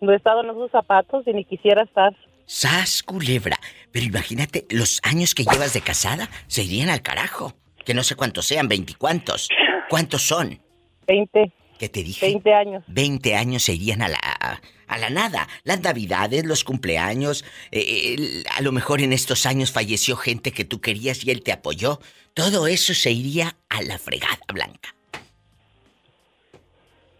No 0.00 0.12
he 0.12 0.16
estado 0.16 0.44
en 0.44 0.50
esos 0.50 0.70
zapatos 0.70 1.26
y 1.26 1.32
ni 1.32 1.44
quisiera 1.44 1.82
estar. 1.82 2.14
Sas 2.44 3.02
culebra. 3.02 3.58
Pero 3.90 4.04
imagínate, 4.04 4.66
los 4.70 5.00
años 5.02 5.34
que 5.34 5.44
llevas 5.44 5.72
de 5.72 5.80
casada 5.80 6.28
se 6.48 6.62
irían 6.62 6.90
al 6.90 7.02
carajo. 7.02 7.54
Que 7.84 7.94
no 7.94 8.02
sé 8.02 8.14
cuántos 8.14 8.46
sean, 8.46 8.68
veinticuantos. 8.68 9.48
¿Cuántos 9.88 10.22
son? 10.22 10.60
Veinte. 11.06 11.52
¿Qué 11.78 11.88
te 11.88 12.02
dije? 12.02 12.26
Veinte 12.26 12.54
años. 12.54 12.84
20 12.86 13.34
años 13.34 13.62
se 13.64 13.74
irían 13.74 14.02
a 14.02 14.08
la, 14.08 14.18
a, 14.22 14.60
a 14.86 14.98
la 14.98 15.10
nada. 15.10 15.46
Las 15.64 15.80
navidades, 15.80 16.44
los 16.44 16.64
cumpleaños. 16.64 17.44
eh, 17.70 18.42
a 18.54 18.62
lo 18.62 18.72
mejor 18.72 19.02
en 19.02 19.12
estos 19.12 19.44
años 19.46 19.72
falleció 19.72 20.16
gente 20.16 20.52
que 20.52 20.64
tú 20.64 20.80
querías 20.80 21.24
y 21.24 21.30
él 21.30 21.42
te 21.42 21.52
apoyó. 21.52 22.00
Todo 22.34 22.66
eso 22.66 22.94
se 22.94 23.10
iría 23.10 23.56
a 23.68 23.82
la 23.82 23.98
fregada, 23.98 24.38
Blanca. 24.52 24.94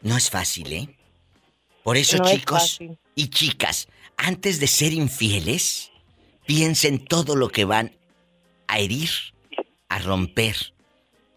No 0.02 0.16
es 0.16 0.30
fácil, 0.30 0.72
¿eh? 0.72 0.88
Por 1.82 1.96
eso, 1.96 2.18
No 2.18 2.24
chicos 2.24 2.78
y 3.14 3.28
chicas, 3.28 3.88
antes 4.16 4.60
de 4.60 4.66
ser 4.66 4.92
infieles, 4.92 5.90
piensen 6.46 7.04
todo 7.04 7.36
lo 7.36 7.48
que 7.50 7.64
van 7.64 7.92
a 8.68 8.78
herir, 8.78 9.10
a 9.88 9.98
romper, 10.00 10.72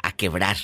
a 0.01 0.11
quebrar 0.11 0.57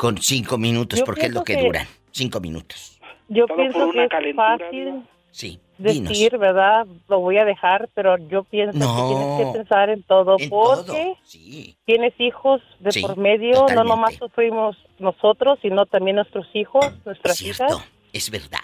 con 0.00 0.16
cinco 0.16 0.56
minutos, 0.56 0.98
Yo 1.00 1.04
porque 1.04 1.26
es 1.26 1.32
lo 1.34 1.44
que, 1.44 1.56
que- 1.56 1.62
duran. 1.62 1.86
Cinco 2.10 2.40
minutos. 2.40 2.98
Yo 3.28 3.46
Todo 3.46 3.56
pienso 3.58 3.90
que 3.92 4.04
es 4.04 4.34
fácil 4.34 5.02
Sí. 5.30 5.60
Dinos. 5.76 6.08
decir, 6.08 6.36
¿verdad? 6.38 6.86
Lo 7.08 7.20
voy 7.20 7.36
a 7.36 7.44
dejar, 7.44 7.88
pero 7.94 8.16
yo 8.28 8.42
pienso 8.44 8.76
No. 8.78 8.96
que 8.96 9.14
tienes 9.14 9.38
que 9.52 9.58
pensar 9.58 9.90
en 9.90 10.02
todo 10.02 10.36
En 10.38 10.48
porque 10.50 10.92
todo, 10.92 11.16
sí. 11.24 11.76
tienes 11.84 12.14
hijos 12.18 12.62
de 12.80 12.92
Sí, 12.92 13.02
por 13.02 13.16
medio, 13.18 13.52
no 13.52 13.60
totalmente. 13.60 13.88
nomás 13.88 14.14
sufrimos 14.14 14.76
nosotros, 14.98 15.58
sino 15.62 15.84
también 15.86 16.16
nuestros 16.16 16.46
hijos, 16.54 16.84
nuestras 17.04 17.36
Cierto, 17.36 17.64
hijas. 17.66 17.88
es 18.14 18.30
verdad. 18.30 18.58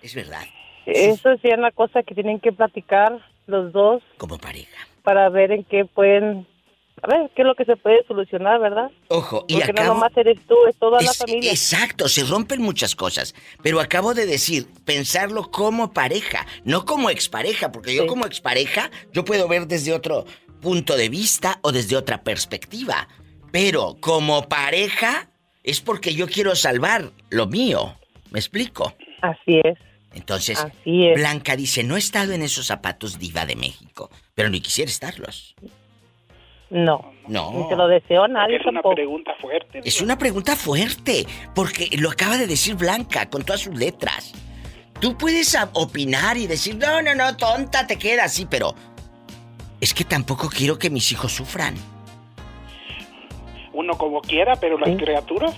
Es 0.00 0.14
verdad. 0.14 0.42
Eso 0.86 1.34
sí 1.42 1.48
es 1.48 1.58
una 1.58 1.72
cosa 1.72 2.02
que 2.04 2.14
tienen 2.14 2.38
que 2.40 2.52
platicar 2.52 3.18
los 3.46 3.72
dos 3.72 4.02
Como 4.16 4.38
pareja. 4.38 4.86
para 5.02 5.28
ver 5.28 5.52
en 5.52 5.64
qué 5.64 5.84
pueden, 5.84 6.46
a 7.02 7.06
ver, 7.08 7.30
qué 7.34 7.42
es 7.42 7.48
lo 7.48 7.54
que 7.54 7.64
se 7.64 7.76
puede 7.76 8.04
solucionar, 8.06 8.60
¿verdad? 8.60 8.90
Ojo, 9.08 9.44
y 9.48 9.54
Porque 9.54 9.72
no 9.72 9.80
acabo... 9.82 9.94
nomás 9.94 10.16
eres 10.16 10.38
tú, 10.46 10.56
es 10.68 10.76
toda 10.76 11.00
la 11.00 11.12
familia. 11.12 11.50
Exacto, 11.50 12.08
se 12.08 12.24
rompen 12.24 12.62
muchas 12.62 12.94
cosas. 12.94 13.34
Pero 13.62 13.80
acabo 13.80 14.14
de 14.14 14.26
decir, 14.26 14.66
pensarlo 14.84 15.50
como 15.50 15.92
pareja, 15.92 16.46
no 16.64 16.84
como 16.84 17.10
expareja, 17.10 17.72
porque 17.72 17.94
yo 17.94 18.06
como 18.06 18.26
expareja, 18.26 18.90
yo 19.12 19.24
puedo 19.24 19.48
ver 19.48 19.66
desde 19.66 19.92
otro 19.92 20.24
punto 20.60 20.96
de 20.96 21.08
vista 21.08 21.58
o 21.62 21.72
desde 21.72 21.96
otra 21.96 22.22
perspectiva. 22.22 23.08
Pero 23.52 23.96
como 24.00 24.48
pareja, 24.48 25.30
es 25.62 25.80
porque 25.80 26.14
yo 26.14 26.26
quiero 26.26 26.54
salvar 26.54 27.10
lo 27.30 27.46
mío. 27.46 27.94
¿Me 28.30 28.38
explico? 28.38 28.94
Así 29.22 29.60
es. 29.64 29.78
Entonces, 30.14 30.58
Así 30.58 31.06
es. 31.06 31.16
Blanca 31.16 31.54
dice, 31.56 31.84
no 31.84 31.96
he 31.96 31.98
estado 31.98 32.32
en 32.32 32.42
esos 32.42 32.66
zapatos 32.66 33.18
diva 33.18 33.46
de 33.46 33.56
México, 33.56 34.10
pero 34.34 34.48
ni 34.48 34.60
quisiera 34.60 34.90
estarlos. 34.90 35.54
No. 36.70 37.12
No. 37.26 37.52
Ni 37.52 37.68
te 37.68 37.76
lo 37.76 37.88
deseo 37.88 38.24
a 38.24 38.28
nadie 38.28 38.56
Es 38.56 38.62
una 38.62 38.74
tampoco. 38.80 38.94
pregunta 38.94 39.32
fuerte. 39.40 39.80
Es 39.84 40.00
una 40.00 40.16
pregunta 40.18 40.56
fuerte, 40.56 41.26
porque 41.54 41.88
lo 41.98 42.10
acaba 42.10 42.36
de 42.38 42.46
decir 42.46 42.74
Blanca 42.74 43.28
con 43.30 43.42
todas 43.44 43.60
sus 43.62 43.74
letras. 43.74 44.32
Tú 45.00 45.16
puedes 45.16 45.56
opinar 45.74 46.36
y 46.36 46.46
decir, 46.46 46.76
no, 46.76 47.00
no, 47.02 47.14
no, 47.14 47.36
tonta, 47.36 47.86
te 47.86 47.96
quedas 47.98 48.26
así, 48.26 48.46
pero 48.46 48.74
es 49.80 49.94
que 49.94 50.04
tampoco 50.04 50.48
quiero 50.48 50.78
que 50.78 50.90
mis 50.90 51.12
hijos 51.12 51.32
sufran. 51.32 51.74
uno 53.72 53.96
como 53.96 54.20
quiera, 54.20 54.56
pero 54.56 54.76
las 54.78 54.96
criaturas. 54.96 55.54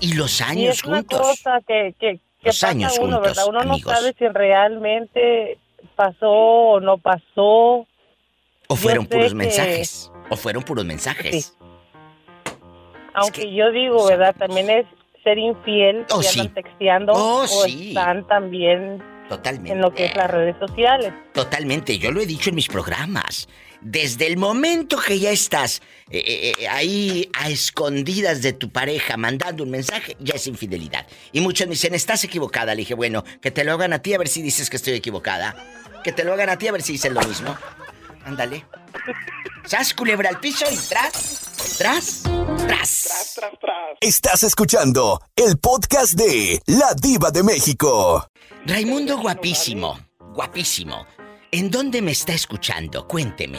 Y 0.00 0.14
los 0.14 0.40
Y 0.40 0.44
años 0.44 0.76
es 0.76 0.84
una 0.84 0.98
juntos. 0.98 1.20
cosa 1.20 1.60
que, 1.66 1.94
que, 1.98 2.16
que 2.16 2.20
Los 2.48 2.56
pasa 2.60 2.68
años 2.68 2.92
uno, 2.98 3.16
juntos, 3.16 3.22
¿verdad? 3.22 3.44
Uno 3.48 3.60
amigos. 3.60 3.84
no 3.86 3.92
sabe 3.98 4.14
si 4.18 4.28
realmente 4.28 5.58
pasó 5.96 6.30
o 6.30 6.80
no 6.80 6.98
pasó. 6.98 7.86
O 8.68 8.76
fueron 8.76 9.06
puros 9.06 9.30
que- 9.30 9.34
mensajes. 9.34 10.10
O 10.30 10.36
fueron 10.36 10.62
puros 10.62 10.84
mensajes. 10.84 11.54
Aunque 13.14 13.54
yo 13.54 13.70
digo, 13.70 14.04
¿verdad? 14.06 14.34
También 14.38 14.68
es 14.70 14.86
ser 15.22 15.38
infiel 15.38 16.04
Oh, 16.10 16.22
sí. 16.22 16.40
andan 16.40 16.54
texteando 16.54 17.12
Oh, 17.14 17.42
o 17.44 17.46
sí. 17.46 17.88
están 17.88 18.26
también 18.26 19.02
Totalmente. 19.28 19.72
en 19.72 19.80
lo 19.80 19.94
que 19.94 20.06
es 20.06 20.16
las 20.16 20.30
redes 20.30 20.56
sociales. 20.58 21.12
Totalmente, 21.32 21.98
yo 21.98 22.10
lo 22.10 22.20
he 22.20 22.26
dicho 22.26 22.50
en 22.50 22.56
mis 22.56 22.68
programas. 22.68 23.48
Desde 23.80 24.26
el 24.26 24.36
momento 24.38 24.96
que 24.98 25.18
ya 25.18 25.30
estás 25.30 25.82
eh, 26.10 26.22
eh, 26.26 26.52
eh, 26.58 26.68
ahí 26.68 27.28
a 27.38 27.50
escondidas 27.50 28.40
de 28.42 28.54
tu 28.54 28.70
pareja 28.70 29.16
mandando 29.18 29.62
un 29.62 29.70
mensaje, 29.70 30.16
ya 30.20 30.34
es 30.34 30.46
infidelidad. 30.46 31.06
Y 31.32 31.40
muchos 31.40 31.66
me 31.66 31.72
dicen, 31.72 31.94
estás 31.94 32.24
equivocada. 32.24 32.74
Le 32.74 32.80
dije, 32.80 32.94
bueno, 32.94 33.24
que 33.42 33.50
te 33.50 33.62
lo 33.62 33.72
hagan 33.74 33.92
a 33.92 34.00
ti 34.00 34.14
a 34.14 34.18
ver 34.18 34.28
si 34.28 34.40
dices 34.42 34.70
que 34.70 34.76
estoy 34.76 34.94
equivocada. 34.94 35.54
Que 36.02 36.12
te 36.12 36.24
lo 36.24 36.32
hagan 36.32 36.48
a 36.48 36.58
ti 36.58 36.66
a 36.68 36.72
ver 36.72 36.82
si 36.82 36.92
dicen 36.92 37.12
lo 37.14 37.20
mismo. 37.22 37.54
Ándale. 38.24 38.64
¿Sas 39.64 39.94
culebra 39.94 40.30
al 40.30 40.40
piso 40.40 40.64
y 40.70 40.76
tras, 40.76 41.76
tras, 41.78 42.22
tras. 42.66 43.40
Estás 44.00 44.42
escuchando 44.42 45.20
el 45.36 45.58
podcast 45.58 46.14
de 46.14 46.60
La 46.66 46.94
Diva 46.94 47.30
de 47.30 47.42
México. 47.42 48.26
Raimundo 48.66 49.18
guapísimo, 49.18 49.98
guapísimo. 50.32 51.06
¿En 51.50 51.70
dónde 51.70 52.02
me 52.02 52.12
está 52.12 52.32
escuchando? 52.32 53.06
Cuénteme. 53.06 53.58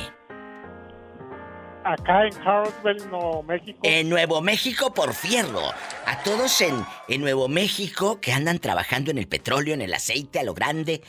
Acá 1.84 2.26
en 2.26 2.34
Carlsbad, 2.44 3.10
Nuevo 3.10 3.44
México. 3.44 3.80
En 3.84 4.10
Nuevo 4.10 4.42
México 4.42 4.94
por 4.94 5.14
fierro. 5.14 5.62
A 6.08 6.24
todos 6.24 6.60
en, 6.62 6.84
en 7.08 7.22
Nuevo 7.22 7.48
México 7.48 8.20
que 8.20 8.34
andan 8.34 8.58
trabajando 8.60 9.12
en 9.12 9.20
el 9.20 9.28
petróleo, 9.28 9.76
en 9.76 9.82
el 9.82 9.94
aceite, 9.94 10.40
a 10.40 10.44
lo 10.44 10.56
grande. 10.56 11.02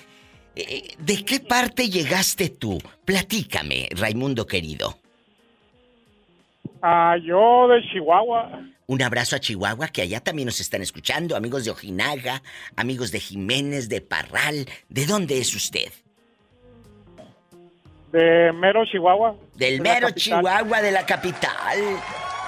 Eh, 0.57 0.95
¿De 0.99 1.23
qué 1.23 1.39
parte 1.39 1.91
llegaste 1.91 2.49
tú? 2.49 2.79
Platícame, 3.05 3.89
Raimundo 3.91 4.47
querido. 4.47 4.99
Ah, 6.83 7.17
yo 7.23 7.69
de 7.69 7.83
Chihuahua. 7.93 8.63
Un 8.87 9.03
abrazo 9.03 9.37
a 9.37 9.41
Chihuahua, 9.41 9.89
que 9.89 10.03
allá 10.03 10.21
también 10.21 10.47
nos 10.47 10.61
están 10.61 10.81
escuchando. 10.81 11.37
Amigos 11.37 11.65
de 11.65 11.73
Ojinaga, 11.73 12.43
amigos 12.75 13.13
de 13.13 13.21
Jiménez, 13.21 13.89
de 13.91 14.01
Parral. 14.01 14.67
¿De 14.89 15.05
dónde 15.05 15.39
es 15.39 15.55
usted? 15.55 15.93
De 18.13 18.53
Mero, 18.53 18.85
Chihuahua. 18.87 19.37
Del 19.57 19.79
de 19.79 19.83
mero. 19.83 20.11
Chihuahua 20.11 20.81
de 20.81 20.93
la 20.93 21.05
capital. 21.05 21.79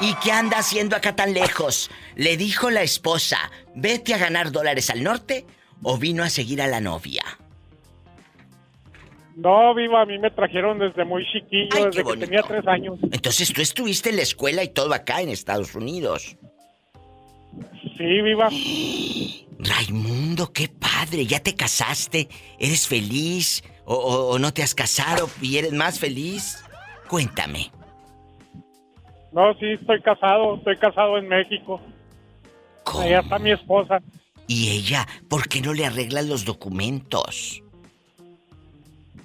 ¿Y 0.01 0.15
qué 0.23 0.33
anda 0.33 0.59
haciendo 0.59 0.97
acá 0.97 1.15
tan 1.15 1.35
lejos? 1.35 1.91
Le 2.15 2.37
dijo 2.37 2.71
la 2.71 2.83
esposa, 2.83 3.51
vete 3.75 4.15
a 4.15 4.19
ganar 4.19 4.53
dólares 4.53 4.89
al 4.89 5.03
norte 5.03 5.45
o 5.83 5.99
vino 5.99 6.23
a 6.23 6.31
seguir 6.31 6.63
a 6.63 6.69
la 6.69 6.81
novia. 6.81 7.25
No, 9.41 9.73
viva, 9.73 10.03
a 10.03 10.05
mí 10.05 10.19
me 10.19 10.33
trajeron 10.33 10.81
desde 10.81 11.05
muy 11.05 11.25
chiquillo, 11.33 11.69
Ay, 11.73 11.85
desde 11.85 12.03
que 12.03 12.17
tenía 12.17 12.43
tres 12.43 12.67
años. 12.67 12.99
Entonces 13.13 13.53
tú 13.53 13.61
estuviste 13.61 14.11
en 14.11 14.17
la 14.17 14.23
escuela 14.23 14.65
y 14.65 14.69
todo 14.69 14.93
acá 14.93 15.23
en 15.23 15.29
Estados 15.29 15.77
Unidos. 15.77 16.37
Sí, 17.97 18.21
viva. 18.23 18.49
Raimundo, 19.61 20.53
qué 20.53 20.69
padre, 20.69 21.25
ya 21.25 21.41
te 21.41 21.55
casaste, 21.55 22.29
eres 22.59 22.89
feliz 22.89 23.63
o, 23.85 23.95
o- 23.95 24.31
o 24.35 24.39
no 24.41 24.53
te 24.53 24.63
has 24.65 24.75
casado 24.75 25.31
y 25.41 25.57
eres 25.59 25.73
más 25.73 26.01
feliz. 26.01 26.65
Cuéntame. 27.09 27.71
No, 29.33 29.55
sí, 29.55 29.67
estoy 29.81 30.01
casado, 30.03 30.57
estoy 30.57 30.77
casado 30.79 31.17
en 31.17 31.29
México. 31.29 31.81
Allá 32.99 33.21
está 33.21 33.39
mi 33.39 33.53
esposa. 33.53 34.01
Y 34.49 34.71
ella, 34.71 35.07
¿por 35.29 35.49
qué 35.49 35.61
no 35.61 35.75
le 35.75 35.87
arreglan 35.87 36.29
los 36.29 36.45
documentos? 36.45 37.63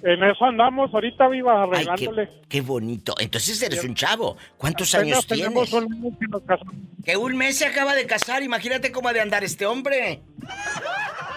En 0.06 0.22
eso 0.22 0.44
andamos 0.44 0.92
ahorita, 0.92 1.28
viva, 1.28 1.62
Ay, 1.62 1.70
qué, 1.70 1.76
arreglándole. 1.76 2.28
qué 2.46 2.60
bonito. 2.60 3.14
Entonces 3.18 3.60
eres 3.62 3.82
un 3.84 3.94
chavo. 3.94 4.36
¿Cuántos 4.58 4.94
años 4.94 5.26
tienes? 5.26 5.72
un 5.72 5.92
año 5.94 6.18
que 6.20 6.26
nos 6.28 6.42
casamos. 6.42 6.74
Que 7.02 7.16
un 7.16 7.34
mes 7.38 7.56
se 7.56 7.64
acaba 7.64 7.94
de 7.94 8.04
casar. 8.06 8.42
Imagínate 8.42 8.92
cómo 8.92 9.08
ha 9.08 9.14
de 9.14 9.22
andar 9.22 9.44
este 9.44 9.64
hombre. 9.64 10.20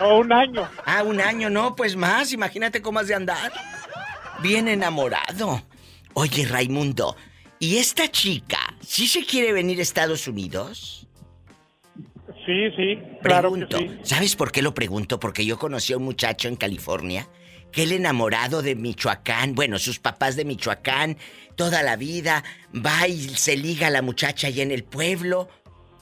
No, 0.02 0.18
un 0.18 0.34
año. 0.34 0.68
Ah, 0.86 1.04
un 1.04 1.22
año, 1.22 1.50
no, 1.50 1.78
pues 1.78 1.96
más. 1.96 2.34
Imagínate 2.34 2.82
cómo 2.82 3.00
has 3.00 3.08
de 3.08 3.16
andar. 3.16 3.54
Bien 4.44 4.68
enamorado. 4.68 5.62
Oye, 6.14 6.46
Raimundo, 6.46 7.16
¿y 7.60 7.78
esta 7.78 8.12
chica 8.12 8.60
sí 8.82 9.08
se 9.08 9.26
quiere 9.26 9.54
venir 9.54 9.80
a 9.80 9.84
Estados 9.84 10.28
Unidos? 10.28 11.08
Sí, 12.46 12.70
sí, 12.76 13.00
claro 13.22 13.54
que 13.54 13.66
Pregunto, 13.66 13.78
sí. 13.78 14.00
¿sabes 14.04 14.36
por 14.36 14.52
qué 14.52 14.62
lo 14.62 14.74
pregunto? 14.74 15.20
Porque 15.20 15.46
yo 15.46 15.58
conocí 15.58 15.94
a 15.94 15.98
un 15.98 16.04
muchacho 16.04 16.48
en 16.48 16.56
California 16.56 17.28
que 17.78 17.84
él 17.84 17.92
enamorado 17.92 18.64
de 18.64 18.74
Michoacán, 18.74 19.54
bueno, 19.54 19.78
sus 19.78 20.00
papás 20.00 20.36
de 20.36 20.46
Michoacán, 20.46 21.16
toda 21.56 21.84
la 21.84 21.96
vida, 21.96 22.44
va 22.76 23.08
y 23.08 23.30
se 23.36 23.56
liga 23.56 23.86
a 23.86 23.92
la 23.92 24.02
muchacha 24.02 24.48
allá 24.48 24.64
en 24.64 24.72
el 24.72 24.84
pueblo 24.84 25.48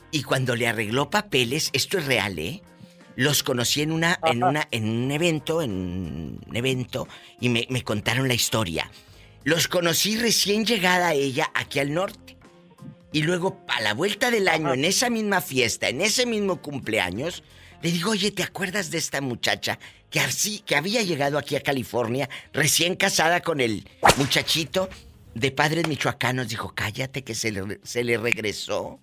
y 0.09 0.23
cuando 0.23 0.55
le 0.55 0.69
arregló 0.69 1.09
papeles, 1.09 1.71
esto 1.73 1.97
es 1.97 2.05
real, 2.05 2.39
¿eh? 2.39 2.61
Los 3.17 3.43
conocí 3.43 3.81
en 3.81 3.91
una, 3.91 4.17
en 4.23 4.45
una, 4.45 4.65
en 4.71 4.87
un 4.87 5.11
evento, 5.11 5.61
en 5.61 5.71
un 6.47 6.55
evento, 6.55 7.09
y 7.41 7.49
me, 7.49 7.67
me 7.69 7.83
contaron 7.83 8.29
la 8.29 8.35
historia. 8.35 8.89
Los 9.43 9.67
conocí 9.67 10.15
recién 10.15 10.65
llegada 10.65 11.13
ella 11.13 11.51
aquí 11.53 11.79
al 11.79 11.93
norte. 11.93 12.37
Y 13.11 13.23
luego, 13.23 13.65
a 13.67 13.81
la 13.81 13.93
vuelta 13.93 14.31
del 14.31 14.47
año, 14.47 14.73
en 14.73 14.85
esa 14.85 15.09
misma 15.09 15.41
fiesta, 15.41 15.89
en 15.89 15.99
ese 15.99 16.25
mismo 16.25 16.61
cumpleaños, 16.61 17.43
le 17.85 17.91
digo, 17.91 18.09
oye, 18.09 18.31
¿te 18.31 18.41
acuerdas 18.41 18.89
de 18.89 18.97
esta 18.97 19.21
muchacha 19.21 19.77
que 20.09 20.19
así, 20.19 20.61
que 20.65 20.75
había 20.75 21.03
llegado 21.03 21.37
aquí 21.37 21.55
a 21.55 21.61
California, 21.61 22.27
recién 22.51 22.95
casada 22.95 23.41
con 23.41 23.61
el 23.61 23.87
muchachito 24.17 24.89
de 25.35 25.51
padres 25.51 25.87
michoacanos? 25.87 26.47
Dijo, 26.47 26.73
cállate 26.73 27.23
que 27.23 27.35
se 27.35 27.51
le, 27.51 27.79
se 27.83 28.03
le 28.03 28.17
regresó. 28.17 28.99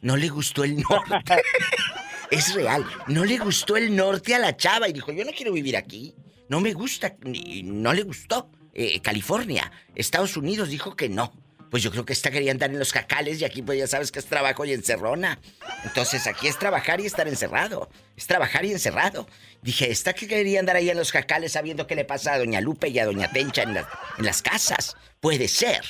No 0.00 0.16
le 0.16 0.30
gustó 0.30 0.64
el 0.64 0.76
norte. 0.78 1.42
es 2.30 2.54
real. 2.54 2.86
No 3.06 3.26
le 3.26 3.36
gustó 3.36 3.76
el 3.76 3.94
norte 3.94 4.34
a 4.34 4.38
la 4.38 4.56
chava 4.56 4.88
y 4.88 4.94
dijo, 4.94 5.12
yo 5.12 5.22
no 5.26 5.32
quiero 5.32 5.52
vivir 5.52 5.76
aquí. 5.76 6.14
No 6.48 6.62
me 6.62 6.72
gusta, 6.72 7.16
ni- 7.22 7.64
no 7.64 7.92
le 7.92 8.02
gustó. 8.02 8.50
Eh, 8.72 8.98
California, 9.00 9.70
Estados 9.94 10.38
Unidos 10.38 10.70
dijo 10.70 10.96
que 10.96 11.10
no. 11.10 11.34
Pues 11.76 11.82
yo 11.82 11.90
creo 11.90 12.06
que 12.06 12.14
esta 12.14 12.30
quería 12.30 12.52
andar 12.52 12.70
en 12.70 12.78
los 12.78 12.90
cacales 12.90 13.38
y 13.38 13.44
aquí 13.44 13.60
pues 13.60 13.78
ya 13.78 13.86
sabes 13.86 14.10
que 14.10 14.18
es 14.18 14.24
trabajo 14.24 14.64
y 14.64 14.72
encerrona. 14.72 15.38
Entonces 15.84 16.26
aquí 16.26 16.46
es 16.48 16.58
trabajar 16.58 17.02
y 17.02 17.04
estar 17.04 17.28
encerrado. 17.28 17.90
Es 18.16 18.26
trabajar 18.26 18.64
y 18.64 18.72
encerrado. 18.72 19.26
Dije, 19.60 19.90
esta 19.90 20.14
que 20.14 20.26
quería 20.26 20.58
andar 20.58 20.76
ahí 20.76 20.88
en 20.88 20.96
los 20.96 21.12
cacales 21.12 21.52
sabiendo 21.52 21.86
qué 21.86 21.94
le 21.94 22.06
pasa 22.06 22.32
a 22.32 22.38
Doña 22.38 22.62
Lupe 22.62 22.88
y 22.88 22.98
a 22.98 23.04
Doña 23.04 23.30
Tencha 23.30 23.62
en, 23.62 23.74
la- 23.74 23.86
en 24.16 24.24
las 24.24 24.40
casas. 24.40 24.96
Puede 25.20 25.48
ser. 25.48 25.82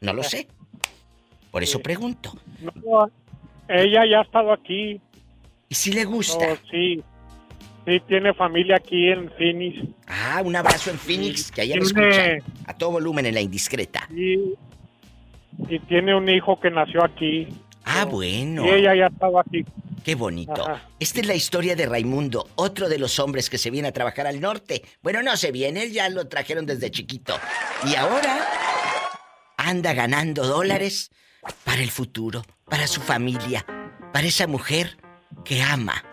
No 0.00 0.12
lo 0.12 0.22
sé. 0.22 0.46
Por 1.50 1.64
eso 1.64 1.80
pregunto. 1.80 2.38
No, 2.60 3.10
ella 3.68 4.02
ya 4.08 4.20
ha 4.20 4.22
estado 4.22 4.52
aquí. 4.52 5.00
¿Y 5.68 5.74
si 5.74 5.90
le 5.92 6.04
gusta? 6.04 6.46
No, 6.46 6.56
sí. 6.70 7.02
Sí, 7.86 8.00
tiene 8.06 8.32
familia 8.34 8.76
aquí 8.76 9.08
en 9.08 9.28
Phoenix. 9.32 9.84
Ah, 10.06 10.42
un 10.44 10.54
abrazo 10.54 10.90
en 10.92 10.98
Phoenix, 10.98 11.50
que 11.50 11.62
allá 11.62 11.74
me 11.74 11.80
Tiene- 11.86 12.08
escuchan. 12.38 12.54
A 12.66 12.78
todo 12.78 12.92
volumen 12.92 13.26
en 13.26 13.34
la 13.34 13.40
indiscreta. 13.40 14.08
Y, 14.16 14.54
y 15.68 15.78
tiene 15.80 16.14
un 16.14 16.28
hijo 16.28 16.58
que 16.60 16.70
nació 16.70 17.04
aquí. 17.04 17.48
Ah, 17.84 18.04
bueno. 18.04 18.64
Y 18.66 18.70
ella 18.70 18.94
ya 18.94 19.04
ha 19.06 19.08
estado 19.08 19.38
aquí. 19.38 19.64
Qué 20.04 20.14
bonito. 20.14 20.68
Ajá. 20.68 20.82
Esta 21.00 21.20
es 21.20 21.26
la 21.26 21.34
historia 21.34 21.76
de 21.76 21.86
Raimundo, 21.86 22.48
otro 22.56 22.88
de 22.88 22.98
los 22.98 23.18
hombres 23.18 23.48
que 23.48 23.58
se 23.58 23.70
viene 23.70 23.88
a 23.88 23.92
trabajar 23.92 24.26
al 24.26 24.40
norte. 24.40 24.82
Bueno, 25.02 25.22
no 25.22 25.36
se 25.36 25.50
viene, 25.50 25.84
él 25.84 25.92
ya 25.92 26.08
lo 26.08 26.28
trajeron 26.28 26.66
desde 26.66 26.90
chiquito. 26.90 27.34
Y 27.86 27.94
ahora 27.94 28.38
anda 29.56 29.94
ganando 29.94 30.46
dólares 30.46 31.10
para 31.64 31.82
el 31.82 31.90
futuro, 31.90 32.42
para 32.68 32.86
su 32.86 33.00
familia, 33.00 33.64
para 34.12 34.26
esa 34.26 34.46
mujer 34.46 34.96
que 35.44 35.62
ama 35.62 36.04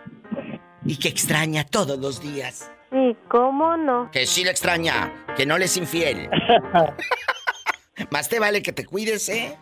y 0.85 0.97
que 0.97 1.09
extraña 1.09 1.65
todos 1.65 1.99
los 1.99 2.21
días. 2.21 2.71
Sí, 2.91 3.15
¿cómo 3.29 3.77
no? 3.77 4.09
Que 4.11 4.25
sí 4.25 4.43
le 4.43 4.51
extraña, 4.51 5.25
que 5.37 5.45
no 5.45 5.57
le 5.57 5.65
es 5.65 5.77
infiel. 5.77 6.29
Más 8.09 8.29
te 8.29 8.39
vale 8.39 8.61
que 8.61 8.73
te 8.73 8.85
cuides, 8.85 9.29
¿eh? 9.29 9.57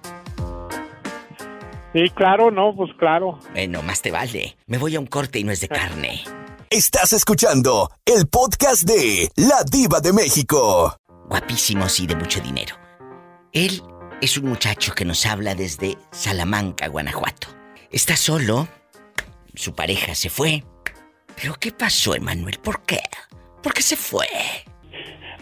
Sí, 1.94 2.10
claro, 2.16 2.52
no, 2.52 2.76
pues 2.76 2.91
claro. 2.98 3.40
Bueno, 3.53 3.82
más 3.82 4.02
te 4.02 4.11
vale. 4.11 4.56
Me 4.68 4.78
voy 4.78 4.95
a 4.95 4.99
un 4.99 5.07
corte 5.07 5.40
y 5.40 5.44
no 5.44 5.52
es 5.52 5.61
de 5.61 5.68
carne. 5.70 6.24
Estás 6.70 7.14
escuchando 7.14 7.90
el 8.06 8.28
podcast 8.28 8.84
de 8.84 9.32
La 9.36 9.64
Diva 9.70 9.99
de 9.99 10.14
México. 10.14 10.95
Guapísimos 11.28 11.99
y 11.99 12.07
de 12.07 12.16
mucho 12.16 12.40
dinero. 12.41 12.76
Él 13.52 13.82
es 14.22 14.38
un 14.38 14.49
muchacho 14.49 14.94
que 14.94 15.06
nos 15.06 15.26
habla 15.26 15.56
desde 15.56 15.98
Salamanca, 16.11 16.88
Guanajuato. 16.88 17.48
Está 17.91 18.16
solo. 18.16 18.68
Su 19.56 19.74
pareja 19.74 20.14
se 20.14 20.30
fue. 20.30 20.64
¿Pero 21.41 21.56
qué 21.56 21.72
pasó, 21.72 22.14
Emanuel? 22.14 22.60
¿Por 22.60 22.84
qué? 22.84 23.02
¿Por 23.64 23.74
qué 23.74 23.82
se 23.82 23.95
fue? 23.95 24.28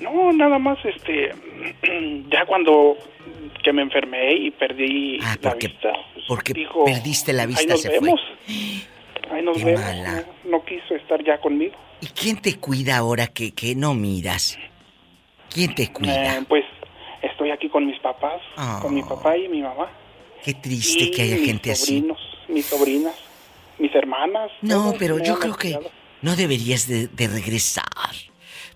No, 0.02 0.32
nada 0.34 0.60
más, 0.60 0.78
este, 0.86 1.32
ya 2.32 2.45
cuando 2.45 2.98
que 3.64 3.74
me 3.74 3.82
enfermé 3.82 4.34
y 4.34 4.52
perdí 4.52 5.19
Ah, 5.22 5.36
la 5.41 5.53
vista, 5.56 5.91
pues, 6.14 6.26
Porque 6.28 6.53
dijo, 6.53 6.86
perdiste 6.86 7.34
la 7.34 7.44
ahí 7.44 7.48
vista, 7.49 7.65
nos 7.74 7.82
se 7.82 7.90
vemos. 7.90 8.19
fue. 8.45 9.36
Ahí 9.38 9.44
nos 9.44 9.57
Qué 9.57 9.65
vemos. 9.65 9.82
mala. 9.82 10.26
No, 10.45 10.52
no 10.57 10.65
quiso 10.65 10.95
estar 10.95 11.24
ya 11.24 11.38
conmigo. 11.40 11.76
¿Y 12.02 12.07
quién 12.07 12.38
te 12.41 12.56
cuida 12.60 12.98
ahora 12.98 13.28
que, 13.28 13.52
que 13.53 13.76
no 13.76 13.94
miras? 13.94 14.57
¿Quién 15.49 15.74
te 15.76 15.91
cuida? 15.91 16.38
Eh, 16.38 16.45
pues 16.48 16.64
estoy 17.22 17.49
aquí 17.52 17.68
con 17.69 17.86
mis 17.86 17.99
papás, 17.99 18.41
Ah. 18.56 18.80
con 18.82 18.94
mi 18.94 19.02
papá 19.03 19.36
y 19.38 19.48
mi 19.49 19.61
mamá. 19.61 19.88
Qué 20.44 20.53
triste 20.53 21.06
y 21.06 21.11
que 21.11 21.24
haya 21.24 21.38
gente 21.38 21.72
así. 21.72 21.95
sobrinos, 21.98 22.19
mis 22.48 22.65
sobrinas, 22.68 23.15
mis 23.80 23.94
hermanas. 23.95 24.52
No, 24.61 24.94
pero 24.99 25.18
yo 25.22 25.40
creo 25.40 25.56
que 25.57 25.78
no 26.22 26.36
deberías 26.36 26.88
de, 26.88 27.07
de 27.07 27.28
regresar. 27.28 27.84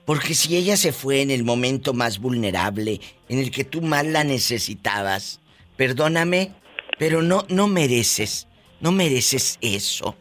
Porque 0.06 0.34
si 0.34 0.56
ella 0.56 0.78
se 0.78 0.91
fue 0.91 1.22
en 1.22 1.32
el 1.32 1.44
momento 1.44 1.94
más 1.94 2.19
vulnerable, 2.19 2.99
en 3.30 3.40
el 3.40 3.52
que 3.52 3.64
tú 3.64 3.82
más 3.82 4.06
la 4.06 4.23
necesitabas, 4.23 5.40
perdóname, 5.78 6.53
pero 6.98 7.22
no, 7.22 7.45
no 7.49 7.68
mereces, 7.68 8.48
no 8.80 8.91
mereces 8.91 9.57
eso. 9.61 10.15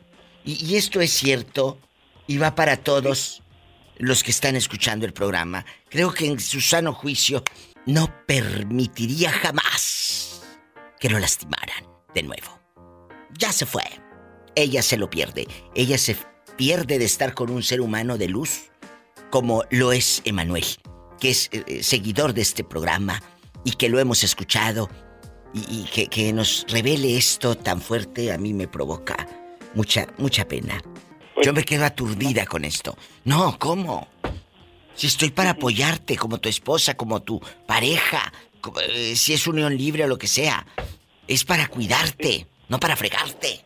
Y, 0.44 0.64
y 0.64 0.76
esto 0.76 1.00
es 1.00 1.12
cierto, 1.12 1.78
y 2.26 2.38
va 2.38 2.54
para 2.54 2.76
todos 2.76 3.42
los 3.96 4.22
que 4.22 4.30
están 4.30 4.56
escuchando 4.56 5.06
el 5.06 5.12
programa. 5.12 5.64
Creo 5.88 6.12
que 6.12 6.26
en 6.26 6.40
su 6.40 6.60
sano 6.60 6.92
juicio 6.92 7.42
no 7.86 8.12
permitiría 8.26 9.30
jamás 9.30 10.42
que 10.98 11.08
lo 11.08 11.18
lastimaran 11.18 11.86
de 12.14 12.22
nuevo. 12.22 12.60
Ya 13.38 13.52
se 13.52 13.66
fue. 13.66 13.84
Ella 14.54 14.82
se 14.82 14.96
lo 14.96 15.08
pierde. 15.10 15.46
Ella 15.74 15.98
se 15.98 16.16
pierde 16.56 16.98
de 16.98 17.04
estar 17.04 17.34
con 17.34 17.50
un 17.50 17.62
ser 17.62 17.80
humano 17.80 18.18
de 18.18 18.28
luz 18.28 18.69
como 19.30 19.64
lo 19.70 19.92
es 19.92 20.22
Emanuel, 20.24 20.66
que 21.18 21.30
es 21.30 21.48
eh, 21.52 21.64
eh, 21.66 21.82
seguidor 21.82 22.34
de 22.34 22.42
este 22.42 22.64
programa 22.64 23.22
y 23.64 23.72
que 23.72 23.88
lo 23.88 23.98
hemos 23.98 24.24
escuchado 24.24 24.88
y, 25.54 25.60
y 25.60 25.84
que, 25.92 26.06
que 26.08 26.32
nos 26.32 26.66
revele 26.68 27.16
esto 27.16 27.56
tan 27.56 27.80
fuerte 27.80 28.32
a 28.32 28.38
mí 28.38 28.52
me 28.52 28.68
provoca 28.68 29.28
mucha, 29.74 30.06
mucha 30.18 30.46
pena. 30.46 30.82
Yo 31.42 31.52
me 31.52 31.64
quedo 31.64 31.84
aturdida 31.84 32.44
con 32.46 32.64
esto. 32.64 32.96
No, 33.24 33.58
¿cómo? 33.58 34.08
Si 34.94 35.06
estoy 35.06 35.30
para 35.30 35.50
apoyarte 35.50 36.16
como 36.16 36.38
tu 36.38 36.48
esposa, 36.48 36.94
como 36.94 37.22
tu 37.22 37.40
pareja, 37.66 38.32
como, 38.60 38.80
eh, 38.80 39.16
si 39.16 39.32
es 39.32 39.46
unión 39.46 39.76
libre 39.76 40.04
o 40.04 40.08
lo 40.08 40.18
que 40.18 40.26
sea, 40.26 40.66
es 41.26 41.44
para 41.44 41.68
cuidarte, 41.68 42.46
no 42.68 42.78
para 42.78 42.96
fregarte. 42.96 43.64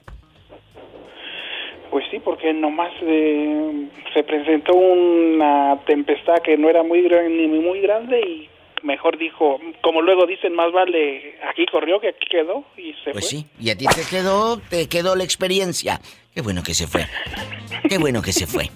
Pues 2.24 2.36
porque 2.36 2.52
nomás 2.52 2.92
eh, 3.02 3.88
se 4.12 4.22
presentó 4.24 4.74
una 4.74 5.78
tempestad 5.86 6.36
que 6.42 6.56
no 6.56 6.68
era 6.70 6.82
muy 6.82 7.02
grande 7.02 7.28
ni 7.46 7.58
muy 7.58 7.80
grande 7.80 8.20
y 8.20 8.48
mejor 8.82 9.18
dijo, 9.18 9.58
como 9.82 10.02
luego 10.02 10.26
dicen, 10.26 10.54
más 10.54 10.72
vale 10.72 11.36
aquí 11.50 11.66
corrió 11.70 12.00
que 12.00 12.08
aquí 12.08 12.26
quedó 12.30 12.64
y 12.76 12.92
se 13.04 13.12
Pues 13.12 13.28
fue. 13.30 13.38
sí, 13.40 13.46
y 13.60 13.70
a 13.70 13.76
ti 13.76 13.86
te 13.86 14.02
quedó, 14.08 14.58
te 14.58 14.88
quedó 14.88 15.16
la 15.16 15.24
experiencia. 15.24 16.00
Qué 16.34 16.40
bueno 16.42 16.62
que 16.62 16.74
se 16.74 16.86
fue. 16.86 17.06
Qué 17.88 17.98
bueno 17.98 18.22
que 18.22 18.32
se 18.32 18.46
fue. 18.46 18.70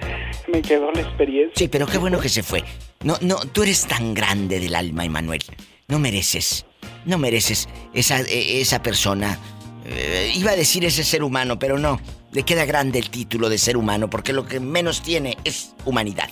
Me 0.48 0.60
quedó 0.62 0.90
la 0.92 1.00
experiencia. 1.00 1.54
Sí, 1.56 1.68
pero 1.68 1.86
qué 1.86 1.98
bueno 1.98 2.20
que 2.20 2.28
se 2.28 2.42
fue. 2.42 2.62
No, 3.04 3.14
no, 3.20 3.36
tú 3.52 3.62
eres 3.62 3.86
tan 3.86 4.14
grande 4.14 4.60
del 4.60 4.74
alma, 4.74 5.04
Emanuel. 5.04 5.42
No 5.88 5.98
mereces, 5.98 6.66
no 7.04 7.18
mereces 7.18 7.68
esa, 7.92 8.20
eh, 8.20 8.60
esa 8.60 8.82
persona. 8.82 9.38
Eh, 9.86 10.32
iba 10.36 10.52
a 10.52 10.56
decir 10.56 10.84
ese 10.84 11.04
ser 11.04 11.22
humano, 11.22 11.58
pero 11.58 11.78
no. 11.78 12.00
Le 12.34 12.42
queda 12.42 12.64
grande 12.64 12.98
el 12.98 13.10
título 13.10 13.48
de 13.48 13.58
ser 13.58 13.76
humano 13.76 14.10
porque 14.10 14.32
lo 14.32 14.44
que 14.44 14.58
menos 14.58 15.02
tiene 15.02 15.38
es 15.44 15.76
humanidad. 15.84 16.28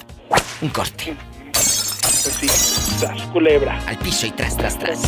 Un 0.61 0.71
corte. 0.71 1.17
Sí, 1.55 2.49
tras 2.99 3.23
culebra. 3.29 3.81
Al 3.87 3.97
piso 3.99 4.27
y 4.27 4.33
tras, 4.33 4.57
tras, 4.57 4.77
tras. 4.77 5.01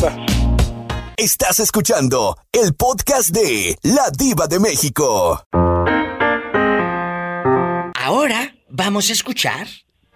Estás 1.17 1.59
escuchando 1.59 2.37
el 2.53 2.75
podcast 2.75 3.31
de 3.31 3.77
La 3.81 4.09
Diva 4.09 4.47
de 4.47 4.61
México. 4.61 5.43
Ahora 7.95 8.55
vamos 8.69 9.09
a 9.09 9.13
escuchar 9.13 9.67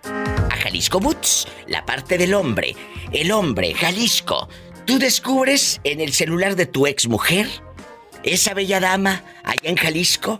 a 0.05 0.55
Jalisco 0.55 1.01
Boots, 1.01 1.45
la 1.67 1.85
parte 1.85 2.17
del 2.17 2.33
hombre. 2.33 2.73
El 3.11 3.33
hombre, 3.33 3.73
Jalisco. 3.73 4.47
Tú 4.85 4.97
descubres 4.97 5.81
en 5.83 5.99
el 5.99 6.13
celular 6.13 6.55
de 6.55 6.67
tu 6.67 6.87
ex 6.87 7.09
mujer, 7.09 7.49
esa 8.23 8.53
bella 8.53 8.79
dama 8.79 9.25
allá 9.43 9.69
en 9.69 9.75
Jalisco, 9.75 10.39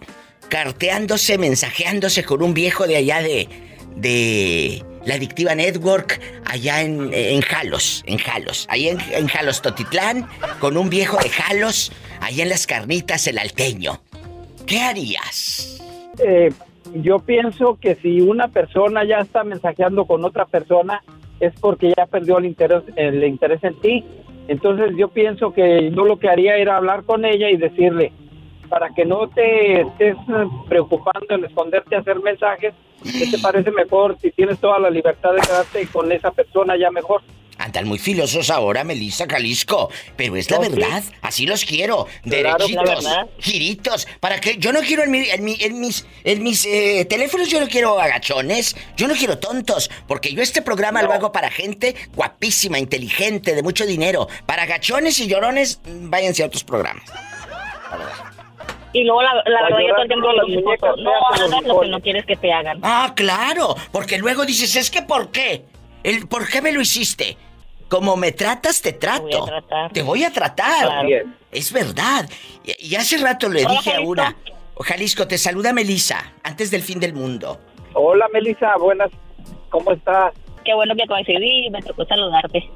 carteándose, 0.49 1.37
mensajeándose 1.37 2.23
con 2.23 2.41
un 2.43 2.53
viejo 2.53 2.87
de 2.87 2.97
allá 2.97 3.21
de. 3.21 3.47
de. 3.95 4.83
la 5.05 5.15
Adictiva 5.15 5.55
Network, 5.55 6.19
allá 6.45 6.81
en, 6.81 7.41
Jalos, 7.41 8.03
en 8.05 8.17
Jalos. 8.17 8.67
En, 8.73 8.97
en 9.11 9.27
Jalos 9.27 9.61
Totitlán, 9.61 10.27
con 10.59 10.77
un 10.77 10.89
viejo 10.89 11.17
de 11.17 11.29
Jalos, 11.29 11.91
allá 12.19 12.43
en 12.43 12.49
las 12.49 12.67
carnitas, 12.67 13.27
el 13.27 13.37
alteño. 13.37 14.01
¿Qué 14.65 14.79
harías? 14.81 15.81
Eh, 16.19 16.51
yo 16.95 17.19
pienso 17.19 17.77
que 17.79 17.95
si 17.95 18.21
una 18.21 18.47
persona 18.47 19.03
ya 19.03 19.19
está 19.19 19.43
mensajeando 19.43 20.05
con 20.05 20.25
otra 20.25 20.45
persona 20.45 21.01
es 21.39 21.53
porque 21.59 21.93
ya 21.95 22.05
perdió 22.05 22.37
el 22.37 22.45
interés, 22.45 22.83
el 22.95 23.23
interés 23.23 23.63
en 23.63 23.79
ti. 23.79 24.03
Entonces 24.47 24.91
yo 24.97 25.09
pienso 25.09 25.53
que 25.53 25.91
yo 25.91 26.05
lo 26.05 26.19
que 26.19 26.29
haría 26.29 26.57
era 26.57 26.77
hablar 26.77 27.03
con 27.03 27.23
ella 27.23 27.49
y 27.49 27.57
decirle, 27.57 28.11
para 28.69 28.89
que 28.89 29.03
no 29.05 29.27
te 29.29 29.81
estés 29.81 30.15
eh, 30.15 30.45
preocupando 30.67 31.35
en 31.35 31.45
esconderte 31.45 31.95
a 31.95 31.99
hacer 31.99 32.19
mensajes, 32.19 32.73
¿qué 33.03 33.27
te 33.27 33.37
parece 33.39 33.71
mejor 33.71 34.17
si 34.21 34.31
tienes 34.31 34.59
toda 34.59 34.79
la 34.79 34.89
libertad 34.89 35.31
de 35.33 35.41
quedarte 35.41 35.87
con 35.87 36.11
esa 36.11 36.31
persona 36.31 36.75
ya 36.77 36.91
mejor? 36.91 37.21
Andan 37.61 37.89
muy 37.89 37.99
filosos 37.99 38.49
ahora, 38.51 38.85
Melissa 38.85 39.25
Jalisco. 39.29 39.89
Pero 40.15 40.37
es 40.37 40.49
la 40.49 40.59
No, 40.59 40.63
sí. 40.63 40.69
verdad. 40.69 41.03
Así 41.21 41.45
los 41.45 41.65
quiero. 41.65 42.05
Claro, 42.23 42.57
Derechitos, 42.65 43.05
giritos. 43.39 44.07
Para 44.21 44.39
que 44.39 44.55
yo 44.59 44.71
no 44.71 44.79
quiero 44.79 45.03
en, 45.03 45.11
mi- 45.11 45.29
en 45.29 45.43
mi- 45.43 45.57
en 45.59 45.81
mis, 45.81 46.07
en 46.23 46.41
mis 46.41 46.65
eh, 46.65 47.03
teléfonos, 47.09 47.49
yo 47.49 47.59
no 47.59 47.67
quiero 47.67 47.99
agachones. 47.99 48.77
Yo 48.95 49.09
no 49.09 49.13
quiero 49.13 49.39
tontos. 49.39 49.91
Porque 50.07 50.31
yo 50.33 50.41
este 50.41 50.61
programa 50.61 51.03
lo 51.03 51.11
hago 51.11 51.33
para 51.33 51.51
gente 51.51 51.95
guapísima, 52.15 52.79
inteligente, 52.79 53.53
de 53.53 53.61
mucho 53.61 53.85
dinero. 53.85 54.29
Para 54.45 54.63
agachones 54.63 55.19
y 55.19 55.27
llorones, 55.27 55.81
váyanse 55.85 56.43
a 56.43 56.45
otros 56.45 56.63
programas. 56.63 57.03
Y 58.93 59.03
luego 59.03 59.21
la, 59.21 59.35
la 59.45 59.61
verdad 59.63 59.79
yo 59.87 59.93
todo 59.93 60.01
el 60.01 60.07
tiempo 60.07 60.29
digo 60.31 60.41
a 60.41 60.45
mi 60.45 60.55
esposo, 60.57 60.95
no 60.97 61.11
hagas 61.31 61.63
lo 61.63 61.79
que 61.79 61.87
no 61.89 61.99
quieres 62.01 62.25
que 62.25 62.35
te 62.35 62.51
hagan. 62.51 62.79
Ah, 62.81 63.13
claro. 63.15 63.75
Porque 63.91 64.17
luego 64.17 64.45
dices, 64.45 64.75
es 64.75 64.89
que 64.89 65.01
¿por 65.03 65.29
qué? 65.31 65.63
El, 66.03 66.27
¿Por 66.27 66.47
qué 66.47 66.61
me 66.61 66.71
lo 66.71 66.81
hiciste? 66.81 67.37
Como 67.87 68.15
me 68.15 68.31
tratas, 68.31 68.81
te 68.81 68.93
trato. 68.93 69.47
Te 69.93 70.01
voy 70.01 70.23
a 70.23 70.31
tratar. 70.31 70.85
Claro. 70.87 71.07
Bien. 71.07 71.35
Es 71.51 71.71
verdad. 71.71 72.27
Y, 72.63 72.87
y 72.91 72.95
hace 72.95 73.17
rato 73.17 73.49
le 73.49 73.61
Hola, 73.65 73.71
dije 73.71 73.89
a 73.89 73.93
Jalisco. 73.93 74.11
una. 74.11 74.35
Jalisco, 74.81 75.27
te 75.27 75.37
saluda 75.37 75.73
Melissa, 75.73 76.33
antes 76.43 76.71
del 76.71 76.81
fin 76.81 76.99
del 76.99 77.13
mundo. 77.13 77.59
Hola 77.93 78.27
Melissa, 78.31 78.77
buenas, 78.77 79.09
¿cómo 79.69 79.91
estás? 79.91 80.33
Qué 80.63 80.73
bueno 80.73 80.95
que 80.95 81.05
coincidí 81.07 81.65
y 81.65 81.69
me 81.69 81.81
tocó 81.81 82.05
saludarte. 82.05 82.69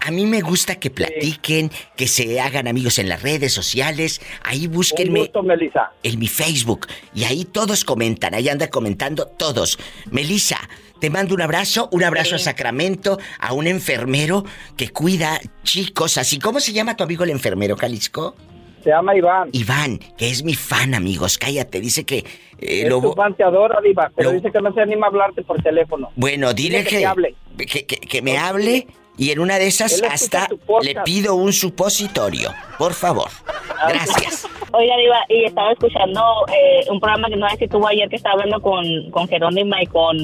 A 0.00 0.10
mí 0.10 0.24
me 0.26 0.40
gusta 0.40 0.76
que 0.76 0.90
platiquen, 0.90 1.70
que 1.96 2.06
se 2.08 2.40
hagan 2.40 2.68
amigos 2.68 2.98
en 2.98 3.08
las 3.08 3.22
redes 3.22 3.52
sociales. 3.52 4.20
Ahí 4.42 4.66
búsquenme. 4.66 5.20
Un 5.20 5.24
gusto, 5.26 5.42
Melissa. 5.42 5.90
En 6.02 6.18
mi 6.18 6.28
Facebook. 6.28 6.86
Y 7.14 7.24
ahí 7.24 7.44
todos 7.44 7.84
comentan. 7.84 8.34
Ahí 8.34 8.48
anda 8.48 8.68
comentando 8.70 9.26
todos. 9.26 9.78
Melissa, 10.10 10.58
te 11.00 11.10
mando 11.10 11.34
un 11.34 11.42
abrazo. 11.42 11.88
Un 11.92 12.04
abrazo 12.04 12.36
a 12.36 12.38
Sacramento. 12.38 13.18
A 13.40 13.52
un 13.52 13.66
enfermero 13.66 14.44
que 14.76 14.90
cuida 14.90 15.40
chicos. 15.64 16.16
Así. 16.16 16.38
¿Cómo 16.38 16.60
se 16.60 16.72
llama 16.72 16.96
tu 16.96 17.04
amigo 17.04 17.24
el 17.24 17.30
enfermero, 17.30 17.76
Jalisco? 17.76 18.34
Se 18.84 18.90
llama 18.90 19.16
Iván. 19.16 19.50
Iván, 19.52 19.98
que 20.16 20.30
es 20.30 20.44
mi 20.44 20.54
fan, 20.54 20.94
amigos. 20.94 21.36
Cállate. 21.36 21.80
Dice 21.80 22.04
que. 22.04 22.18
eh, 22.58 22.82
Es 22.84 22.88
tu 22.88 23.12
fan, 23.14 23.34
te 23.36 23.42
adora, 23.42 23.80
Diva, 23.82 24.10
pero 24.16 24.30
dice 24.30 24.50
que 24.52 24.60
no 24.60 24.72
se 24.72 24.80
anima 24.80 25.06
a 25.06 25.10
hablarte 25.10 25.42
por 25.42 25.60
teléfono. 25.62 26.10
Bueno, 26.14 26.54
dile 26.54 26.78
Dile 26.78 26.88
que 26.90 26.98
que, 27.00 27.06
hable. 27.06 27.34
que, 27.58 27.84
que- 27.86 27.96
que 27.96 28.22
me 28.22 28.38
hable 28.38 28.86
y 29.18 29.32
en 29.32 29.40
una 29.40 29.58
de 29.58 29.66
esas 29.66 30.00
hasta 30.08 30.48
le 30.80 30.94
pido 31.04 31.34
un 31.34 31.52
supositorio. 31.52 32.50
Por 32.78 32.94
favor. 32.94 33.28
Gracias. 33.88 34.46
Oiga, 34.72 34.96
Diva, 34.96 35.24
y 35.28 35.44
estaba 35.44 35.72
escuchando 35.72 36.20
eh, 36.48 36.86
un 36.90 37.00
programa 37.00 37.28
que 37.28 37.36
no 37.36 37.48
sé 37.50 37.56
si 37.56 37.68
tuvo 37.68 37.88
ayer 37.88 38.08
que 38.08 38.16
estaba 38.16 38.34
hablando 38.34 38.60
con, 38.60 39.10
con 39.10 39.26
Jerónima 39.26 39.82
y 39.82 39.86
con, 39.86 40.16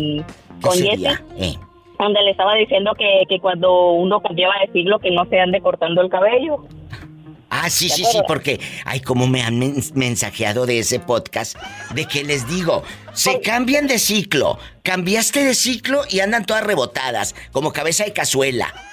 con 0.62 0.79
eh. 0.79 1.59
donde 1.99 2.23
le 2.23 2.31
estaba 2.31 2.55
diciendo 2.55 2.93
que, 2.97 3.25
que 3.29 3.41
cuando 3.41 3.93
uno 3.93 4.21
cambiaba 4.21 4.55
de 4.65 4.73
siglo 4.73 4.99
que 5.01 5.11
no 5.11 5.25
se 5.27 5.41
ande 5.41 5.61
cortando 5.61 6.01
el 6.01 6.09
cabello. 6.09 6.65
Ah, 7.56 7.70
sí, 7.70 7.89
¿Te 7.89 7.94
sí, 7.94 8.05
sí, 8.05 8.18
porque, 8.26 8.59
ay, 8.85 9.01
como 9.01 9.28
me 9.28 9.43
han 9.43 9.56
men- 9.59 9.76
mensajeado 9.94 10.66
de 10.66 10.81
ese 10.81 10.98
podcast, 10.98 11.56
de 11.94 12.05
que 12.06 12.24
les 12.24 12.48
digo, 12.48 12.82
se 13.12 13.40
cambian 13.40 13.86
de 13.86 14.01
ciclo, 14.01 14.59
cambiaste 14.82 15.44
de 15.44 15.55
ciclo 15.55 16.02
y 16.10 16.18
andan 16.18 16.44
todas 16.47 16.64
rebotadas, 16.64 17.35
como 17.52 17.72
cabeza 17.72 18.05
de 18.05 18.12
cazuela. 18.12 18.74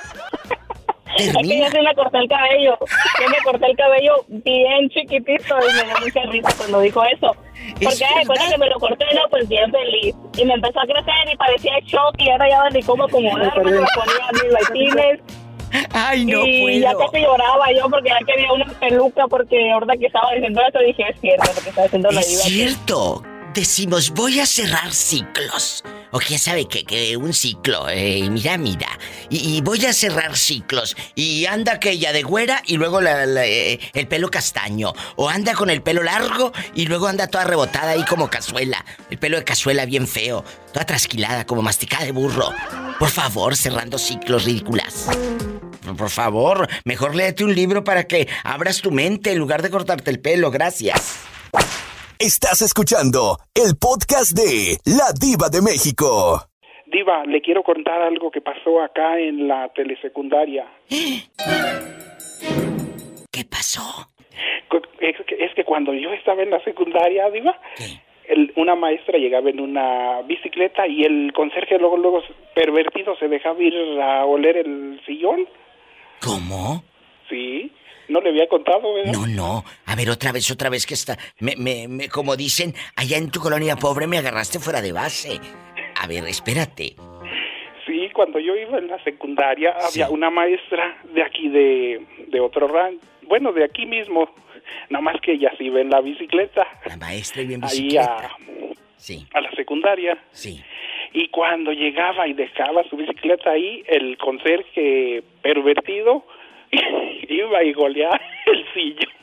Es 1.17 1.35
que 1.35 1.59
yo 1.59 1.69
sí 1.69 1.77
me 1.83 1.93
corté 1.93 2.19
el 2.19 2.27
cabello. 2.29 2.77
Yo 3.19 3.29
me 3.29 3.37
corté 3.43 3.65
el 3.69 3.75
cabello 3.75 4.25
bien 4.29 4.89
chiquitito 4.89 5.55
y 5.59 5.73
me 5.73 5.83
dio 5.83 5.99
mucha 5.99 6.21
risa 6.31 6.53
cuando 6.57 6.79
dijo 6.79 7.03
eso. 7.03 7.35
Porque 7.73 8.05
después 8.17 8.39
de 8.39 8.51
que 8.51 8.57
me 8.57 8.69
lo 8.69 8.79
corté, 8.79 9.05
no, 9.13 9.21
pues 9.29 9.47
bien 9.49 9.69
feliz. 9.71 10.15
Y 10.37 10.45
me 10.45 10.53
empezó 10.53 10.79
a 10.79 10.83
crecer 10.85 11.33
y 11.33 11.35
parecía 11.35 11.73
shock 11.85 12.15
y 12.17 12.29
ahora 12.29 12.49
ya 12.49 12.69
ni 12.69 12.81
cómo 12.81 13.03
acomodarme, 13.03 13.71
me 13.71 13.85
ponía 13.93 14.29
mis 14.41 14.53
baitines. 14.53 15.19
Ay, 15.93 16.25
no 16.25 16.45
y 16.45 16.61
puedo. 16.61 16.79
ya 16.79 16.93
casi 16.97 17.23
lloraba 17.23 17.65
yo 17.77 17.89
porque 17.89 18.09
ya 18.09 18.19
quería 18.25 18.51
una 18.53 18.65
peluca 18.79 19.27
porque 19.27 19.71
ahorita 19.71 19.97
que 19.97 20.05
estaba 20.07 20.31
diciendo 20.33 20.61
eso 20.67 20.79
dije, 20.79 21.03
es 21.09 21.19
cierto 21.21 21.51
lo 21.55 21.61
que 21.61 21.69
está 21.69 21.83
haciendo 21.83 22.11
la 22.11 22.19
Es 22.21 22.29
diva. 22.29 22.41
cierto. 22.43 23.23
Decimos, 23.53 24.11
voy 24.11 24.39
a 24.39 24.45
cerrar 24.45 24.93
ciclos. 24.93 25.83
O 26.11 26.19
quién 26.19 26.39
sabe 26.39 26.69
que, 26.69 26.85
que 26.85 27.17
un 27.17 27.33
ciclo, 27.33 27.89
eh, 27.89 28.29
mira, 28.29 28.57
mira. 28.57 28.87
Y, 29.29 29.59
voy 29.61 29.85
a 29.85 29.91
cerrar 29.91 30.37
ciclos. 30.37 30.95
Y 31.15 31.45
anda 31.47 31.73
aquella 31.73 32.13
de 32.13 32.23
güera 32.23 32.61
y 32.65 32.77
luego 32.77 33.01
eh, 33.01 33.79
el 33.93 34.07
pelo 34.07 34.31
castaño. 34.31 34.93
O 35.17 35.27
anda 35.27 35.53
con 35.53 35.69
el 35.69 35.81
pelo 35.81 36.01
largo 36.01 36.53
y 36.75 36.85
luego 36.85 37.07
anda 37.07 37.27
toda 37.27 37.43
rebotada 37.43 37.91
ahí 37.91 38.05
como 38.05 38.29
cazuela. 38.29 38.85
El 39.09 39.17
pelo 39.17 39.37
de 39.37 39.43
cazuela 39.43 39.85
bien 39.85 40.07
feo. 40.07 40.45
Toda 40.71 40.85
trasquilada 40.85 41.45
como 41.45 41.61
masticada 41.61 42.05
de 42.05 42.13
burro. 42.13 42.53
Por 42.99 43.09
favor, 43.09 43.57
cerrando 43.57 43.97
ciclos 43.97 44.45
ridículas. 44.45 45.07
Por 45.97 46.09
favor, 46.09 46.69
mejor 46.85 47.15
léete 47.15 47.43
un 47.43 47.53
libro 47.53 47.83
para 47.83 48.05
que 48.05 48.29
abras 48.45 48.81
tu 48.81 48.91
mente 48.91 49.31
en 49.33 49.39
lugar 49.39 49.61
de 49.61 49.69
cortarte 49.69 50.09
el 50.09 50.21
pelo. 50.21 50.51
Gracias. 50.51 51.31
Estás 52.21 52.61
escuchando 52.61 53.37
el 53.55 53.75
podcast 53.81 54.37
de 54.37 54.77
La 54.85 55.09
Diva 55.19 55.49
de 55.49 55.59
México. 55.61 56.39
Diva, 56.85 57.25
le 57.25 57.41
quiero 57.41 57.63
contar 57.63 57.99
algo 58.03 58.29
que 58.29 58.41
pasó 58.41 58.79
acá 58.81 59.17
en 59.17 59.47
la 59.47 59.69
telesecundaria. 59.73 60.67
¿Qué 63.31 63.43
pasó? 63.49 64.07
Es 64.99 65.15
que, 65.25 65.35
es 65.43 65.51
que 65.55 65.63
cuando 65.65 65.93
yo 65.93 66.11
estaba 66.13 66.43
en 66.43 66.51
la 66.51 66.63
secundaria, 66.63 67.27
Diva, 67.31 67.59
el- 68.27 68.53
una 68.55 68.75
maestra 68.75 69.17
llegaba 69.17 69.49
en 69.49 69.59
una 69.59 70.21
bicicleta 70.21 70.85
y 70.87 71.03
el 71.03 71.33
conserje 71.33 71.79
luego, 71.79 71.97
luego 71.97 72.21
pervertido 72.53 73.15
se 73.17 73.27
dejaba 73.29 73.61
ir 73.63 73.73
a 73.99 74.25
oler 74.25 74.57
el 74.57 75.01
sillón. 75.07 75.47
¿Cómo? 76.23 76.83
Sí, 77.29 77.71
no 78.11 78.21
le 78.21 78.29
había 78.29 78.47
contado, 78.47 78.93
¿verdad? 78.93 79.13
No, 79.13 79.25
no. 79.27 79.63
A 79.85 79.95
ver, 79.95 80.09
otra 80.09 80.31
vez, 80.31 80.49
otra 80.51 80.69
vez 80.69 80.85
que 80.85 80.93
está. 80.93 81.17
Me, 81.39 81.55
me, 81.57 81.87
me- 81.87 82.09
como 82.09 82.35
dicen, 82.35 82.73
allá 82.95 83.17
en 83.17 83.31
tu 83.31 83.39
colonia 83.39 83.75
pobre 83.75 84.05
me 84.07 84.17
agarraste 84.17 84.59
fuera 84.59 84.81
de 84.81 84.91
base. 84.91 85.39
A 85.99 86.07
ver, 86.07 86.25
espérate. 86.27 86.95
Sí, 87.85 88.09
cuando 88.13 88.39
yo 88.39 88.55
iba 88.55 88.77
en 88.77 88.87
la 88.87 89.03
secundaria 89.03 89.75
había 89.87 90.09
una 90.09 90.29
maestra 90.29 90.97
de 91.13 91.23
aquí 91.23 91.49
de, 91.49 92.05
de 92.27 92.39
otro 92.39 92.67
rancho, 92.67 93.05
bueno, 93.23 93.51
de 93.53 93.63
aquí 93.63 93.85
mismo, 93.85 94.29
nada 94.89 95.01
más 95.01 95.19
que 95.21 95.33
ella 95.33 95.51
sí 95.57 95.65
iba 95.65 95.81
en 95.81 95.89
la 95.89 96.01
bicicleta. 96.01 96.67
La 96.85 96.97
maestra 96.97 97.41
iba 97.41 97.53
en 97.55 97.63
Ahí 97.63 97.69
bicicleta. 97.69 98.17
a, 98.17 98.37
Sí. 98.97 99.25
a 99.33 99.41
la 99.41 99.51
secundaria. 99.51 100.17
Sí. 100.31 100.61
Y 101.13 101.27
cuando 101.29 101.71
llegaba 101.73 102.27
y 102.27 102.33
dejaba 102.33 102.83
su 102.89 102.95
bicicleta 102.97 103.49
ahí, 103.51 103.83
el 103.87 104.17
conserje 104.17 105.23
pervertido 105.41 106.23
iba 107.29 107.63
y 107.63 107.73
goleaba 107.73 108.19
el 108.45 108.73
sillón. 108.73 109.13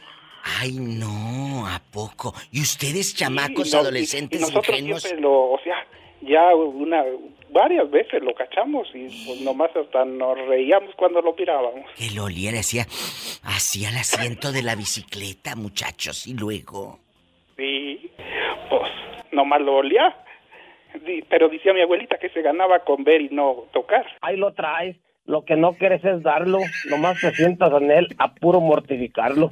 Ay, 0.61 0.73
no, 0.73 1.67
¿a 1.67 1.81
poco? 1.93 2.35
¿Y 2.53 2.61
ustedes, 2.63 3.15
chamacos, 3.15 3.69
Y 3.69 3.73
no- 3.73 3.79
adolescentes 3.81 4.39
y 4.41 4.43
nosotros 4.43 4.69
ingenuos? 4.79 5.03
siempre 5.03 5.21
lo, 5.23 5.51
o 5.53 5.61
sea, 5.63 5.87
ya 6.23 6.55
una 6.55 7.05
varias 7.51 7.91
veces 7.91 8.23
lo 8.23 8.35
cachamos 8.35 8.89
y 8.95 9.07
pues 9.27 9.41
nomás 9.43 9.75
hasta 9.77 10.05
nos 10.05 10.39
reíamos 10.47 10.95
cuando 10.97 11.21
lo 11.23 11.35
mirábamos. 11.35 11.91
Que 11.97 12.11
lo 12.15 12.25
oliera, 12.25 12.61
hacía 12.61 12.83
así 13.45 13.85
al 13.85 13.97
asiento 13.97 14.53
de 14.53 14.63
la 14.63 14.75
bicicleta, 14.75 15.55
muchachos, 15.57 16.27
y 16.27 16.35
luego. 16.35 16.99
Sí, 17.57 18.11
pues 18.71 18.91
nomás 19.33 19.61
lo 19.63 19.77
olía. 19.77 20.17
Pero 21.29 21.49
decía 21.49 21.73
mi 21.75 21.83
abuelita 21.83 22.19
que 22.19 22.31
se 22.31 22.41
ganaba 22.43 22.81
con 22.81 23.05
ver 23.05 23.21
y 23.23 23.29
no 23.31 23.65
tocar. 23.73 24.07
Ahí 24.23 24.37
lo 24.37 24.53
traes. 24.55 24.97
Lo 25.29 25.45
que 25.45 25.55
no 25.57 25.75
quieres 25.75 26.03
es 26.05 26.23
darlo. 26.23 26.59
Nomás 26.91 27.21
te 27.21 27.33
sientas 27.35 27.71
en 27.81 27.91
él 27.91 28.09
a 28.19 28.33
puro 28.35 28.61
mortificarlo. 28.61 29.51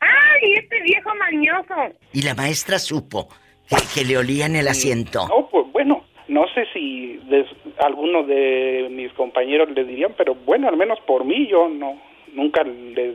¡Ay, 0.00 0.54
este 0.54 0.80
viejo 0.82 1.10
mañoso! 1.16 1.94
Y 2.12 2.22
la 2.22 2.34
maestra 2.34 2.78
supo 2.78 3.28
que, 3.68 3.76
que 3.94 4.04
le 4.06 4.16
olían 4.18 4.56
el 4.56 4.66
asiento. 4.68 5.28
No, 5.28 5.48
pues 5.50 5.66
bueno, 5.72 6.04
no 6.28 6.44
sé 6.54 6.64
si 6.72 7.18
des- 7.28 7.46
algunos 7.78 8.26
de 8.26 8.88
mis 8.90 9.12
compañeros 9.12 9.68
le 9.70 9.84
dirían, 9.84 10.14
pero 10.16 10.34
bueno, 10.34 10.68
al 10.68 10.76
menos 10.76 10.98
por 11.06 11.24
mí 11.24 11.46
yo 11.50 11.68
no, 11.68 12.00
nunca 12.32 12.62
le, 12.62 13.14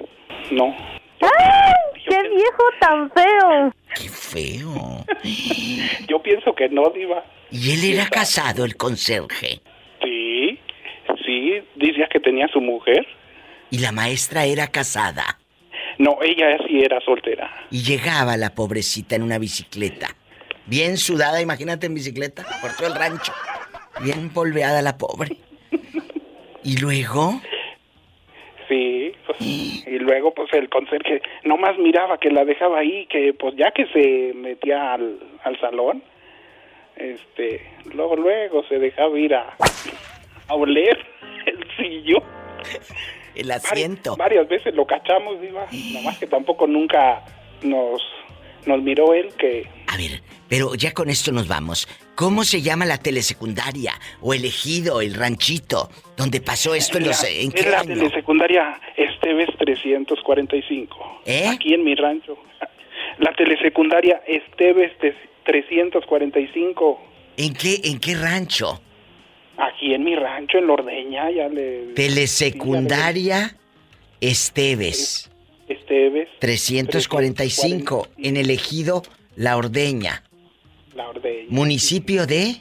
no. 0.52 0.68
¡Ay! 1.22 1.74
¡Qué 2.08 2.18
viejo 2.30 2.64
tan 2.80 3.12
feo! 3.12 3.74
¡Qué 3.96 4.10
feo! 4.10 5.06
Yo 6.08 6.22
pienso 6.22 6.54
que 6.56 6.68
no, 6.70 6.90
Diva. 6.90 7.24
Y 7.52 7.72
él 7.74 7.94
era 7.96 8.08
casado, 8.08 8.66
el 8.66 8.76
conserje. 8.76 9.62
Sí, 10.04 10.60
sí, 11.26 11.62
decías 11.76 12.10
que 12.10 12.20
tenía 12.20 12.48
su 12.48 12.62
mujer. 12.62 13.06
Y 13.70 13.80
la 13.80 13.92
maestra 13.92 14.46
era 14.46 14.68
casada. 14.68 15.40
No, 15.98 16.18
ella 16.22 16.58
sí 16.68 16.82
era 16.82 17.00
soltera. 17.02 17.50
Y 17.70 17.84
llegaba 17.84 18.38
la 18.38 18.56
pobrecita 18.56 19.16
en 19.16 19.24
una 19.24 19.38
bicicleta. 19.38 20.08
Bien 20.66 20.98
sudada, 20.98 21.42
imagínate 21.42 21.88
en 21.88 21.94
bicicleta, 21.94 22.44
por 22.62 22.76
todo 22.76 22.88
el 22.88 22.96
rancho. 22.96 23.34
Bien 24.04 24.30
polveada 24.30 24.82
la 24.82 24.98
pobre. 24.98 25.38
Y 26.64 26.78
luego, 26.78 27.42
Sí, 28.72 29.12
pues, 29.26 29.42
y 29.42 30.00
luego 30.00 30.34
pues 30.34 30.48
el 30.54 30.70
conserje 30.70 31.22
nomás 31.44 31.78
miraba 31.78 32.18
que 32.20 32.32
la 32.32 32.46
dejaba 32.46 32.80
ahí, 32.80 33.06
que 33.08 33.34
pues 33.34 33.54
ya 33.58 33.72
que 33.72 33.86
se 33.88 34.34
metía 34.34 34.94
al, 34.94 35.20
al 35.44 35.60
salón, 35.60 36.02
este, 37.02 37.62
luego 37.94 38.16
luego 38.16 38.64
se 38.68 38.80
dejaba 38.80 39.18
ir 39.20 39.34
a, 39.36 39.56
a 40.48 40.54
oler 40.56 40.98
el 41.46 41.66
sillón. 41.78 42.24
el 43.36 43.52
asiento. 43.52 44.16
Varias 44.18 44.48
veces 44.48 44.74
lo 44.76 44.86
cachamos, 44.86 45.40
Diva, 45.42 45.66
nomás 45.94 46.18
que 46.18 46.28
tampoco 46.28 46.68
nunca 46.68 47.24
nos, 47.64 48.02
nos 48.66 48.82
miró 48.82 49.14
él 49.14 49.30
que... 49.38 49.68
Pero 50.48 50.76
ya 50.76 50.94
con 50.94 51.10
esto 51.10 51.32
nos 51.32 51.48
vamos. 51.48 51.88
¿Cómo 52.16 52.44
se 52.44 52.62
llama 52.62 52.86
la 52.86 52.98
telesecundaria? 52.98 53.94
O 54.20 54.34
el 54.34 54.44
ejido, 54.46 55.00
el 55.02 55.14
ranchito, 55.14 55.90
donde 56.18 56.42
pasó 56.42 56.76
esto 56.76 56.98
en 56.98 57.08
los... 57.08 57.24
¿En 57.24 57.50
es 57.50 57.54
qué 57.54 57.70
la 57.70 57.80
año? 57.82 57.96
telesecundaria 57.96 58.80
Esteves 58.98 59.50
345. 59.58 61.22
¿Eh? 61.26 61.48
Aquí 61.48 61.74
en 61.74 61.84
mi 61.84 61.96
rancho. 61.96 62.38
La 63.20 63.34
telesecundaria 63.34 64.22
Esteves 64.28 64.98
te- 65.00 65.16
345. 65.46 67.00
¿En 67.38 67.54
qué, 67.54 67.82
en 67.84 68.00
qué 68.00 68.16
rancho? 68.16 68.82
Aquí 69.58 69.94
en 69.94 70.04
mi 70.04 70.16
rancho, 70.16 70.58
en 70.58 70.68
la 70.68 70.74
Ordeña, 70.74 71.30
ya 71.32 71.48
le... 71.48 71.94
Telesecundaria 71.94 73.58
Esteves. 74.20 75.30
Esteves 75.68 76.28
345, 76.40 78.08
en 78.18 78.38
el 78.38 78.50
ejido 78.50 79.04
La 79.36 79.58
Ordeña. 79.58 80.24
La 80.96 81.10
Ordeña. 81.10 81.48
Municipio 81.50 82.26
de 82.28 82.58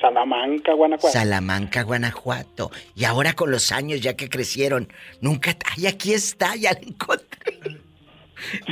Salamanca, 0.00 0.72
Guanajuato. 0.72 1.12
Salamanca, 1.12 1.82
Guanajuato. 1.82 2.70
Y 2.94 3.04
ahora 3.04 3.32
con 3.32 3.50
los 3.50 3.72
años, 3.72 4.00
ya 4.00 4.16
que 4.16 4.28
crecieron, 4.28 4.88
nunca... 5.20 5.56
¡Ay, 5.76 5.86
aquí 5.86 6.12
está! 6.12 6.54
Ya 6.56 6.72
la 6.72 6.80
encontré. 6.80 7.85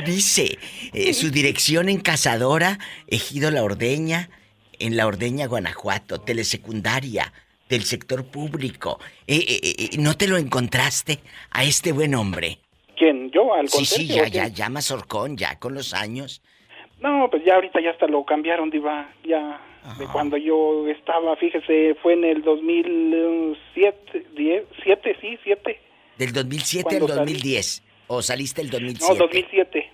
Dice, 0.05 0.57
eh, 0.93 1.13
su 1.13 1.31
dirección 1.31 1.89
en 1.89 1.99
Cazadora, 1.99 2.79
Ejido 3.07 3.51
La 3.51 3.63
Ordeña, 3.63 4.29
en 4.79 4.97
La 4.97 5.07
Ordeña, 5.07 5.47
Guanajuato, 5.47 6.21
telesecundaria 6.21 7.33
del 7.69 7.83
sector 7.83 8.25
público. 8.25 8.99
Eh, 9.27 9.37
eh, 9.47 9.59
eh, 9.63 9.89
¿No 9.97 10.15
te 10.15 10.27
lo 10.27 10.37
encontraste 10.37 11.19
a 11.51 11.63
este 11.63 11.91
buen 11.91 12.15
hombre? 12.15 12.59
¿Quién? 12.97 13.31
¿Yo? 13.31 13.53
¿Al 13.53 13.67
Sí, 13.69 13.85
sí, 13.85 14.07
ya, 14.07 14.27
ya, 14.27 14.47
ya, 14.47 14.69
Mazorcón, 14.69 15.37
ya 15.37 15.59
con 15.59 15.73
los 15.73 15.93
años. 15.93 16.41
No, 17.01 17.27
pues 17.29 17.43
ya 17.43 17.55
ahorita 17.55 17.81
ya 17.81 17.91
hasta 17.91 18.07
lo 18.07 18.23
cambiaron, 18.23 18.69
Diva. 18.69 19.09
Ya 19.23 19.59
de 19.99 20.07
cuando 20.07 20.37
yo 20.37 20.87
estaba, 20.87 21.35
fíjese, 21.35 21.95
fue 22.01 22.13
en 22.13 22.23
el 22.23 22.41
2007, 22.41 24.27
10, 24.35 24.63
7, 24.83 25.17
sí, 25.21 25.37
7. 25.43 25.79
Del 26.17 26.33
2007 26.33 26.95
al 26.95 27.01
¿Cuándo 27.01 27.15
salí? 27.15 27.69
2010. 28.07 28.19
¿O 28.19 28.21
saliste 28.21 28.61
el 28.61 28.69
2007? 28.69 29.13
No, 29.13 29.19
2007. 29.19 29.91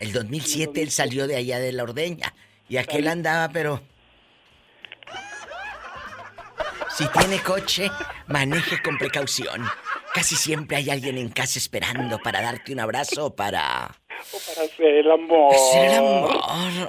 El 0.00 0.12
2007 0.12 0.82
él 0.82 0.90
salió 0.90 1.26
de 1.26 1.36
allá 1.36 1.58
de 1.58 1.72
la 1.72 1.82
ordeña. 1.82 2.34
Y 2.68 2.76
aquel 2.76 3.08
andaba, 3.08 3.48
pero... 3.52 3.82
Si 6.90 7.06
tiene 7.08 7.38
coche, 7.40 7.90
maneje 8.26 8.82
con 8.82 8.98
precaución. 8.98 9.64
Casi 10.12 10.36
siempre 10.36 10.78
hay 10.78 10.90
alguien 10.90 11.16
en 11.18 11.28
casa 11.28 11.58
esperando 11.58 12.18
para 12.18 12.40
darte 12.42 12.72
un 12.72 12.80
abrazo 12.80 13.26
o 13.26 13.36
para... 13.36 13.94
Para 14.06 14.62
hacer 14.66 14.94
el 14.94 15.10
amor. 15.10 15.54
Hacer 15.54 15.90
el 15.90 15.96
amor. 15.96 16.40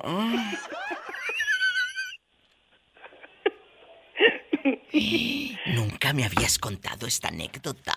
ah. 0.04 0.54
Nunca 5.68 6.14
me 6.14 6.26
habías 6.26 6.58
contado 6.58 7.06
esta 7.06 7.28
anécdota. 7.28 7.94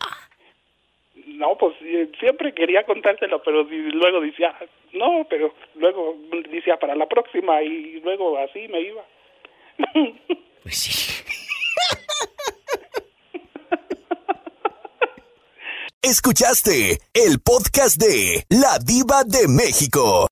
No, 1.42 1.58
pues 1.58 1.74
eh, 1.80 2.08
siempre 2.20 2.54
quería 2.54 2.84
contártelo, 2.84 3.42
pero 3.42 3.64
luego 3.64 4.20
decía, 4.20 4.54
no, 4.92 5.26
pero 5.28 5.52
luego 5.74 6.16
decía 6.48 6.76
para 6.76 6.94
la 6.94 7.08
próxima 7.08 7.60
y 7.62 7.98
luego 7.98 8.38
así 8.38 8.68
me 8.68 8.80
iba. 8.80 9.04
Pues 10.62 10.76
sí. 10.76 11.24
Escuchaste 16.00 16.98
el 17.12 17.40
podcast 17.44 18.00
de 18.00 18.44
La 18.48 18.78
Diva 18.78 19.24
de 19.24 19.48
México. 19.48 20.28